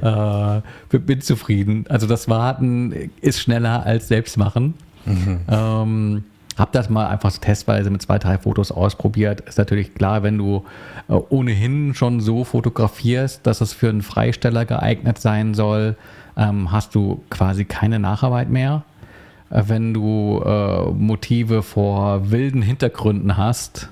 äh, 0.00 0.98
bin 0.98 1.20
zufrieden. 1.20 1.86
Also 1.88 2.06
das 2.06 2.28
Warten 2.28 3.10
ist 3.20 3.40
schneller 3.40 3.84
als 3.84 4.08
Selbstmachen. 4.08 4.74
Mhm. 5.04 5.40
Ähm, 5.48 6.24
hab 6.58 6.72
das 6.72 6.88
mal 6.88 7.06
einfach 7.06 7.36
testweise 7.38 7.90
mit 7.90 8.02
zwei, 8.02 8.18
drei 8.18 8.38
Fotos 8.38 8.72
ausprobiert. 8.72 9.40
Ist 9.42 9.58
natürlich 9.58 9.94
klar, 9.94 10.22
wenn 10.22 10.38
du 10.38 10.64
äh, 11.08 11.12
ohnehin 11.12 11.94
schon 11.94 12.20
so 12.20 12.44
fotografierst, 12.44 13.46
dass 13.46 13.60
es 13.60 13.72
für 13.72 13.88
einen 13.88 14.02
Freisteller 14.02 14.64
geeignet 14.64 15.18
sein 15.18 15.54
soll, 15.54 15.96
ähm, 16.36 16.72
hast 16.72 16.94
du 16.94 17.22
quasi 17.30 17.64
keine 17.64 17.98
Nacharbeit 17.98 18.50
mehr. 18.50 18.84
Äh, 19.50 19.64
wenn 19.66 19.94
du 19.94 20.42
äh, 20.44 20.90
Motive 20.90 21.62
vor 21.62 22.30
wilden 22.30 22.62
Hintergründen 22.62 23.36
hast, 23.36 23.88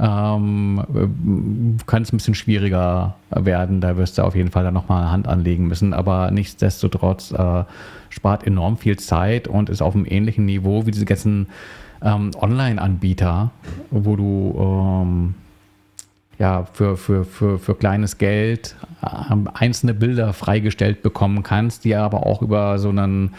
ähm, 0.00 1.76
kann 1.86 2.02
es 2.02 2.12
ein 2.12 2.18
bisschen 2.18 2.34
schwieriger 2.34 3.16
werden. 3.30 3.80
Da 3.80 3.96
wirst 3.96 4.18
du 4.18 4.22
auf 4.22 4.36
jeden 4.36 4.50
Fall 4.50 4.64
dann 4.64 4.74
nochmal 4.74 5.10
Hand 5.10 5.26
anlegen 5.26 5.66
müssen. 5.66 5.92
Aber 5.92 6.30
nichtsdestotrotz 6.30 7.32
äh, 7.32 7.64
spart 8.08 8.46
enorm 8.46 8.76
viel 8.76 8.98
Zeit 8.98 9.48
und 9.48 9.68
ist 9.68 9.82
auf 9.82 9.94
einem 9.94 10.06
ähnlichen 10.06 10.44
Niveau 10.44 10.86
wie 10.86 10.92
diese 10.92 11.04
ganzen 11.04 11.48
ähm, 12.02 12.30
Online-Anbieter, 12.40 13.50
wo 13.90 14.16
du 14.16 14.54
ähm, 14.58 15.34
ja 16.38 16.64
für, 16.72 16.96
für, 16.96 17.24
für, 17.24 17.58
für 17.58 17.74
kleines 17.74 18.18
Geld 18.18 18.76
äh, 19.02 19.34
einzelne 19.54 19.94
Bilder 19.94 20.32
freigestellt 20.32 21.02
bekommen 21.02 21.42
kannst, 21.42 21.84
die 21.84 21.96
aber 21.96 22.24
auch 22.26 22.42
über 22.42 22.78
so 22.78 22.90
einen 22.90 23.34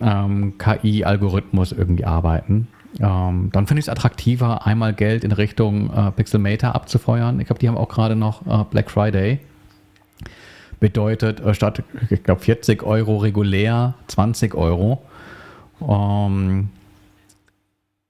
ähm, 0.00 0.54
KI-Algorithmus 0.58 1.70
irgendwie 1.72 2.04
arbeiten. 2.04 2.66
Ähm, 2.98 3.50
dann 3.52 3.66
finde 3.66 3.80
ich 3.80 3.84
es 3.84 3.88
attraktiver, 3.88 4.66
einmal 4.66 4.92
Geld 4.92 5.22
in 5.22 5.32
Richtung 5.32 5.92
äh, 5.92 6.10
Pixelmator 6.10 6.74
abzufeuern. 6.74 7.38
Ich 7.40 7.46
glaube, 7.46 7.60
die 7.60 7.68
haben 7.68 7.76
auch 7.76 7.88
gerade 7.88 8.16
noch 8.16 8.46
äh, 8.46 8.64
Black 8.70 8.90
Friday. 8.90 9.38
Bedeutet, 10.80 11.40
äh, 11.40 11.54
statt, 11.54 11.82
ich 12.10 12.22
glaube, 12.24 12.40
40 12.40 12.82
Euro 12.82 13.18
regulär, 13.18 13.94
20 14.08 14.54
Euro. 14.54 15.02
Ähm, 15.88 16.70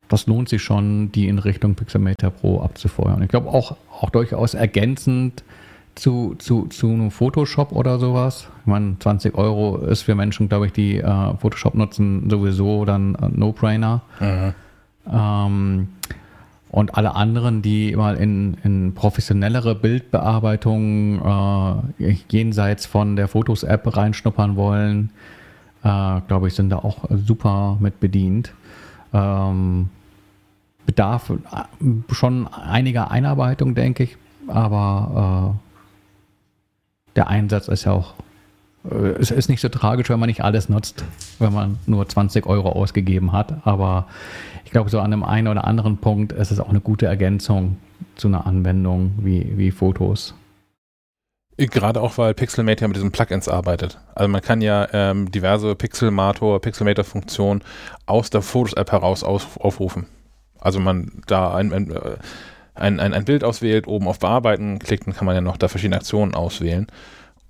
das 0.09 0.27
lohnt 0.27 0.49
sich 0.49 0.63
schon, 0.63 1.13
die 1.13 1.29
in 1.29 1.39
Richtung 1.39 1.75
Pixelmator 1.75 2.31
Pro 2.31 2.61
abzufeuern. 2.61 3.23
Ich 3.23 3.29
glaube 3.29 3.49
auch, 3.49 3.77
auch 4.01 4.11
durchaus 4.11 4.55
ergänzend 4.55 5.45
zu, 5.95 6.35
zu, 6.39 6.67
zu 6.67 6.89
einem 6.89 7.11
Photoshop 7.11 7.73
oder 7.73 7.99
sowas. 7.99 8.49
Ich 8.63 8.67
meine, 8.67 8.97
20 8.99 9.35
Euro 9.37 9.77
ist 9.79 10.03
für 10.03 10.15
Menschen, 10.15 10.49
glaube 10.49 10.67
ich, 10.67 10.73
die 10.73 10.99
äh, 10.99 11.37
Photoshop 11.37 11.75
nutzen, 11.75 12.29
sowieso 12.31 12.85
dann 12.85 13.15
äh, 13.17 13.29
No-Brainer. 13.29 14.03
Mhm. 14.21 14.55
Ähm, 15.11 15.89
und 16.71 16.95
alle 16.97 17.17
anderen, 17.17 17.63
die 17.63 17.97
mal 17.97 18.17
in, 18.17 18.57
in 18.63 18.95
professionellere 18.95 19.75
Bildbearbeitung 19.75 21.21
äh, 21.99 22.17
jenseits 22.29 22.87
von 22.87 23.17
der 23.17 23.27
Fotos-App 23.27 23.97
reinschnuppern 23.97 24.55
wollen, 24.55 25.11
äh, 25.83 26.21
glaube 26.29 26.47
ich, 26.47 26.55
sind 26.55 26.71
da 26.71 26.77
auch 26.77 27.05
super 27.27 27.77
mit 27.81 27.99
bedient. 27.99 28.53
Ähm, 29.13 29.91
bedarf 30.87 31.31
äh, 31.31 32.15
schon 32.15 32.47
einiger 32.47 33.11
Einarbeitung, 33.11 33.75
denke 33.75 34.05
ich, 34.05 34.17
aber 34.47 35.57
äh, 35.57 37.17
der 37.17 37.29
Einsatz 37.29 37.67
ist 37.67 37.85
ja 37.85 37.93
auch 37.93 38.15
es 38.85 39.31
ist 39.31 39.49
nicht 39.49 39.61
so 39.61 39.69
tragisch, 39.69 40.09
wenn 40.09 40.19
man 40.19 40.29
nicht 40.29 40.43
alles 40.43 40.69
nutzt, 40.69 41.05
wenn 41.39 41.53
man 41.53 41.79
nur 41.87 42.09
20 42.09 42.47
Euro 42.47 42.71
ausgegeben 42.71 43.33
hat. 43.33 43.67
Aber 43.67 44.07
ich 44.65 44.71
glaube, 44.71 44.89
so 44.89 45.01
an 45.01 45.13
einem 45.13 45.23
einen 45.23 45.49
oder 45.49 45.65
anderen 45.65 45.99
Punkt 45.99 46.33
ist 46.33 46.51
es 46.51 46.61
auch 46.61 46.71
eine 46.71 46.81
gute 46.81 47.07
Ergänzung 47.07 47.77
zu 48.17 48.29
einer 48.29 48.47
Anwendung 48.47 49.13
wie, 49.19 49.59
wie 49.59 49.71
Fotos. 49.71 50.35
Gerade 51.59 52.01
auch, 52.01 52.17
weil 52.17 52.33
Pixelmator 52.33 52.89
mit 52.89 52.97
diesen 52.97 53.13
Plugins 53.13 53.47
arbeitet. 53.47 53.99
Also 54.15 54.29
man 54.29 54.41
kann 54.41 54.63
ja 54.63 54.89
ähm, 54.95 55.31
diverse 55.31 55.75
Pixelmator, 55.75 56.59
Pixelmator-Funktionen 56.61 57.63
aus 58.07 58.31
der 58.31 58.41
Fotos-App 58.41 58.93
heraus 58.93 59.23
auf, 59.23 59.61
aufrufen. 59.61 60.07
Also 60.59 60.81
man 60.81 61.21
da 61.27 61.55
ein, 61.55 61.73
ein, 61.73 61.91
äh, 61.91 62.17
ein, 62.75 62.99
ein, 62.99 63.25
Bild 63.27 63.45
auswählt, 63.45 63.87
oben 63.87 64.09
auf 64.09 64.21
Bearbeiten 64.21 64.79
klickt, 64.79 65.07
dann 65.07 65.15
kann 65.15 65.27
man 65.27 65.35
ja 65.35 65.43
noch 65.43 65.59
da 65.59 65.69
verschiedene 65.69 65.97
Aktionen 65.97 66.35
auswählen. 66.35 66.87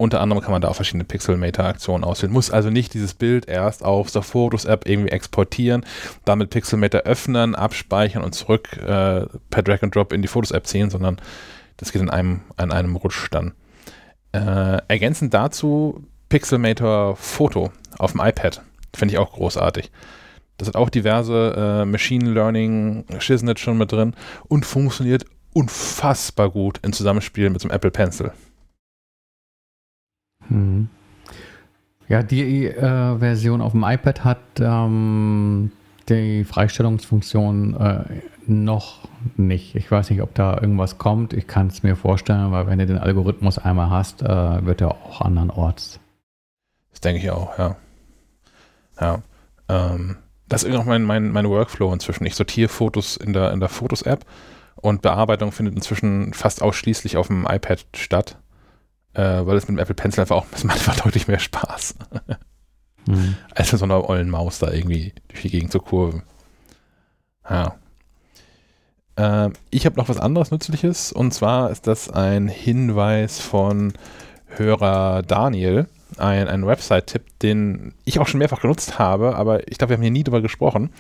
Unter 0.01 0.23
anderem 0.23 0.41
kann 0.41 0.53
man 0.53 0.63
da 0.63 0.69
auch 0.69 0.77
verschiedene 0.77 1.05
Pixelmator-Aktionen 1.05 2.05
auswählen. 2.05 2.33
Muss 2.33 2.51
also 2.51 2.71
nicht 2.71 2.95
dieses 2.95 3.13
Bild 3.13 3.47
erst 3.47 3.85
auf 3.85 4.11
der 4.11 4.23
Fotos-App 4.23 4.89
irgendwie 4.89 5.11
exportieren, 5.11 5.85
damit 6.25 6.49
Pixelmator 6.49 7.03
öffnen, 7.03 7.55
abspeichern 7.55 8.25
und 8.25 8.35
zurück 8.35 8.79
äh, 8.79 9.27
per 9.51 9.63
Drag 9.63 9.83
and 9.83 9.95
Drop 9.95 10.15
in 10.15 10.23
die 10.23 10.29
Fotos-App 10.29 10.67
ziehen, 10.67 10.89
sondern 10.89 11.21
das 11.77 11.93
geht 11.93 12.01
in 12.01 12.09
einem, 12.09 12.41
an 12.57 12.73
einem 12.73 12.97
Rutsch 12.97 13.29
dann. 13.31 13.53
Äh, 14.33 14.79
ergänzend 14.89 15.35
dazu 15.35 16.03
Pixelmator 16.31 17.15
Foto 17.17 17.71
auf 17.99 18.13
dem 18.13 18.23
iPad. 18.23 18.63
Finde 18.97 19.13
ich 19.13 19.19
auch 19.19 19.33
großartig. 19.33 19.91
Das 20.57 20.67
hat 20.67 20.77
auch 20.77 20.89
diverse 20.89 21.83
äh, 21.83 21.85
Machine 21.85 22.31
Learning 22.31 23.05
Shiznit 23.19 23.61
schon 23.61 23.77
mit 23.77 23.93
drin 23.93 24.15
und 24.49 24.65
funktioniert 24.65 25.27
unfassbar 25.53 26.49
gut 26.49 26.81
im 26.81 26.95
Zusammenspiel 26.95 27.51
mit 27.51 27.63
dem 27.63 27.71
Apple 27.71 27.91
Pencil. 27.91 28.33
Mhm. 30.51 30.89
Ja, 32.09 32.23
die 32.23 32.67
äh, 32.67 33.19
Version 33.19 33.61
auf 33.61 33.73
dem 33.73 33.85
iPad 33.85 34.25
hat 34.25 34.39
ähm, 34.59 35.71
die 36.09 36.45
Freistellungsfunktion 36.45 37.77
äh, 37.77 38.05
noch 38.47 39.09
nicht. 39.37 39.77
Ich 39.77 39.89
weiß 39.91 40.11
nicht, 40.11 40.21
ob 40.23 40.35
da 40.35 40.55
irgendwas 40.61 40.99
kommt. 40.99 41.33
Ich 41.33 41.47
kann 41.47 41.69
es 41.69 41.85
mir 41.85 41.95
vorstellen, 41.95 42.51
weil 42.51 42.67
wenn 42.67 42.81
du 42.81 42.87
den 42.87 42.99
Algorithmus 42.99 43.59
einmal 43.59 43.91
hast, 43.91 44.23
äh, 44.23 44.67
wird 44.67 44.81
er 44.81 44.91
auch 44.91 45.21
andernorts. 45.21 46.01
Das 46.91 47.01
denke 47.01 47.23
ich 47.23 47.31
auch, 47.31 47.57
ja. 47.59 47.77
Ja. 49.01 49.23
Ähm, 49.69 50.17
das 50.49 50.65
ist 50.65 50.75
auch 50.75 50.85
mein, 50.85 51.05
mein, 51.05 51.31
mein 51.31 51.49
Workflow 51.49 51.93
inzwischen. 51.93 52.27
Ich 52.27 52.35
sortiere 52.35 52.69
Fotos 52.69 53.17
in 53.17 53.33
der, 53.33 53.53
in 53.53 53.61
der 53.61 53.69
Fotos-App 53.69 54.27
und 54.75 55.01
Bearbeitung 55.01 55.53
findet 55.53 55.77
inzwischen 55.77 56.35
fast 56.35 56.61
ausschließlich 56.61 57.17
auf 57.17 57.29
dem 57.29 57.47
iPad 57.49 57.87
statt 57.95 58.37
äh, 59.15 59.45
weil 59.45 59.57
es 59.57 59.69
mit 59.69 59.77
dem 59.77 59.78
Apple 59.78 59.95
Pencil 59.95 60.20
einfach 60.20 60.37
auch, 60.37 60.47
es 60.53 60.65
macht 60.65 60.78
einfach 60.78 61.03
deutlich 61.03 61.28
mehr 61.28 61.39
Spaß. 61.39 61.95
mhm. 63.07 63.37
Als 63.55 63.73
mit 63.73 63.78
so 63.78 63.85
einer 63.85 64.09
ollen 64.09 64.31
Maus 64.31 64.59
da 64.59 64.70
irgendwie 64.70 65.12
durch 65.28 65.43
die 65.43 65.51
Gegend 65.51 65.73
zu 65.73 65.81
kurven. 65.81 66.23
Ja. 67.49 67.74
Äh, 69.16 69.51
ich 69.70 69.87
habe 69.87 69.97
noch 69.97 70.09
was 70.09 70.19
anderes 70.19 70.51
Nützliches 70.51 71.12
und 71.12 71.32
zwar 71.32 71.70
ist 71.70 71.87
das 71.87 72.09
ein 72.09 72.49
Hinweis 72.49 73.41
von 73.41 73.93
Hörer 74.47 75.23
Daniel, 75.23 75.87
ein, 76.19 76.49
ein 76.49 76.66
Website-Tipp, 76.66 77.39
den 77.41 77.95
ich 78.05 78.19
auch 78.19 78.27
schon 78.27 78.39
mehrfach 78.39 78.61
genutzt 78.61 78.99
habe, 78.99 79.37
aber 79.37 79.69
ich 79.69 79.78
glaube, 79.78 79.91
wir 79.91 79.97
haben 79.97 80.03
hier 80.03 80.11
nie 80.11 80.24
drüber 80.24 80.41
gesprochen. 80.41 80.91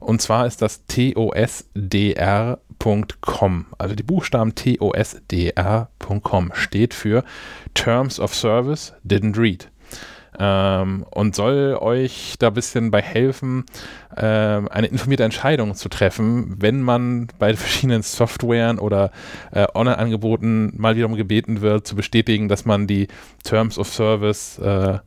Und 0.00 0.20
zwar 0.20 0.46
ist 0.46 0.60
das 0.62 0.86
tosdr.com. 0.86 1.66
Also 3.78 3.94
die 3.94 4.02
Buchstaben 4.02 4.54
tosdr.com 4.54 6.50
steht 6.54 6.94
für 6.94 7.22
Terms 7.74 8.18
of 8.18 8.34
Service 8.34 8.94
Didn't 9.06 9.38
Read. 9.38 9.70
ähm, 10.38 11.04
und 11.10 11.34
soll 11.34 11.76
euch 11.78 12.36
da 12.38 12.48
ein 12.48 12.54
bisschen 12.54 12.90
bei 12.90 13.02
helfen, 13.02 13.64
äh, 14.16 14.22
eine 14.24 14.86
informierte 14.86 15.24
Entscheidung 15.24 15.74
zu 15.74 15.88
treffen, 15.90 16.56
wenn 16.58 16.80
man 16.80 17.28
bei 17.38 17.54
verschiedenen 17.54 18.02
Softwaren 18.02 18.78
oder 18.78 19.10
äh, 19.52 19.66
Online-Angeboten 19.74 20.72
mal 20.76 20.96
wiederum 20.96 21.16
gebeten 21.16 21.60
wird, 21.60 21.86
zu 21.86 21.94
bestätigen, 21.94 22.48
dass 22.48 22.64
man 22.64 22.86
die 22.86 23.08
Terms 23.44 23.78
of 23.78 23.88
Service 23.88 24.58
äh, 24.58 24.98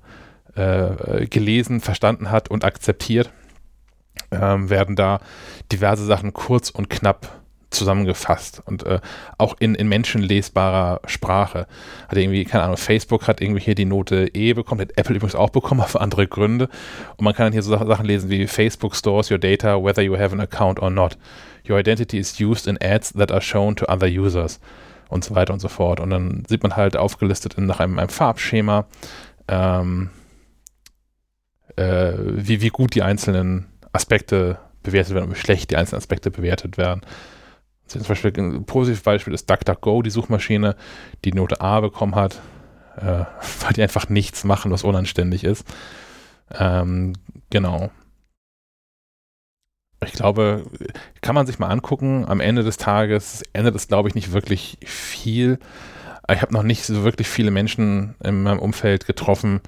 äh 0.56 1.26
gelesen, 1.26 1.82
verstanden 1.82 2.30
hat 2.30 2.52
und 2.52 2.64
akzeptiert, 2.64 3.32
ähm, 4.32 4.70
werden 4.70 4.96
da 4.96 5.20
diverse 5.72 6.06
Sachen 6.06 6.34
kurz 6.34 6.70
und 6.70 6.90
knapp 6.90 7.44
zusammengefasst 7.74 8.62
und 8.66 8.86
äh, 8.86 9.00
auch 9.38 9.56
in, 9.60 9.76
in 9.76 9.88
menschenlesbarer 9.90 11.02
Sprache. 11.06 11.68
Hat 12.08 12.18
irgendwie, 12.18 12.46
keine 12.46 12.64
Ahnung, 12.64 12.78
Facebook 12.78 13.28
hat 13.28 13.42
irgendwie 13.42 13.62
hier 13.62 13.76
die 13.76 13.86
Note 13.86 14.30
E 14.34 14.54
bekommen, 14.54 14.82
hat 14.82 14.98
Apple 14.98 15.16
übrigens 15.16 15.36
auch 15.36 15.50
bekommen, 15.50 15.84
für 15.88 16.00
andere 16.00 16.28
Gründe. 16.28 16.70
Und 17.18 17.26
man 17.26 17.34
kann 17.34 17.48
dann 17.48 17.54
hier 17.54 17.64
so 17.64 17.76
Sachen 17.76 18.06
lesen 18.06 18.30
wie 18.30 18.48
Facebook 18.48 18.96
stores 18.96 19.30
your 19.32 19.40
data 19.40 19.84
whether 19.84 20.02
you 20.02 20.18
have 20.18 20.34
an 20.34 20.40
account 20.40 20.80
or 20.82 20.90
not. 20.90 21.18
Your 21.68 21.80
identity 21.80 22.20
is 22.20 22.40
used 22.40 22.68
in 22.68 22.78
ads 22.82 23.14
that 23.14 23.32
are 23.32 23.42
shown 23.42 23.76
to 23.76 23.86
other 23.88 24.08
users 24.08 24.60
und 25.10 25.24
so 25.24 25.36
weiter 25.36 25.54
und 25.54 25.60
so 25.60 25.68
fort. 25.68 26.00
Und 26.00 26.10
dann 26.12 26.44
sieht 26.48 26.64
man 26.64 26.76
halt 26.76 26.96
aufgelistet 26.98 27.56
in, 27.56 27.66
nach 27.66 27.80
einem, 27.80 28.00
einem 28.00 28.10
Farbschema, 28.10 28.86
ähm, 29.48 30.10
äh, 31.76 32.14
wie, 32.18 32.62
wie 32.62 32.70
gut 32.70 32.96
die 32.96 33.02
einzelnen 33.02 33.73
Aspekte 33.94 34.60
bewertet 34.82 35.16
werden 35.16 35.30
und 35.30 35.36
wie 35.36 35.40
schlecht 35.40 35.72
die 35.72 35.78
einzelnen 35.78 36.00
Aspekte 36.00 36.30
bewertet 36.32 36.78
werden. 36.78 37.02
Zum 37.88 38.04
Beispiel 38.04 38.34
ein 38.38 38.66
positives 38.66 39.04
Beispiel 39.04 39.34
ist 39.34 39.50
DuckDuckGo, 39.50 40.02
die 40.02 40.10
Suchmaschine, 40.10 40.76
die 41.26 41.34
Note 41.34 41.62
A 41.62 41.80
bekommen 41.80 42.16
hat, 42.16 42.42
äh, 42.98 43.02
weil 43.62 43.74
die 43.76 43.84
einfach 43.84 44.10
nichts 44.10 44.44
machen, 44.44 44.72
was 44.72 44.84
unanständig 44.84 45.44
ist. 45.44 45.66
Ähm, 46.52 47.14
genau. 47.50 47.92
Ich 50.06 50.14
glaube, 50.14 50.66
kann 51.22 51.36
man 51.36 51.46
sich 51.46 51.60
mal 51.60 51.70
angucken. 51.70 52.26
Am 52.28 52.42
Ende 52.42 52.64
des 52.64 52.78
Tages 52.78 53.42
ändert 53.54 53.76
es, 53.76 53.88
glaube 53.88 54.10
ich, 54.10 54.16
nicht 54.16 54.34
wirklich 54.34 54.78
viel. 54.84 55.60
Ich 56.30 56.42
habe 56.42 56.54
noch 56.54 56.64
nicht 56.64 56.84
so 56.84 57.04
wirklich 57.04 57.28
viele 57.28 57.52
Menschen 57.52 58.16
in 58.24 58.44
meinem 58.44 58.60
Umfeld 58.60 59.06
getroffen, 59.06 59.62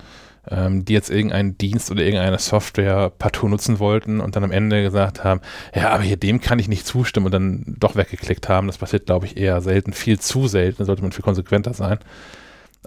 ähm, 0.50 0.86
die 0.86 0.94
jetzt 0.94 1.10
irgendeinen 1.10 1.58
Dienst 1.58 1.92
oder 1.92 2.04
irgendeine 2.04 2.40
Software 2.40 3.12
partout 3.18 3.48
nutzen 3.48 3.80
wollten 3.80 4.20
und 4.20 4.36
dann 4.36 4.44
am 4.44 4.52
Ende 4.52 4.84
gesagt 4.84 5.24
haben, 5.24 5.42
ja, 5.74 5.90
aber 5.90 6.04
hier 6.04 6.18
dem 6.18 6.42
kann 6.42 6.60
ich 6.60 6.68
nicht 6.68 6.86
zustimmen 6.86 7.28
und 7.28 7.32
dann 7.32 7.76
doch 7.80 7.96
weggeklickt 7.96 8.50
haben. 8.50 8.68
Das 8.68 8.78
passiert, 8.78 9.06
glaube 9.06 9.26
ich, 9.26 9.38
eher 9.38 9.62
selten, 9.62 9.94
viel 9.94 10.20
zu 10.20 10.48
selten, 10.48 10.78
da 10.80 10.86
sollte 10.86 11.02
man 11.02 11.12
viel 11.12 11.24
konsequenter 11.24 11.74
sein. 11.74 12.00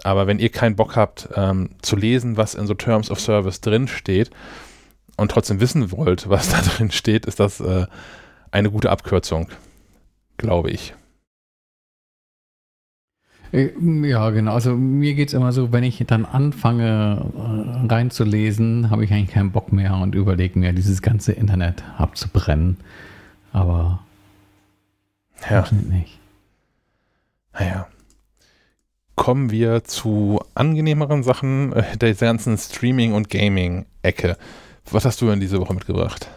Aber 0.03 0.27
wenn 0.27 0.39
ihr 0.39 0.49
keinen 0.49 0.75
Bock 0.75 0.95
habt, 0.95 1.29
ähm, 1.35 1.71
zu 1.81 1.95
lesen, 1.95 2.37
was 2.37 2.55
in 2.55 2.67
so 2.67 2.73
Terms 2.73 3.11
of 3.11 3.19
Service 3.19 3.61
drin 3.61 3.87
steht 3.87 4.29
und 5.17 5.31
trotzdem 5.31 5.59
wissen 5.59 5.91
wollt, 5.91 6.29
was 6.29 6.49
da 6.51 6.61
drin 6.61 6.91
steht, 6.91 7.25
ist 7.25 7.39
das 7.39 7.59
äh, 7.59 7.85
eine 8.51 8.71
gute 8.71 8.89
Abkürzung, 8.89 9.49
glaube 10.37 10.71
ich. 10.71 10.93
Äh, 13.51 13.69
ja, 14.07 14.29
genau. 14.29 14.53
Also 14.53 14.75
mir 14.75 15.15
geht 15.15 15.29
es 15.29 15.33
immer 15.33 15.51
so, 15.51 15.71
wenn 15.71 15.83
ich 15.83 16.03
dann 16.07 16.25
anfange 16.25 17.25
äh, 17.35 17.87
reinzulesen, 17.87 18.89
habe 18.89 19.03
ich 19.03 19.11
eigentlich 19.11 19.31
keinen 19.31 19.51
Bock 19.51 19.71
mehr 19.71 19.95
und 19.95 20.15
überlege 20.15 20.59
mir, 20.59 20.73
dieses 20.73 21.01
ganze 21.01 21.31
Internet 21.31 21.83
abzubrennen. 21.97 22.77
Aber 23.51 23.99
ja. 25.49 25.65
nicht. 25.71 26.19
Naja. 27.53 27.87
Kommen 29.15 29.51
wir 29.51 29.83
zu 29.83 30.39
angenehmeren 30.55 31.23
Sachen 31.23 31.73
äh, 31.73 31.97
der 31.97 32.13
ganzen 32.13 32.57
Streaming- 32.57 33.13
und 33.13 33.29
Gaming-Ecke. 33.29 34.37
Was 34.91 35.05
hast 35.05 35.21
du 35.21 35.27
denn 35.27 35.39
diese 35.39 35.59
Woche 35.59 35.73
mitgebracht? 35.73 36.29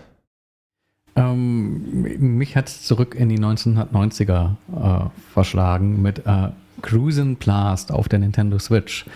Ähm, 1.14 2.02
mich 2.38 2.56
hat 2.56 2.68
es 2.68 2.82
zurück 2.82 3.14
in 3.14 3.28
die 3.28 3.38
1990er 3.38 4.56
äh, 4.74 5.08
verschlagen 5.32 6.00
mit 6.02 6.26
äh, 6.26 6.48
Cruisin' 6.82 7.36
Blast 7.36 7.92
auf 7.92 8.08
der 8.08 8.18
Nintendo 8.18 8.58
Switch. 8.58 9.06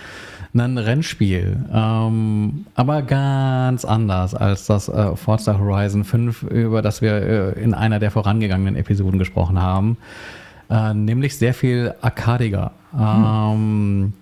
Ein 0.55 0.79
Rennspiel, 0.79 1.59
ähm, 1.71 2.65
aber 2.75 3.03
ganz 3.03 3.85
anders 3.85 4.35
als 4.35 4.65
das 4.65 4.89
äh, 4.89 5.15
Forza 5.15 5.59
Horizon 5.59 6.03
5, 6.03 6.45
über 6.45 6.81
das 6.81 7.03
wir 7.03 7.13
äh, 7.13 7.63
in 7.63 7.75
einer 7.75 7.99
der 7.99 8.11
vorangegangenen 8.11 8.75
Episoden 8.75 9.19
gesprochen 9.19 9.61
haben. 9.61 9.99
Äh, 10.71 10.95
nämlich 10.95 11.37
sehr 11.37 11.53
viel 11.53 11.95
arcadiger. 12.01 12.73
Ähm, 12.99 14.15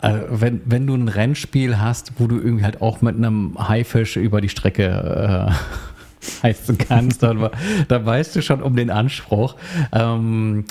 äh, 0.00 0.14
wenn, 0.30 0.62
wenn 0.64 0.86
du 0.86 0.94
ein 0.94 1.08
Rennspiel 1.08 1.78
hast, 1.78 2.12
wo 2.18 2.26
du 2.26 2.36
irgendwie 2.36 2.64
halt 2.64 2.82
auch 2.82 3.02
mit 3.02 3.16
einem 3.16 3.56
Haifisch 3.56 4.16
über 4.16 4.40
die 4.40 4.48
Strecke 4.48 5.48
äh, 5.50 6.42
heizen 6.42 6.78
kannst, 6.78 7.22
dann, 7.22 7.50
dann 7.88 8.06
weißt 8.06 8.34
du 8.34 8.42
schon 8.42 8.62
um 8.62 8.74
den 8.74 8.90
Anspruch. 8.90 9.56
Ähm, 9.92 10.64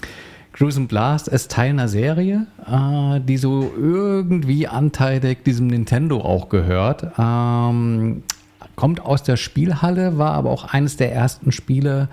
Cruise 0.61 0.79
Blast 0.79 1.27
ist 1.27 1.49
Teil 1.49 1.71
einer 1.71 1.87
Serie, 1.87 2.45
äh, 2.67 3.19
die 3.19 3.37
so 3.37 3.73
irgendwie 3.75 4.67
anteilig 4.67 5.43
diesem 5.43 5.65
Nintendo 5.65 6.21
auch 6.21 6.49
gehört. 6.49 7.07
Ähm, 7.17 8.21
kommt 8.75 9.03
aus 9.03 9.23
der 9.23 9.37
Spielhalle, 9.37 10.19
war 10.19 10.33
aber 10.33 10.51
auch 10.51 10.65
eines 10.71 10.97
der 10.97 11.15
ersten 11.15 11.51
Spiele 11.51 12.09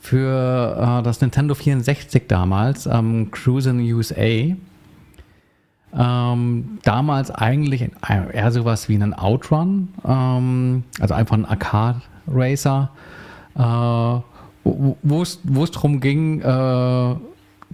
für 0.00 1.00
äh, 1.00 1.02
das 1.02 1.20
Nintendo 1.20 1.54
64 1.54 2.22
damals, 2.26 2.86
ähm, 2.86 3.30
Cruisin' 3.32 3.80
USA. 3.92 4.56
Ähm, 5.92 6.78
damals 6.82 7.30
eigentlich 7.30 7.90
eher 8.32 8.50
sowas 8.50 8.88
wie 8.88 8.96
ein 8.96 9.12
Outrun, 9.12 9.88
ähm, 10.08 10.84
also 11.00 11.12
einfach 11.12 11.36
ein 11.36 11.44
Arcade-Racer, 11.44 12.92
äh, 13.56 13.60
wo 14.64 15.22
es 15.22 15.70
darum 15.70 16.00
ging, 16.00 16.40
äh, 16.40 17.14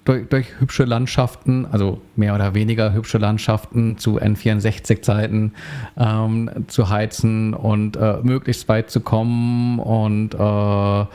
durch, 0.06 0.28
durch, 0.28 0.60
hübsche 0.60 0.84
Landschaften, 0.84 1.66
also 1.66 2.00
mehr 2.14 2.34
oder 2.34 2.54
weniger 2.54 2.94
hübsche 2.94 3.18
Landschaften 3.18 3.98
zu 3.98 4.18
N64-Zeiten 4.18 5.52
ähm, 5.98 6.50
zu 6.68 6.88
heizen 6.88 7.52
und 7.52 7.96
äh, 7.96 8.18
möglichst 8.22 8.68
weit 8.68 8.90
zu 8.90 9.00
kommen 9.00 9.78
und 9.78 10.34
äh, 10.34 11.06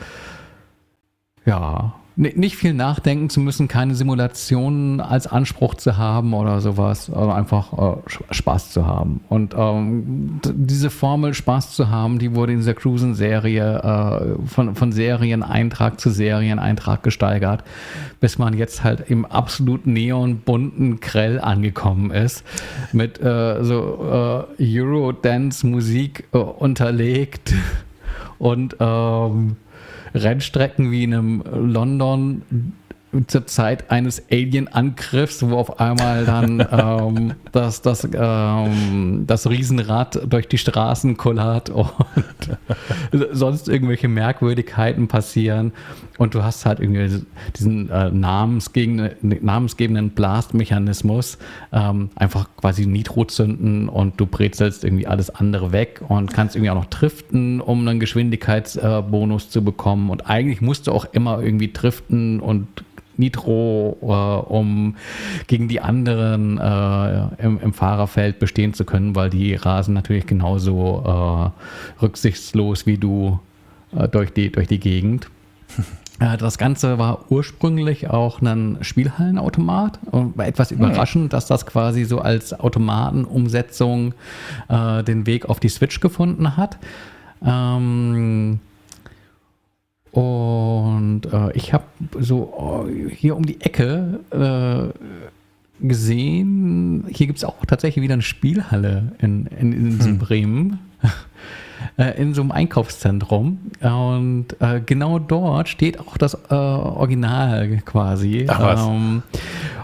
ja, 1.44 1.94
nicht 2.14 2.56
viel 2.56 2.74
nachdenken 2.74 3.30
zu 3.30 3.40
müssen, 3.40 3.68
keine 3.68 3.94
Simulationen 3.94 5.00
als 5.00 5.26
Anspruch 5.26 5.74
zu 5.74 5.96
haben 5.96 6.34
oder 6.34 6.60
sowas, 6.60 7.10
aber 7.10 7.34
einfach 7.34 7.96
äh, 7.96 7.96
Spaß 8.30 8.70
zu 8.70 8.86
haben. 8.86 9.20
Und 9.30 9.54
ähm, 9.56 10.40
diese 10.44 10.90
Formel 10.90 11.32
Spaß 11.32 11.74
zu 11.74 11.88
haben, 11.88 12.18
die 12.18 12.34
wurde 12.34 12.52
in 12.52 12.58
dieser 12.58 12.74
Cruisen-Serie 12.74 14.36
äh, 14.42 14.46
von, 14.46 14.74
von 14.74 14.92
Serieneintrag 14.92 15.98
zu 16.00 16.10
Serieneintrag 16.10 17.02
gesteigert, 17.02 17.64
bis 18.20 18.36
man 18.38 18.56
jetzt 18.58 18.84
halt 18.84 19.08
im 19.08 19.24
absolut 19.24 19.86
neonbunten 19.86 21.00
Krell 21.00 21.40
angekommen 21.40 22.10
ist, 22.10 22.44
mit 22.92 23.20
äh, 23.22 23.64
so 23.64 24.46
äh, 24.58 24.78
Eurodance-Musik 24.78 26.24
äh, 26.32 26.38
unterlegt 26.38 27.54
und 28.38 28.76
ähm, 28.80 29.56
Rennstrecken 30.14 30.90
wie 30.90 31.04
in 31.04 31.14
einem 31.14 31.42
London 31.50 32.42
zur 33.26 33.46
Zeit 33.46 33.90
eines 33.90 34.22
Alien-Angriffs, 34.30 35.48
wo 35.48 35.56
auf 35.56 35.80
einmal 35.80 36.24
dann 36.24 36.60
ähm, 36.72 37.34
das, 37.52 37.82
das, 37.82 38.08
ähm, 38.12 39.24
das 39.26 39.48
Riesenrad 39.48 40.32
durch 40.32 40.48
die 40.48 40.58
Straßen 40.58 41.16
kullert 41.18 41.68
und 41.68 41.92
sonst 43.32 43.68
irgendwelche 43.68 44.08
Merkwürdigkeiten 44.08 45.08
passieren. 45.08 45.72
Und 46.18 46.34
du 46.34 46.42
hast 46.42 46.66
halt 46.66 46.80
irgendwie 46.80 47.24
diesen 47.56 47.88
äh, 47.90 48.10
namensgebenden 48.10 50.10
Blast-Mechanismus, 50.10 51.38
ähm, 51.72 52.10
einfach 52.14 52.48
quasi 52.56 52.86
Nitro 52.86 53.24
zünden 53.24 53.88
und 53.88 54.20
du 54.20 54.26
brezelst 54.26 54.84
irgendwie 54.84 55.06
alles 55.06 55.30
andere 55.30 55.72
weg 55.72 56.02
und 56.08 56.32
kannst 56.32 56.54
irgendwie 56.54 56.70
auch 56.70 56.76
noch 56.76 56.86
driften, 56.86 57.60
um 57.60 57.86
einen 57.86 57.98
Geschwindigkeitsbonus 57.98 59.46
äh, 59.46 59.48
zu 59.48 59.64
bekommen. 59.64 60.10
Und 60.10 60.28
eigentlich 60.28 60.60
musst 60.60 60.86
du 60.86 60.92
auch 60.92 61.06
immer 61.12 61.42
irgendwie 61.42 61.72
driften 61.72 62.40
und 62.40 62.68
Nitro, 63.22 63.96
äh, 64.02 64.52
um 64.52 64.96
gegen 65.46 65.68
die 65.68 65.80
anderen 65.80 66.58
äh, 66.58 67.44
im, 67.44 67.60
im, 67.60 67.72
Fahrerfeld 67.72 68.38
bestehen 68.38 68.74
zu 68.74 68.84
können, 68.84 69.14
weil 69.14 69.30
die 69.30 69.54
rasen 69.54 69.94
natürlich 69.94 70.26
genauso 70.26 71.52
äh, 71.54 72.02
rücksichtslos 72.02 72.86
wie 72.86 72.98
du 72.98 73.38
äh, 73.96 74.08
durch, 74.08 74.32
die, 74.32 74.50
durch 74.50 74.68
die 74.68 74.80
Gegend. 74.80 75.28
Äh, 76.20 76.36
das 76.36 76.58
Ganze 76.58 76.98
war 76.98 77.30
ursprünglich 77.30 78.10
auch 78.10 78.42
ein 78.42 78.76
Spielhallenautomat 78.82 79.98
und 80.10 80.36
war 80.36 80.46
etwas 80.46 80.70
hm. 80.70 80.76
überraschend, 80.76 81.32
dass 81.32 81.46
das 81.46 81.64
quasi 81.64 82.04
so 82.04 82.20
als 82.20 82.52
Automatenumsetzung 82.52 84.12
äh, 84.68 85.02
den 85.02 85.26
Weg 85.26 85.48
auf 85.48 85.58
die 85.58 85.70
Switch 85.70 86.00
gefunden 86.00 86.58
hat. 86.58 86.76
Ähm, 87.42 88.60
und 90.12 91.22
äh, 91.32 91.52
ich 91.54 91.72
habe 91.72 91.84
so 92.20 92.52
oh, 92.56 92.86
hier 93.10 93.36
um 93.36 93.44
die 93.44 93.60
Ecke 93.60 94.20
äh, 94.30 95.86
gesehen, 95.86 97.04
hier 97.08 97.26
gibt 97.26 97.38
es 97.38 97.44
auch 97.44 97.64
tatsächlich 97.66 98.02
wieder 98.02 98.14
eine 98.14 98.22
Spielhalle 98.22 99.12
in, 99.18 99.46
in, 99.46 99.72
in 99.72 100.00
hm. 100.00 100.18
Bremen. 100.18 100.78
Äh, 101.96 102.20
in 102.20 102.32
so 102.32 102.42
einem 102.42 102.52
Einkaufszentrum. 102.52 103.58
Und 103.80 104.46
äh, 104.60 104.80
genau 104.80 105.18
dort 105.18 105.68
steht 105.68 105.98
auch 106.00 106.16
das 106.16 106.34
äh, 106.48 106.54
Original 106.54 107.82
quasi. 107.84 108.46
Ach 108.48 108.60
was. 108.60 108.86
Ähm, 108.86 109.22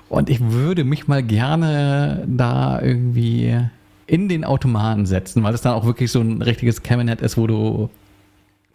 und 0.09 0.31
ich 0.31 0.41
würde 0.41 0.85
mich 0.85 1.07
mal 1.07 1.23
gerne 1.23 2.25
da 2.27 2.81
irgendwie 2.81 3.59
in 4.07 4.29
den 4.29 4.45
Automaten 4.45 5.07
setzen, 5.07 5.43
weil 5.43 5.53
es 5.53 5.61
dann 5.61 5.75
auch 5.75 5.85
wirklich 5.85 6.11
so 6.11 6.21
ein 6.21 6.41
richtiges 6.41 6.83
Cabinet 6.83 7.21
ist, 7.21 7.37
wo 7.37 7.47
du 7.47 7.91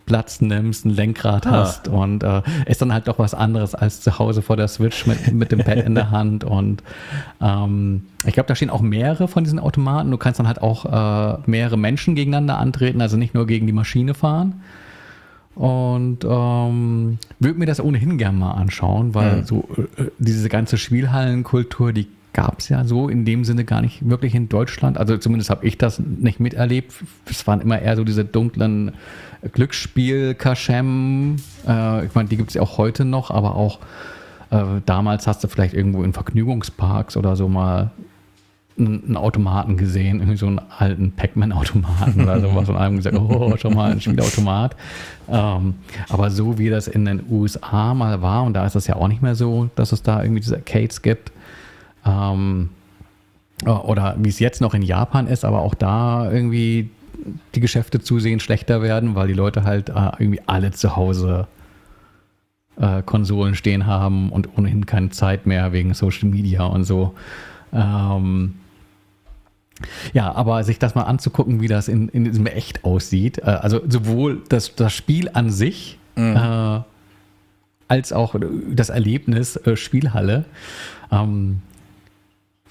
Platz 0.06 0.42
nimmst, 0.42 0.86
ein 0.86 0.90
Lenkrad 0.90 1.48
ah. 1.48 1.52
hast 1.52 1.88
und 1.88 2.24
äh, 2.24 2.42
ist 2.66 2.82
dann 2.82 2.94
halt 2.94 3.08
doch 3.08 3.20
was 3.20 3.34
anderes 3.34 3.76
als 3.76 4.02
zu 4.02 4.20
Hause 4.20 4.42
vor 4.42 4.58
der 4.58 4.68
Switch 4.68 5.06
mit, 5.06 5.34
mit 5.34 5.52
dem 5.52 5.60
Pad 5.60 5.80
in 5.80 5.96
der 5.96 6.12
Hand 6.12 6.44
und 6.44 6.84
ähm, 7.42 8.04
ich 8.26 8.34
glaube, 8.34 8.48
da 8.48 8.56
stehen 8.56 8.70
auch 8.70 8.82
mehrere 8.82 9.28
von 9.28 9.44
diesen 9.44 9.60
Automaten. 9.60 10.10
Du 10.12 10.18
kannst 10.18 10.40
dann 10.40 10.48
halt 10.48 10.62
auch 10.62 10.86
äh, 10.86 11.38
mehrere 11.46 11.78
Menschen 11.78 12.16
gegeneinander 12.16 12.58
antreten, 12.58 13.02
also 13.02 13.18
nicht 13.18 13.34
nur 13.34 13.48
gegen 13.48 13.68
die 13.68 13.74
Maschine 13.74 14.14
fahren. 14.14 14.62
Und 15.56 16.20
ähm, 16.24 17.20
würde 17.40 17.60
mir 17.60 17.66
das 17.66 17.80
ohnehin 17.80 18.18
gerne 18.18 18.38
mal 18.38 18.54
anschauen, 18.54 19.14
weil 19.14 19.38
mhm. 19.38 19.46
so 19.46 19.68
äh, 19.98 20.06
diese 20.18 20.50
ganze 20.50 20.78
Spielhallenkultur, 20.78 21.94
die 21.94 22.08
gab 22.34 22.60
es 22.60 22.70
ja 22.70 22.84
so 22.84 23.08
in 23.08 23.26
dem 23.26 23.46
Sinne 23.46 23.64
gar 23.64 23.82
nicht 23.82 24.10
wirklich 24.10 24.34
in 24.34 24.50
Deutschland. 24.50 24.98
Also 24.98 25.18
zumindest 25.18 25.52
habe 25.52 25.66
ich 25.68 25.78
das 25.78 26.00
nicht 26.00 26.40
miterlebt. 26.40 26.92
Es 27.30 27.46
waren 27.46 27.62
immer 27.62 27.80
eher 27.80 27.96
so 27.96 28.04
diese 28.04 28.26
dunklen 28.26 28.94
Glücksspiel, 29.52 30.34
Kaschem. 30.34 31.38
Äh, 31.68 32.06
ich 32.06 32.16
meine, 32.16 32.30
die 32.30 32.38
gibt 32.38 32.50
es 32.50 32.56
ja 32.56 32.62
auch 32.62 32.78
heute 32.78 33.06
noch, 33.06 33.32
aber 33.32 33.56
auch 33.56 33.80
äh, 34.50 34.82
damals 34.86 35.28
hast 35.28 35.44
du 35.44 35.48
vielleicht 35.48 35.74
irgendwo 35.74 36.04
in 36.04 36.14
Vergnügungsparks 36.14 37.18
oder 37.18 37.36
so 37.36 37.50
mal 37.50 37.92
einen 38.78 39.18
Automaten 39.18 39.78
gesehen, 39.78 40.20
irgendwie 40.20 40.38
so 40.38 40.48
einen 40.48 40.62
alten 40.78 41.12
Pac-Man-Automaten 41.12 42.22
oder 42.24 42.40
sowas 42.42 42.70
und 42.70 42.76
einem 42.76 42.98
gesagt, 42.98 43.18
oh, 43.18 43.56
schon 43.58 43.76
mal 43.76 43.92
ein 43.92 44.02
Spielautomat. 44.02 44.76
Ähm, 45.30 45.76
aber 46.10 46.32
so 46.32 46.58
wie 46.58 46.70
das 46.70 46.88
in 46.88 47.06
den 47.06 47.24
USA 47.30 47.94
mal 47.94 48.22
war, 48.22 48.44
und 48.44 48.54
da 48.54 48.66
ist 48.66 48.76
es 48.76 48.88
ja 48.88 48.96
auch 48.96 49.08
nicht 49.08 49.22
mehr 49.22 49.36
so, 49.36 49.70
dass 49.76 49.92
es 49.92 50.02
da 50.02 50.24
irgendwie 50.24 50.42
diese 50.42 50.56
Arcades 50.56 51.02
gibt, 51.02 51.32
ähm, 52.06 52.70
oder 53.66 54.16
wie 54.18 54.30
es 54.30 54.40
jetzt 54.40 54.60
noch 54.60 54.74
in 54.74 54.82
Japan 54.82 55.28
ist, 55.28 55.46
aber 55.46 55.62
auch 55.62 55.76
da 55.76 56.32
irgendwie 56.32 56.90
die 57.56 57.60
Geschäfte 57.60 58.00
zusehen 58.00 58.40
schlechter 58.40 58.82
werden, 58.82 59.16
weil 59.16 59.28
die 59.28 59.34
Leute 59.34 59.64
halt 59.64 59.90
äh, 59.90 60.12
irgendwie 60.20 60.42
alle 60.46 60.72
zu 60.72 60.96
Hause 60.96 61.48
äh, 62.78 63.02
Konsolen 63.04 63.56
stehen 63.56 63.86
haben 63.86 64.32
und 64.32 64.58
ohnehin 64.58 64.86
keine 64.86 65.10
Zeit 65.10 65.46
mehr 65.46 65.72
wegen 65.74 65.94
Social 65.94 66.30
Media 66.30 66.64
und 66.64 66.84
so. 66.84 67.14
Ähm, 67.72 68.56
ja, 70.14 70.34
aber 70.34 70.64
sich 70.64 70.80
das 70.80 70.96
mal 70.96 71.04
anzugucken, 71.04 71.62
wie 71.62 71.68
das 71.68 71.88
in, 71.88 72.10
in 72.10 72.26
diesem 72.26 72.46
Echt 72.46 72.84
aussieht, 72.84 73.40
äh, 73.40 73.44
also 73.44 73.82
sowohl 73.88 74.42
das, 74.50 74.76
das 74.76 74.94
Spiel 74.94 75.30
an 75.34 75.50
sich 75.50 75.98
mhm. 76.16 76.36
äh, 76.36 76.80
als 77.88 78.14
auch 78.14 78.36
das 78.72 78.90
Erlebnis 78.90 79.56
äh, 79.58 79.76
Spielhalle, 79.76 80.46
ähm, 81.12 81.62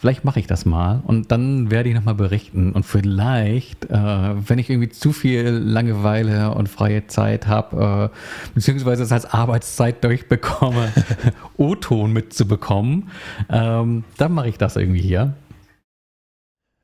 Vielleicht 0.03 0.25
mache 0.25 0.41
ich 0.41 0.49
das 0.49 0.65
mal 0.65 1.01
und 1.07 1.31
dann 1.31 1.71
werde 1.71 1.89
ich 1.89 1.95
nochmal 1.95 2.17
berichten. 2.17 2.73
Und 2.73 2.85
vielleicht, 2.85 3.85
äh, 3.85 4.49
wenn 4.49 4.59
ich 4.59 4.69
irgendwie 4.69 4.89
zu 4.89 5.13
viel 5.13 5.47
Langeweile 5.51 6.57
und 6.57 6.69
freie 6.69 7.07
Zeit 7.07 7.47
habe, 7.47 8.11
äh, 8.13 8.53
beziehungsweise 8.53 9.05
es 9.05 9.13
als 9.13 9.27
Arbeitszeit 9.27 10.03
durchbekomme, 10.03 10.89
O-Ton 11.57 12.13
mitzubekommen, 12.13 13.11
ähm, 13.49 14.03
dann 14.17 14.33
mache 14.33 14.49
ich 14.49 14.59
das 14.59 14.75
irgendwie 14.75 15.01
hier. 15.01 15.35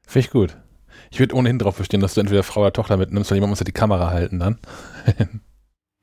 Finde 0.07 0.27
ich 0.27 0.31
gut. 0.31 0.57
Ich 1.11 1.19
würde 1.19 1.35
ohnehin 1.35 1.59
darauf 1.59 1.77
bestehen, 1.77 2.01
dass 2.01 2.15
du 2.15 2.20
entweder 2.20 2.45
Frau 2.45 2.61
oder 2.61 2.73
Tochter 2.73 2.99
mitnimmst, 2.99 3.32
weil 3.32 3.39
jemand 3.39 3.51
muss 3.51 3.59
ja 3.59 3.65
die 3.65 3.73
Kamera 3.73 4.11
halten 4.11 4.39
dann. 4.39 4.59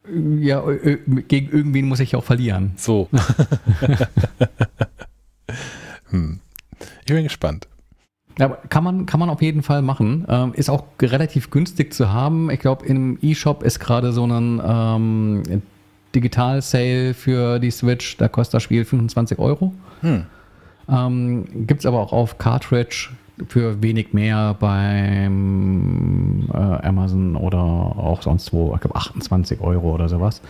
ja, 0.41 0.69
äh, 0.69 0.97
gegen 1.29 1.49
irgendwen 1.49 1.85
muss 1.85 2.01
ich 2.01 2.17
auch 2.17 2.25
verlieren. 2.25 2.73
So. 2.75 3.07
hm. 6.09 6.41
Ich 7.05 7.13
bin 7.13 7.23
gespannt. 7.23 7.67
Ja, 8.39 8.49
kann 8.49 8.83
man, 8.83 9.05
kann 9.05 9.19
man 9.19 9.29
auf 9.29 9.41
jeden 9.41 9.61
Fall 9.61 9.81
machen. 9.81 10.25
Ähm, 10.27 10.53
ist 10.55 10.69
auch 10.69 10.83
relativ 11.01 11.51
günstig 11.51 11.93
zu 11.93 12.11
haben. 12.11 12.49
Ich 12.49 12.59
glaube, 12.59 12.85
im 12.85 13.17
E-Shop 13.21 13.63
ist 13.63 13.79
gerade 13.79 14.11
so 14.11 14.25
ein 14.25 14.61
ähm, 14.65 15.61
Digital-Sale 16.13 17.13
für 17.13 17.59
die 17.59 17.71
Switch. 17.71 18.17
Da 18.17 18.27
kostet 18.27 18.55
das 18.55 18.63
Spiel 18.63 18.83
25 18.83 19.37
Euro. 19.37 19.73
Hm. 20.01 20.25
Ähm, 20.89 21.67
Gibt 21.67 21.81
es 21.81 21.85
aber 21.85 21.99
auch 21.99 22.11
auf 22.11 22.37
Cartridge 22.39 23.09
für 23.47 23.81
wenig 23.83 24.13
mehr 24.13 24.55
beim 24.59 26.49
äh, 26.53 26.57
Amazon 26.57 27.35
oder 27.35 27.59
auch 27.59 28.21
sonst 28.23 28.51
wo. 28.51 28.73
Ich 28.73 28.81
glaube 28.81 28.95
28 28.95 29.61
Euro 29.61 29.93
oder 29.93 30.09
sowas. 30.09 30.41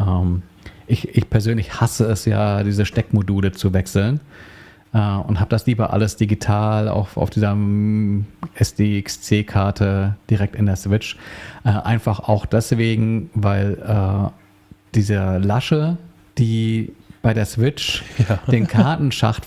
Ähm, 0.00 0.42
ich, 0.86 1.14
ich 1.14 1.28
persönlich 1.28 1.80
hasse 1.80 2.06
es 2.06 2.24
ja, 2.24 2.64
diese 2.64 2.86
Steckmodule 2.86 3.52
zu 3.52 3.72
wechseln 3.72 4.20
äh, 4.92 4.98
und 4.98 5.40
habe 5.40 5.50
das 5.50 5.66
lieber 5.66 5.92
alles 5.92 6.16
digital 6.16 6.88
auf, 6.88 7.16
auf 7.16 7.30
dieser 7.30 7.54
mm, 7.54 8.26
SDXC-Karte 8.54 10.16
direkt 10.28 10.56
in 10.56 10.66
der 10.66 10.76
Switch. 10.76 11.16
Äh, 11.64 11.70
einfach 11.70 12.20
auch 12.20 12.46
deswegen, 12.46 13.30
weil 13.34 13.78
äh, 13.86 14.30
diese 14.94 15.38
Lasche, 15.38 15.96
die 16.38 16.92
bei 17.22 17.34
der 17.34 17.44
Switch 17.44 18.02
ja. 18.28 18.38
den 18.50 18.66
Kartenschacht 18.66 19.42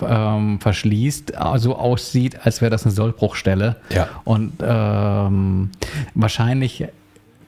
ähm, 0.00 0.60
verschließt, 0.60 1.32
so 1.56 1.76
aussieht, 1.76 2.46
als 2.46 2.60
wäre 2.60 2.70
das 2.70 2.84
eine 2.84 2.92
Sollbruchstelle. 2.92 3.76
Ja. 3.90 4.08
Und 4.24 4.52
ähm, 4.62 5.70
wahrscheinlich 6.14 6.86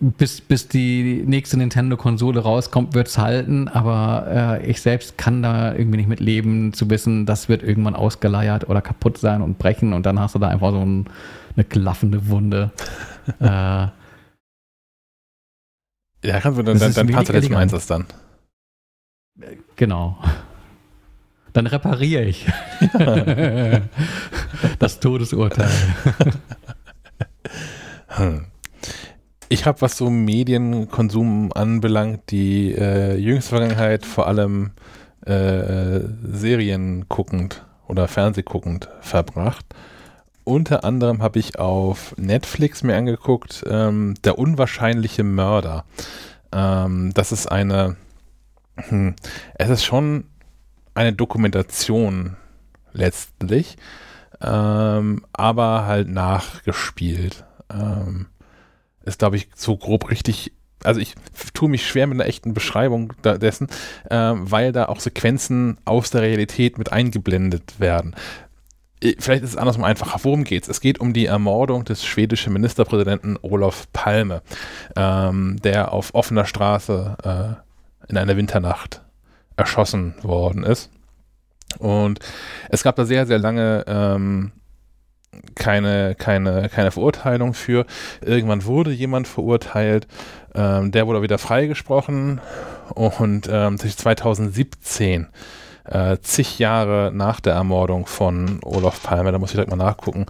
bis, 0.01 0.41
bis 0.41 0.69
die 0.69 1.23
nächste 1.27 1.57
Nintendo-Konsole 1.57 2.41
rauskommt, 2.41 2.95
wird 2.95 3.09
es 3.09 3.19
halten, 3.19 3.69
aber 3.69 4.61
äh, 4.63 4.71
ich 4.71 4.81
selbst 4.81 5.19
kann 5.19 5.43
da 5.43 5.75
irgendwie 5.75 5.99
nicht 5.99 6.09
mit 6.09 6.21
leben, 6.21 6.73
zu 6.73 6.89
wissen, 6.89 7.27
das 7.27 7.49
wird 7.49 7.63
irgendwann 7.63 7.97
ausgeleiert 7.97 8.69
oder 8.69 8.81
kaputt 8.81 9.19
sein 9.19 9.43
und 9.43 9.59
brechen 9.59 9.93
und 9.93 10.07
dann 10.07 10.21
hast 10.21 10.35
du 10.35 10.39
da 10.39 10.49
einfach 10.49 10.71
so 10.71 10.81
ein, 10.81 11.07
eine 11.57 11.65
klaffende 11.65 12.29
Wunde. 12.29 12.71
äh, 13.41 13.89
ja, 16.25 16.41
kannst 16.41 16.59
du 16.59 16.63
dann, 16.63 16.79
dann, 16.79 16.93
dann 16.95 17.07
du 17.07 17.33
das 17.33 17.49
meins 17.49 17.87
dann. 17.87 18.07
Genau. 19.77 20.19
Dann 21.53 21.67
repariere 21.67 22.25
ich. 22.25 22.47
das 24.79 25.01
Todesurteil. 25.01 25.71
hm. 28.09 28.47
Ich 29.51 29.65
habe, 29.65 29.81
was 29.81 29.97
so 29.97 30.11
Medienkonsum 30.11 31.53
anbelangt, 31.55 32.31
die 32.31 32.75
äh, 32.75 33.17
jüngste 33.17 33.51
Vergangenheit 33.51 34.05
vor 34.05 34.27
allem 34.27 34.73
äh, 35.25 36.01
Serien 36.23 37.07
guckend 37.09 37.65
oder 37.87 38.09
Fernseh 38.09 38.43
guckend 38.43 38.91
verbracht. 39.01 39.65
Unter 40.45 40.85
anderem 40.85 41.23
habe 41.23 41.39
ich 41.39 41.59
auf 41.59 42.15
Netflix 42.19 42.83
mir 42.83 42.97
angeguckt, 42.97 43.65
ähm, 43.69 44.15
Der 44.23 44.39
unwahrscheinliche 44.39 45.25
Mörder. 45.25 45.85
Ähm, 46.53 47.13
das 47.15 47.33
ist 47.33 47.47
eine, 47.47 47.97
hm, 48.77 49.15
es 49.55 49.71
ist 49.71 49.85
schon 49.85 50.25
eine 50.95 51.15
Dokumentation 51.15 52.37
letztlich, 52.93 53.77
ähm, 54.43 55.25
aber 55.33 55.87
halt 55.87 56.09
nachgespielt. 56.09 57.45
Ähm, 57.73 58.27
ist, 59.09 59.19
glaube 59.19 59.37
ich, 59.37 59.49
so 59.55 59.77
grob 59.77 60.11
richtig. 60.11 60.53
Also 60.85 61.01
ich 61.01 61.15
tue 61.55 61.69
mich 61.69 61.87
schwer 61.87 62.07
mit 62.07 62.21
einer 62.21 62.29
echten 62.29 62.55
Beschreibung 62.55 63.13
dessen, 63.25 63.69
äh, 64.09 64.33
weil 64.35 64.71
da 64.71 64.87
auch 64.87 65.01
Sequenzen 65.01 65.79
aus 65.85 66.11
der 66.11 66.23
Realität 66.23 66.79
mit 66.79 66.93
eingeblendet 66.93 67.81
werden. 67.81 68.15
Vielleicht 69.01 69.45
ist 69.45 69.51
es 69.51 69.57
andersrum 69.57 69.85
einfacher. 69.85 70.19
Worum 70.23 70.45
geht 70.45 70.65
es? 70.65 70.69
Es 70.69 70.81
geht 70.81 71.01
um 71.01 71.13
die 71.13 71.27
Ermordung 71.27 71.85
des 71.85 72.05
schwedischen 72.05 72.53
Ministerpräsidenten 72.53 73.39
Olof 73.43 73.93
Palme, 73.93 74.43
ähm, 74.97 75.57
der 75.63 75.93
auf 75.93 76.15
offener 76.15 76.45
Straße 76.45 77.17
äh, 77.23 78.11
in 78.11 78.17
einer 78.17 78.37
Winternacht 78.37 79.03
erschossen 79.57 80.15
worden 80.23 80.65
ist. 80.65 80.91
Und 81.79 82.19
es 82.71 82.83
gab 82.83 82.97
da 82.97 83.05
sehr, 83.05 83.27
sehr 83.27 83.39
lange 83.39 83.85
ähm, 83.87 84.53
keine, 85.55 86.15
keine, 86.15 86.69
keine 86.69 86.91
Verurteilung 86.91 87.55
für. 87.55 87.87
Irgendwann 88.21 88.65
wurde 88.65 88.91
jemand 88.91 89.29
verurteilt, 89.29 90.07
ähm, 90.55 90.91
der 90.91 91.07
wurde 91.07 91.23
wieder 91.23 91.39
freigesprochen 91.39 92.41
und 92.95 93.49
ähm, 93.51 93.79
2017, 93.79 95.27
äh, 95.85 96.17
zig 96.23 96.59
Jahre 96.59 97.11
nach 97.15 97.41
der 97.41 97.55
Ermordung 97.55 98.07
von 98.07 98.61
Olaf 98.63 99.03
Palmer, 99.03 99.33
da 99.33 99.39
muss 99.39 99.51
ich 99.51 99.55
direkt 99.55 99.71
mal 99.71 99.77
nachgucken, 99.77 100.27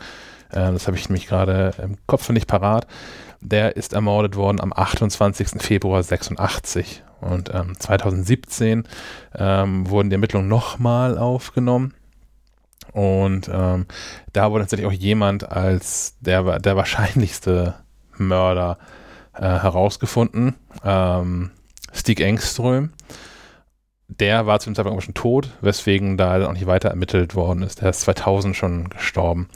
äh, 0.50 0.72
das 0.72 0.86
habe 0.86 0.96
ich 0.96 1.08
nämlich 1.08 1.26
gerade 1.26 1.72
im 1.82 1.96
Kopf 2.06 2.28
nicht 2.30 2.46
parat, 2.46 2.86
der 3.40 3.76
ist 3.76 3.92
ermordet 3.92 4.36
worden 4.36 4.60
am 4.60 4.72
28. 4.72 5.62
Februar 5.62 6.02
86 6.02 7.02
und 7.20 7.52
ähm, 7.54 7.78
2017 7.78 8.84
ähm, 9.36 9.88
wurden 9.88 10.10
die 10.10 10.14
Ermittlungen 10.14 10.48
nochmal 10.48 11.18
aufgenommen 11.18 11.94
Und 12.98 13.48
ähm, 13.52 13.86
da 14.32 14.50
wurde 14.50 14.64
tatsächlich 14.64 14.88
auch 14.88 14.92
jemand 14.92 15.52
als 15.52 16.16
der, 16.18 16.58
der 16.58 16.74
wahrscheinlichste 16.74 17.76
Mörder 18.16 18.76
äh, 19.34 19.42
herausgefunden. 19.42 20.56
Ähm, 20.82 21.52
Stig 21.92 22.20
Engström. 22.20 22.90
Der 24.08 24.46
war 24.46 24.58
zu 24.58 24.68
dem 24.68 24.74
Zeitpunkt 24.74 25.04
schon 25.04 25.14
tot, 25.14 25.50
weswegen 25.60 26.16
da 26.16 26.44
auch 26.44 26.52
nicht 26.52 26.66
weiter 26.66 26.88
ermittelt 26.88 27.36
worden 27.36 27.62
ist. 27.62 27.82
Der 27.82 27.90
ist 27.90 28.00
2000 28.00 28.56
schon 28.56 28.88
gestorben. 28.88 29.48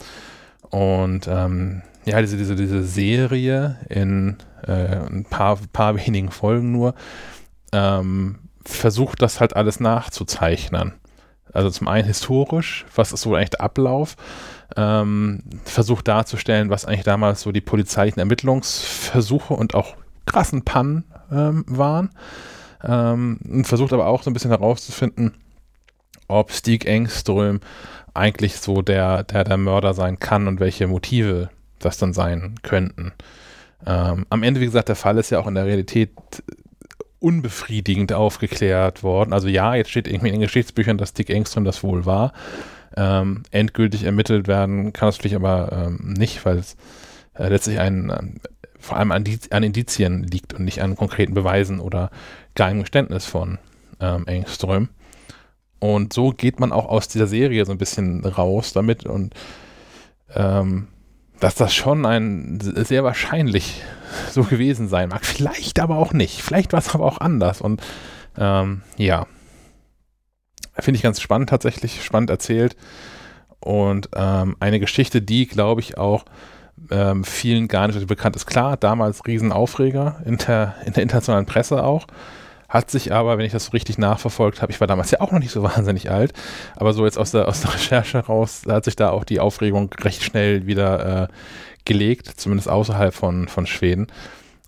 Und 0.70 1.26
ähm, 1.26 1.82
ja, 2.04 2.20
diese, 2.20 2.36
diese, 2.36 2.54
diese 2.54 2.84
Serie 2.84 3.78
in 3.88 4.36
äh, 4.64 4.98
ein 4.98 5.26
paar, 5.28 5.58
paar 5.72 5.96
wenigen 5.96 6.30
Folgen 6.30 6.70
nur 6.70 6.94
ähm, 7.72 8.38
versucht 8.64 9.20
das 9.20 9.40
halt 9.40 9.56
alles 9.56 9.80
nachzuzeichnen. 9.80 10.92
Also 11.52 11.70
zum 11.70 11.88
einen 11.88 12.06
historisch, 12.06 12.84
was 12.94 13.12
ist 13.12 13.22
so 13.22 13.34
eigentlich 13.34 13.50
der 13.50 13.60
Ablauf, 13.60 14.16
ähm, 14.76 15.42
versucht 15.64 16.08
darzustellen, 16.08 16.70
was 16.70 16.84
eigentlich 16.84 17.04
damals 17.04 17.42
so 17.42 17.52
die 17.52 17.60
polizeilichen 17.60 18.20
Ermittlungsversuche 18.20 19.54
und 19.54 19.74
auch 19.74 19.96
krassen 20.26 20.62
Pannen 20.62 21.04
ähm, 21.30 21.64
waren. 21.66 22.10
Ähm, 22.84 23.64
versucht 23.64 23.92
aber 23.92 24.06
auch 24.06 24.22
so 24.22 24.30
ein 24.30 24.32
bisschen 24.32 24.50
herauszufinden, 24.50 25.34
ob 26.28 26.52
Stieg 26.52 26.86
Engström 26.86 27.60
eigentlich 28.14 28.56
so 28.56 28.82
der, 28.82 29.24
der 29.24 29.44
der 29.44 29.56
Mörder 29.56 29.94
sein 29.94 30.18
kann 30.18 30.48
und 30.48 30.60
welche 30.60 30.86
Motive 30.86 31.50
das 31.78 31.98
dann 31.98 32.12
sein 32.12 32.56
könnten. 32.62 33.12
Ähm, 33.86 34.26
am 34.28 34.42
Ende, 34.42 34.60
wie 34.60 34.66
gesagt, 34.66 34.88
der 34.88 34.96
Fall 34.96 35.18
ist 35.18 35.30
ja 35.30 35.38
auch 35.40 35.46
in 35.46 35.54
der 35.54 35.66
Realität 35.66 36.10
unbefriedigend 37.22 38.12
aufgeklärt 38.12 39.02
worden. 39.02 39.32
Also 39.32 39.48
ja, 39.48 39.74
jetzt 39.74 39.90
steht 39.90 40.08
irgendwie 40.08 40.28
in 40.28 40.34
den 40.34 40.40
Geschichtsbüchern, 40.40 40.98
dass 40.98 41.12
Dick 41.12 41.30
Engström 41.30 41.64
das 41.64 41.82
wohl 41.82 42.04
war. 42.04 42.32
Ähm, 42.96 43.44
endgültig 43.50 44.02
ermittelt 44.02 44.48
werden 44.48 44.92
kann 44.92 45.08
es 45.08 45.16
natürlich 45.16 45.36
aber 45.36 45.72
ähm, 45.72 46.14
nicht, 46.18 46.44
weil 46.44 46.58
es 46.58 46.76
äh, 47.34 47.48
letztlich 47.48 47.78
ein, 47.78 48.10
äh, 48.10 48.22
vor 48.78 48.98
allem 48.98 49.12
an, 49.12 49.24
an, 49.50 49.62
Indizien 49.62 50.24
liegt 50.24 50.52
und 50.52 50.64
nicht 50.64 50.82
an 50.82 50.96
konkreten 50.96 51.32
Beweisen 51.32 51.80
oder 51.80 52.10
gar 52.54 52.68
einem 52.68 52.80
Geständnis 52.80 53.24
von 53.24 53.58
ähm, 54.00 54.26
Engström. 54.26 54.88
Und 55.78 56.12
so 56.12 56.30
geht 56.30 56.60
man 56.60 56.72
auch 56.72 56.86
aus 56.86 57.08
dieser 57.08 57.26
Serie 57.26 57.64
so 57.64 57.72
ein 57.72 57.78
bisschen 57.78 58.24
raus 58.24 58.72
damit 58.72 59.06
und 59.06 59.34
ähm, 60.34 60.88
dass 61.42 61.56
das 61.56 61.74
schon 61.74 62.06
ein 62.06 62.60
sehr 62.60 63.02
wahrscheinlich 63.02 63.82
so 64.30 64.44
gewesen 64.44 64.86
sein 64.86 65.08
mag. 65.08 65.24
Vielleicht 65.26 65.80
aber 65.80 65.96
auch 65.96 66.12
nicht. 66.12 66.40
Vielleicht 66.40 66.72
war 66.72 66.78
es 66.78 66.94
aber 66.94 67.04
auch 67.04 67.18
anders. 67.18 67.60
Und 67.60 67.82
ähm, 68.38 68.82
ja, 68.96 69.26
finde 70.78 70.98
ich 70.98 71.02
ganz 71.02 71.20
spannend 71.20 71.48
tatsächlich, 71.48 72.04
spannend 72.04 72.30
erzählt. 72.30 72.76
Und 73.58 74.08
ähm, 74.14 74.56
eine 74.60 74.78
Geschichte, 74.78 75.20
die, 75.20 75.48
glaube 75.48 75.80
ich, 75.80 75.98
auch 75.98 76.26
ähm, 76.92 77.24
vielen 77.24 77.66
gar 77.66 77.88
nicht 77.88 78.06
bekannt 78.06 78.36
ist. 78.36 78.46
Klar, 78.46 78.76
damals 78.76 79.26
Riesenaufreger 79.26 80.22
in 80.24 80.36
der, 80.36 80.76
in 80.86 80.92
der 80.92 81.02
internationalen 81.02 81.46
Presse 81.46 81.82
auch. 81.82 82.06
Hat 82.72 82.90
sich 82.90 83.12
aber, 83.12 83.36
wenn 83.36 83.44
ich 83.44 83.52
das 83.52 83.74
richtig 83.74 83.98
nachverfolgt 83.98 84.62
habe, 84.62 84.72
ich 84.72 84.80
war 84.80 84.86
damals 84.86 85.10
ja 85.10 85.20
auch 85.20 85.30
noch 85.30 85.40
nicht 85.40 85.50
so 85.50 85.62
wahnsinnig 85.62 86.10
alt, 86.10 86.32
aber 86.74 86.94
so 86.94 87.04
jetzt 87.04 87.18
aus 87.18 87.30
der, 87.30 87.46
aus 87.46 87.60
der 87.60 87.74
Recherche 87.74 88.20
raus, 88.20 88.62
hat 88.66 88.86
sich 88.86 88.96
da 88.96 89.10
auch 89.10 89.24
die 89.24 89.40
Aufregung 89.40 89.90
recht 90.00 90.22
schnell 90.22 90.66
wieder 90.66 91.24
äh, 91.24 91.28
gelegt, 91.84 92.28
zumindest 92.28 92.70
außerhalb 92.70 93.12
von, 93.12 93.46
von 93.48 93.66
Schweden. 93.66 94.06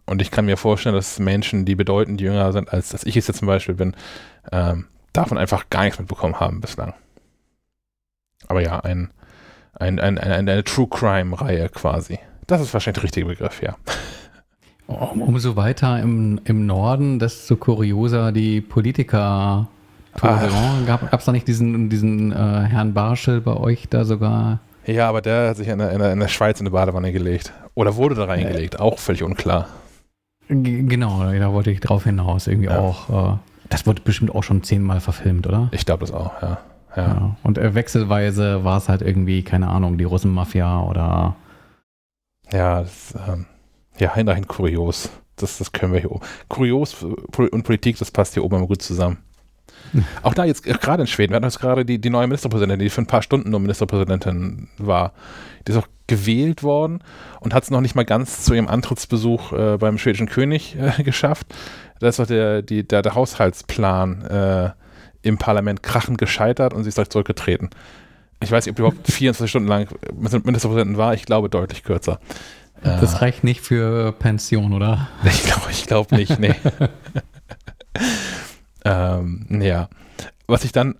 Und 0.04 0.20
ich 0.20 0.30
kann 0.30 0.44
mir 0.44 0.58
vorstellen, 0.58 0.94
dass 0.94 1.18
Menschen, 1.18 1.64
die 1.64 1.76
bedeutend 1.76 2.20
jünger 2.20 2.52
sind, 2.52 2.70
als, 2.74 2.92
als 2.92 3.06
ich 3.06 3.16
es 3.16 3.26
jetzt 3.26 3.38
zum 3.38 3.48
Beispiel 3.48 3.74
bin, 3.74 3.96
ähm, 4.52 4.84
davon 5.14 5.38
einfach 5.38 5.70
gar 5.70 5.84
nichts 5.84 5.98
mitbekommen 5.98 6.38
haben 6.38 6.60
bislang. 6.60 6.92
Aber 8.48 8.60
ja, 8.60 8.80
ein, 8.80 9.12
ein, 9.72 9.98
ein, 9.98 10.18
eine 10.18 10.62
True 10.62 10.88
Crime-Reihe 10.90 11.70
quasi. 11.70 12.18
Das 12.46 12.60
ist 12.60 12.74
wahrscheinlich 12.74 12.96
der 12.96 13.04
richtige 13.04 13.26
Begriff, 13.28 13.62
ja. 13.62 13.78
Umso 14.86 15.56
weiter 15.56 16.00
im, 16.00 16.40
im 16.44 16.66
Norden, 16.66 17.18
desto 17.18 17.56
kurioser 17.56 18.32
die 18.32 18.60
Politiker. 18.60 19.68
Gab 20.20 21.12
es 21.12 21.24
da 21.24 21.32
nicht 21.32 21.48
diesen, 21.48 21.88
diesen 21.88 22.32
äh, 22.32 22.34
Herrn 22.34 22.94
Barschel 22.94 23.40
bei 23.40 23.56
euch 23.56 23.88
da 23.88 24.04
sogar? 24.04 24.60
Ja, 24.86 25.08
aber 25.08 25.22
der 25.22 25.50
hat 25.50 25.56
sich 25.56 25.68
in 25.68 25.78
der, 25.78 25.90
in 25.90 25.98
der, 25.98 26.12
in 26.12 26.20
der 26.20 26.28
Schweiz 26.28 26.60
in 26.60 26.66
eine 26.66 26.72
Badewanne 26.72 27.12
gelegt. 27.12 27.52
Oder 27.74 27.96
wurde 27.96 28.14
da 28.14 28.24
reingelegt, 28.24 28.74
äh, 28.74 28.78
auch 28.78 28.98
völlig 28.98 29.22
unklar. 29.22 29.68
Genau, 30.48 31.22
da 31.32 31.52
wollte 31.52 31.70
ich 31.70 31.80
drauf 31.80 32.04
hinaus. 32.04 32.46
Irgendwie 32.46 32.68
ja. 32.68 32.78
auch. 32.78 33.34
Äh, 33.34 33.38
das 33.70 33.86
wurde 33.86 34.02
bestimmt 34.02 34.34
auch 34.34 34.42
schon 34.42 34.62
zehnmal 34.62 35.00
verfilmt, 35.00 35.46
oder? 35.46 35.68
Ich 35.72 35.86
glaube 35.86 36.00
das 36.00 36.12
auch, 36.12 36.40
ja. 36.42 36.58
ja. 36.96 37.02
ja. 37.02 37.36
Und 37.42 37.56
äh, 37.58 37.74
wechselweise 37.74 38.62
war 38.62 38.76
es 38.76 38.88
halt 38.88 39.00
irgendwie, 39.00 39.42
keine 39.42 39.68
Ahnung, 39.68 39.96
die 39.96 40.04
Russenmafia 40.04 40.82
oder. 40.82 41.34
Ja, 42.52 42.82
das, 42.82 43.14
ähm, 43.26 43.46
ja, 43.98 44.12
nein, 44.22 44.46
kurios. 44.46 45.10
Das, 45.36 45.58
das 45.58 45.72
können 45.72 45.92
wir 45.92 46.00
hier 46.00 46.12
oben. 46.12 46.24
Kurios 46.48 47.02
und 47.02 47.62
Politik, 47.64 47.98
das 47.98 48.10
passt 48.10 48.34
hier 48.34 48.44
oben 48.44 48.56
immer 48.56 48.66
gut 48.66 48.82
zusammen. 48.82 49.18
Auch 50.22 50.34
da 50.34 50.44
jetzt, 50.44 50.66
äh, 50.66 50.74
gerade 50.74 51.02
in 51.02 51.06
Schweden, 51.06 51.32
wir 51.32 51.36
hatten 51.36 51.44
jetzt 51.44 51.60
gerade 51.60 51.84
die, 51.84 52.00
die 52.00 52.10
neue 52.10 52.26
Ministerpräsidentin, 52.26 52.78
die 52.78 52.90
für 52.90 53.02
ein 53.02 53.06
paar 53.06 53.22
Stunden 53.22 53.50
nur 53.50 53.60
Ministerpräsidentin 53.60 54.68
war. 54.78 55.12
Die 55.66 55.72
ist 55.72 55.78
auch 55.78 55.88
gewählt 56.06 56.62
worden 56.62 57.02
und 57.40 57.54
hat 57.54 57.64
es 57.64 57.70
noch 57.70 57.80
nicht 57.80 57.94
mal 57.94 58.04
ganz 58.04 58.44
zu 58.44 58.54
ihrem 58.54 58.68
Antrittsbesuch 58.68 59.52
äh, 59.52 59.76
beim 59.78 59.98
schwedischen 59.98 60.28
König 60.28 60.76
äh, 60.76 61.02
geschafft. 61.02 61.46
Da 62.00 62.08
ist 62.08 62.18
doch 62.18 62.26
der, 62.26 62.62
die, 62.62 62.86
der, 62.86 63.02
der 63.02 63.14
Haushaltsplan 63.14 64.22
äh, 64.22 64.70
im 65.22 65.38
Parlament 65.38 65.82
krachend 65.82 66.18
gescheitert 66.18 66.74
und 66.74 66.82
sie 66.84 66.88
ist 66.88 66.96
gleich 66.96 67.08
zurückgetreten. 67.08 67.70
Ich 68.42 68.50
weiß 68.50 68.66
nicht, 68.66 68.72
ob 68.72 68.76
die 68.76 68.82
überhaupt 68.82 69.06
24 69.10 69.48
Stunden 69.48 69.68
lang 69.68 69.88
Ministerpräsidentin 70.12 70.98
war. 70.98 71.14
Ich 71.14 71.24
glaube 71.24 71.48
deutlich 71.48 71.82
kürzer. 71.82 72.20
Das 72.84 73.22
reicht 73.22 73.44
nicht 73.44 73.62
für 73.62 74.12
Pension, 74.12 74.72
oder? 74.72 75.08
Ich 75.24 75.42
glaube 75.44 75.70
ich 75.70 75.86
glaub 75.86 76.12
nicht, 76.12 76.38
nee. 76.38 76.54
ähm, 78.84 79.62
ja. 79.62 79.88
Was 80.46 80.64
ich 80.64 80.72
dann 80.72 80.96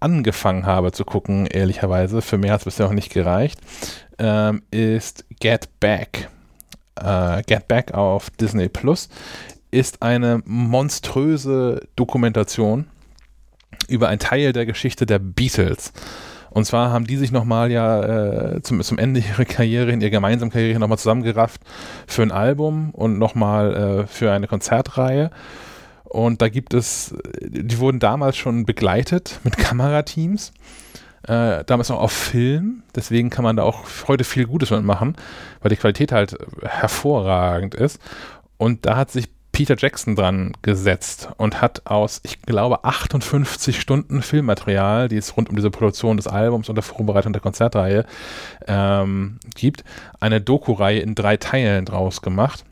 angefangen 0.00 0.66
habe 0.66 0.92
zu 0.92 1.04
gucken, 1.04 1.46
ehrlicherweise, 1.46 2.20
für 2.20 2.36
mehr 2.36 2.52
hat 2.52 2.60
es 2.60 2.64
bisher 2.66 2.86
noch 2.86 2.92
nicht 2.92 3.12
gereicht, 3.12 3.60
ähm, 4.18 4.62
ist 4.70 5.24
Get 5.40 5.68
Back. 5.80 6.28
Äh, 6.96 7.42
Get 7.44 7.68
Back 7.68 7.94
auf 7.94 8.28
Disney 8.30 8.68
Plus 8.68 9.08
ist 9.70 10.02
eine 10.02 10.42
monströse 10.44 11.80
Dokumentation 11.96 12.86
über 13.88 14.08
einen 14.08 14.18
Teil 14.18 14.52
der 14.52 14.66
Geschichte 14.66 15.06
der 15.06 15.18
Beatles. 15.18 15.92
Und 16.52 16.66
zwar 16.66 16.90
haben 16.90 17.06
die 17.06 17.16
sich 17.16 17.32
nochmal 17.32 17.70
ja 17.70 18.02
äh, 18.54 18.62
zum, 18.62 18.82
zum 18.82 18.98
Ende 18.98 19.20
ihrer 19.20 19.44
Karriere, 19.44 19.90
in 19.90 20.00
ihrer 20.00 20.10
gemeinsamen 20.10 20.52
Karriere 20.52 20.78
nochmal 20.78 20.98
zusammengerafft 20.98 21.62
für 22.06 22.22
ein 22.22 22.30
Album 22.30 22.90
und 22.90 23.18
nochmal 23.18 23.74
äh, 23.74 24.06
für 24.06 24.32
eine 24.32 24.46
Konzertreihe. 24.46 25.30
Und 26.04 26.42
da 26.42 26.50
gibt 26.50 26.74
es, 26.74 27.14
die 27.40 27.78
wurden 27.78 27.98
damals 27.98 28.36
schon 28.36 28.66
begleitet 28.66 29.40
mit 29.44 29.56
Kamerateams. 29.56 30.52
Äh, 31.22 31.64
damals 31.64 31.88
noch 31.88 32.00
auf 32.00 32.12
Film, 32.12 32.82
deswegen 32.96 33.30
kann 33.30 33.44
man 33.44 33.56
da 33.56 33.62
auch 33.62 33.84
heute 34.08 34.24
viel 34.24 34.44
Gutes 34.44 34.70
mitmachen, 34.72 35.14
weil 35.60 35.70
die 35.70 35.76
Qualität 35.76 36.12
halt 36.12 36.36
hervorragend 36.62 37.74
ist. 37.74 38.00
Und 38.58 38.84
da 38.84 38.96
hat 38.96 39.10
sich 39.10 39.28
Peter 39.52 39.76
Jackson 39.78 40.16
dran 40.16 40.52
gesetzt 40.62 41.28
und 41.36 41.60
hat 41.60 41.82
aus, 41.84 42.20
ich 42.24 42.40
glaube, 42.42 42.84
58 42.84 43.80
Stunden 43.80 44.22
Filmmaterial, 44.22 45.08
die 45.08 45.18
es 45.18 45.36
rund 45.36 45.50
um 45.50 45.56
diese 45.56 45.70
Produktion 45.70 46.16
des 46.16 46.26
Albums 46.26 46.70
und 46.70 46.74
der 46.74 46.82
Vorbereitung 46.82 47.34
der 47.34 47.42
Konzertreihe 47.42 48.06
ähm, 48.66 49.38
gibt, 49.54 49.84
eine 50.20 50.40
Doku-Reihe 50.40 51.00
in 51.00 51.14
drei 51.14 51.36
Teilen 51.36 51.84
draus 51.84 52.22
gemacht. 52.22 52.64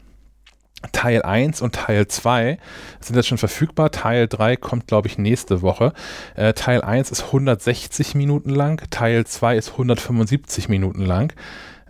Teil 0.93 1.23
1 1.23 1.61
und 1.61 1.75
Teil 1.75 2.09
2 2.09 2.59
sind 3.01 3.17
jetzt 3.17 3.29
schon 3.29 3.37
verfügbar. 3.37 3.91
Teil 3.91 4.27
3 4.27 4.57
kommt, 4.57 4.87
glaube 4.87 5.09
ich, 5.09 5.19
nächste 5.19 5.61
Woche. 5.61 5.93
Äh, 6.35 6.55
Teil 6.55 6.81
1 6.81 7.11
ist 7.11 7.25
160 7.27 8.15
Minuten 8.15 8.49
lang, 8.49 8.83
Teil 8.91 9.27
2 9.27 9.57
ist 9.57 9.73
175 9.73 10.71
Minuten 10.71 11.05
lang. 11.05 11.35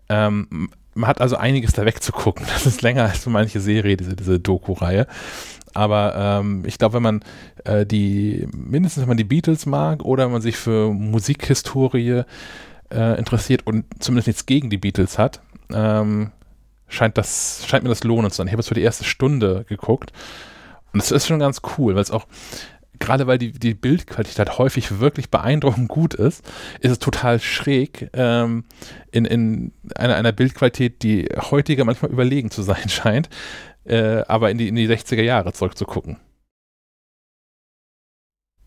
Ähm, 0.09 0.71
man 1.01 1.09
hat 1.09 1.21
also 1.21 1.37
einiges 1.37 1.73
da 1.73 1.85
wegzugucken. 1.85 2.47
Das 2.53 2.67
ist 2.67 2.83
länger 2.83 3.05
als 3.05 3.23
so 3.23 3.31
manche 3.31 3.61
Serie, 3.61 3.97
diese, 3.97 4.15
diese 4.15 4.39
Doku-Reihe. 4.39 5.07
Aber 5.73 6.15
ähm, 6.17 6.65
ich 6.67 6.79
glaube, 6.79 6.95
wenn 6.95 7.03
man 7.03 7.21
äh, 7.65 7.87
die, 7.87 8.47
mindestens 8.53 9.03
wenn 9.03 9.09
man 9.09 9.17
die 9.17 9.25
Beatles 9.25 9.67
mag 9.67 10.05
oder 10.05 10.25
wenn 10.25 10.33
man 10.33 10.43
sich 10.43 10.57
für 10.57 10.93
Musikhistorie 10.93 12.23
äh, 12.93 13.19
interessiert 13.19 13.67
und 13.67 13.85
zumindest 14.01 14.27
nichts 14.27 14.47
gegen 14.47 14.69
die 14.69 14.79
Beatles 14.79 15.17
hat, 15.17 15.41
ähm, 15.73 16.33
scheint, 16.89 17.17
das, 17.17 17.65
scheint 17.67 17.85
mir 17.85 17.91
das 17.91 18.03
lohnend 18.03 18.33
zu 18.33 18.39
sein. 18.39 18.49
Ich 18.49 18.53
habe 18.53 18.61
jetzt 18.61 18.69
für 18.69 18.75
die 18.75 18.83
erste 18.83 19.05
Stunde 19.05 19.65
geguckt 19.69 20.13
und 20.93 21.01
das 21.01 21.13
ist 21.13 21.29
schon 21.29 21.39
ganz 21.39 21.63
cool, 21.79 21.95
weil 21.95 22.03
es 22.03 22.11
auch 22.11 22.27
gerade 23.01 23.27
weil 23.27 23.39
die, 23.39 23.51
die 23.51 23.75
Bildqualität 23.75 24.59
häufig 24.59 25.01
wirklich 25.01 25.31
beeindruckend 25.31 25.89
gut 25.89 26.15
ist, 26.15 26.45
ist 26.81 26.93
es 26.93 26.99
total 27.01 27.41
schräg, 27.41 28.11
ähm, 28.13 28.65
in, 29.11 29.25
in 29.25 29.73
einer, 29.97 30.15
einer 30.15 30.33
Bildqualität, 30.33 31.03
die 31.03 31.29
heutiger 31.51 31.85
manchmal 31.85 32.13
überlegen 32.13 32.51
zu 32.51 32.63
sein 32.63 32.89
scheint, 32.89 33.29
äh, 33.85 34.23
aber 34.29 34.51
in 34.51 34.59
die, 34.59 34.69
in 34.69 34.77
die 34.77 34.89
60er 34.89 35.23
Jahre 35.23 35.53
zurückzugucken. 35.53 36.19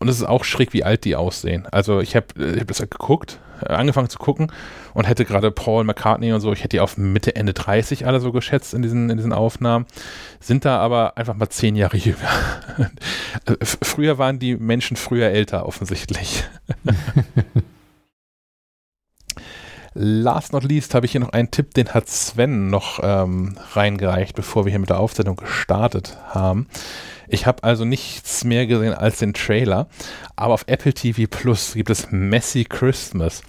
Und 0.00 0.08
es 0.08 0.16
ist 0.16 0.24
auch 0.24 0.44
schräg, 0.44 0.74
wie 0.74 0.84
alt 0.84 1.04
die 1.04 1.16
aussehen. 1.16 1.66
Also 1.66 2.00
ich 2.00 2.14
habe 2.14 2.26
ich 2.36 2.60
hab 2.60 2.66
das 2.66 2.80
halt 2.80 2.90
geguckt, 2.90 3.40
angefangen 3.60 4.08
zu 4.08 4.18
gucken 4.18 4.52
und 4.92 5.06
hätte 5.06 5.24
gerade 5.24 5.50
Paul 5.50 5.84
McCartney 5.84 6.32
und 6.32 6.40
so, 6.40 6.52
ich 6.52 6.60
hätte 6.60 6.76
die 6.76 6.80
auf 6.80 6.96
Mitte, 6.96 7.36
Ende 7.36 7.52
30 7.52 8.06
alle 8.06 8.20
so 8.20 8.32
geschätzt 8.32 8.74
in 8.74 8.82
diesen, 8.82 9.10
in 9.10 9.16
diesen 9.16 9.32
Aufnahmen, 9.32 9.86
sind 10.40 10.64
da 10.64 10.78
aber 10.78 11.16
einfach 11.16 11.34
mal 11.34 11.48
zehn 11.48 11.76
Jahre 11.76 11.96
jünger. 11.98 12.28
Äh, 13.46 13.56
früher 13.64 14.18
waren 14.18 14.38
die 14.38 14.56
Menschen 14.56 14.96
früher 14.96 15.28
älter, 15.28 15.66
offensichtlich. 15.66 16.44
Last 19.94 20.52
not 20.52 20.64
least 20.64 20.92
habe 20.94 21.06
ich 21.06 21.12
hier 21.12 21.20
noch 21.20 21.32
einen 21.32 21.52
Tipp, 21.52 21.72
den 21.74 21.94
hat 21.94 22.08
Sven 22.08 22.68
noch 22.68 22.98
ähm, 23.00 23.56
reingereicht, 23.74 24.34
bevor 24.34 24.64
wir 24.64 24.70
hier 24.70 24.80
mit 24.80 24.90
der 24.90 24.98
Aufzählung 24.98 25.36
gestartet 25.36 26.18
haben. 26.26 26.66
Ich 27.28 27.46
habe 27.46 27.64
also 27.64 27.84
nichts 27.84 28.44
mehr 28.44 28.66
gesehen 28.66 28.94
als 28.94 29.18
den 29.18 29.34
Trailer, 29.34 29.88
aber 30.36 30.54
auf 30.54 30.64
Apple 30.66 30.92
TV 30.92 31.24
Plus 31.28 31.74
gibt 31.74 31.90
es 31.90 32.08
Messy 32.10 32.64
Christmas, 32.64 33.42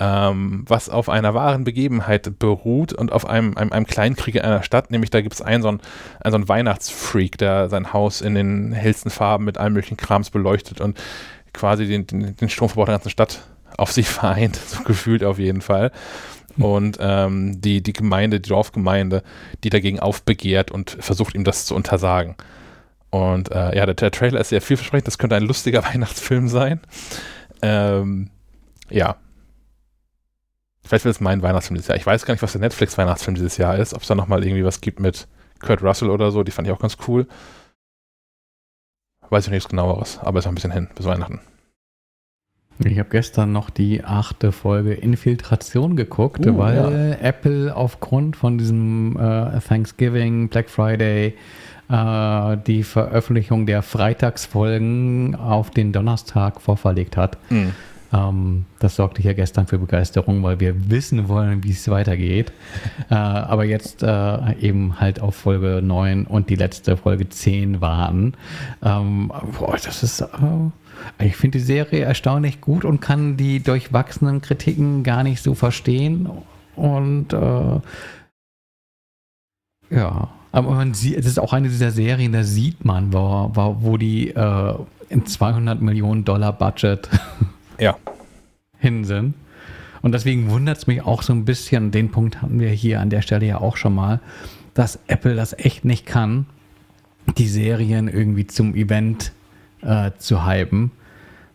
ähm, 0.00 0.64
was 0.68 0.88
auf 0.88 1.08
einer 1.08 1.34
wahren 1.34 1.64
Begebenheit 1.64 2.38
beruht 2.38 2.92
und 2.92 3.12
auf 3.12 3.26
einem, 3.26 3.56
einem, 3.56 3.72
einem 3.72 3.86
Kleinkrieg 3.86 4.36
in 4.36 4.42
einer 4.42 4.62
Stadt, 4.62 4.90
nämlich 4.90 5.10
da 5.10 5.20
gibt 5.20 5.34
es 5.34 5.42
einen 5.42 5.62
so 5.62 5.68
einen, 5.68 5.80
einen 6.20 6.32
so 6.32 6.36
einen 6.36 6.48
Weihnachtsfreak, 6.48 7.38
der 7.38 7.68
sein 7.68 7.92
Haus 7.92 8.20
in 8.20 8.34
den 8.34 8.72
hellsten 8.72 9.10
Farben 9.10 9.44
mit 9.44 9.58
allem 9.58 9.74
möglichen 9.74 9.96
Krams 9.96 10.30
beleuchtet 10.30 10.80
und 10.80 10.98
quasi 11.52 11.86
den, 11.86 12.06
den, 12.06 12.36
den 12.36 12.48
Stromverbrauch 12.48 12.86
der 12.86 12.94
ganzen 12.94 13.10
Stadt 13.10 13.40
auf 13.76 13.92
sich 13.92 14.08
vereint, 14.08 14.56
so 14.66 14.82
gefühlt 14.82 15.24
auf 15.24 15.38
jeden 15.38 15.60
Fall. 15.60 15.92
Und 16.56 16.98
ähm, 17.00 17.60
die, 17.60 17.82
die 17.82 17.92
Gemeinde, 17.92 18.40
die 18.40 18.48
Dorfgemeinde, 18.48 19.22
die 19.64 19.70
dagegen 19.70 19.98
aufbegehrt 19.98 20.70
und 20.70 20.96
versucht 21.00 21.34
ihm 21.34 21.42
das 21.42 21.66
zu 21.66 21.74
untersagen. 21.74 22.36
Und 23.14 23.52
äh, 23.52 23.76
ja, 23.76 23.86
der, 23.86 23.94
der, 23.94 24.10
Trailer 24.10 24.40
ist 24.40 24.48
sehr 24.48 24.60
vielversprechend, 24.60 25.06
das 25.06 25.18
könnte 25.18 25.36
ein 25.36 25.44
lustiger 25.44 25.84
Weihnachtsfilm 25.94 26.48
sein. 26.48 26.80
Ähm, 27.62 28.28
ja. 28.90 29.14
Vielleicht 30.82 31.04
wird 31.04 31.14
es 31.14 31.20
mein 31.20 31.40
Weihnachtsfilm 31.40 31.76
dieses 31.76 31.86
Jahr. 31.86 31.96
Ich 31.96 32.04
weiß 32.04 32.26
gar 32.26 32.34
nicht, 32.34 32.42
was 32.42 32.50
der 32.50 32.60
Netflix-Weihnachtsfilm 32.60 33.36
dieses 33.36 33.56
Jahr 33.56 33.78
ist, 33.78 33.94
ob 33.94 34.02
es 34.02 34.08
da 34.08 34.16
nochmal 34.16 34.44
irgendwie 34.44 34.64
was 34.64 34.80
gibt 34.80 34.98
mit 34.98 35.28
Kurt 35.60 35.80
Russell 35.80 36.10
oder 36.10 36.32
so, 36.32 36.42
die 36.42 36.50
fand 36.50 36.66
ich 36.66 36.74
auch 36.74 36.80
ganz 36.80 36.96
cool. 37.06 37.28
Weiß 39.30 39.44
ich 39.44 39.52
nichts 39.52 39.68
genaueres, 39.68 40.18
aber 40.18 40.40
ist 40.40 40.46
noch 40.46 40.52
ein 40.52 40.56
bisschen 40.56 40.72
hin 40.72 40.88
bis 40.96 41.06
Weihnachten. 41.06 41.38
Ich 42.80 42.98
habe 42.98 43.10
gestern 43.10 43.52
noch 43.52 43.70
die 43.70 44.02
achte 44.02 44.50
Folge 44.50 44.92
Infiltration 44.92 45.94
geguckt, 45.94 46.44
uh, 46.44 46.58
weil 46.58 47.16
ja. 47.20 47.28
Apple 47.28 47.76
aufgrund 47.76 48.34
von 48.34 48.58
diesem 48.58 49.16
äh, 49.16 49.60
Thanksgiving, 49.60 50.48
Black 50.48 50.68
Friday, 50.68 51.36
äh, 51.88 52.56
die 52.66 52.82
Veröffentlichung 52.82 53.66
der 53.66 53.82
Freitagsfolgen 53.82 55.34
auf 55.34 55.70
den 55.70 55.92
Donnerstag 55.92 56.60
vorverlegt 56.60 57.16
hat. 57.16 57.38
Mhm. 57.50 57.72
Ähm, 58.12 58.64
das 58.78 58.96
sorgte 58.96 59.22
ja 59.22 59.32
gestern 59.32 59.66
für 59.66 59.78
Begeisterung, 59.78 60.42
weil 60.42 60.60
wir 60.60 60.90
wissen 60.90 61.28
wollen, 61.28 61.64
wie 61.64 61.70
es 61.70 61.88
weitergeht. 61.88 62.52
äh, 63.10 63.14
aber 63.14 63.64
jetzt 63.64 64.02
äh, 64.02 64.52
eben 64.60 65.00
halt 65.00 65.20
auf 65.20 65.34
Folge 65.34 65.80
9 65.82 66.26
und 66.26 66.50
die 66.50 66.56
letzte 66.56 66.96
Folge 66.96 67.28
10 67.28 67.80
warten. 67.80 68.34
Ähm, 68.82 69.32
boah, 69.58 69.76
das 69.82 70.02
ist 70.02 70.20
äh, 70.20 70.26
ich 71.18 71.36
finde 71.36 71.58
die 71.58 71.64
Serie 71.64 72.04
erstaunlich 72.04 72.60
gut 72.60 72.84
und 72.84 73.00
kann 73.00 73.36
die 73.36 73.60
durchwachsenen 73.60 74.40
Kritiken 74.40 75.02
gar 75.02 75.22
nicht 75.22 75.42
so 75.42 75.54
verstehen. 75.54 76.28
Und 76.76 77.32
äh, 77.32 77.80
ja, 79.90 80.28
aber 80.54 80.70
man 80.70 80.94
sieht, 80.94 81.16
es 81.16 81.26
ist 81.26 81.40
auch 81.40 81.52
eine 81.52 81.68
dieser 81.68 81.90
Serien, 81.90 82.30
da 82.30 82.44
sieht 82.44 82.84
man, 82.84 83.12
wo, 83.12 83.50
wo 83.80 83.96
die 83.96 84.30
äh, 84.30 84.74
in 85.08 85.26
200 85.26 85.82
Millionen 85.82 86.24
Dollar 86.24 86.52
Budget 86.52 87.08
ja. 87.80 87.96
hin 88.78 89.04
sind. 89.04 89.34
Und 90.00 90.12
deswegen 90.12 90.48
wundert 90.50 90.78
es 90.78 90.86
mich 90.86 91.02
auch 91.02 91.22
so 91.22 91.32
ein 91.32 91.44
bisschen, 91.44 91.90
den 91.90 92.12
Punkt 92.12 92.40
hatten 92.40 92.60
wir 92.60 92.68
hier 92.68 93.00
an 93.00 93.10
der 93.10 93.20
Stelle 93.22 93.46
ja 93.46 93.60
auch 93.60 93.76
schon 93.76 93.96
mal, 93.96 94.20
dass 94.74 95.00
Apple 95.08 95.34
das 95.34 95.58
echt 95.58 95.84
nicht 95.84 96.06
kann, 96.06 96.46
die 97.36 97.48
Serien 97.48 98.06
irgendwie 98.06 98.46
zum 98.46 98.76
Event 98.76 99.32
äh, 99.82 100.12
zu 100.18 100.46
hypen, 100.46 100.92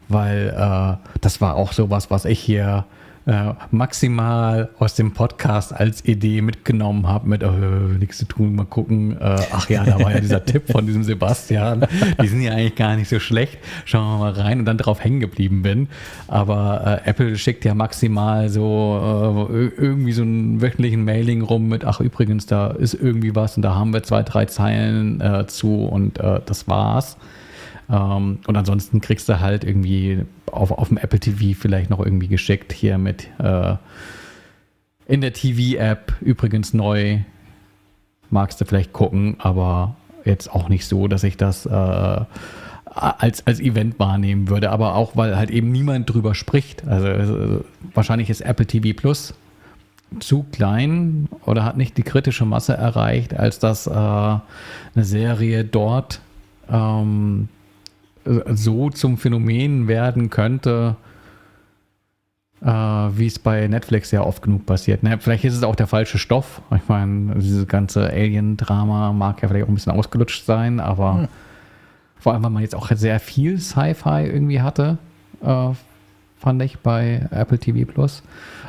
weil 0.09 0.49
äh, 0.49 0.97
das 1.21 1.39
war 1.39 1.55
auch 1.55 1.71
sowas, 1.71 2.11
was 2.11 2.25
ich 2.25 2.41
hier 2.41 2.83
äh, 3.29 3.53
maximal 3.69 4.69
aus 4.79 4.95
dem 4.95 5.13
Podcast 5.13 5.71
als 5.71 6.03
Idee 6.03 6.41
mitgenommen 6.41 7.07
habe, 7.07 7.29
mit 7.29 7.43
äh, 7.43 7.47
nichts 7.99 8.17
zu 8.17 8.25
tun, 8.25 8.55
mal 8.55 8.65
gucken. 8.65 9.15
Äh, 9.21 9.37
ach 9.51 9.69
ja, 9.69 9.83
da 9.83 9.99
war 9.99 10.11
ja 10.11 10.19
dieser 10.19 10.43
Tipp 10.45 10.71
von 10.71 10.87
diesem 10.87 11.03
Sebastian. 11.03 11.85
Die 12.19 12.27
sind 12.27 12.41
ja 12.41 12.53
eigentlich 12.53 12.75
gar 12.75 12.95
nicht 12.95 13.07
so 13.07 13.19
schlecht. 13.19 13.59
Schauen 13.85 14.17
wir 14.17 14.17
mal 14.17 14.31
rein 14.31 14.59
und 14.59 14.65
dann 14.65 14.79
drauf 14.79 15.03
hängen 15.03 15.19
geblieben 15.19 15.61
bin. 15.61 15.89
Aber 16.27 17.01
äh, 17.05 17.09
Apple 17.09 17.37
schickt 17.37 17.65
ja 17.65 17.75
maximal 17.75 18.49
so 18.49 19.47
äh, 19.51 19.67
irgendwie 19.77 20.13
so 20.13 20.23
einen 20.23 20.59
wöchentlichen 20.59 21.05
Mailing 21.05 21.43
rum 21.43 21.67
mit, 21.67 21.85
ach 21.85 21.99
übrigens, 21.99 22.47
da 22.47 22.71
ist 22.71 22.95
irgendwie 22.95 23.35
was 23.35 23.57
und 23.57 23.61
da 23.61 23.75
haben 23.75 23.93
wir 23.93 24.01
zwei, 24.01 24.23
drei 24.23 24.45
Zeilen 24.45 25.21
zu 25.47 25.83
und 25.83 26.17
das 26.19 26.67
war's. 26.67 27.17
Ähm, 27.89 28.39
und 28.45 28.55
ansonsten 28.57 29.01
kriegst 29.01 29.27
du 29.29 29.39
halt 29.39 29.63
irgendwie 29.63 30.25
auf, 30.51 30.71
auf 30.71 30.89
dem 30.89 30.97
Apple 30.97 31.19
TV 31.19 31.59
vielleicht 31.59 31.89
noch 31.89 31.99
irgendwie 31.99 32.27
geschickt 32.27 32.71
hier 32.73 32.97
mit 32.97 33.27
äh, 33.39 33.75
in 35.07 35.21
der 35.21 35.33
TV-App 35.33 36.13
übrigens 36.21 36.73
neu. 36.73 37.19
Magst 38.29 38.61
du 38.61 38.65
vielleicht 38.65 38.93
gucken, 38.93 39.37
aber 39.39 39.95
jetzt 40.23 40.53
auch 40.53 40.69
nicht 40.69 40.85
so, 40.85 41.07
dass 41.07 41.23
ich 41.23 41.35
das 41.35 41.65
äh, 41.65 41.69
als, 42.85 43.45
als 43.47 43.59
Event 43.59 43.99
wahrnehmen 43.99 44.49
würde, 44.49 44.69
aber 44.69 44.95
auch, 44.95 45.15
weil 45.15 45.35
halt 45.35 45.49
eben 45.49 45.71
niemand 45.71 46.11
drüber 46.11 46.35
spricht. 46.35 46.87
Also, 46.87 47.07
also 47.07 47.65
wahrscheinlich 47.93 48.29
ist 48.29 48.41
Apple 48.41 48.65
TV 48.65 48.95
Plus 48.95 49.33
zu 50.19 50.45
klein 50.51 51.27
oder 51.45 51.63
hat 51.63 51.77
nicht 51.77 51.97
die 51.97 52.03
kritische 52.03 52.45
Masse 52.45 52.73
erreicht, 52.73 53.35
als 53.35 53.59
dass 53.59 53.87
äh, 53.87 53.91
eine 53.91 54.41
Serie 54.95 55.63
dort 55.63 56.21
ähm, 56.71 57.49
so 58.25 58.89
zum 58.89 59.17
Phänomen 59.17 59.87
werden 59.87 60.29
könnte, 60.29 60.95
äh, 62.61 62.67
wie 62.67 63.27
es 63.27 63.39
bei 63.39 63.67
Netflix 63.67 64.11
ja 64.11 64.21
oft 64.21 64.41
genug 64.41 64.65
passiert. 64.65 65.03
Ne? 65.03 65.17
Vielleicht 65.19 65.45
ist 65.45 65.55
es 65.55 65.63
auch 65.63 65.75
der 65.75 65.87
falsche 65.87 66.17
Stoff. 66.17 66.61
Ich 66.75 66.87
meine, 66.87 67.35
dieses 67.35 67.67
ganze 67.67 68.09
Alien-Drama 68.09 69.13
mag 69.13 69.41
ja 69.41 69.47
vielleicht 69.47 69.65
auch 69.65 69.69
ein 69.69 69.75
bisschen 69.75 69.93
ausgelutscht 69.93 70.45
sein, 70.45 70.79
aber 70.79 71.13
hm. 71.13 71.27
vor 72.17 72.33
allem, 72.33 72.43
weil 72.43 72.51
man 72.51 72.63
jetzt 72.63 72.75
auch 72.75 72.91
sehr 72.91 73.19
viel 73.19 73.59
Sci-Fi 73.59 74.25
irgendwie 74.25 74.61
hatte, 74.61 74.97
äh, 75.41 75.69
fand 76.37 76.61
ich 76.61 76.79
bei 76.79 77.27
Apple 77.31 77.59
TV 77.59 77.89
Plus. 77.89 78.23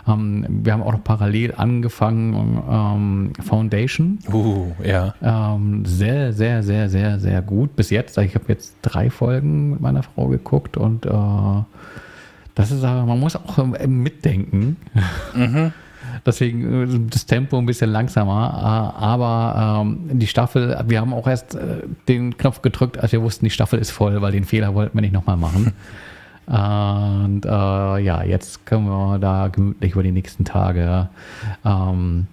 Ähm, 0.09 0.47
wir 0.49 0.73
haben 0.73 0.83
auch 0.83 0.93
noch 0.93 1.05
parallel 1.05 1.55
angefangen 1.57 2.63
ähm, 2.71 3.33
Foundation. 3.43 4.19
Uh, 4.33 4.73
ja. 4.85 5.15
Ähm, 5.23 5.85
sehr, 5.85 6.33
sehr, 6.33 6.63
sehr, 6.63 6.89
sehr, 6.89 7.19
sehr 7.19 7.43
gut. 7.43 7.77
Bis 7.77 7.91
jetzt, 7.91 8.17
ich 8.19 8.35
habe 8.35 8.45
jetzt 8.49 8.77
drei 8.83 9.11
Folgen 9.11 9.71
mit 9.71 9.81
meiner 9.81 10.03
Frau 10.03 10.29
geguckt 10.29 10.77
und 10.77 11.07
äh, 11.07 11.11
das 12.55 12.71
ist 12.71 12.85
aber, 12.85 13.07
man 13.07 13.19
muss 13.19 13.37
auch 13.37 13.59
mitdenken. 13.87 14.77
Mhm. 15.35 15.73
Deswegen 16.27 16.83
äh, 16.83 17.09
das 17.11 17.27
Tempo 17.27 17.59
ein 17.59 17.67
bisschen 17.67 17.91
langsamer. 17.91 18.93
Äh, 18.99 19.03
aber 19.03 19.83
ähm, 19.83 20.19
die 20.19 20.27
Staffel, 20.27 20.79
wir 20.87 21.01
haben 21.01 21.15
auch 21.15 21.27
erst 21.27 21.55
äh, 21.55 21.83
den 22.09 22.37
Knopf 22.37 22.63
gedrückt, 22.63 22.99
als 22.99 23.13
wir 23.13 23.23
wussten, 23.23 23.45
die 23.45 23.51
Staffel 23.51 23.79
ist 23.79 23.91
voll, 23.91 24.21
weil 24.21 24.33
den 24.33 24.45
Fehler 24.45 24.75
wollten 24.75 24.97
wir 24.97 25.03
nicht 25.03 25.15
nochmal 25.15 25.37
machen. 25.37 25.73
Und 26.47 27.43
äh, 27.45 27.49
ja, 27.49 28.25
jetzt 28.25 28.67
können 28.67 28.87
wir 28.87 29.19
da 29.19 29.49
gemütlich 29.49 29.93
über 29.93 30.03
die 30.03 30.13
nächsten 30.13 30.45
Tage 30.45 31.09
ähm, 31.65 32.27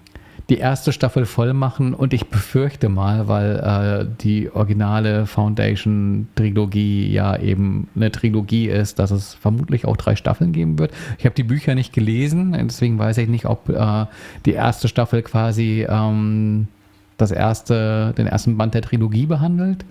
die 0.49 0.57
erste 0.57 0.93
Staffel 0.93 1.25
voll 1.25 1.53
machen 1.53 1.93
und 1.93 2.13
ich 2.13 2.27
befürchte 2.29 2.87
mal, 2.87 3.27
weil 3.27 3.57
äh, 3.57 4.15
die 4.21 4.49
originale 4.49 5.25
Foundation-Trilogie 5.25 7.11
ja 7.11 7.37
eben 7.37 7.89
eine 7.95 8.11
Trilogie 8.11 8.67
ist, 8.67 8.97
dass 8.99 9.11
es 9.11 9.33
vermutlich 9.33 9.85
auch 9.85 9.97
drei 9.97 10.15
Staffeln 10.15 10.53
geben 10.53 10.79
wird. 10.79 10.91
Ich 11.17 11.25
habe 11.25 11.35
die 11.35 11.43
Bücher 11.43 11.75
nicht 11.75 11.91
gelesen, 11.91 12.55
deswegen 12.67 12.97
weiß 12.97 13.17
ich 13.17 13.27
nicht, 13.27 13.45
ob 13.45 13.67
äh, 13.69 14.05
die 14.45 14.53
erste 14.53 14.87
Staffel 14.87 15.21
quasi 15.21 15.85
ähm, 15.87 16.69
das 17.17 17.31
erste, 17.31 18.13
den 18.17 18.27
ersten 18.27 18.57
Band 18.57 18.73
der 18.73 18.83
Trilogie 18.83 19.25
behandelt. 19.25 19.83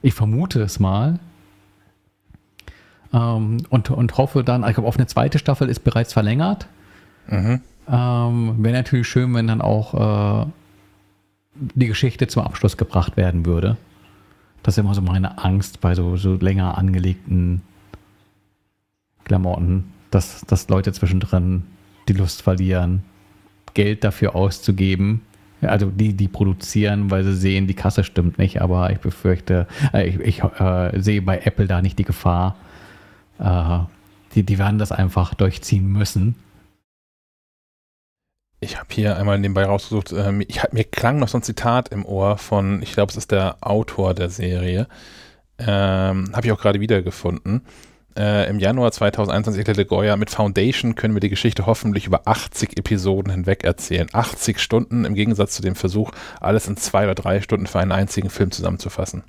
Ich 0.00 0.14
vermute 0.14 0.62
es 0.62 0.80
mal. 0.80 1.18
Ähm, 3.12 3.58
und, 3.70 3.90
und 3.90 4.18
hoffe 4.18 4.44
dann, 4.44 4.64
ich 4.64 4.74
glaube, 4.74 4.88
auf 4.88 4.96
eine 4.96 5.06
zweite 5.06 5.38
Staffel 5.38 5.68
ist 5.68 5.80
bereits 5.80 6.12
verlängert. 6.12 6.66
Mhm. 7.28 7.60
Ähm, 7.90 8.54
Wäre 8.58 8.74
natürlich 8.74 9.08
schön, 9.08 9.34
wenn 9.34 9.46
dann 9.46 9.62
auch 9.62 10.44
äh, 10.44 10.46
die 11.54 11.86
Geschichte 11.86 12.26
zum 12.26 12.42
Abschluss 12.42 12.76
gebracht 12.76 13.16
werden 13.16 13.46
würde. 13.46 13.76
Das 14.62 14.74
ist 14.74 14.78
immer 14.78 14.94
so 14.94 15.02
meine 15.02 15.38
Angst 15.38 15.80
bei 15.80 15.94
so, 15.94 16.16
so 16.16 16.34
länger 16.34 16.76
angelegten 16.76 17.62
Klamotten, 19.24 19.92
dass, 20.10 20.42
dass 20.42 20.68
Leute 20.68 20.92
zwischendrin 20.92 21.64
die 22.08 22.12
Lust 22.14 22.42
verlieren, 22.42 23.02
Geld 23.74 24.04
dafür 24.04 24.34
auszugeben. 24.34 25.22
Also 25.60 25.90
die, 25.90 26.14
die 26.14 26.28
produzieren, 26.28 27.10
weil 27.10 27.24
sie 27.24 27.34
sehen, 27.34 27.66
die 27.66 27.74
Kasse 27.74 28.04
stimmt 28.04 28.38
nicht, 28.38 28.62
aber 28.62 28.92
ich 28.92 28.98
befürchte, 28.98 29.66
äh, 29.92 30.08
ich, 30.08 30.20
ich 30.20 30.42
äh, 30.60 31.00
sehe 31.00 31.22
bei 31.22 31.38
Apple 31.38 31.66
da 31.66 31.82
nicht 31.82 31.98
die 31.98 32.04
Gefahr, 32.04 32.56
Äh, 33.38 33.80
die, 34.34 34.42
die 34.42 34.58
werden 34.58 34.78
das 34.78 34.92
einfach 34.92 35.34
durchziehen 35.34 35.86
müssen. 35.86 36.36
Ich 38.60 38.76
habe 38.76 38.88
hier 38.90 39.16
einmal 39.16 39.38
nebenbei 39.38 39.64
rausgesucht, 39.64 40.12
äh, 40.12 40.32
ich, 40.42 40.60
mir 40.72 40.84
klang 40.84 41.18
noch 41.18 41.28
so 41.28 41.38
ein 41.38 41.42
Zitat 41.42 41.90
im 41.90 42.04
Ohr 42.04 42.38
von, 42.38 42.82
ich 42.82 42.92
glaube, 42.92 43.10
es 43.10 43.16
ist 43.16 43.30
der 43.30 43.56
Autor 43.60 44.14
der 44.14 44.30
Serie. 44.30 44.88
Ähm, 45.58 46.30
habe 46.34 46.46
ich 46.46 46.52
auch 46.52 46.60
gerade 46.60 46.80
wiedergefunden. 46.80 47.62
Äh, 48.16 48.50
Im 48.50 48.58
Januar 48.58 48.90
2021 48.90 49.60
erklärte 49.60 49.86
Goya, 49.86 50.16
mit 50.16 50.30
Foundation 50.30 50.96
können 50.96 51.14
wir 51.14 51.20
die 51.20 51.28
Geschichte 51.28 51.66
hoffentlich 51.66 52.06
über 52.06 52.26
80 52.26 52.76
Episoden 52.76 53.30
hinweg 53.30 53.62
erzählen. 53.62 54.08
80 54.12 54.58
Stunden 54.58 55.04
im 55.04 55.14
Gegensatz 55.14 55.54
zu 55.54 55.62
dem 55.62 55.76
Versuch, 55.76 56.10
alles 56.40 56.66
in 56.66 56.76
zwei 56.76 57.04
oder 57.04 57.14
drei 57.14 57.40
Stunden 57.40 57.68
für 57.68 57.78
einen 57.78 57.92
einzigen 57.92 58.30
Film 58.30 58.50
zusammenzufassen. 58.50 59.22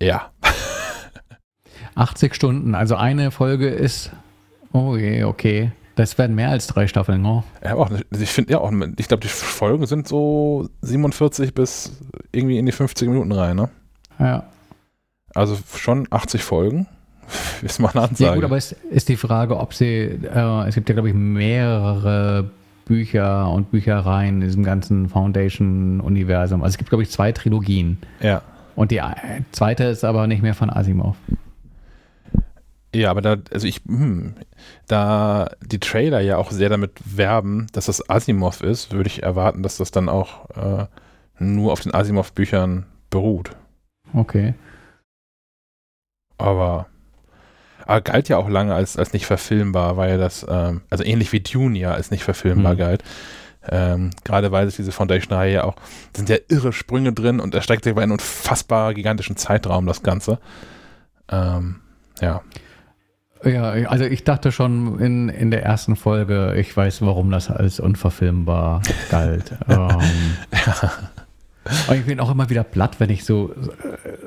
Ja. 0.00 0.30
80 1.94 2.34
Stunden, 2.34 2.74
also 2.74 2.96
eine 2.96 3.30
Folge 3.30 3.68
ist, 3.68 4.10
oh 4.72 4.96
je, 4.96 5.24
okay. 5.24 5.72
Das 5.94 6.16
werden 6.16 6.34
mehr 6.34 6.48
als 6.48 6.66
drei 6.66 6.86
Staffeln, 6.86 7.20
ne? 7.20 7.44
Ja, 7.62 7.74
auch, 7.74 7.90
ich 8.18 8.30
finde 8.30 8.52
ja 8.52 8.58
auch, 8.60 8.72
ich 8.96 9.08
glaube, 9.08 9.20
die 9.22 9.28
Folgen 9.28 9.86
sind 9.86 10.08
so 10.08 10.68
47 10.80 11.54
bis 11.54 11.92
irgendwie 12.32 12.58
in 12.58 12.64
die 12.64 12.72
50 12.72 13.08
Minuten 13.08 13.32
rein, 13.32 13.56
ne? 13.56 13.68
Ja. 14.18 14.44
Also 15.34 15.58
schon 15.76 16.06
80 16.10 16.42
Folgen. 16.42 16.86
Ist 17.62 17.78
mal 17.78 17.90
eine 17.90 18.02
Ansage. 18.02 18.24
Ja 18.24 18.34
gut, 18.34 18.44
aber 18.44 18.56
es 18.56 18.74
ist 18.90 19.08
die 19.08 19.16
Frage, 19.16 19.58
ob 19.58 19.74
sie, 19.74 19.86
äh, 19.86 20.68
es 20.68 20.74
gibt 20.74 20.88
ja 20.88 20.94
glaube 20.94 21.08
ich 21.08 21.14
mehrere 21.14 22.50
Bücher 22.84 23.50
und 23.50 23.70
Büchereien 23.70 24.36
in 24.36 24.40
diesem 24.40 24.64
ganzen 24.64 25.08
Foundation-Universum. 25.08 26.62
Also 26.62 26.74
es 26.74 26.78
gibt 26.78 26.90
glaube 26.90 27.04
ich 27.04 27.10
zwei 27.10 27.32
Trilogien. 27.32 27.98
Ja. 28.20 28.42
Und 28.74 28.90
die 28.90 28.98
äh, 28.98 29.12
zweite 29.52 29.84
ist 29.84 30.04
aber 30.04 30.26
nicht 30.26 30.42
mehr 30.42 30.54
von 30.54 30.68
Asimov. 30.70 31.16
Ja, 32.94 33.10
aber 33.10 33.22
da, 33.22 33.36
also 33.50 33.66
ich, 33.66 33.80
hm, 33.86 34.34
da 34.86 35.50
die 35.64 35.80
Trailer 35.80 36.20
ja 36.20 36.36
auch 36.36 36.50
sehr 36.50 36.68
damit 36.68 36.92
werben, 37.04 37.66
dass 37.72 37.86
das 37.86 38.08
Asimov 38.08 38.62
ist, 38.62 38.92
würde 38.92 39.08
ich 39.08 39.22
erwarten, 39.22 39.62
dass 39.62 39.78
das 39.78 39.90
dann 39.90 40.08
auch 40.08 40.50
äh, 40.50 40.86
nur 41.38 41.72
auf 41.72 41.80
den 41.80 41.94
Asimov-Büchern 41.94 42.84
beruht. 43.08 43.56
Okay. 44.12 44.54
Aber, 46.36 46.86
aber 47.86 48.00
galt 48.02 48.28
ja 48.28 48.36
auch 48.36 48.48
lange 48.48 48.74
als, 48.74 48.98
als 48.98 49.14
nicht 49.14 49.26
verfilmbar, 49.26 49.96
weil 49.96 50.18
das, 50.18 50.44
ähm, 50.48 50.82
also 50.90 51.02
ähnlich 51.02 51.32
wie 51.32 51.40
Dune 51.40 51.78
ja 51.78 51.92
als 51.92 52.10
nicht 52.10 52.24
verfilmbar 52.24 52.74
mhm. 52.74 52.78
galt. 52.78 53.04
Ähm, 53.68 54.10
gerade 54.24 54.50
weil 54.50 54.66
es 54.66 54.76
diese 54.76 54.92
Foundation-Reihe 54.92 55.52
ja 55.54 55.64
auch, 55.64 55.76
sind 56.14 56.28
ja 56.28 56.36
irre 56.48 56.72
Sprünge 56.72 57.12
drin 57.12 57.40
und 57.40 57.54
erstreckt 57.54 57.84
sich 57.84 57.92
über 57.92 58.02
einen 58.02 58.12
unfassbar 58.12 58.92
gigantischen 58.92 59.36
Zeitraum, 59.36 59.86
das 59.86 60.02
Ganze. 60.02 60.40
Ähm, 61.30 61.76
ja. 62.20 62.42
Ja, 63.44 63.70
also 63.70 64.04
ich 64.04 64.24
dachte 64.24 64.52
schon 64.52 65.00
in, 65.00 65.28
in 65.28 65.50
der 65.50 65.64
ersten 65.64 65.96
Folge, 65.96 66.54
ich 66.56 66.76
weiß, 66.76 67.02
warum 67.02 67.30
das 67.30 67.50
als 67.50 67.80
unverfilmbar 67.80 68.82
galt. 69.10 69.52
ähm. 69.68 69.98
Aber 71.86 71.96
ich 71.96 72.04
bin 72.04 72.20
auch 72.20 72.30
immer 72.30 72.50
wieder 72.50 72.64
platt, 72.64 72.98
wenn 72.98 73.10
ich 73.10 73.24
so 73.24 73.52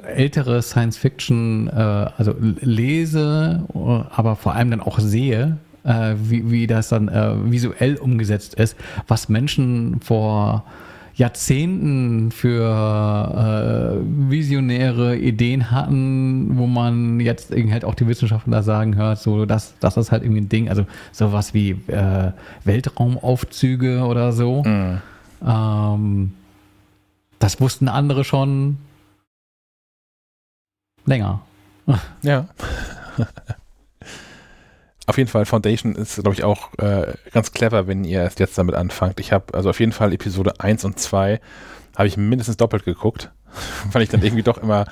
äh, 0.05 0.07
ältere 0.07 0.61
Science 0.61 0.97
Fiction, 0.97 1.67
äh, 1.67 1.71
also 1.71 2.35
lese, 2.39 3.65
aber 3.73 4.35
vor 4.35 4.53
allem 4.53 4.71
dann 4.71 4.81
auch 4.81 4.99
sehe, 4.99 5.57
äh, 5.83 6.15
wie, 6.17 6.49
wie 6.49 6.67
das 6.67 6.89
dann 6.89 7.09
äh, 7.09 7.51
visuell 7.51 7.97
umgesetzt 7.97 8.55
ist, 8.55 8.75
was 9.07 9.29
Menschen 9.29 9.99
vor 10.01 10.65
Jahrzehnten 11.15 12.31
für 12.31 12.61
äh, 12.61 14.29
visionäre 14.29 15.15
Ideen 15.15 15.71
hatten, 15.71 16.57
wo 16.57 16.67
man 16.67 17.21
jetzt 17.21 17.51
irgendwie 17.51 17.71
halt 17.71 17.85
auch 17.85 17.95
die 17.95 18.07
Wissenschaftler 18.07 18.63
sagen 18.63 18.97
hört, 18.97 19.19
so 19.19 19.45
das, 19.45 19.75
das 19.79 19.95
ist 19.95 20.11
halt 20.11 20.23
irgendwie 20.23 20.41
ein 20.41 20.49
Ding, 20.49 20.69
also 20.69 20.85
sowas 21.13 21.53
wie 21.53 21.71
äh, 21.87 22.31
Weltraumaufzüge 22.65 24.03
oder 24.05 24.33
so. 24.33 24.63
Mhm. 24.63 25.01
Ähm, 25.45 26.33
das 27.39 27.61
wussten 27.61 27.87
andere 27.87 28.25
schon 28.25 28.77
länger. 31.05 31.41
Ja. 32.23 32.47
auf 35.07 35.17
jeden 35.17 35.29
Fall, 35.29 35.45
Foundation 35.45 35.95
ist, 35.95 36.15
glaube 36.15 36.33
ich, 36.33 36.43
auch 36.43 36.73
äh, 36.77 37.13
ganz 37.31 37.51
clever, 37.51 37.87
wenn 37.87 38.03
ihr 38.03 38.21
erst 38.21 38.39
jetzt 38.39 38.57
damit 38.57 38.75
anfangt. 38.75 39.19
Ich 39.19 39.31
habe 39.31 39.53
also 39.53 39.69
auf 39.69 39.79
jeden 39.79 39.91
Fall 39.91 40.13
Episode 40.13 40.59
1 40.59 40.83
und 40.85 40.99
2 40.99 41.39
habe 41.95 42.07
ich 42.07 42.17
mindestens 42.17 42.57
doppelt 42.57 42.85
geguckt, 42.85 43.31
weil 43.91 44.01
ich 44.01 44.09
dann 44.09 44.23
irgendwie 44.23 44.43
doch 44.43 44.57
immer 44.57 44.85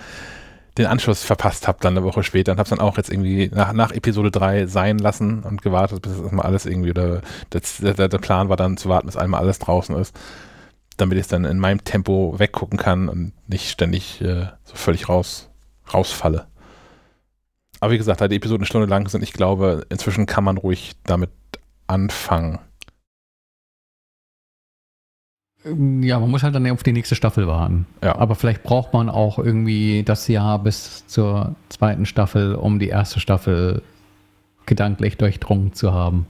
den 0.77 0.88
Anschluss 0.88 1.23
verpasst 1.23 1.68
habe 1.68 1.77
dann 1.81 1.95
eine 1.95 2.06
Woche 2.06 2.23
später 2.23 2.52
und 2.52 2.57
habe 2.57 2.65
es 2.65 2.72
dann 2.72 2.80
auch 2.80 2.98
jetzt 2.98 3.11
irgendwie 3.11 3.49
nach, 3.53 3.73
nach 3.73 3.91
Episode 3.91 4.31
3 4.31 4.65
sein 4.65 4.98
lassen 4.98 5.44
und 5.44 5.61
gewartet, 5.61 6.02
bis 6.02 6.19
erstmal 6.19 6.45
alles 6.45 6.65
irgendwie 6.65 6.90
oder 6.90 7.22
das, 7.52 7.77
der, 7.77 8.07
der 8.07 8.18
Plan 8.18 8.49
war 8.49 8.57
dann 8.57 8.77
zu 8.77 8.90
warten, 8.90 9.06
bis 9.06 9.18
einmal 9.18 9.41
alles 9.41 9.60
draußen 9.60 9.95
ist, 9.95 10.15
damit 10.98 11.18
ich 11.18 11.23
es 11.23 11.27
dann 11.27 11.45
in 11.45 11.60
meinem 11.60 11.84
Tempo 11.84 12.35
weggucken 12.38 12.80
kann 12.80 13.07
und 13.07 13.34
nicht 13.48 13.69
ständig 13.69 14.19
äh, 14.22 14.48
so 14.64 14.76
völlig 14.76 15.10
raus, 15.10 15.49
rausfalle. 15.94 16.48
Aber 17.84 17.92
wie 17.92 17.98
gesagt, 17.98 18.22
da 18.22 18.30
die 18.30 18.38
Episoden 18.38 18.62
eine 18.62 18.66
Stunde 18.66 18.88
lang 18.88 19.10
sind, 19.10 19.24
ich 19.24 19.34
glaube, 19.34 19.86
inzwischen 19.90 20.26
kann 20.26 20.46
man 20.46 20.56
ruhig 20.56 20.94
damit 21.04 21.32
anfangen. 21.86 22.60
Ja, 25.66 26.18
man 26.18 26.32
muss 26.32 26.44
halt 26.44 26.56
dann 26.56 26.66
auf 26.72 26.84
die 26.84 26.94
nächste 26.94 27.16
Staffel 27.16 27.46
warten. 27.46 27.86
Ja. 28.02 28.16
Aber 28.16 28.36
vielleicht 28.36 28.64
braucht 28.64 28.94
man 28.94 29.10
auch 29.10 29.38
irgendwie 29.38 30.04
das 30.04 30.30
Jahr 30.30 30.60
bis 30.60 31.06
zur 31.08 31.58
zweiten 31.68 32.06
Staffel, 32.06 32.56
um 32.56 32.80
die 32.80 32.88
erste 32.88 33.20
Staffel 33.20 33.82
gedanklich 34.66 35.18
durchdrungen 35.18 35.74
zu 35.74 35.92
haben. 35.92 36.26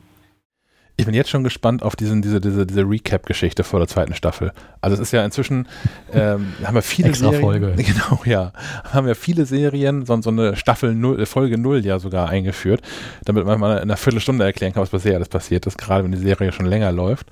Ich 0.96 1.06
bin 1.06 1.16
jetzt 1.16 1.32
schon 1.32 1.44
gespannt 1.44 1.82
auf 1.82 1.96
diesen, 1.96 2.22
diese, 2.22 2.40
diese, 2.40 2.68
diese 2.68 2.82
Recap-Geschichte 2.82 3.64
vor 3.64 3.80
der 3.80 3.88
zweiten 3.88 4.14
Staffel. 4.14 4.52
Also 4.80 4.94
es 4.94 5.00
ist 5.00 5.12
ja 5.12 5.26
inzwischen, 5.26 5.68
ähm, 6.14 6.54
haben 6.64 6.76
wir 6.76 6.84
viele 6.84 7.10
Extra 7.10 7.32
Serien. 7.32 7.42
Folge. 7.42 7.74
Genau, 7.78 8.22
ja. 8.26 8.54
Haben 8.92 9.08
wir 9.08 9.16
viele 9.16 9.46
Serien, 9.48 10.06
so, 10.06 10.22
so 10.22 10.30
eine 10.30 10.56
Staffel 10.56 10.94
0, 10.94 11.26
Folge 11.26 11.58
0 11.58 11.84
ja 11.84 11.98
sogar 11.98 12.30
eingeführt, 12.30 12.82
damit 13.26 13.44
man 13.46 13.60
mal 13.60 13.78
in 13.78 13.84
einer 13.84 13.98
Viertelstunde 13.98 14.46
erklären 14.46 14.74
kann, 14.74 14.84
was 14.84 14.92
bisher 14.92 15.16
alles 15.16 15.30
passiert 15.30 15.66
ist, 15.66 15.80
gerade 15.80 16.04
wenn 16.04 16.12
die 16.12 16.20
Serie 16.20 16.52
schon 16.52 16.68
länger 16.68 16.92
läuft. 16.92 17.28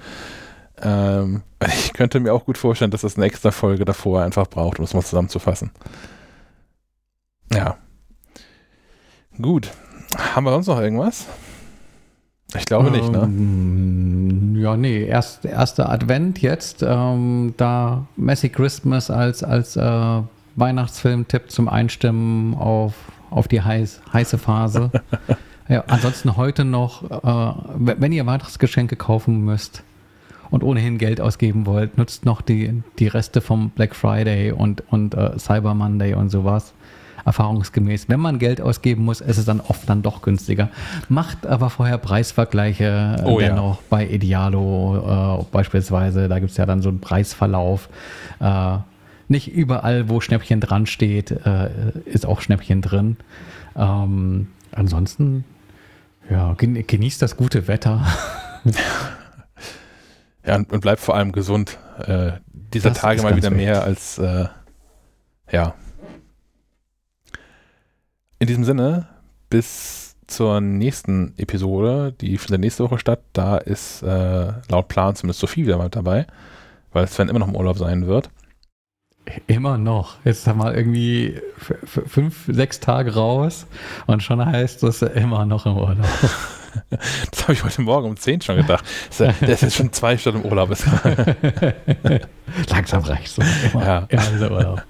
Ähm, 0.81 1.43
ich 1.67 1.93
könnte 1.93 2.19
mir 2.19 2.33
auch 2.33 2.45
gut 2.45 2.57
vorstellen, 2.57 2.89
dass 2.89 3.03
es 3.03 3.15
eine 3.15 3.27
extra 3.27 3.51
Folge 3.51 3.85
davor 3.85 4.23
einfach 4.23 4.47
braucht, 4.47 4.79
um 4.79 4.85
es 4.85 4.95
mal 4.95 5.03
zusammenzufassen. 5.03 5.69
Ja. 7.53 7.77
Gut. 9.39 9.69
Haben 10.17 10.45
wir 10.45 10.51
sonst 10.51 10.67
noch 10.67 10.79
irgendwas? 10.79 11.27
Ich 12.57 12.65
glaube 12.65 12.87
ähm, 12.87 12.93
nicht, 12.93 13.11
ne? 13.11 13.21
Ähm, 13.23 14.55
ja, 14.57 14.75
nee, 14.75 15.03
erst, 15.03 15.45
erster 15.45 15.89
Advent 15.89 16.41
jetzt, 16.41 16.83
ähm, 16.83 17.53
da 17.57 18.05
Messy 18.17 18.49
Christmas 18.49 19.09
als, 19.09 19.43
als 19.43 19.75
äh, 19.75 20.21
Weihnachtsfilm-Tipp 20.55 21.49
zum 21.49 21.69
Einstimmen 21.69 22.55
auf, 22.55 22.93
auf 23.29 23.47
die 23.47 23.61
heiß, 23.61 24.01
heiße 24.11 24.37
Phase. 24.37 24.91
ja, 25.69 25.83
ansonsten 25.87 26.35
heute 26.35 26.65
noch, 26.65 27.03
äh, 27.23 27.53
wenn 27.77 28.11
ihr 28.11 28.25
Weihnachtsgeschenke 28.25 28.97
kaufen 28.97 29.45
müsst 29.45 29.83
und 30.49 30.63
ohnehin 30.63 30.97
Geld 30.97 31.21
ausgeben 31.21 31.65
wollt, 31.65 31.97
nutzt 31.97 32.25
noch 32.25 32.41
die, 32.41 32.83
die 32.99 33.07
Reste 33.07 33.39
vom 33.39 33.69
Black 33.69 33.95
Friday 33.95 34.51
und, 34.51 34.83
und 34.91 35.13
äh, 35.15 35.37
Cyber 35.39 35.73
Monday 35.73 36.13
und 36.13 36.29
sowas 36.29 36.73
erfahrungsgemäß, 37.25 38.09
wenn 38.09 38.19
man 38.19 38.39
Geld 38.39 38.61
ausgeben 38.61 39.03
muss, 39.03 39.21
ist 39.21 39.37
es 39.37 39.45
dann 39.45 39.59
oft 39.61 39.89
dann 39.89 40.01
doch 40.01 40.21
günstiger. 40.21 40.69
Macht 41.09 41.45
aber 41.45 41.69
vorher 41.69 41.97
Preisvergleiche 41.97 43.17
oh, 43.23 43.39
dennoch 43.39 43.77
ja. 43.77 43.83
bei 43.89 44.07
Idealo 44.07 45.39
äh, 45.41 45.45
beispielsweise. 45.51 46.27
Da 46.27 46.39
gibt 46.39 46.51
es 46.51 46.57
ja 46.57 46.65
dann 46.65 46.81
so 46.81 46.89
einen 46.89 47.01
Preisverlauf. 47.01 47.89
Äh, 48.39 48.77
nicht 49.27 49.51
überall, 49.51 50.09
wo 50.09 50.21
Schnäppchen 50.21 50.59
dran 50.59 50.85
steht, 50.85 51.31
äh, 51.31 51.69
ist 52.05 52.25
auch 52.25 52.41
Schnäppchen 52.41 52.81
drin. 52.81 53.17
Ähm, 53.75 54.47
ansonsten, 54.71 55.45
ja, 56.29 56.53
genießt 56.53 57.21
das 57.21 57.37
gute 57.37 57.67
Wetter. 57.67 58.05
ja, 60.45 60.55
und, 60.55 60.71
und 60.71 60.81
bleibt 60.81 60.99
vor 60.99 61.15
allem 61.15 61.31
gesund. 61.31 61.77
Äh, 62.05 62.33
dieser 62.51 62.89
das 62.89 62.99
Tage 62.99 63.21
mal 63.21 63.35
wieder 63.35 63.49
mehr 63.49 63.83
als, 63.83 64.17
äh, 64.17 64.45
ja, 65.51 65.73
in 68.41 68.47
diesem 68.47 68.63
Sinne, 68.63 69.07
bis 69.51 70.15
zur 70.25 70.61
nächsten 70.61 71.35
Episode, 71.37 72.11
die 72.19 72.39
findet 72.39 72.61
nächste 72.61 72.83
Woche 72.83 72.97
statt. 72.97 73.21
Da 73.33 73.57
ist 73.57 74.01
äh, 74.01 74.53
laut 74.67 74.87
Plan 74.87 75.15
zumindest 75.15 75.41
Sophie 75.41 75.63
wieder 75.63 75.77
mal 75.77 75.89
dabei, 75.89 76.25
weil 76.91 77.05
Sven 77.05 77.29
immer 77.29 77.37
noch 77.37 77.49
im 77.49 77.55
Urlaub 77.55 77.77
sein 77.77 78.07
wird. 78.07 78.31
Immer 79.45 79.77
noch. 79.77 80.15
Jetzt 80.25 80.47
haben 80.47 80.57
wir 80.57 80.75
irgendwie 80.75 81.39
fünf, 81.85 82.45
sechs 82.47 82.79
Tage 82.79 83.13
raus 83.13 83.67
und 84.07 84.23
schon 84.23 84.43
heißt 84.43 84.81
es 84.85 85.03
immer 85.03 85.45
noch 85.45 85.67
im 85.67 85.77
Urlaub. 85.77 86.07
Das 87.31 87.43
habe 87.43 87.51
ich 87.51 87.65
heute 87.65 87.81
Morgen 87.81 88.07
um 88.07 88.15
10 88.15 88.39
schon 88.39 88.55
gedacht. 88.55 88.85
Der 89.19 89.49
ist 89.49 89.61
jetzt 89.61 89.75
schon 89.75 89.91
zwei 89.91 90.17
Stunden 90.17 90.43
im 90.43 90.45
Urlaub. 90.45 90.69
Langsam 92.69 93.03
reicht 93.03 93.37
es. 93.37 93.73
Immer, 93.73 93.85
ja. 93.85 94.05
immer 94.07 94.25
dieser 94.31 94.51
Urlaub. 94.51 94.81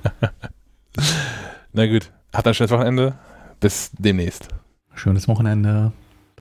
Na 1.73 1.87
gut. 1.87 2.11
Hat 2.33 2.47
ein 2.47 2.53
schönes 2.53 2.71
Wochenende. 2.71 3.15
Bis 3.61 3.91
demnächst. 3.97 4.49
Schönes 4.95 5.27
Wochenende. 5.27 5.93